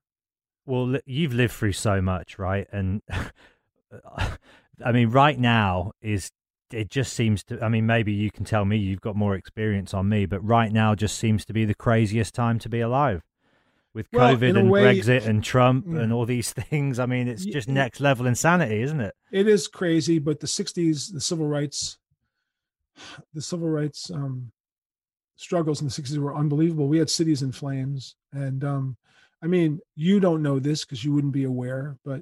Well, 0.66 1.00
you've 1.06 1.34
lived 1.34 1.54
through 1.54 1.72
so 1.72 2.02
much, 2.02 2.38
right? 2.38 2.68
And 2.74 3.02
I 4.86 4.92
mean, 4.92 5.10
right 5.10 5.40
now 5.40 5.94
is 6.02 6.30
it 6.74 6.90
just 6.90 7.14
seems 7.14 7.44
to. 7.46 7.64
I 7.64 7.70
mean, 7.70 7.86
maybe 7.86 8.12
you 8.14 8.32
can 8.32 8.46
tell 8.46 8.66
me 8.66 8.78
you've 8.78 9.02
got 9.02 9.16
more 9.16 9.36
experience 9.36 9.94
on 9.94 10.10
me, 10.10 10.26
but 10.26 10.44
right 10.44 10.72
now 10.72 10.96
just 10.96 11.18
seems 11.18 11.46
to 11.46 11.54
be 11.54 11.66
the 11.66 11.76
craziest 11.76 12.34
time 12.34 12.60
to 12.60 12.70
be 12.70 12.80
alive. 12.80 13.22
With 13.94 14.08
Well, 14.14 14.36
COVID 14.36 14.58
and 14.58 14.70
way- 14.72 15.00
Brexit 15.00 15.26
and 15.26 15.44
Trump 15.44 15.86
Yeah. 15.88 16.00
and 16.00 16.14
all 16.14 16.26
these 16.26 16.54
things, 16.62 16.98
I 17.00 17.06
mean, 17.06 17.28
it's 17.28 17.44
just 17.46 17.68
next 17.68 18.00
level 18.00 18.26
insanity, 18.26 18.82
isn't 18.82 19.02
it? 19.02 19.14
it 19.32 19.48
is 19.48 19.68
crazy 19.68 20.18
but 20.20 20.40
the 20.40 20.48
60s 20.48 21.12
the 21.14 21.22
civil 21.22 21.48
rights 21.48 21.98
the 23.34 23.42
civil 23.42 23.70
rights 23.70 24.10
um 24.12 24.52
struggles 25.36 25.82
in 25.82 25.88
the 25.88 25.94
60s 25.94 26.18
were 26.18 26.36
unbelievable 26.36 26.88
we 26.88 27.00
had 27.00 27.10
cities 27.10 27.42
in 27.42 27.52
flames 27.52 28.16
and 28.32 28.64
um 28.64 28.96
i 29.42 29.48
mean 29.48 29.80
you 29.96 30.20
don't 30.20 30.42
know 30.44 30.60
this 30.60 30.84
because 30.86 31.04
you 31.04 31.12
wouldn't 31.14 31.34
be 31.34 31.44
aware 31.44 31.98
but 32.06 32.22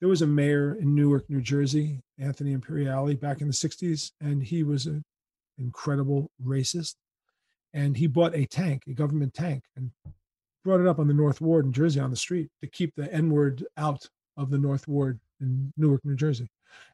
there 0.00 0.08
was 0.08 0.22
a 0.22 0.26
mayor 0.26 0.76
in 0.80 0.94
newark 0.94 1.28
new 1.28 1.40
jersey 1.40 2.00
anthony 2.18 2.52
imperiale 2.52 3.14
back 3.14 3.40
in 3.40 3.46
the 3.46 3.52
60s 3.52 4.12
and 4.20 4.42
he 4.42 4.62
was 4.62 4.86
an 4.86 5.04
incredible 5.60 6.30
racist. 6.44 6.94
And 7.72 7.96
he 7.96 8.06
bought 8.06 8.34
a 8.34 8.46
tank 8.46 8.84
a 8.88 8.92
government 8.92 9.34
tank 9.34 9.62
and 9.76 9.90
brought 10.64 10.80
it 10.80 10.86
up 10.86 10.98
on 10.98 11.06
the 11.06 11.14
north 11.14 11.40
ward 11.40 11.64
in 11.66 11.72
jersey 11.72 12.00
on 12.00 12.10
the 12.10 12.16
street 12.16 12.48
to 12.62 12.68
keep 12.68 12.94
the 12.96 13.12
n 13.12 13.30
word 13.30 13.64
out 13.76 14.08
of 14.36 14.50
the 14.50 14.58
north 14.58 14.88
ward 14.88 15.20
in 15.40 15.72
newark 15.76 16.04
new 16.04 16.16
jersey. 16.16 16.48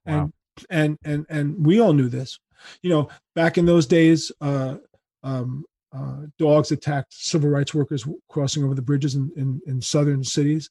And 0.04 0.32
and 0.70 0.98
and 1.04 1.26
and 1.28 1.66
we 1.66 1.80
all 1.80 1.92
knew 1.92 2.08
this. 2.08 2.38
You 2.82 2.90
know 2.90 3.08
back 3.34 3.56
in 3.56 3.64
those 3.64 3.86
days 3.86 4.30
uh 4.40 4.76
um 5.22 5.64
uh 5.92 6.22
dogs 6.38 6.72
attacked 6.72 7.14
civil 7.14 7.48
rights 7.48 7.74
workers 7.74 8.06
crossing 8.28 8.64
over 8.64 8.74
the 8.74 8.82
bridges 8.82 9.14
in 9.14 9.30
in, 9.36 9.60
in 9.66 9.80
southern 9.80 10.22
cities 10.24 10.70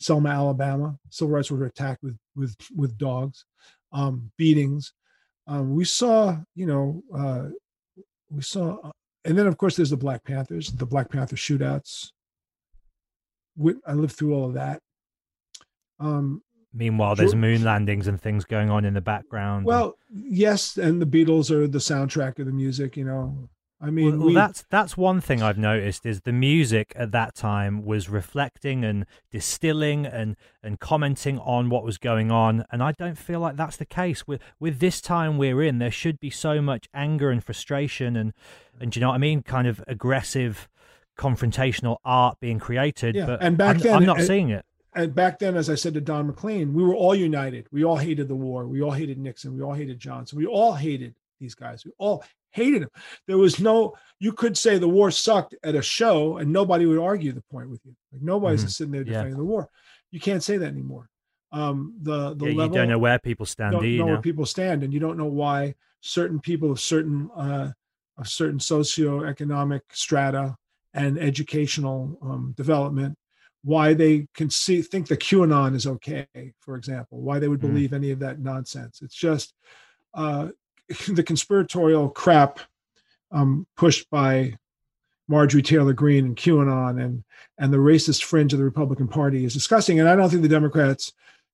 selma 0.00 0.30
alabama 0.30 0.96
civil 1.10 1.32
rights 1.32 1.50
were 1.50 1.64
attacked 1.66 2.02
with 2.02 2.16
with 2.34 2.56
with 2.74 2.96
dogs 2.98 3.44
um 3.92 4.30
beatings 4.38 4.92
um 5.46 5.74
we 5.74 5.84
saw 5.84 6.36
you 6.54 6.66
know 6.66 7.02
uh 7.14 7.46
we 8.30 8.42
saw 8.42 8.78
uh, 8.82 8.90
and 9.24 9.38
then 9.38 9.46
of 9.46 9.58
course 9.58 9.76
there's 9.76 9.90
the 9.90 9.96
black 9.96 10.24
panthers 10.24 10.72
the 10.72 10.86
black 10.86 11.10
panther 11.10 11.36
shootouts 11.36 12.10
we, 13.56 13.74
i 13.86 13.92
lived 13.92 14.14
through 14.14 14.34
all 14.34 14.46
of 14.46 14.54
that 14.54 14.80
um 15.98 16.42
Meanwhile, 16.72 17.16
there's 17.16 17.30
Sure. 17.32 17.38
moon 17.40 17.64
landings 17.64 18.06
and 18.06 18.20
things 18.20 18.44
going 18.44 18.70
on 18.70 18.84
in 18.84 18.94
the 18.94 19.00
background. 19.00 19.66
Well, 19.66 19.98
yes, 20.08 20.78
and 20.78 21.02
the 21.02 21.06
Beatles 21.06 21.50
are 21.50 21.66
the 21.66 21.78
soundtrack 21.78 22.38
of 22.38 22.46
the 22.46 22.52
music. 22.52 22.96
You 22.96 23.04
know, 23.06 23.48
I 23.82 23.90
mean, 23.90 24.18
well, 24.18 24.28
we- 24.28 24.34
that's 24.34 24.64
that's 24.68 24.96
one 24.96 25.20
thing 25.22 25.42
I've 25.42 25.56
noticed 25.56 26.04
is 26.04 26.20
the 26.20 26.32
music 26.32 26.92
at 26.96 27.12
that 27.12 27.34
time 27.34 27.82
was 27.82 28.10
reflecting 28.10 28.84
and 28.84 29.06
distilling 29.30 30.04
and 30.04 30.36
and 30.62 30.78
commenting 30.78 31.38
on 31.38 31.70
what 31.70 31.82
was 31.82 31.96
going 31.96 32.30
on, 32.30 32.66
and 32.70 32.82
I 32.82 32.92
don't 32.92 33.16
feel 33.16 33.40
like 33.40 33.56
that's 33.56 33.78
the 33.78 33.86
case 33.86 34.26
with 34.26 34.40
with 34.58 34.80
this 34.80 35.00
time 35.00 35.38
we're 35.38 35.62
in. 35.62 35.78
There 35.78 35.90
should 35.90 36.20
be 36.20 36.28
so 36.30 36.60
much 36.60 36.88
anger 36.92 37.30
and 37.30 37.42
frustration 37.42 38.16
and 38.16 38.34
and 38.78 38.94
you 38.94 39.00
know 39.00 39.08
what 39.08 39.14
I 39.14 39.18
mean? 39.18 39.42
Kind 39.42 39.66
of 39.66 39.82
aggressive, 39.86 40.68
confrontational 41.18 41.98
art 42.04 42.38
being 42.40 42.58
created. 42.58 43.14
Yeah, 43.14 43.26
but 43.26 43.42
and 43.42 43.56
back 43.56 43.76
I'm, 43.76 43.82
then, 43.82 43.94
I'm 43.96 44.04
not 44.06 44.20
seeing 44.20 44.50
it. 44.50 44.64
and 44.94 45.14
back 45.14 45.38
then, 45.38 45.56
as 45.56 45.70
I 45.70 45.74
said 45.74 45.94
to 45.94 46.00
Don 46.00 46.26
McLean, 46.26 46.74
we 46.74 46.82
were 46.82 46.94
all 46.94 47.14
united. 47.14 47.66
We 47.72 47.84
all 47.84 47.96
hated 47.96 48.28
the 48.28 48.36
war. 48.36 48.66
We 48.66 48.82
all 48.82 48.90
hated 48.90 49.18
Nixon. 49.18 49.54
We 49.56 49.62
all 49.62 49.74
hated 49.74 49.98
Johnson. 49.98 50.38
We 50.38 50.46
all 50.46 50.74
hated 50.74 51.14
these 51.38 51.54
guys. 51.54 51.84
We 51.84 51.92
all 51.98 52.24
hated 52.50 52.82
them. 52.82 52.90
There 53.26 53.38
was 53.38 53.60
no. 53.60 53.94
You 54.18 54.32
could 54.32 54.56
say 54.56 54.78
the 54.78 54.88
war 54.88 55.10
sucked 55.10 55.54
at 55.62 55.74
a 55.74 55.82
show, 55.82 56.36
and 56.38 56.52
nobody 56.52 56.86
would 56.86 56.98
argue 56.98 57.32
the 57.32 57.42
point 57.50 57.70
with 57.70 57.80
you. 57.84 57.94
Like 58.12 58.22
nobody's 58.22 58.64
Mhm. 58.64 58.70
sitting 58.70 58.92
there 58.92 59.04
Yeah. 59.04 59.12
defending 59.12 59.38
the 59.38 59.44
war. 59.44 59.68
You 60.10 60.20
can't 60.20 60.42
say 60.42 60.56
that 60.58 60.66
anymore. 60.66 61.08
Um, 61.52 61.94
the 62.02 62.34
the 62.34 62.46
Yeah, 62.46 62.64
you 62.64 62.68
don't 62.68 62.88
know 62.88 62.98
where 62.98 63.18
people 63.18 63.46
stand, 63.46 63.72
don't 63.72 63.82
do 63.82 63.88
you? 63.88 63.98
know 63.98 64.06
now? 64.06 64.12
where 64.12 64.22
people 64.22 64.46
stand, 64.46 64.82
and 64.82 64.92
you 64.92 65.00
don't 65.00 65.16
know 65.16 65.26
why 65.26 65.74
certain 66.00 66.40
people 66.40 66.70
of 66.70 66.80
certain 66.80 67.30
uh, 67.36 67.72
of 68.18 68.28
certain 68.28 68.58
socioeconomic 68.58 69.80
strata 69.92 70.56
and 70.94 71.18
educational 71.18 72.18
um, 72.22 72.52
development, 72.56 73.16
why 73.62 73.94
they 73.94 74.26
can 74.34 74.50
see 74.50 74.82
think 74.82 75.06
the 75.06 75.16
QAnon 75.16 75.74
is 75.74 75.86
okay, 75.86 76.26
for 76.60 76.76
example, 76.76 77.20
why 77.20 77.38
they 77.38 77.48
would 77.48 77.60
Mm. 77.60 77.70
believe 77.72 77.92
any 77.92 78.10
of 78.10 78.18
that 78.20 78.40
nonsense. 78.40 79.00
It's 79.02 79.14
just 79.14 79.54
uh, 80.14 80.48
the 81.08 81.22
conspiratorial 81.22 82.08
crap 82.08 82.60
um, 83.30 83.66
pushed 83.76 84.08
by 84.10 84.54
Marjorie 85.28 85.62
Taylor 85.62 85.92
Greene 85.92 86.26
and 86.26 86.36
QAnon 86.36 87.02
and 87.02 87.22
and 87.58 87.72
the 87.72 87.78
racist 87.78 88.24
fringe 88.24 88.52
of 88.52 88.58
the 88.58 88.64
Republican 88.64 89.06
Party 89.06 89.44
is 89.44 89.54
disgusting. 89.54 90.00
And 90.00 90.08
I 90.08 90.16
don't 90.16 90.28
think 90.28 90.42
the 90.42 90.48
Democrats 90.48 91.12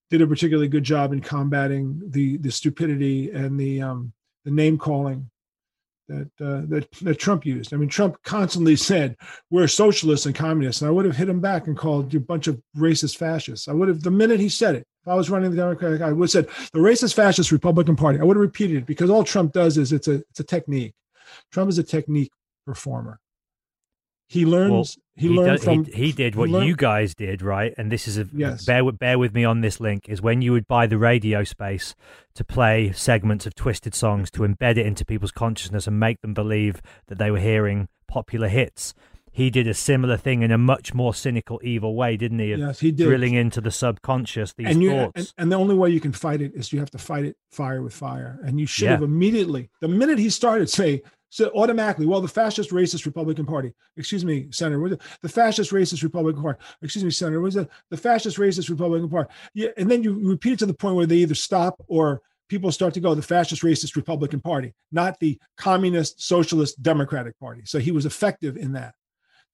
did 0.09 0.23
a 0.23 0.27
particularly 0.27 0.69
good 0.69 0.85
job 0.85 1.13
in 1.13 1.21
combating 1.21 2.01
the 2.07 2.39
the 2.39 2.51
stupidity 2.51 3.31
and 3.31 3.61
the 3.61 3.83
um, 3.83 4.13
the 4.45 4.51
name 4.51 4.79
calling 4.79 5.31
that, 6.09 6.31
uh, 6.41 6.63
that 6.69 6.89
that 7.03 7.19
Trump 7.19 7.45
used. 7.45 7.75
I 7.75 7.77
mean, 7.77 7.89
Trump 7.89 8.17
constantly 8.23 8.77
said 8.77 9.17
we're 9.51 9.69
socialists 9.69 10.25
and 10.25 10.35
communists, 10.35 10.81
and 10.81 10.89
I 10.89 10.93
would 10.93 11.05
have 11.05 11.17
hit 11.17 11.29
him 11.29 11.41
back 11.41 11.67
and 11.67 11.77
called 11.77 12.15
you 12.15 12.21
a 12.21 12.23
bunch 12.23 12.47
of 12.47 12.61
racist 12.77 13.17
fascists. 13.17 13.69
I 13.69 13.73
would 13.73 13.89
have 13.89 14.03
the 14.03 14.11
minute 14.11 14.41
he 14.41 14.49
said 14.49 14.77
it. 14.77 14.87
If 15.07 15.11
I 15.13 15.15
was 15.15 15.31
running 15.31 15.53
the 15.53 15.57
Democratic, 15.57 16.01
I 16.03 16.11
would 16.11 16.25
have 16.25 16.31
said 16.31 16.49
the 16.73 16.81
racist 16.81 17.15
fascist 17.15 17.53
Republican 17.53 17.95
Party. 17.95 18.19
I 18.19 18.25
would 18.25 18.37
have 18.37 18.41
repeated 18.43 18.79
it 18.79 18.87
because 18.87 19.09
all 19.09 19.23
Trump 19.23 19.53
does 19.53 19.79
is 19.79 19.93
it's 19.93 20.09
a 20.09 20.15
it's 20.31 20.41
a 20.41 20.45
technique. 20.45 20.95
Trump 21.53 21.69
is 21.71 21.79
a 21.79 21.85
technique 21.85 22.33
performer. 22.67 23.21
He 24.29 24.45
learns. 24.45 24.99
he, 25.15 25.29
learned 25.29 25.59
does- 25.59 25.65
from. 25.65 25.85
he, 25.85 25.93
he 26.07 26.13
did 26.13 26.35
what 26.35 26.49
learned- 26.49 26.67
you 26.67 26.75
guys 26.75 27.15
did, 27.15 27.41
right? 27.41 27.73
And 27.79 27.93
this 27.93 28.09
is 28.09 28.19
a 28.19 28.27
Yes. 28.33 28.65
bear 28.65 28.91
bear 28.91 29.17
with 29.21 29.33
me 29.33 29.45
on 29.45 29.61
this 29.61 29.79
link 29.79 30.09
is 30.09 30.21
when 30.21 30.43
you 30.43 30.51
would 30.51 30.67
buy 30.67 30.89
the 30.89 30.99
radio 30.99 31.45
space 31.45 31.95
to 32.35 32.43
play 32.45 32.91
segments 32.91 33.47
of 33.47 33.55
twisted 33.55 33.95
songs 33.95 34.29
to 34.33 34.41
embed 34.41 34.77
it 34.77 34.87
into 34.87 35.05
people's 35.05 35.31
consciousness 35.31 35.87
and 35.87 36.01
make 36.01 36.21
them 36.21 36.35
believe 36.35 36.83
that 37.07 37.19
they 37.19 37.31
were 37.31 37.39
hearing 37.39 37.87
popular 38.09 38.49
hits. 38.49 38.93
He 39.37 39.51
did 39.51 39.67
a 39.69 39.75
similar 39.75 40.17
thing 40.17 40.41
in 40.43 40.51
a 40.51 40.57
much 40.57 40.95
more 40.95 41.13
cynical, 41.13 41.61
evil 41.63 41.95
way, 41.95 42.17
didn't 42.17 42.39
he? 42.39 42.53
Of 42.53 42.61
Yes, 42.61 42.81
he 42.81 42.91
did. 42.91 43.05
drilling 43.05 43.35
into 43.35 43.61
the 43.61 43.71
subconscious 43.71 44.55
these 44.55 44.69
and 44.69 44.83
you 44.83 44.91
thoughts. 44.91 45.13
and, 45.17 45.33
and 45.37 45.53
the 45.53 45.57
only 45.57 45.75
way 45.75 45.91
you 45.91 46.01
can 46.01 46.13
fight 46.13 46.41
it 46.41 46.53
is 46.55 46.73
you 46.73 46.79
have 46.79 46.91
to 46.93 46.99
fight 46.99 47.27
it 47.27 47.37
fire 47.51 47.83
with 47.83 47.93
fire 47.93 48.41
and 48.45 48.59
you 48.59 48.65
should 48.67 48.85
Yeah. 48.87 48.93
have 48.93 49.03
immediately 49.03 49.69
the 49.83 49.89
minute 49.89 50.19
he 50.19 50.31
started 50.31 50.71
say 50.71 51.03
So 51.29 51.51
automatically, 51.55 52.07
well, 52.07 52.23
the 52.23 52.29
fascist, 52.29 52.71
racist 52.71 53.05
Republican 53.05 53.45
Party. 53.45 53.75
Excuse 53.99 54.25
me, 54.25 54.47
Senator. 54.53 54.81
what 54.81 54.93
is 54.93 54.99
it? 54.99 55.03
The 55.21 55.29
fascist, 55.29 55.71
racist 55.73 56.03
Republican 56.03 56.41
Party. 56.41 56.59
Excuse 56.81 57.05
me, 57.05 57.11
Senator. 57.11 57.41
What 57.43 57.49
is 57.49 57.57
it? 57.57 57.69
The 57.91 57.97
fascist, 57.99 58.39
racist 58.39 58.71
Republican 58.71 59.11
Party. 59.11 59.29
Yeah, 59.53 59.69
and 59.77 59.91
then 59.91 60.03
you 60.03 60.19
repeat 60.27 60.53
it 60.55 60.59
to 60.61 60.67
the 60.67 60.73
point 60.83 60.95
where 60.97 61.05
they 61.05 61.17
either 61.17 61.35
stop 61.35 61.75
or 61.89 62.23
people 62.49 62.71
start 62.73 62.95
to 62.95 63.01
go 63.01 63.15
the 63.15 63.23
fascist, 63.23 63.63
racist 63.63 63.97
Republican 63.97 64.41
Party, 64.41 64.73
not 64.93 65.19
the 65.21 65.37
communist, 65.59 66.23
socialist, 66.23 66.81
Democratic 66.81 67.39
Party. 67.41 67.63
So 67.67 67.81
he 67.81 67.91
was 67.91 68.07
effective 68.07 68.57
in 68.57 68.73
that. 68.73 68.95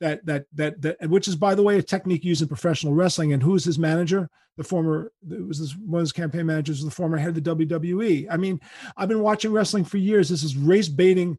That 0.02 0.26
that 0.26 0.46
that 0.54 0.82
that, 0.82 1.08
which 1.08 1.28
is, 1.28 1.36
by 1.36 1.54
the 1.54 1.62
way, 1.62 1.78
a 1.78 1.82
technique 1.82 2.24
used 2.24 2.42
in 2.42 2.48
professional 2.48 2.92
wrestling. 2.92 3.32
And 3.32 3.42
who's 3.42 3.64
his 3.64 3.78
manager? 3.78 4.28
The 4.56 4.64
former, 4.64 5.12
it 5.30 5.46
was 5.46 5.60
this, 5.60 5.74
one 5.76 6.00
of 6.00 6.04
his 6.04 6.12
campaign 6.12 6.44
managers, 6.44 6.78
was 6.78 6.84
the 6.84 6.94
former 6.94 7.16
head 7.16 7.36
of 7.36 7.42
the 7.42 7.56
WWE. 7.56 8.26
I 8.28 8.36
mean, 8.36 8.60
I've 8.96 9.08
been 9.08 9.22
watching 9.22 9.52
wrestling 9.52 9.84
for 9.84 9.96
years. 9.96 10.28
This 10.28 10.42
is 10.42 10.56
race 10.56 10.88
baiting 10.88 11.38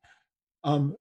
um 0.63 0.95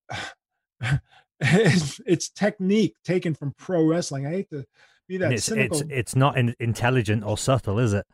it's, 1.40 2.00
it's 2.06 2.28
technique 2.28 2.96
taken 3.04 3.34
from 3.34 3.54
pro 3.56 3.84
wrestling. 3.84 4.26
I 4.26 4.30
hate 4.30 4.50
to 4.50 4.66
be 5.08 5.18
that 5.18 5.26
And 5.26 5.34
it's 5.34 5.44
cynical. 5.44 5.80
it's 5.80 5.90
it's 5.90 6.16
not 6.16 6.36
in, 6.36 6.54
intelligent 6.58 7.24
or 7.24 7.38
subtle, 7.38 7.78
is 7.78 7.92
it? 7.92 8.06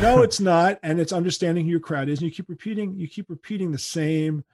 no, 0.00 0.22
it's 0.26 0.40
not, 0.40 0.78
and 0.82 1.00
it's 1.00 1.12
understanding 1.12 1.64
who 1.64 1.70
your 1.70 1.80
crowd 1.80 2.08
is. 2.08 2.18
And 2.20 2.28
you 2.28 2.34
keep 2.34 2.48
repeating, 2.48 2.96
you 2.96 3.08
keep 3.08 3.30
repeating 3.30 3.72
the 3.72 3.78
same 3.78 4.44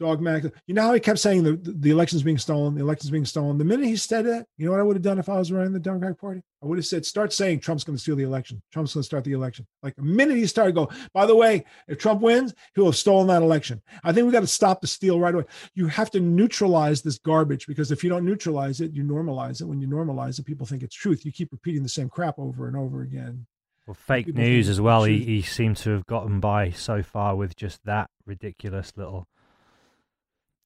dogmatic. 0.00 0.52
You 0.66 0.74
know 0.74 0.82
how 0.82 0.94
he 0.94 1.00
kept 1.00 1.18
saying 1.18 1.44
the 1.44 1.58
the 1.62 1.90
election's 1.90 2.22
being 2.22 2.38
stolen, 2.38 2.74
the 2.74 2.80
election's 2.80 3.10
being 3.10 3.24
stolen. 3.24 3.58
The 3.58 3.64
minute 3.64 3.86
he 3.86 3.96
said 3.96 4.26
that, 4.26 4.46
you 4.56 4.66
know 4.66 4.72
what 4.72 4.80
I 4.80 4.84
would 4.84 4.96
have 4.96 5.02
done 5.02 5.18
if 5.18 5.28
I 5.28 5.38
was 5.38 5.52
running 5.52 5.72
the 5.72 5.78
Democratic 5.80 6.18
Party? 6.18 6.42
I 6.62 6.66
would 6.66 6.78
have 6.78 6.86
said, 6.86 7.04
start 7.04 7.32
saying 7.32 7.60
Trump's 7.60 7.82
going 7.82 7.96
to 7.96 8.02
steal 8.02 8.14
the 8.14 8.22
election. 8.22 8.62
Trump's 8.72 8.94
going 8.94 9.02
to 9.02 9.06
start 9.06 9.24
the 9.24 9.32
election. 9.32 9.66
Like 9.82 9.96
the 9.96 10.02
minute 10.02 10.36
he 10.36 10.46
started 10.46 10.76
going, 10.76 10.88
by 11.12 11.26
the 11.26 11.34
way, 11.34 11.64
if 11.88 11.98
Trump 11.98 12.20
wins, 12.20 12.54
he'll 12.74 12.86
have 12.86 12.96
stolen 12.96 13.26
that 13.28 13.42
election. 13.42 13.82
I 14.04 14.12
think 14.12 14.26
we 14.26 14.32
got 14.32 14.40
to 14.40 14.46
stop 14.46 14.80
the 14.80 14.86
steal 14.86 15.18
right 15.18 15.34
away. 15.34 15.44
You 15.74 15.88
have 15.88 16.10
to 16.12 16.20
neutralize 16.20 17.02
this 17.02 17.18
garbage 17.18 17.66
because 17.66 17.90
if 17.90 18.04
you 18.04 18.10
don't 18.10 18.24
neutralize 18.24 18.80
it, 18.80 18.92
you 18.92 19.02
normalize 19.02 19.60
it. 19.60 19.64
When 19.64 19.80
you 19.80 19.88
normalize 19.88 20.38
it, 20.38 20.46
people 20.46 20.66
think 20.66 20.84
it's 20.84 20.94
truth. 20.94 21.24
You 21.24 21.32
keep 21.32 21.50
repeating 21.50 21.82
the 21.82 21.88
same 21.88 22.08
crap 22.08 22.38
over 22.38 22.68
and 22.68 22.76
over 22.76 23.02
again. 23.02 23.46
Well, 23.86 23.94
fake 23.94 24.26
People 24.26 24.42
news 24.42 24.68
as 24.68 24.80
well. 24.80 25.04
He 25.04 25.24
he 25.24 25.42
seemed 25.42 25.76
to 25.78 25.90
have 25.90 26.06
gotten 26.06 26.38
by 26.38 26.70
so 26.70 27.02
far 27.02 27.34
with 27.34 27.56
just 27.56 27.84
that 27.84 28.08
ridiculous 28.24 28.92
little. 28.96 29.26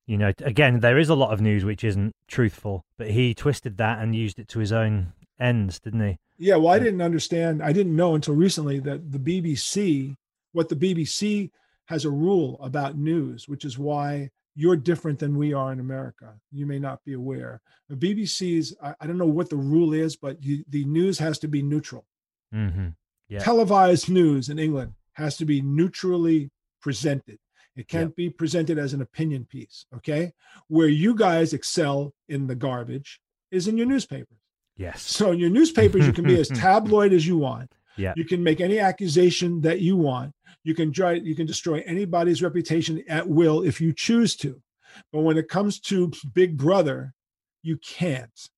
You 0.07 0.19
know, 0.19 0.33
again, 0.39 0.81
there 0.81 0.99
is 0.99 1.09
a 1.09 1.15
lot 1.15 1.33
of 1.33 1.41
news 1.41 1.65
which 1.65 1.83
isn't 1.83 2.13
truthful, 2.29 2.85
but 2.97 3.11
he 3.11 3.35
twisted 3.35 3.77
that 3.79 4.01
and 4.01 4.15
used 4.15 4.39
it 4.39 4.49
to 4.49 4.61
his 4.61 4.73
own 4.73 5.13
ends, 5.41 5.81
didn't 5.81 6.07
he? 6.07 6.17
Yeah, 6.39 6.57
well, 6.57 6.73
I 6.73 6.79
didn't 6.79 7.03
understand. 7.03 7.63
I 7.63 7.73
didn't 7.73 7.97
know 7.97 8.15
until 8.15 8.35
recently 8.35 8.79
that 8.81 9.11
the 9.11 9.19
BBC, 9.19 10.15
what 10.53 10.69
the 10.69 10.77
BBC 10.77 11.51
has 11.87 12.05
a 12.05 12.11
rule 12.11 12.59
about 12.63 12.97
news, 12.97 13.49
which 13.49 13.65
is 13.65 13.79
why 13.79 14.31
you're 14.55 14.77
different 14.77 15.19
than 15.19 15.37
we 15.37 15.53
are 15.53 15.73
in 15.73 15.81
America. 15.81 16.35
You 16.51 16.67
may 16.67 16.79
not 16.79 17.05
be 17.05 17.13
aware. 17.13 17.61
The 17.89 17.97
BBC's, 17.97 18.75
I, 18.83 18.95
I 19.01 19.07
don't 19.07 19.19
know 19.19 19.27
what 19.27 19.51
the 19.51 19.57
rule 19.57 19.93
is, 19.93 20.17
but 20.17 20.43
you, 20.43 20.65
the 20.69 20.85
news 20.85 21.19
has 21.19 21.39
to 21.41 21.49
be 21.49 21.63
neutral. 21.63 22.07
Mm-hmm. 22.55 22.89
Yeah. 23.29 23.41
Televised 23.41 24.09
news 24.09 24.49
in 24.49 24.59
England 24.59 24.95
has 25.15 25.37
to 25.39 25.45
be 25.45 25.61
neutrally 25.61 26.51
presented. 26.81 27.39
It 27.77 27.89
can't 27.89 28.17
be 28.17 28.31
presented 28.31 28.79
as 28.79 28.95
an 28.95 29.03
opinion 29.03 29.45
piece. 29.45 29.85
Okay. 29.95 30.33
Where 30.69 30.89
you 30.89 31.15
guys 31.15 31.53
excel 31.53 32.15
in 32.29 32.47
the 32.47 32.55
garbage 32.55 33.21
is 33.51 33.69
in 33.69 33.77
your 33.77 33.87
newspapers. 33.87 34.39
Yes. 34.77 35.03
So 35.03 35.33
in 35.33 35.39
your 35.39 35.51
newspapers, 35.51 36.07
you 36.07 36.13
can 36.13 36.25
be 36.25 36.41
as 36.41 36.49
tabloid 36.55 37.13
as 37.13 37.27
you 37.27 37.37
want. 37.37 37.73
Yeah. 37.97 38.15
You 38.17 38.25
can 38.25 38.43
make 38.43 38.61
any 38.61 38.79
accusation 38.79 39.61
that 39.63 39.81
you 39.81 39.97
want. 39.97 40.33
You 40.65 40.75
can 40.75 40.93
try. 40.93 41.13
You 41.13 41.35
can 41.35 41.47
destroy 41.47 41.83
anybody's 41.87 42.43
reputation 42.43 43.03
at 43.09 43.29
will 43.29 43.63
if 43.63 43.81
you 43.81 43.93
choose 43.93 44.37
to. 44.37 44.61
But 45.13 45.21
when 45.21 45.37
it 45.37 45.49
comes 45.49 45.81
to 45.81 46.13
Big 46.33 46.57
Brother, 46.57 47.15
you 47.63 47.79
can't. 47.79 48.49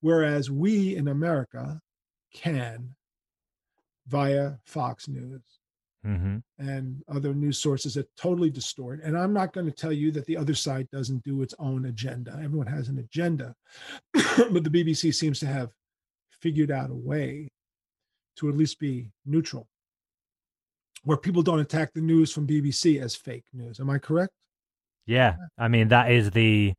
Whereas 0.00 0.50
we 0.50 0.96
in 0.96 1.08
America 1.08 1.80
can 2.32 2.94
via 4.06 4.54
Fox 4.64 5.08
News 5.08 5.42
Mm-hmm. 6.06 6.36
and 6.58 7.02
other 7.08 7.34
news 7.34 7.58
sources 7.58 7.94
that 7.94 8.08
totally 8.16 8.48
distort. 8.48 9.00
And 9.02 9.18
I'm 9.18 9.32
not 9.32 9.52
going 9.52 9.66
to 9.66 9.72
tell 9.72 9.92
you 9.92 10.12
that 10.12 10.24
the 10.26 10.36
other 10.36 10.54
side 10.54 10.88
doesn't 10.92 11.24
do 11.24 11.42
its 11.42 11.52
own 11.58 11.86
agenda. 11.86 12.38
Everyone 12.40 12.68
has 12.68 12.88
an 12.88 12.98
agenda, 12.98 13.52
but 14.14 14.62
the 14.62 14.70
BBC 14.70 15.12
seems 15.12 15.40
to 15.40 15.46
have 15.46 15.70
figured 16.40 16.70
out 16.70 16.90
a 16.90 16.94
way 16.94 17.48
to 18.36 18.48
at 18.48 18.56
least 18.56 18.78
be 18.78 19.10
neutral, 19.24 19.66
where 21.02 21.16
people 21.16 21.42
don't 21.42 21.58
attack 21.58 21.92
the 21.92 22.00
news 22.00 22.32
from 22.32 22.46
BBC 22.46 23.02
as 23.02 23.16
fake 23.16 23.46
news. 23.52 23.80
Am 23.80 23.90
I 23.90 23.98
correct? 23.98 24.32
Yeah, 25.06 25.36
I 25.58 25.66
mean 25.66 25.88
that 25.88 26.10
is 26.12 26.30
the 26.30 26.74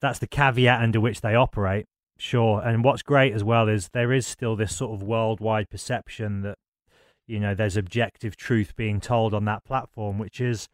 that's 0.00 0.18
the 0.18 0.26
caveat 0.26 0.82
under 0.82 1.00
which 1.00 1.22
they 1.22 1.34
operate. 1.34 1.86
Sure, 2.18 2.60
and 2.60 2.84
what's 2.84 3.02
great 3.02 3.32
as 3.32 3.42
well 3.42 3.68
is 3.68 3.88
there 3.92 4.12
is 4.12 4.26
still 4.26 4.56
this 4.56 4.76
sort 4.76 4.92
of 4.92 5.02
worldwide 5.02 5.70
perception 5.70 6.42
that 6.42 6.58
you 7.26 7.40
know 7.40 7.54
there's 7.54 7.76
objective 7.76 8.36
truth 8.36 8.76
being 8.76 9.00
told 9.00 9.34
on 9.34 9.44
that 9.46 9.64
platform, 9.64 10.18
which 10.18 10.40
is 10.40 10.68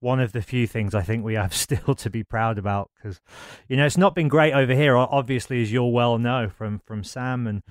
one 0.00 0.20
of 0.20 0.32
the 0.32 0.42
few 0.42 0.66
things 0.66 0.94
I 0.94 1.02
think 1.02 1.24
we 1.24 1.34
have 1.34 1.54
still 1.66 1.94
to 1.94 2.10
be 2.10 2.24
proud 2.24 2.58
about 2.58 2.90
because 2.96 3.20
you 3.68 3.76
know 3.76 3.86
it's 3.86 3.98
not 3.98 4.14
been 4.14 4.28
great 4.28 4.52
over 4.52 4.74
here. 4.74 4.96
Obviously, 4.96 5.62
as 5.62 5.72
you'll 5.72 5.92
well 5.92 6.18
know 6.18 6.48
from 6.48 6.80
from 6.86 7.04
Sam 7.04 7.46
and. 7.46 7.62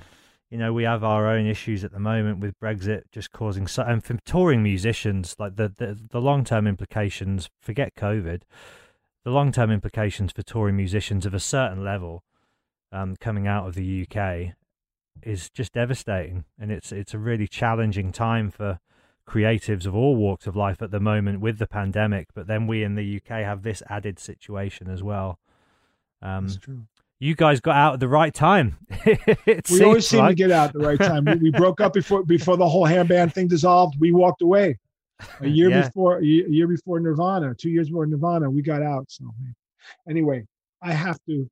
You 0.52 0.58
know, 0.58 0.74
we 0.74 0.82
have 0.82 1.04
our 1.04 1.28
own 1.28 1.46
issues 1.46 1.84
at 1.84 1.92
the 1.92 2.00
moment 2.00 2.40
with 2.40 2.60
Brexit 2.60 3.04
just 3.12 3.32
causing 3.32 3.68
so, 3.68 3.84
and 3.84 4.04
for 4.04 4.18
touring 4.26 4.64
musicians, 4.64 5.36
like 5.38 5.58
the, 5.58 5.72
the, 5.78 5.96
the 6.10 6.20
long 6.20 6.44
term 6.44 6.66
implications, 6.66 7.52
forget 7.62 7.94
COVID, 7.94 8.42
the 9.24 9.30
long 9.30 9.52
term 9.52 9.70
implications 9.70 10.32
for 10.32 10.42
touring 10.42 10.76
musicians 10.76 11.28
of 11.28 11.36
a 11.36 11.40
certain 11.40 11.84
level 11.84 12.24
um, 12.92 13.16
coming 13.16 13.46
out 13.48 13.68
of 13.68 13.76
the 13.76 14.08
UK 14.10 14.56
is 15.24 15.50
just 15.50 15.74
devastating. 15.74 16.46
And 16.60 16.72
it's, 16.72 16.92
it's 16.92 17.14
a 17.14 17.18
really 17.20 17.48
challenging 17.48 18.12
time 18.12 18.52
for 18.52 18.80
creatives 19.28 19.86
of 19.86 19.96
all 19.96 20.16
walks 20.16 20.48
of 20.48 20.56
life 20.56 20.82
at 20.82 20.92
the 20.92 21.00
moment 21.00 21.40
with 21.42 21.60
the 21.60 21.68
pandemic. 21.68 22.30
But 22.34 22.48
then 22.48 22.66
we 22.68 22.84
in 22.84 22.96
the 22.96 23.18
UK 23.18 23.44
have 23.44 23.62
this 23.64 23.84
added 23.90 24.18
situation 24.20 24.90
as 24.90 25.04
well. 25.04 25.40
Um, 26.22 26.48
That's 26.48 26.58
true. 26.58 26.82
you 27.20 27.36
guys 27.36 27.60
got 27.60 27.76
out 27.76 27.94
at 27.96 28.00
the 28.00 28.08
right 28.08 28.34
time. 28.34 28.78
We 29.70 29.84
always 29.84 30.08
seem 30.08 30.20
like. 30.20 30.30
to 30.32 30.36
get 30.36 30.52
out 30.52 30.68
at 30.70 30.74
the 30.74 30.80
right 30.80 31.00
time. 31.00 31.26
We, 31.26 31.36
we 31.36 31.52
broke 31.52 31.80
up 31.82 31.94
before 31.94 32.24
before 32.36 32.58
the 32.58 32.68
whole 32.68 32.86
handband 32.86 33.34
thing 33.34 33.48
dissolved. 33.48 33.96
We 34.00 34.12
walked 34.12 34.42
away 34.42 34.78
a 35.42 35.48
year 35.48 35.70
Yeah. 35.70 35.84
before 35.88 36.18
a 36.20 36.24
year 36.24 36.68
before 36.68 37.00
Nirvana, 37.00 37.54
two 37.56 37.70
years 37.70 37.88
before 37.90 38.06
Nirvana. 38.08 38.50
We 38.50 38.62
got 38.62 38.82
out. 38.82 39.06
So 39.10 39.26
anyway, 40.10 40.46
I 40.82 40.92
have 40.92 41.18
to. 41.28 41.50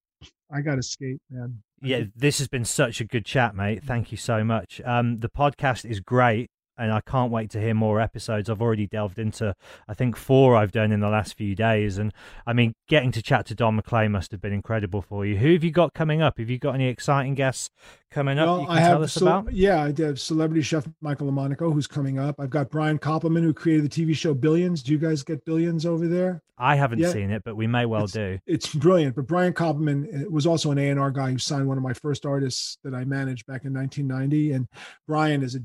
I 0.51 0.61
got 0.61 0.75
to 0.75 0.83
skate, 0.83 1.19
man. 1.29 1.61
Yeah, 1.81 2.03
this 2.15 2.39
has 2.39 2.47
been 2.47 2.65
such 2.65 3.01
a 3.01 3.05
good 3.05 3.25
chat, 3.25 3.55
mate. 3.55 3.83
Thank 3.83 4.11
you 4.11 4.17
so 4.17 4.43
much. 4.43 4.81
Um, 4.83 5.19
the 5.19 5.29
podcast 5.29 5.89
is 5.89 5.99
great, 5.99 6.49
and 6.77 6.91
I 6.91 7.01
can't 7.01 7.31
wait 7.31 7.49
to 7.51 7.59
hear 7.61 7.73
more 7.73 7.99
episodes. 7.99 8.49
I've 8.49 8.61
already 8.61 8.87
delved 8.87 9.19
into, 9.19 9.55
I 9.87 9.93
think, 9.93 10.15
four 10.15 10.55
I've 10.55 10.71
done 10.71 10.91
in 10.91 10.99
the 10.99 11.09
last 11.09 11.35
few 11.35 11.55
days, 11.55 11.97
and 11.97 12.13
I 12.45 12.53
mean, 12.53 12.73
getting 12.87 13.11
to 13.13 13.21
chat 13.21 13.45
to 13.47 13.55
Don 13.55 13.79
McClay 13.79 14.09
must 14.09 14.31
have 14.31 14.41
been 14.41 14.53
incredible 14.53 15.01
for 15.01 15.25
you. 15.25 15.37
Who 15.37 15.53
have 15.53 15.63
you 15.63 15.71
got 15.71 15.93
coming 15.93 16.21
up? 16.21 16.37
Have 16.37 16.49
you 16.49 16.57
got 16.59 16.75
any 16.75 16.87
exciting 16.87 17.35
guests 17.35 17.69
coming 18.11 18.39
up? 18.39 18.47
Well, 18.47 18.59
you 18.61 18.67
can 18.67 18.77
I 18.77 18.79
have 18.79 18.91
tell 18.91 19.03
us 19.03 19.13
ce- 19.13 19.21
about. 19.21 19.53
yeah, 19.53 19.83
I 19.83 19.93
have 20.01 20.19
celebrity 20.19 20.61
chef 20.61 20.87
Michael 21.01 21.31
Lomonaco 21.31 21.71
who's 21.73 21.87
coming 21.87 22.19
up. 22.19 22.35
I've 22.39 22.49
got 22.49 22.69
Brian 22.69 22.99
Koppelman 22.99 23.43
who 23.43 23.53
created 23.53 23.89
the 23.89 24.05
TV 24.05 24.15
show 24.15 24.33
Billions. 24.33 24.81
Do 24.83 24.91
you 24.91 24.97
guys 24.97 25.23
get 25.23 25.43
Billions 25.45 25.85
over 25.85 26.07
there? 26.07 26.41
I 26.59 26.75
haven't 26.75 26.99
Yeah. 26.99 27.11
seen 27.11 27.29
it, 27.29 27.43
but 27.43 27.55
we 27.55 27.67
may 27.67 27.85
well 27.85 28.07
do. 28.07 28.39
It's 28.47 28.73
brilliant. 28.73 29.15
But 29.15 29.27
Brian 29.27 29.53
Koppelman 29.53 30.25
uh, 30.25 30.29
was 30.29 30.47
also 30.47 30.71
an 30.71 30.79
A&R 30.79 31.11
guy 31.11 31.31
who 31.31 31.37
signed 31.37 31.67
one 31.67 31.77
of 31.77 31.83
my 31.83 31.93
first 31.93 32.25
artists 32.25 32.79
that 32.83 32.95
I 32.95 33.03
managed 33.05 33.45
back 33.45 33.65
in 33.65 33.73
1990. 33.73 34.53
And 34.53 34.67
Brian 35.07 35.43
is 35.43 35.55
a 35.55 35.59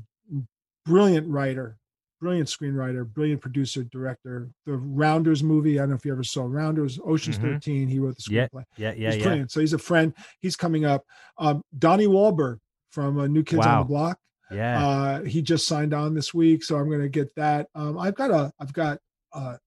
brilliant 0.85 1.27
writer, 1.27 1.77
brilliant 2.19 2.47
screenwriter, 2.49 3.05
brilliant 3.07 3.41
producer, 3.41 3.83
director. 3.83 4.49
The 4.65 4.73
Rounders 4.73 5.43
movie, 5.43 5.79
I 5.79 5.83
don't 5.83 5.89
know 5.89 5.95
if 5.95 6.05
you 6.05 6.11
ever 6.11 6.23
saw 6.23 6.45
Rounders, 6.45 6.99
Ocean's 7.03 7.37
Mhm. 7.37 7.41
13. 7.41 7.87
He 7.87 7.99
wrote 7.99 8.15
the 8.15 8.21
screenplay. 8.21 8.63
yeah, 8.77 8.93
yeah, 8.95 9.09
He's 9.09 9.17
yeah. 9.17 9.23
brilliant. 9.23 9.51
So 9.51 9.59
he's 9.59 9.73
a 9.73 9.77
friend. 9.77 10.13
He's 10.39 10.55
coming 10.55 10.85
up. 10.85 11.05
Um, 11.37 11.61
Donnie 11.77 12.07
Wahlberg 12.07 12.59
from 12.91 13.19
uh, 13.19 13.27
New 13.27 13.43
Kids 13.43 13.65
on 13.65 13.79
the 13.79 13.85
Block. 13.85 14.19
Yeah. 14.51 14.85
Uh, 14.87 15.23
he 15.23 15.41
just 15.41 15.67
signed 15.67 15.93
on 15.93 16.13
this 16.13 16.33
week, 16.33 16.63
so 16.63 16.77
I'm 16.77 16.87
going 16.87 17.01
to 17.01 17.09
get 17.09 17.33
that. 17.35 17.67
Um, 17.73 17.97
I've 17.97 18.15
got 18.15 18.29
a, 18.29 18.51
I've 18.59 18.71
got 18.73 18.99
uh, 19.33 19.57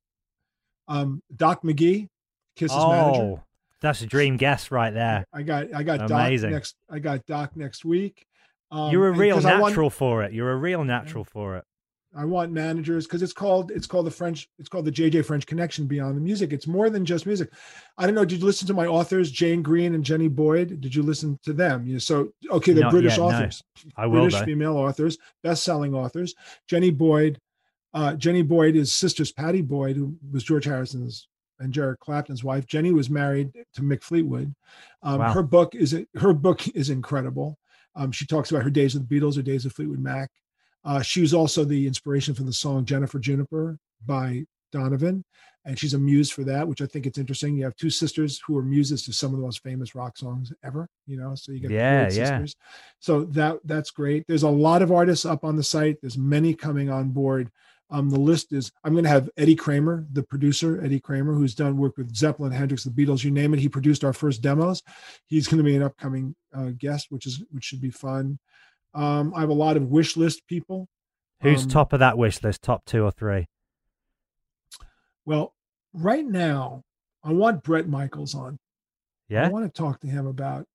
um, 0.87 1.21
Doc 1.35 1.63
McGhee, 1.63 2.09
Kiss's 2.55 2.77
manager. 2.77 3.21
oh, 3.23 3.43
that's 3.81 4.01
a 4.03 4.07
dream 4.07 4.37
guest 4.37 4.71
right 4.71 4.95
there. 4.95 5.27
I 5.33 5.43
got, 5.43 5.75
I 5.75 5.83
got 5.83 6.09
Amazing. 6.11 6.51
Doc 6.51 6.57
next. 6.57 6.77
I 6.89 6.99
got 7.01 7.27
Doc 7.27 7.57
next 7.57 7.85
week. 7.85 8.27
Um, 8.71 8.91
You're 8.93 9.09
a 9.09 9.13
real 9.13 9.39
I 9.47 9.59
want- 9.61 9.71
natural 9.73 9.91
for 9.91 10.23
it. 10.23 10.33
You're 10.33 10.51
a 10.53 10.57
real 10.57 10.85
natural 10.85 11.25
for 11.25 11.57
it. 11.57 11.65
I 12.19 12.25
want 12.25 12.51
managers 12.51 13.07
because 13.07 13.23
it's 13.23 13.35
called 13.35 13.71
it's 13.71 13.87
called 13.87 14.07
the 14.07 14.11
French 14.11 14.49
it's 14.59 14.71
called 14.71 14.87
the 14.87 14.91
JJ 14.93 15.23
French 15.27 15.45
Connection 15.47 15.87
Beyond 15.87 16.17
the 16.17 16.21
Music. 16.23 16.51
It's 16.55 16.67
more 16.67 16.89
than 16.89 17.05
just 17.05 17.27
music. 17.27 17.51
I 17.99 18.07
don't 18.07 18.15
know. 18.15 18.25
Did 18.25 18.41
you 18.41 18.47
listen 18.47 18.67
to 18.69 18.75
my 18.75 18.87
authors, 18.87 19.31
Jane 19.31 19.61
Green 19.63 19.95
and 19.95 20.03
Jenny 20.03 20.29
Boyd? 20.29 20.81
Did 20.81 20.95
you 20.95 21.03
listen 21.03 21.39
to 21.45 21.53
them? 21.53 21.87
You 21.87 21.95
know, 21.95 21.99
so 21.99 22.33
okay, 22.51 22.73
they're 22.73 22.85
Not 22.85 22.93
British 22.93 23.19
yet, 23.19 23.19
no. 23.19 23.27
authors, 23.27 23.63
I 23.99 24.07
will 24.07 24.23
British 24.23 24.39
though. 24.41 24.45
female 24.47 24.77
authors, 24.79 25.19
best-selling 25.43 25.95
authors. 25.95 26.35
Jenny 26.67 26.91
Boyd, 26.91 27.39
uh, 27.93 28.15
Jenny 28.15 28.43
Boyd 28.43 28.77
is 28.77 28.95
sisters 28.95 29.31
Pattie 29.31 29.61
Boyd, 29.61 29.97
who 29.97 30.17
was 30.33 30.43
George 30.43 30.65
Harrison's 30.65 31.29
and 31.59 31.77
Eric 31.77 32.01
Clapton's 32.01 32.43
wife. 32.43 32.67
Jenny 32.67 32.93
was 32.93 33.11
married 33.11 33.51
to 33.75 33.83
Mick 33.83 34.03
Fleetwood. 34.03 34.55
Um, 35.03 35.19
Wow. 35.19 35.33
Her 35.35 35.43
book 35.43 35.75
is 35.75 35.95
her 36.15 36.33
book 36.33 36.67
is 36.69 36.89
incredible. 36.89 37.59
Um, 37.97 38.13
she 38.13 38.27
talks 38.27 38.51
about 38.51 38.63
her 38.63 38.71
days 38.71 38.95
with 38.95 39.09
the 39.09 39.15
Beatles, 39.21 39.37
her 39.37 39.43
days 39.43 39.65
with 39.65 39.73
Fleetwood 39.75 39.99
Mac. 39.99 40.31
Uh, 40.85 41.03
she 41.03 41.21
was 41.21 41.35
also 41.35 41.65
the 41.65 41.87
inspiration 41.87 42.35
for 42.35 42.45
the 42.45 42.53
song 42.53 42.85
Jennifer 42.85 43.19
Juniper 43.19 43.79
by 44.05 44.45
Donovan, 44.71 45.25
and 45.65 45.79
she's 45.79 45.95
a 45.95 45.99
muse 45.99 46.31
for 46.31 46.45
that, 46.45 46.69
which 46.69 46.81
I 46.81 46.87
think 46.87 47.07
it's 47.07 47.19
interesting. 47.19 47.57
You 47.57 47.65
have 47.65 47.75
two 47.77 47.91
sisters 47.91 48.41
who 48.47 48.57
are 48.57 48.63
muses 48.63 49.03
to 49.05 49.13
some 49.13 49.33
of 49.33 49.39
the 49.41 49.45
most 49.45 49.63
famous 49.63 49.95
rock 49.95 50.17
songs 50.17 50.53
ever, 50.63 50.89
you 51.07 51.17
know. 51.17 51.35
So 51.35 51.51
you 51.53 51.61
get 51.61 51.69
the 51.69 51.75
Yeah, 51.75 52.03
yeah. 52.03 52.09
sisters. 52.09 52.57
So 53.01 53.25
that 53.25 53.59
that's 53.65 53.91
great. 53.91 54.25
There's 54.29 54.45
a 54.45 54.49
lot 54.49 54.83
of 54.83 54.93
artists 54.93 55.25
up 55.25 55.45
on 55.45 55.57
the 55.57 55.65
site. 55.65 55.97
There's 56.01 56.19
many 56.19 56.55
coming 56.55 56.91
on 56.91 57.09
board. 57.11 57.51
Um, 57.89 58.11
the 58.11 58.19
list 58.19 58.53
is 58.53 58.73
I'm 58.83 58.93
going 58.93 59.05
to 59.05 59.11
have 59.11 59.31
Eddie 59.37 59.55
Kramer, 59.55 60.07
the 60.13 60.23
producer, 60.23 60.83
Eddie 60.85 60.99
Kramer, 60.99 61.33
who's 61.35 61.55
done 61.55 61.77
work 61.77 61.97
with 61.97 62.15
Zeppelin, 62.15 62.51
Hendrix, 62.51 62.83
the 62.83 62.91
Beatles, 62.91 63.23
you 63.23 63.31
name 63.31 63.55
it. 63.55 63.61
He 63.61 63.69
produced 63.69 64.03
our 64.03 64.13
first 64.13 64.43
demos. 64.43 64.83
He's 65.27 65.47
going 65.47 65.59
to 65.59 65.65
be 65.65 65.77
an 65.77 65.83
upcoming 65.83 66.35
uh, 66.53 66.71
guest, 66.77 67.07
which 67.11 67.27
is 67.27 67.45
which 67.51 67.65
should 67.65 67.81
be 67.81 67.91
fun. 67.91 68.39
Um, 68.95 69.33
I 69.37 69.41
have 69.41 69.51
a 69.51 69.55
lot 69.55 69.77
of 69.77 69.85
wish 69.89 70.17
list 70.17 70.47
people. 70.49 70.89
Who's 71.43 71.63
Um, 71.63 71.69
top 71.69 71.93
of 71.93 72.01
that 72.01 72.19
wish 72.19 72.43
list? 72.43 72.63
Top 72.63 72.85
two 72.87 73.05
or 73.05 73.13
three? 73.13 73.47
Well, 75.25 75.55
right 75.93 76.25
now, 76.27 76.83
I 77.23 77.33
want 77.33 77.63
Bret 77.63 77.89
Michaels 77.89 78.35
on. 78.35 78.59
Yeah, 79.29 79.47
I 79.47 79.51
want 79.51 79.73
to 79.73 79.79
talk 79.83 80.01
to 80.01 80.07
him 80.07 80.27
about 80.27 80.67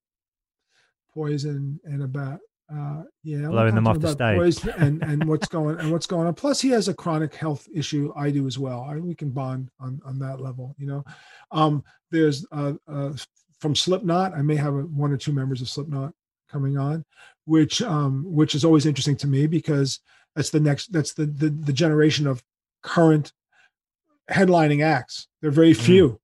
poison 1.14 1.80
and 1.84 2.04
about 2.04 2.40
uh 2.74 3.04
yeah 3.24 3.48
Blowing 3.48 3.76
them 3.76 3.88
off 3.88 4.00
the 4.00 4.12
stage. 4.12 4.66
and 4.78 5.02
and 5.04 5.24
what's 5.28 5.48
going 5.48 5.80
and 5.80 5.92
what's 5.92 6.08
going 6.08 6.28
on 6.28 6.34
plus 6.34 6.62
he 6.62 6.70
has 6.70 6.88
a 6.88 6.94
chronic 6.94 7.36
health 7.36 7.68
issue 7.74 8.14
i 8.16 8.32
do 8.32 8.48
as 8.48 8.58
well 8.58 8.82
I, 8.82 8.98
we 8.98 9.16
can 9.16 9.30
bond 9.32 9.70
on 9.80 10.02
on 10.06 10.20
that 10.20 10.40
level 10.40 10.76
you 10.78 10.88
know 10.88 11.04
um 11.52 11.84
there's 12.12 12.46
uh, 12.52 12.74
uh 12.88 13.14
from 13.60 13.76
slipknot 13.76 14.34
i 14.34 14.42
may 14.42 14.56
have 14.56 14.74
a, 14.74 14.82
one 14.82 15.12
or 15.12 15.18
two 15.18 15.34
members 15.34 15.62
of 15.62 15.70
slipknot 15.70 16.14
coming 16.50 16.78
on 16.78 17.04
which 17.46 17.82
um 17.82 18.24
which 18.26 18.56
is 18.56 18.64
always 18.64 18.86
interesting 18.86 19.18
to 19.18 19.28
me 19.28 19.48
because 19.48 20.00
that's 20.36 20.50
the 20.50 20.60
next 20.60 20.92
that's 20.94 21.14
the 21.14 21.26
the, 21.26 21.50
the 21.50 21.74
generation 21.74 22.28
of 22.28 22.44
current 22.84 23.34
headlining 24.30 24.84
acts 24.84 25.28
they're 25.42 25.52
very 25.52 25.74
few 25.74 26.20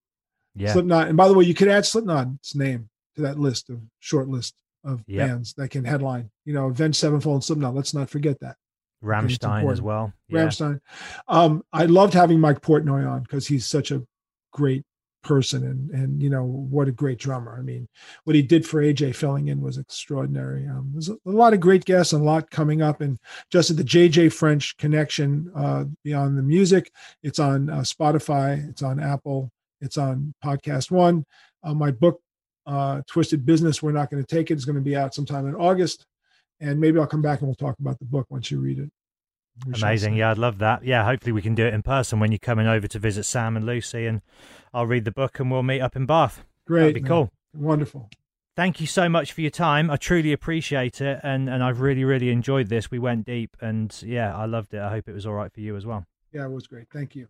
Mm. 0.57 0.61
Yeah. 0.63 0.73
Slipknot. 0.73 1.07
And 1.07 1.15
by 1.15 1.27
the 1.27 1.33
way, 1.35 1.45
you 1.45 1.53
could 1.53 1.67
add 1.67 1.85
Slipknot's 1.85 2.55
name 2.55 2.89
to 3.15 3.21
that 3.21 3.37
list 3.39 3.69
of 3.69 3.79
short 3.99 4.27
list 4.27 4.55
of 4.83 5.03
Yep. 5.07 5.27
bands 5.27 5.53
that 5.55 5.69
can 5.69 5.83
headline. 5.85 6.29
You 6.45 6.53
know, 6.53 6.67
Avenged 6.67 6.97
Sevenfold 6.97 7.35
and 7.35 7.43
Slipknot. 7.43 7.75
Let's 7.75 7.93
not 7.93 8.09
forget 8.09 8.39
that. 8.41 8.55
Rammstein 9.03 9.71
as 9.71 9.81
well. 9.81 10.13
Yeah. 10.27 10.45
Rammstein. 10.45 10.79
Um, 11.27 11.63
I 11.71 11.85
loved 11.85 12.13
having 12.13 12.39
Mike 12.39 12.61
Portnoy 12.61 13.09
on 13.09 13.21
because 13.21 13.47
he's 13.47 13.65
such 13.65 13.91
a 13.91 14.03
great 14.51 14.83
person 15.23 15.65
and 15.65 15.91
and 15.91 16.23
you 16.23 16.29
know 16.29 16.43
what 16.45 16.87
a 16.87 16.91
great 16.91 17.19
drummer. 17.19 17.57
I 17.57 17.61
mean, 17.61 17.87
what 18.23 18.35
he 18.35 18.41
did 18.41 18.65
for 18.65 18.81
AJ 18.81 19.13
filling 19.15 19.49
in 19.49 19.61
was 19.61 19.77
extraordinary. 19.77 20.65
Um, 20.67 20.89
there's 20.93 21.09
a, 21.09 21.13
a 21.25 21.31
lot 21.31 21.53
of 21.53 21.59
great 21.59 21.85
guests 21.85 22.13
and 22.13 22.21
a 22.21 22.25
lot 22.25 22.49
coming 22.49 22.81
up. 22.81 23.01
And 23.01 23.19
just 23.51 23.69
at 23.69 23.77
the 23.77 23.83
JJ 23.83 24.31
French 24.33 24.77
connection 24.77 25.51
uh, 25.55 25.85
beyond 26.03 26.37
the 26.37 26.43
music, 26.43 26.91
it's 27.23 27.39
on 27.39 27.69
uh, 27.69 27.81
Spotify, 27.81 28.67
it's 28.69 28.81
on 28.81 28.99
Apple, 28.99 29.51
it's 29.81 29.97
on 29.97 30.33
Podcast 30.43 30.91
One. 30.91 31.25
Uh, 31.63 31.73
my 31.73 31.91
book, 31.91 32.21
uh, 32.67 33.01
Twisted 33.07 33.45
Business, 33.45 33.81
we're 33.81 33.91
not 33.93 34.11
going 34.11 34.23
to 34.23 34.27
take 34.27 34.51
it. 34.51 34.55
it. 34.55 34.57
is 34.57 34.65
going 34.65 34.75
to 34.75 34.81
be 34.81 34.95
out 34.95 35.15
sometime 35.15 35.47
in 35.47 35.55
August, 35.55 36.05
and 36.59 36.79
maybe 36.79 36.99
I'll 36.99 37.07
come 37.07 37.21
back 37.21 37.39
and 37.39 37.47
we'll 37.47 37.55
talk 37.55 37.79
about 37.79 37.97
the 37.97 38.05
book 38.05 38.27
once 38.29 38.51
you 38.51 38.59
read 38.59 38.79
it. 38.79 38.91
We 39.65 39.73
Amazing. 39.73 40.15
Yeah, 40.15 40.31
I'd 40.31 40.37
love 40.37 40.59
that. 40.59 40.83
Yeah, 40.83 41.03
hopefully 41.03 41.31
we 41.31 41.41
can 41.41 41.55
do 41.55 41.65
it 41.65 41.73
in 41.73 41.81
person 41.81 42.19
when 42.19 42.31
you're 42.31 42.39
coming 42.39 42.67
over 42.67 42.87
to 42.87 42.99
visit 42.99 43.23
Sam 43.23 43.57
and 43.57 43.65
Lucy, 43.65 44.05
and 44.05 44.21
I'll 44.73 44.85
read 44.85 45.05
the 45.05 45.11
book 45.11 45.39
and 45.39 45.49
we'll 45.49 45.63
meet 45.63 45.81
up 45.81 45.95
in 45.95 46.05
Bath. 46.05 46.43
Great, 46.67 46.81
That'd 46.81 46.95
be 46.95 47.01
man. 47.01 47.09
cool. 47.09 47.31
Wonderful. 47.55 48.09
Thank 48.55 48.81
you 48.81 48.87
so 48.87 49.07
much 49.07 49.33
for 49.33 49.41
your 49.41 49.51
time. 49.51 49.89
I 49.89 49.95
truly 49.95 50.33
appreciate 50.33 50.99
it, 51.01 51.19
and 51.23 51.49
and 51.49 51.63
I've 51.63 51.79
really 51.79 52.03
really 52.03 52.29
enjoyed 52.29 52.67
this. 52.67 52.91
We 52.91 52.99
went 52.99 53.25
deep, 53.25 53.55
and 53.61 53.95
yeah, 54.03 54.35
I 54.35 54.45
loved 54.45 54.73
it. 54.73 54.81
I 54.81 54.89
hope 54.89 55.07
it 55.07 55.13
was 55.13 55.25
all 55.25 55.33
right 55.33 55.51
for 55.51 55.61
you 55.61 55.75
as 55.75 55.85
well. 55.85 56.05
Yeah, 56.31 56.45
it 56.45 56.51
was 56.51 56.67
great. 56.67 56.87
Thank 56.91 57.15
you. 57.15 57.27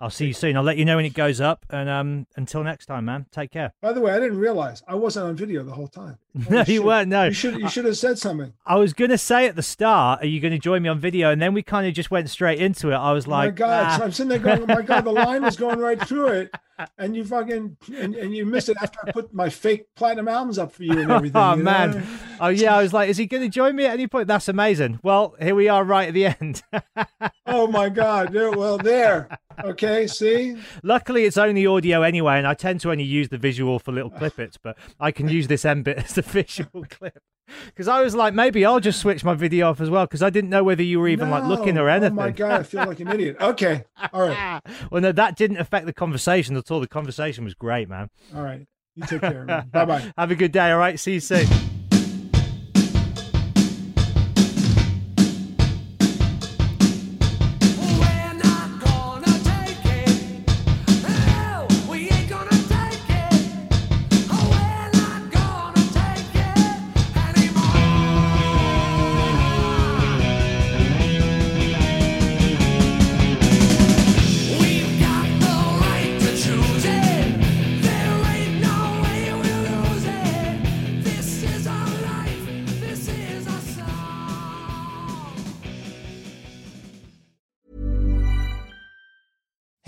I'll 0.00 0.10
see 0.10 0.26
you 0.28 0.32
soon. 0.32 0.56
I'll 0.56 0.62
let 0.62 0.78
you 0.78 0.84
know 0.86 0.96
when 0.96 1.04
it 1.04 1.12
goes 1.12 1.40
up, 1.42 1.66
and 1.68 1.88
um, 1.88 2.26
until 2.36 2.64
next 2.64 2.86
time, 2.86 3.04
man. 3.04 3.26
Take 3.30 3.50
care. 3.50 3.74
By 3.82 3.92
the 3.92 4.00
way, 4.00 4.12
I 4.12 4.18
didn't 4.18 4.38
realize 4.38 4.82
I 4.88 4.94
wasn't 4.94 5.26
on 5.26 5.36
video 5.36 5.62
the 5.62 5.72
whole 5.72 5.88
time. 5.88 6.16
No, 6.48 6.60
you 6.60 6.64
shit. 6.64 6.84
weren't, 6.84 7.08
no. 7.08 7.24
you 7.24 7.32
should 7.32 7.58
you 7.58 7.68
should 7.68 7.84
have 7.86 7.96
said 7.96 8.16
something. 8.16 8.52
I 8.64 8.76
was 8.76 8.92
gonna 8.92 9.18
say 9.18 9.46
at 9.48 9.56
the 9.56 9.64
start, 9.64 10.22
are 10.22 10.26
you 10.26 10.38
gonna 10.40 10.60
join 10.60 10.80
me 10.80 10.88
on 10.88 11.00
video? 11.00 11.32
And 11.32 11.42
then 11.42 11.54
we 11.54 11.62
kind 11.64 11.88
of 11.88 11.92
just 11.92 12.12
went 12.12 12.30
straight 12.30 12.60
into 12.60 12.92
it. 12.92 12.94
I 12.94 13.12
was 13.12 13.26
Oh 13.26 13.30
my 13.30 13.46
like, 13.46 13.56
God! 13.56 13.86
"Ah." 13.88 13.98
So 13.98 14.04
I'm 14.04 14.12
sitting 14.12 14.28
there 14.28 14.38
going, 14.38 14.62
"Oh 14.62 14.66
my 14.66 14.82
God!" 14.82 15.04
The 15.04 15.10
line 15.10 15.42
was 15.42 15.56
going 15.56 15.80
right 15.80 16.00
through 16.00 16.28
it, 16.28 16.54
and 16.98 17.16
you 17.16 17.24
fucking 17.24 17.76
and, 17.98 18.14
and 18.14 18.32
you 18.32 18.46
missed 18.46 18.68
it 18.68 18.76
after 18.80 19.00
I 19.04 19.10
put 19.10 19.34
my 19.34 19.48
fake 19.48 19.86
platinum 19.96 20.28
albums 20.28 20.56
up 20.56 20.70
for 20.70 20.84
you 20.84 20.92
and 21.00 21.10
everything. 21.10 21.32
oh 21.42 21.50
you 21.56 21.64
know? 21.64 21.64
man, 21.64 22.06
oh 22.38 22.46
yeah. 22.48 22.76
I 22.76 22.82
was 22.82 22.92
like, 22.92 23.08
is 23.10 23.16
he 23.16 23.26
gonna 23.26 23.48
join 23.48 23.74
me 23.74 23.86
at 23.86 23.92
any 23.94 24.06
point? 24.06 24.28
That's 24.28 24.46
amazing. 24.46 25.00
Well, 25.02 25.34
here 25.40 25.56
we 25.56 25.68
are, 25.68 25.82
right 25.82 26.06
at 26.08 26.14
the 26.14 26.26
end. 26.26 26.62
Oh 27.44 27.66
my 27.66 27.88
God! 27.88 28.32
There, 28.32 28.52
well, 28.52 28.78
there. 28.78 29.36
Okay, 29.64 30.06
see. 30.06 30.56
Luckily, 30.82 31.24
it's 31.24 31.36
only 31.36 31.66
audio 31.66 32.02
anyway, 32.02 32.38
and 32.38 32.46
I 32.46 32.54
tend 32.54 32.80
to 32.80 32.90
only 32.90 33.04
use 33.04 33.28
the 33.28 33.38
visual 33.38 33.78
for 33.78 33.92
little 33.92 34.10
clippets, 34.10 34.56
but 34.62 34.76
I 34.98 35.10
can 35.10 35.28
use 35.28 35.48
this 35.48 35.64
end 35.64 35.84
bit 35.84 35.98
as 35.98 36.14
the 36.14 36.22
visual 36.22 36.84
clip. 36.88 37.18
Because 37.66 37.88
I 37.88 38.00
was 38.02 38.14
like, 38.14 38.32
maybe 38.32 38.64
I'll 38.64 38.78
just 38.78 39.00
switch 39.00 39.24
my 39.24 39.34
video 39.34 39.70
off 39.70 39.80
as 39.80 39.90
well, 39.90 40.06
because 40.06 40.22
I 40.22 40.30
didn't 40.30 40.50
know 40.50 40.62
whether 40.62 40.82
you 40.84 41.00
were 41.00 41.08
even 41.08 41.30
like 41.30 41.44
looking 41.44 41.78
or 41.78 41.88
anything. 41.88 42.12
Oh 42.12 42.14
my 42.14 42.30
God! 42.30 42.60
I 42.60 42.62
feel 42.62 42.86
like 42.86 43.00
an 43.00 43.08
idiot. 43.08 43.36
Okay, 43.40 43.84
all 44.12 44.28
right, 44.28 44.60
well, 44.90 45.00
no, 45.00 45.10
that 45.12 45.36
didn't 45.36 45.56
affect 45.56 45.86
the 45.86 45.92
conversation 45.92 46.56
at 46.56 46.70
all. 46.70 46.78
The 46.80 46.86
conversation 46.86 47.42
was 47.44 47.54
great, 47.54 47.88
man. 47.88 48.08
all 48.34 48.42
right. 48.42 48.66
You 48.96 49.06
take 49.06 49.20
care. 49.20 49.44
Bye 49.72 49.84
bye. 49.84 50.12
Have 50.18 50.30
a 50.30 50.34
good 50.34 50.52
day. 50.52 50.70
All 50.70 50.78
right. 50.78 50.98
See 50.98 51.14
you 51.14 51.20
soon. 51.20 51.46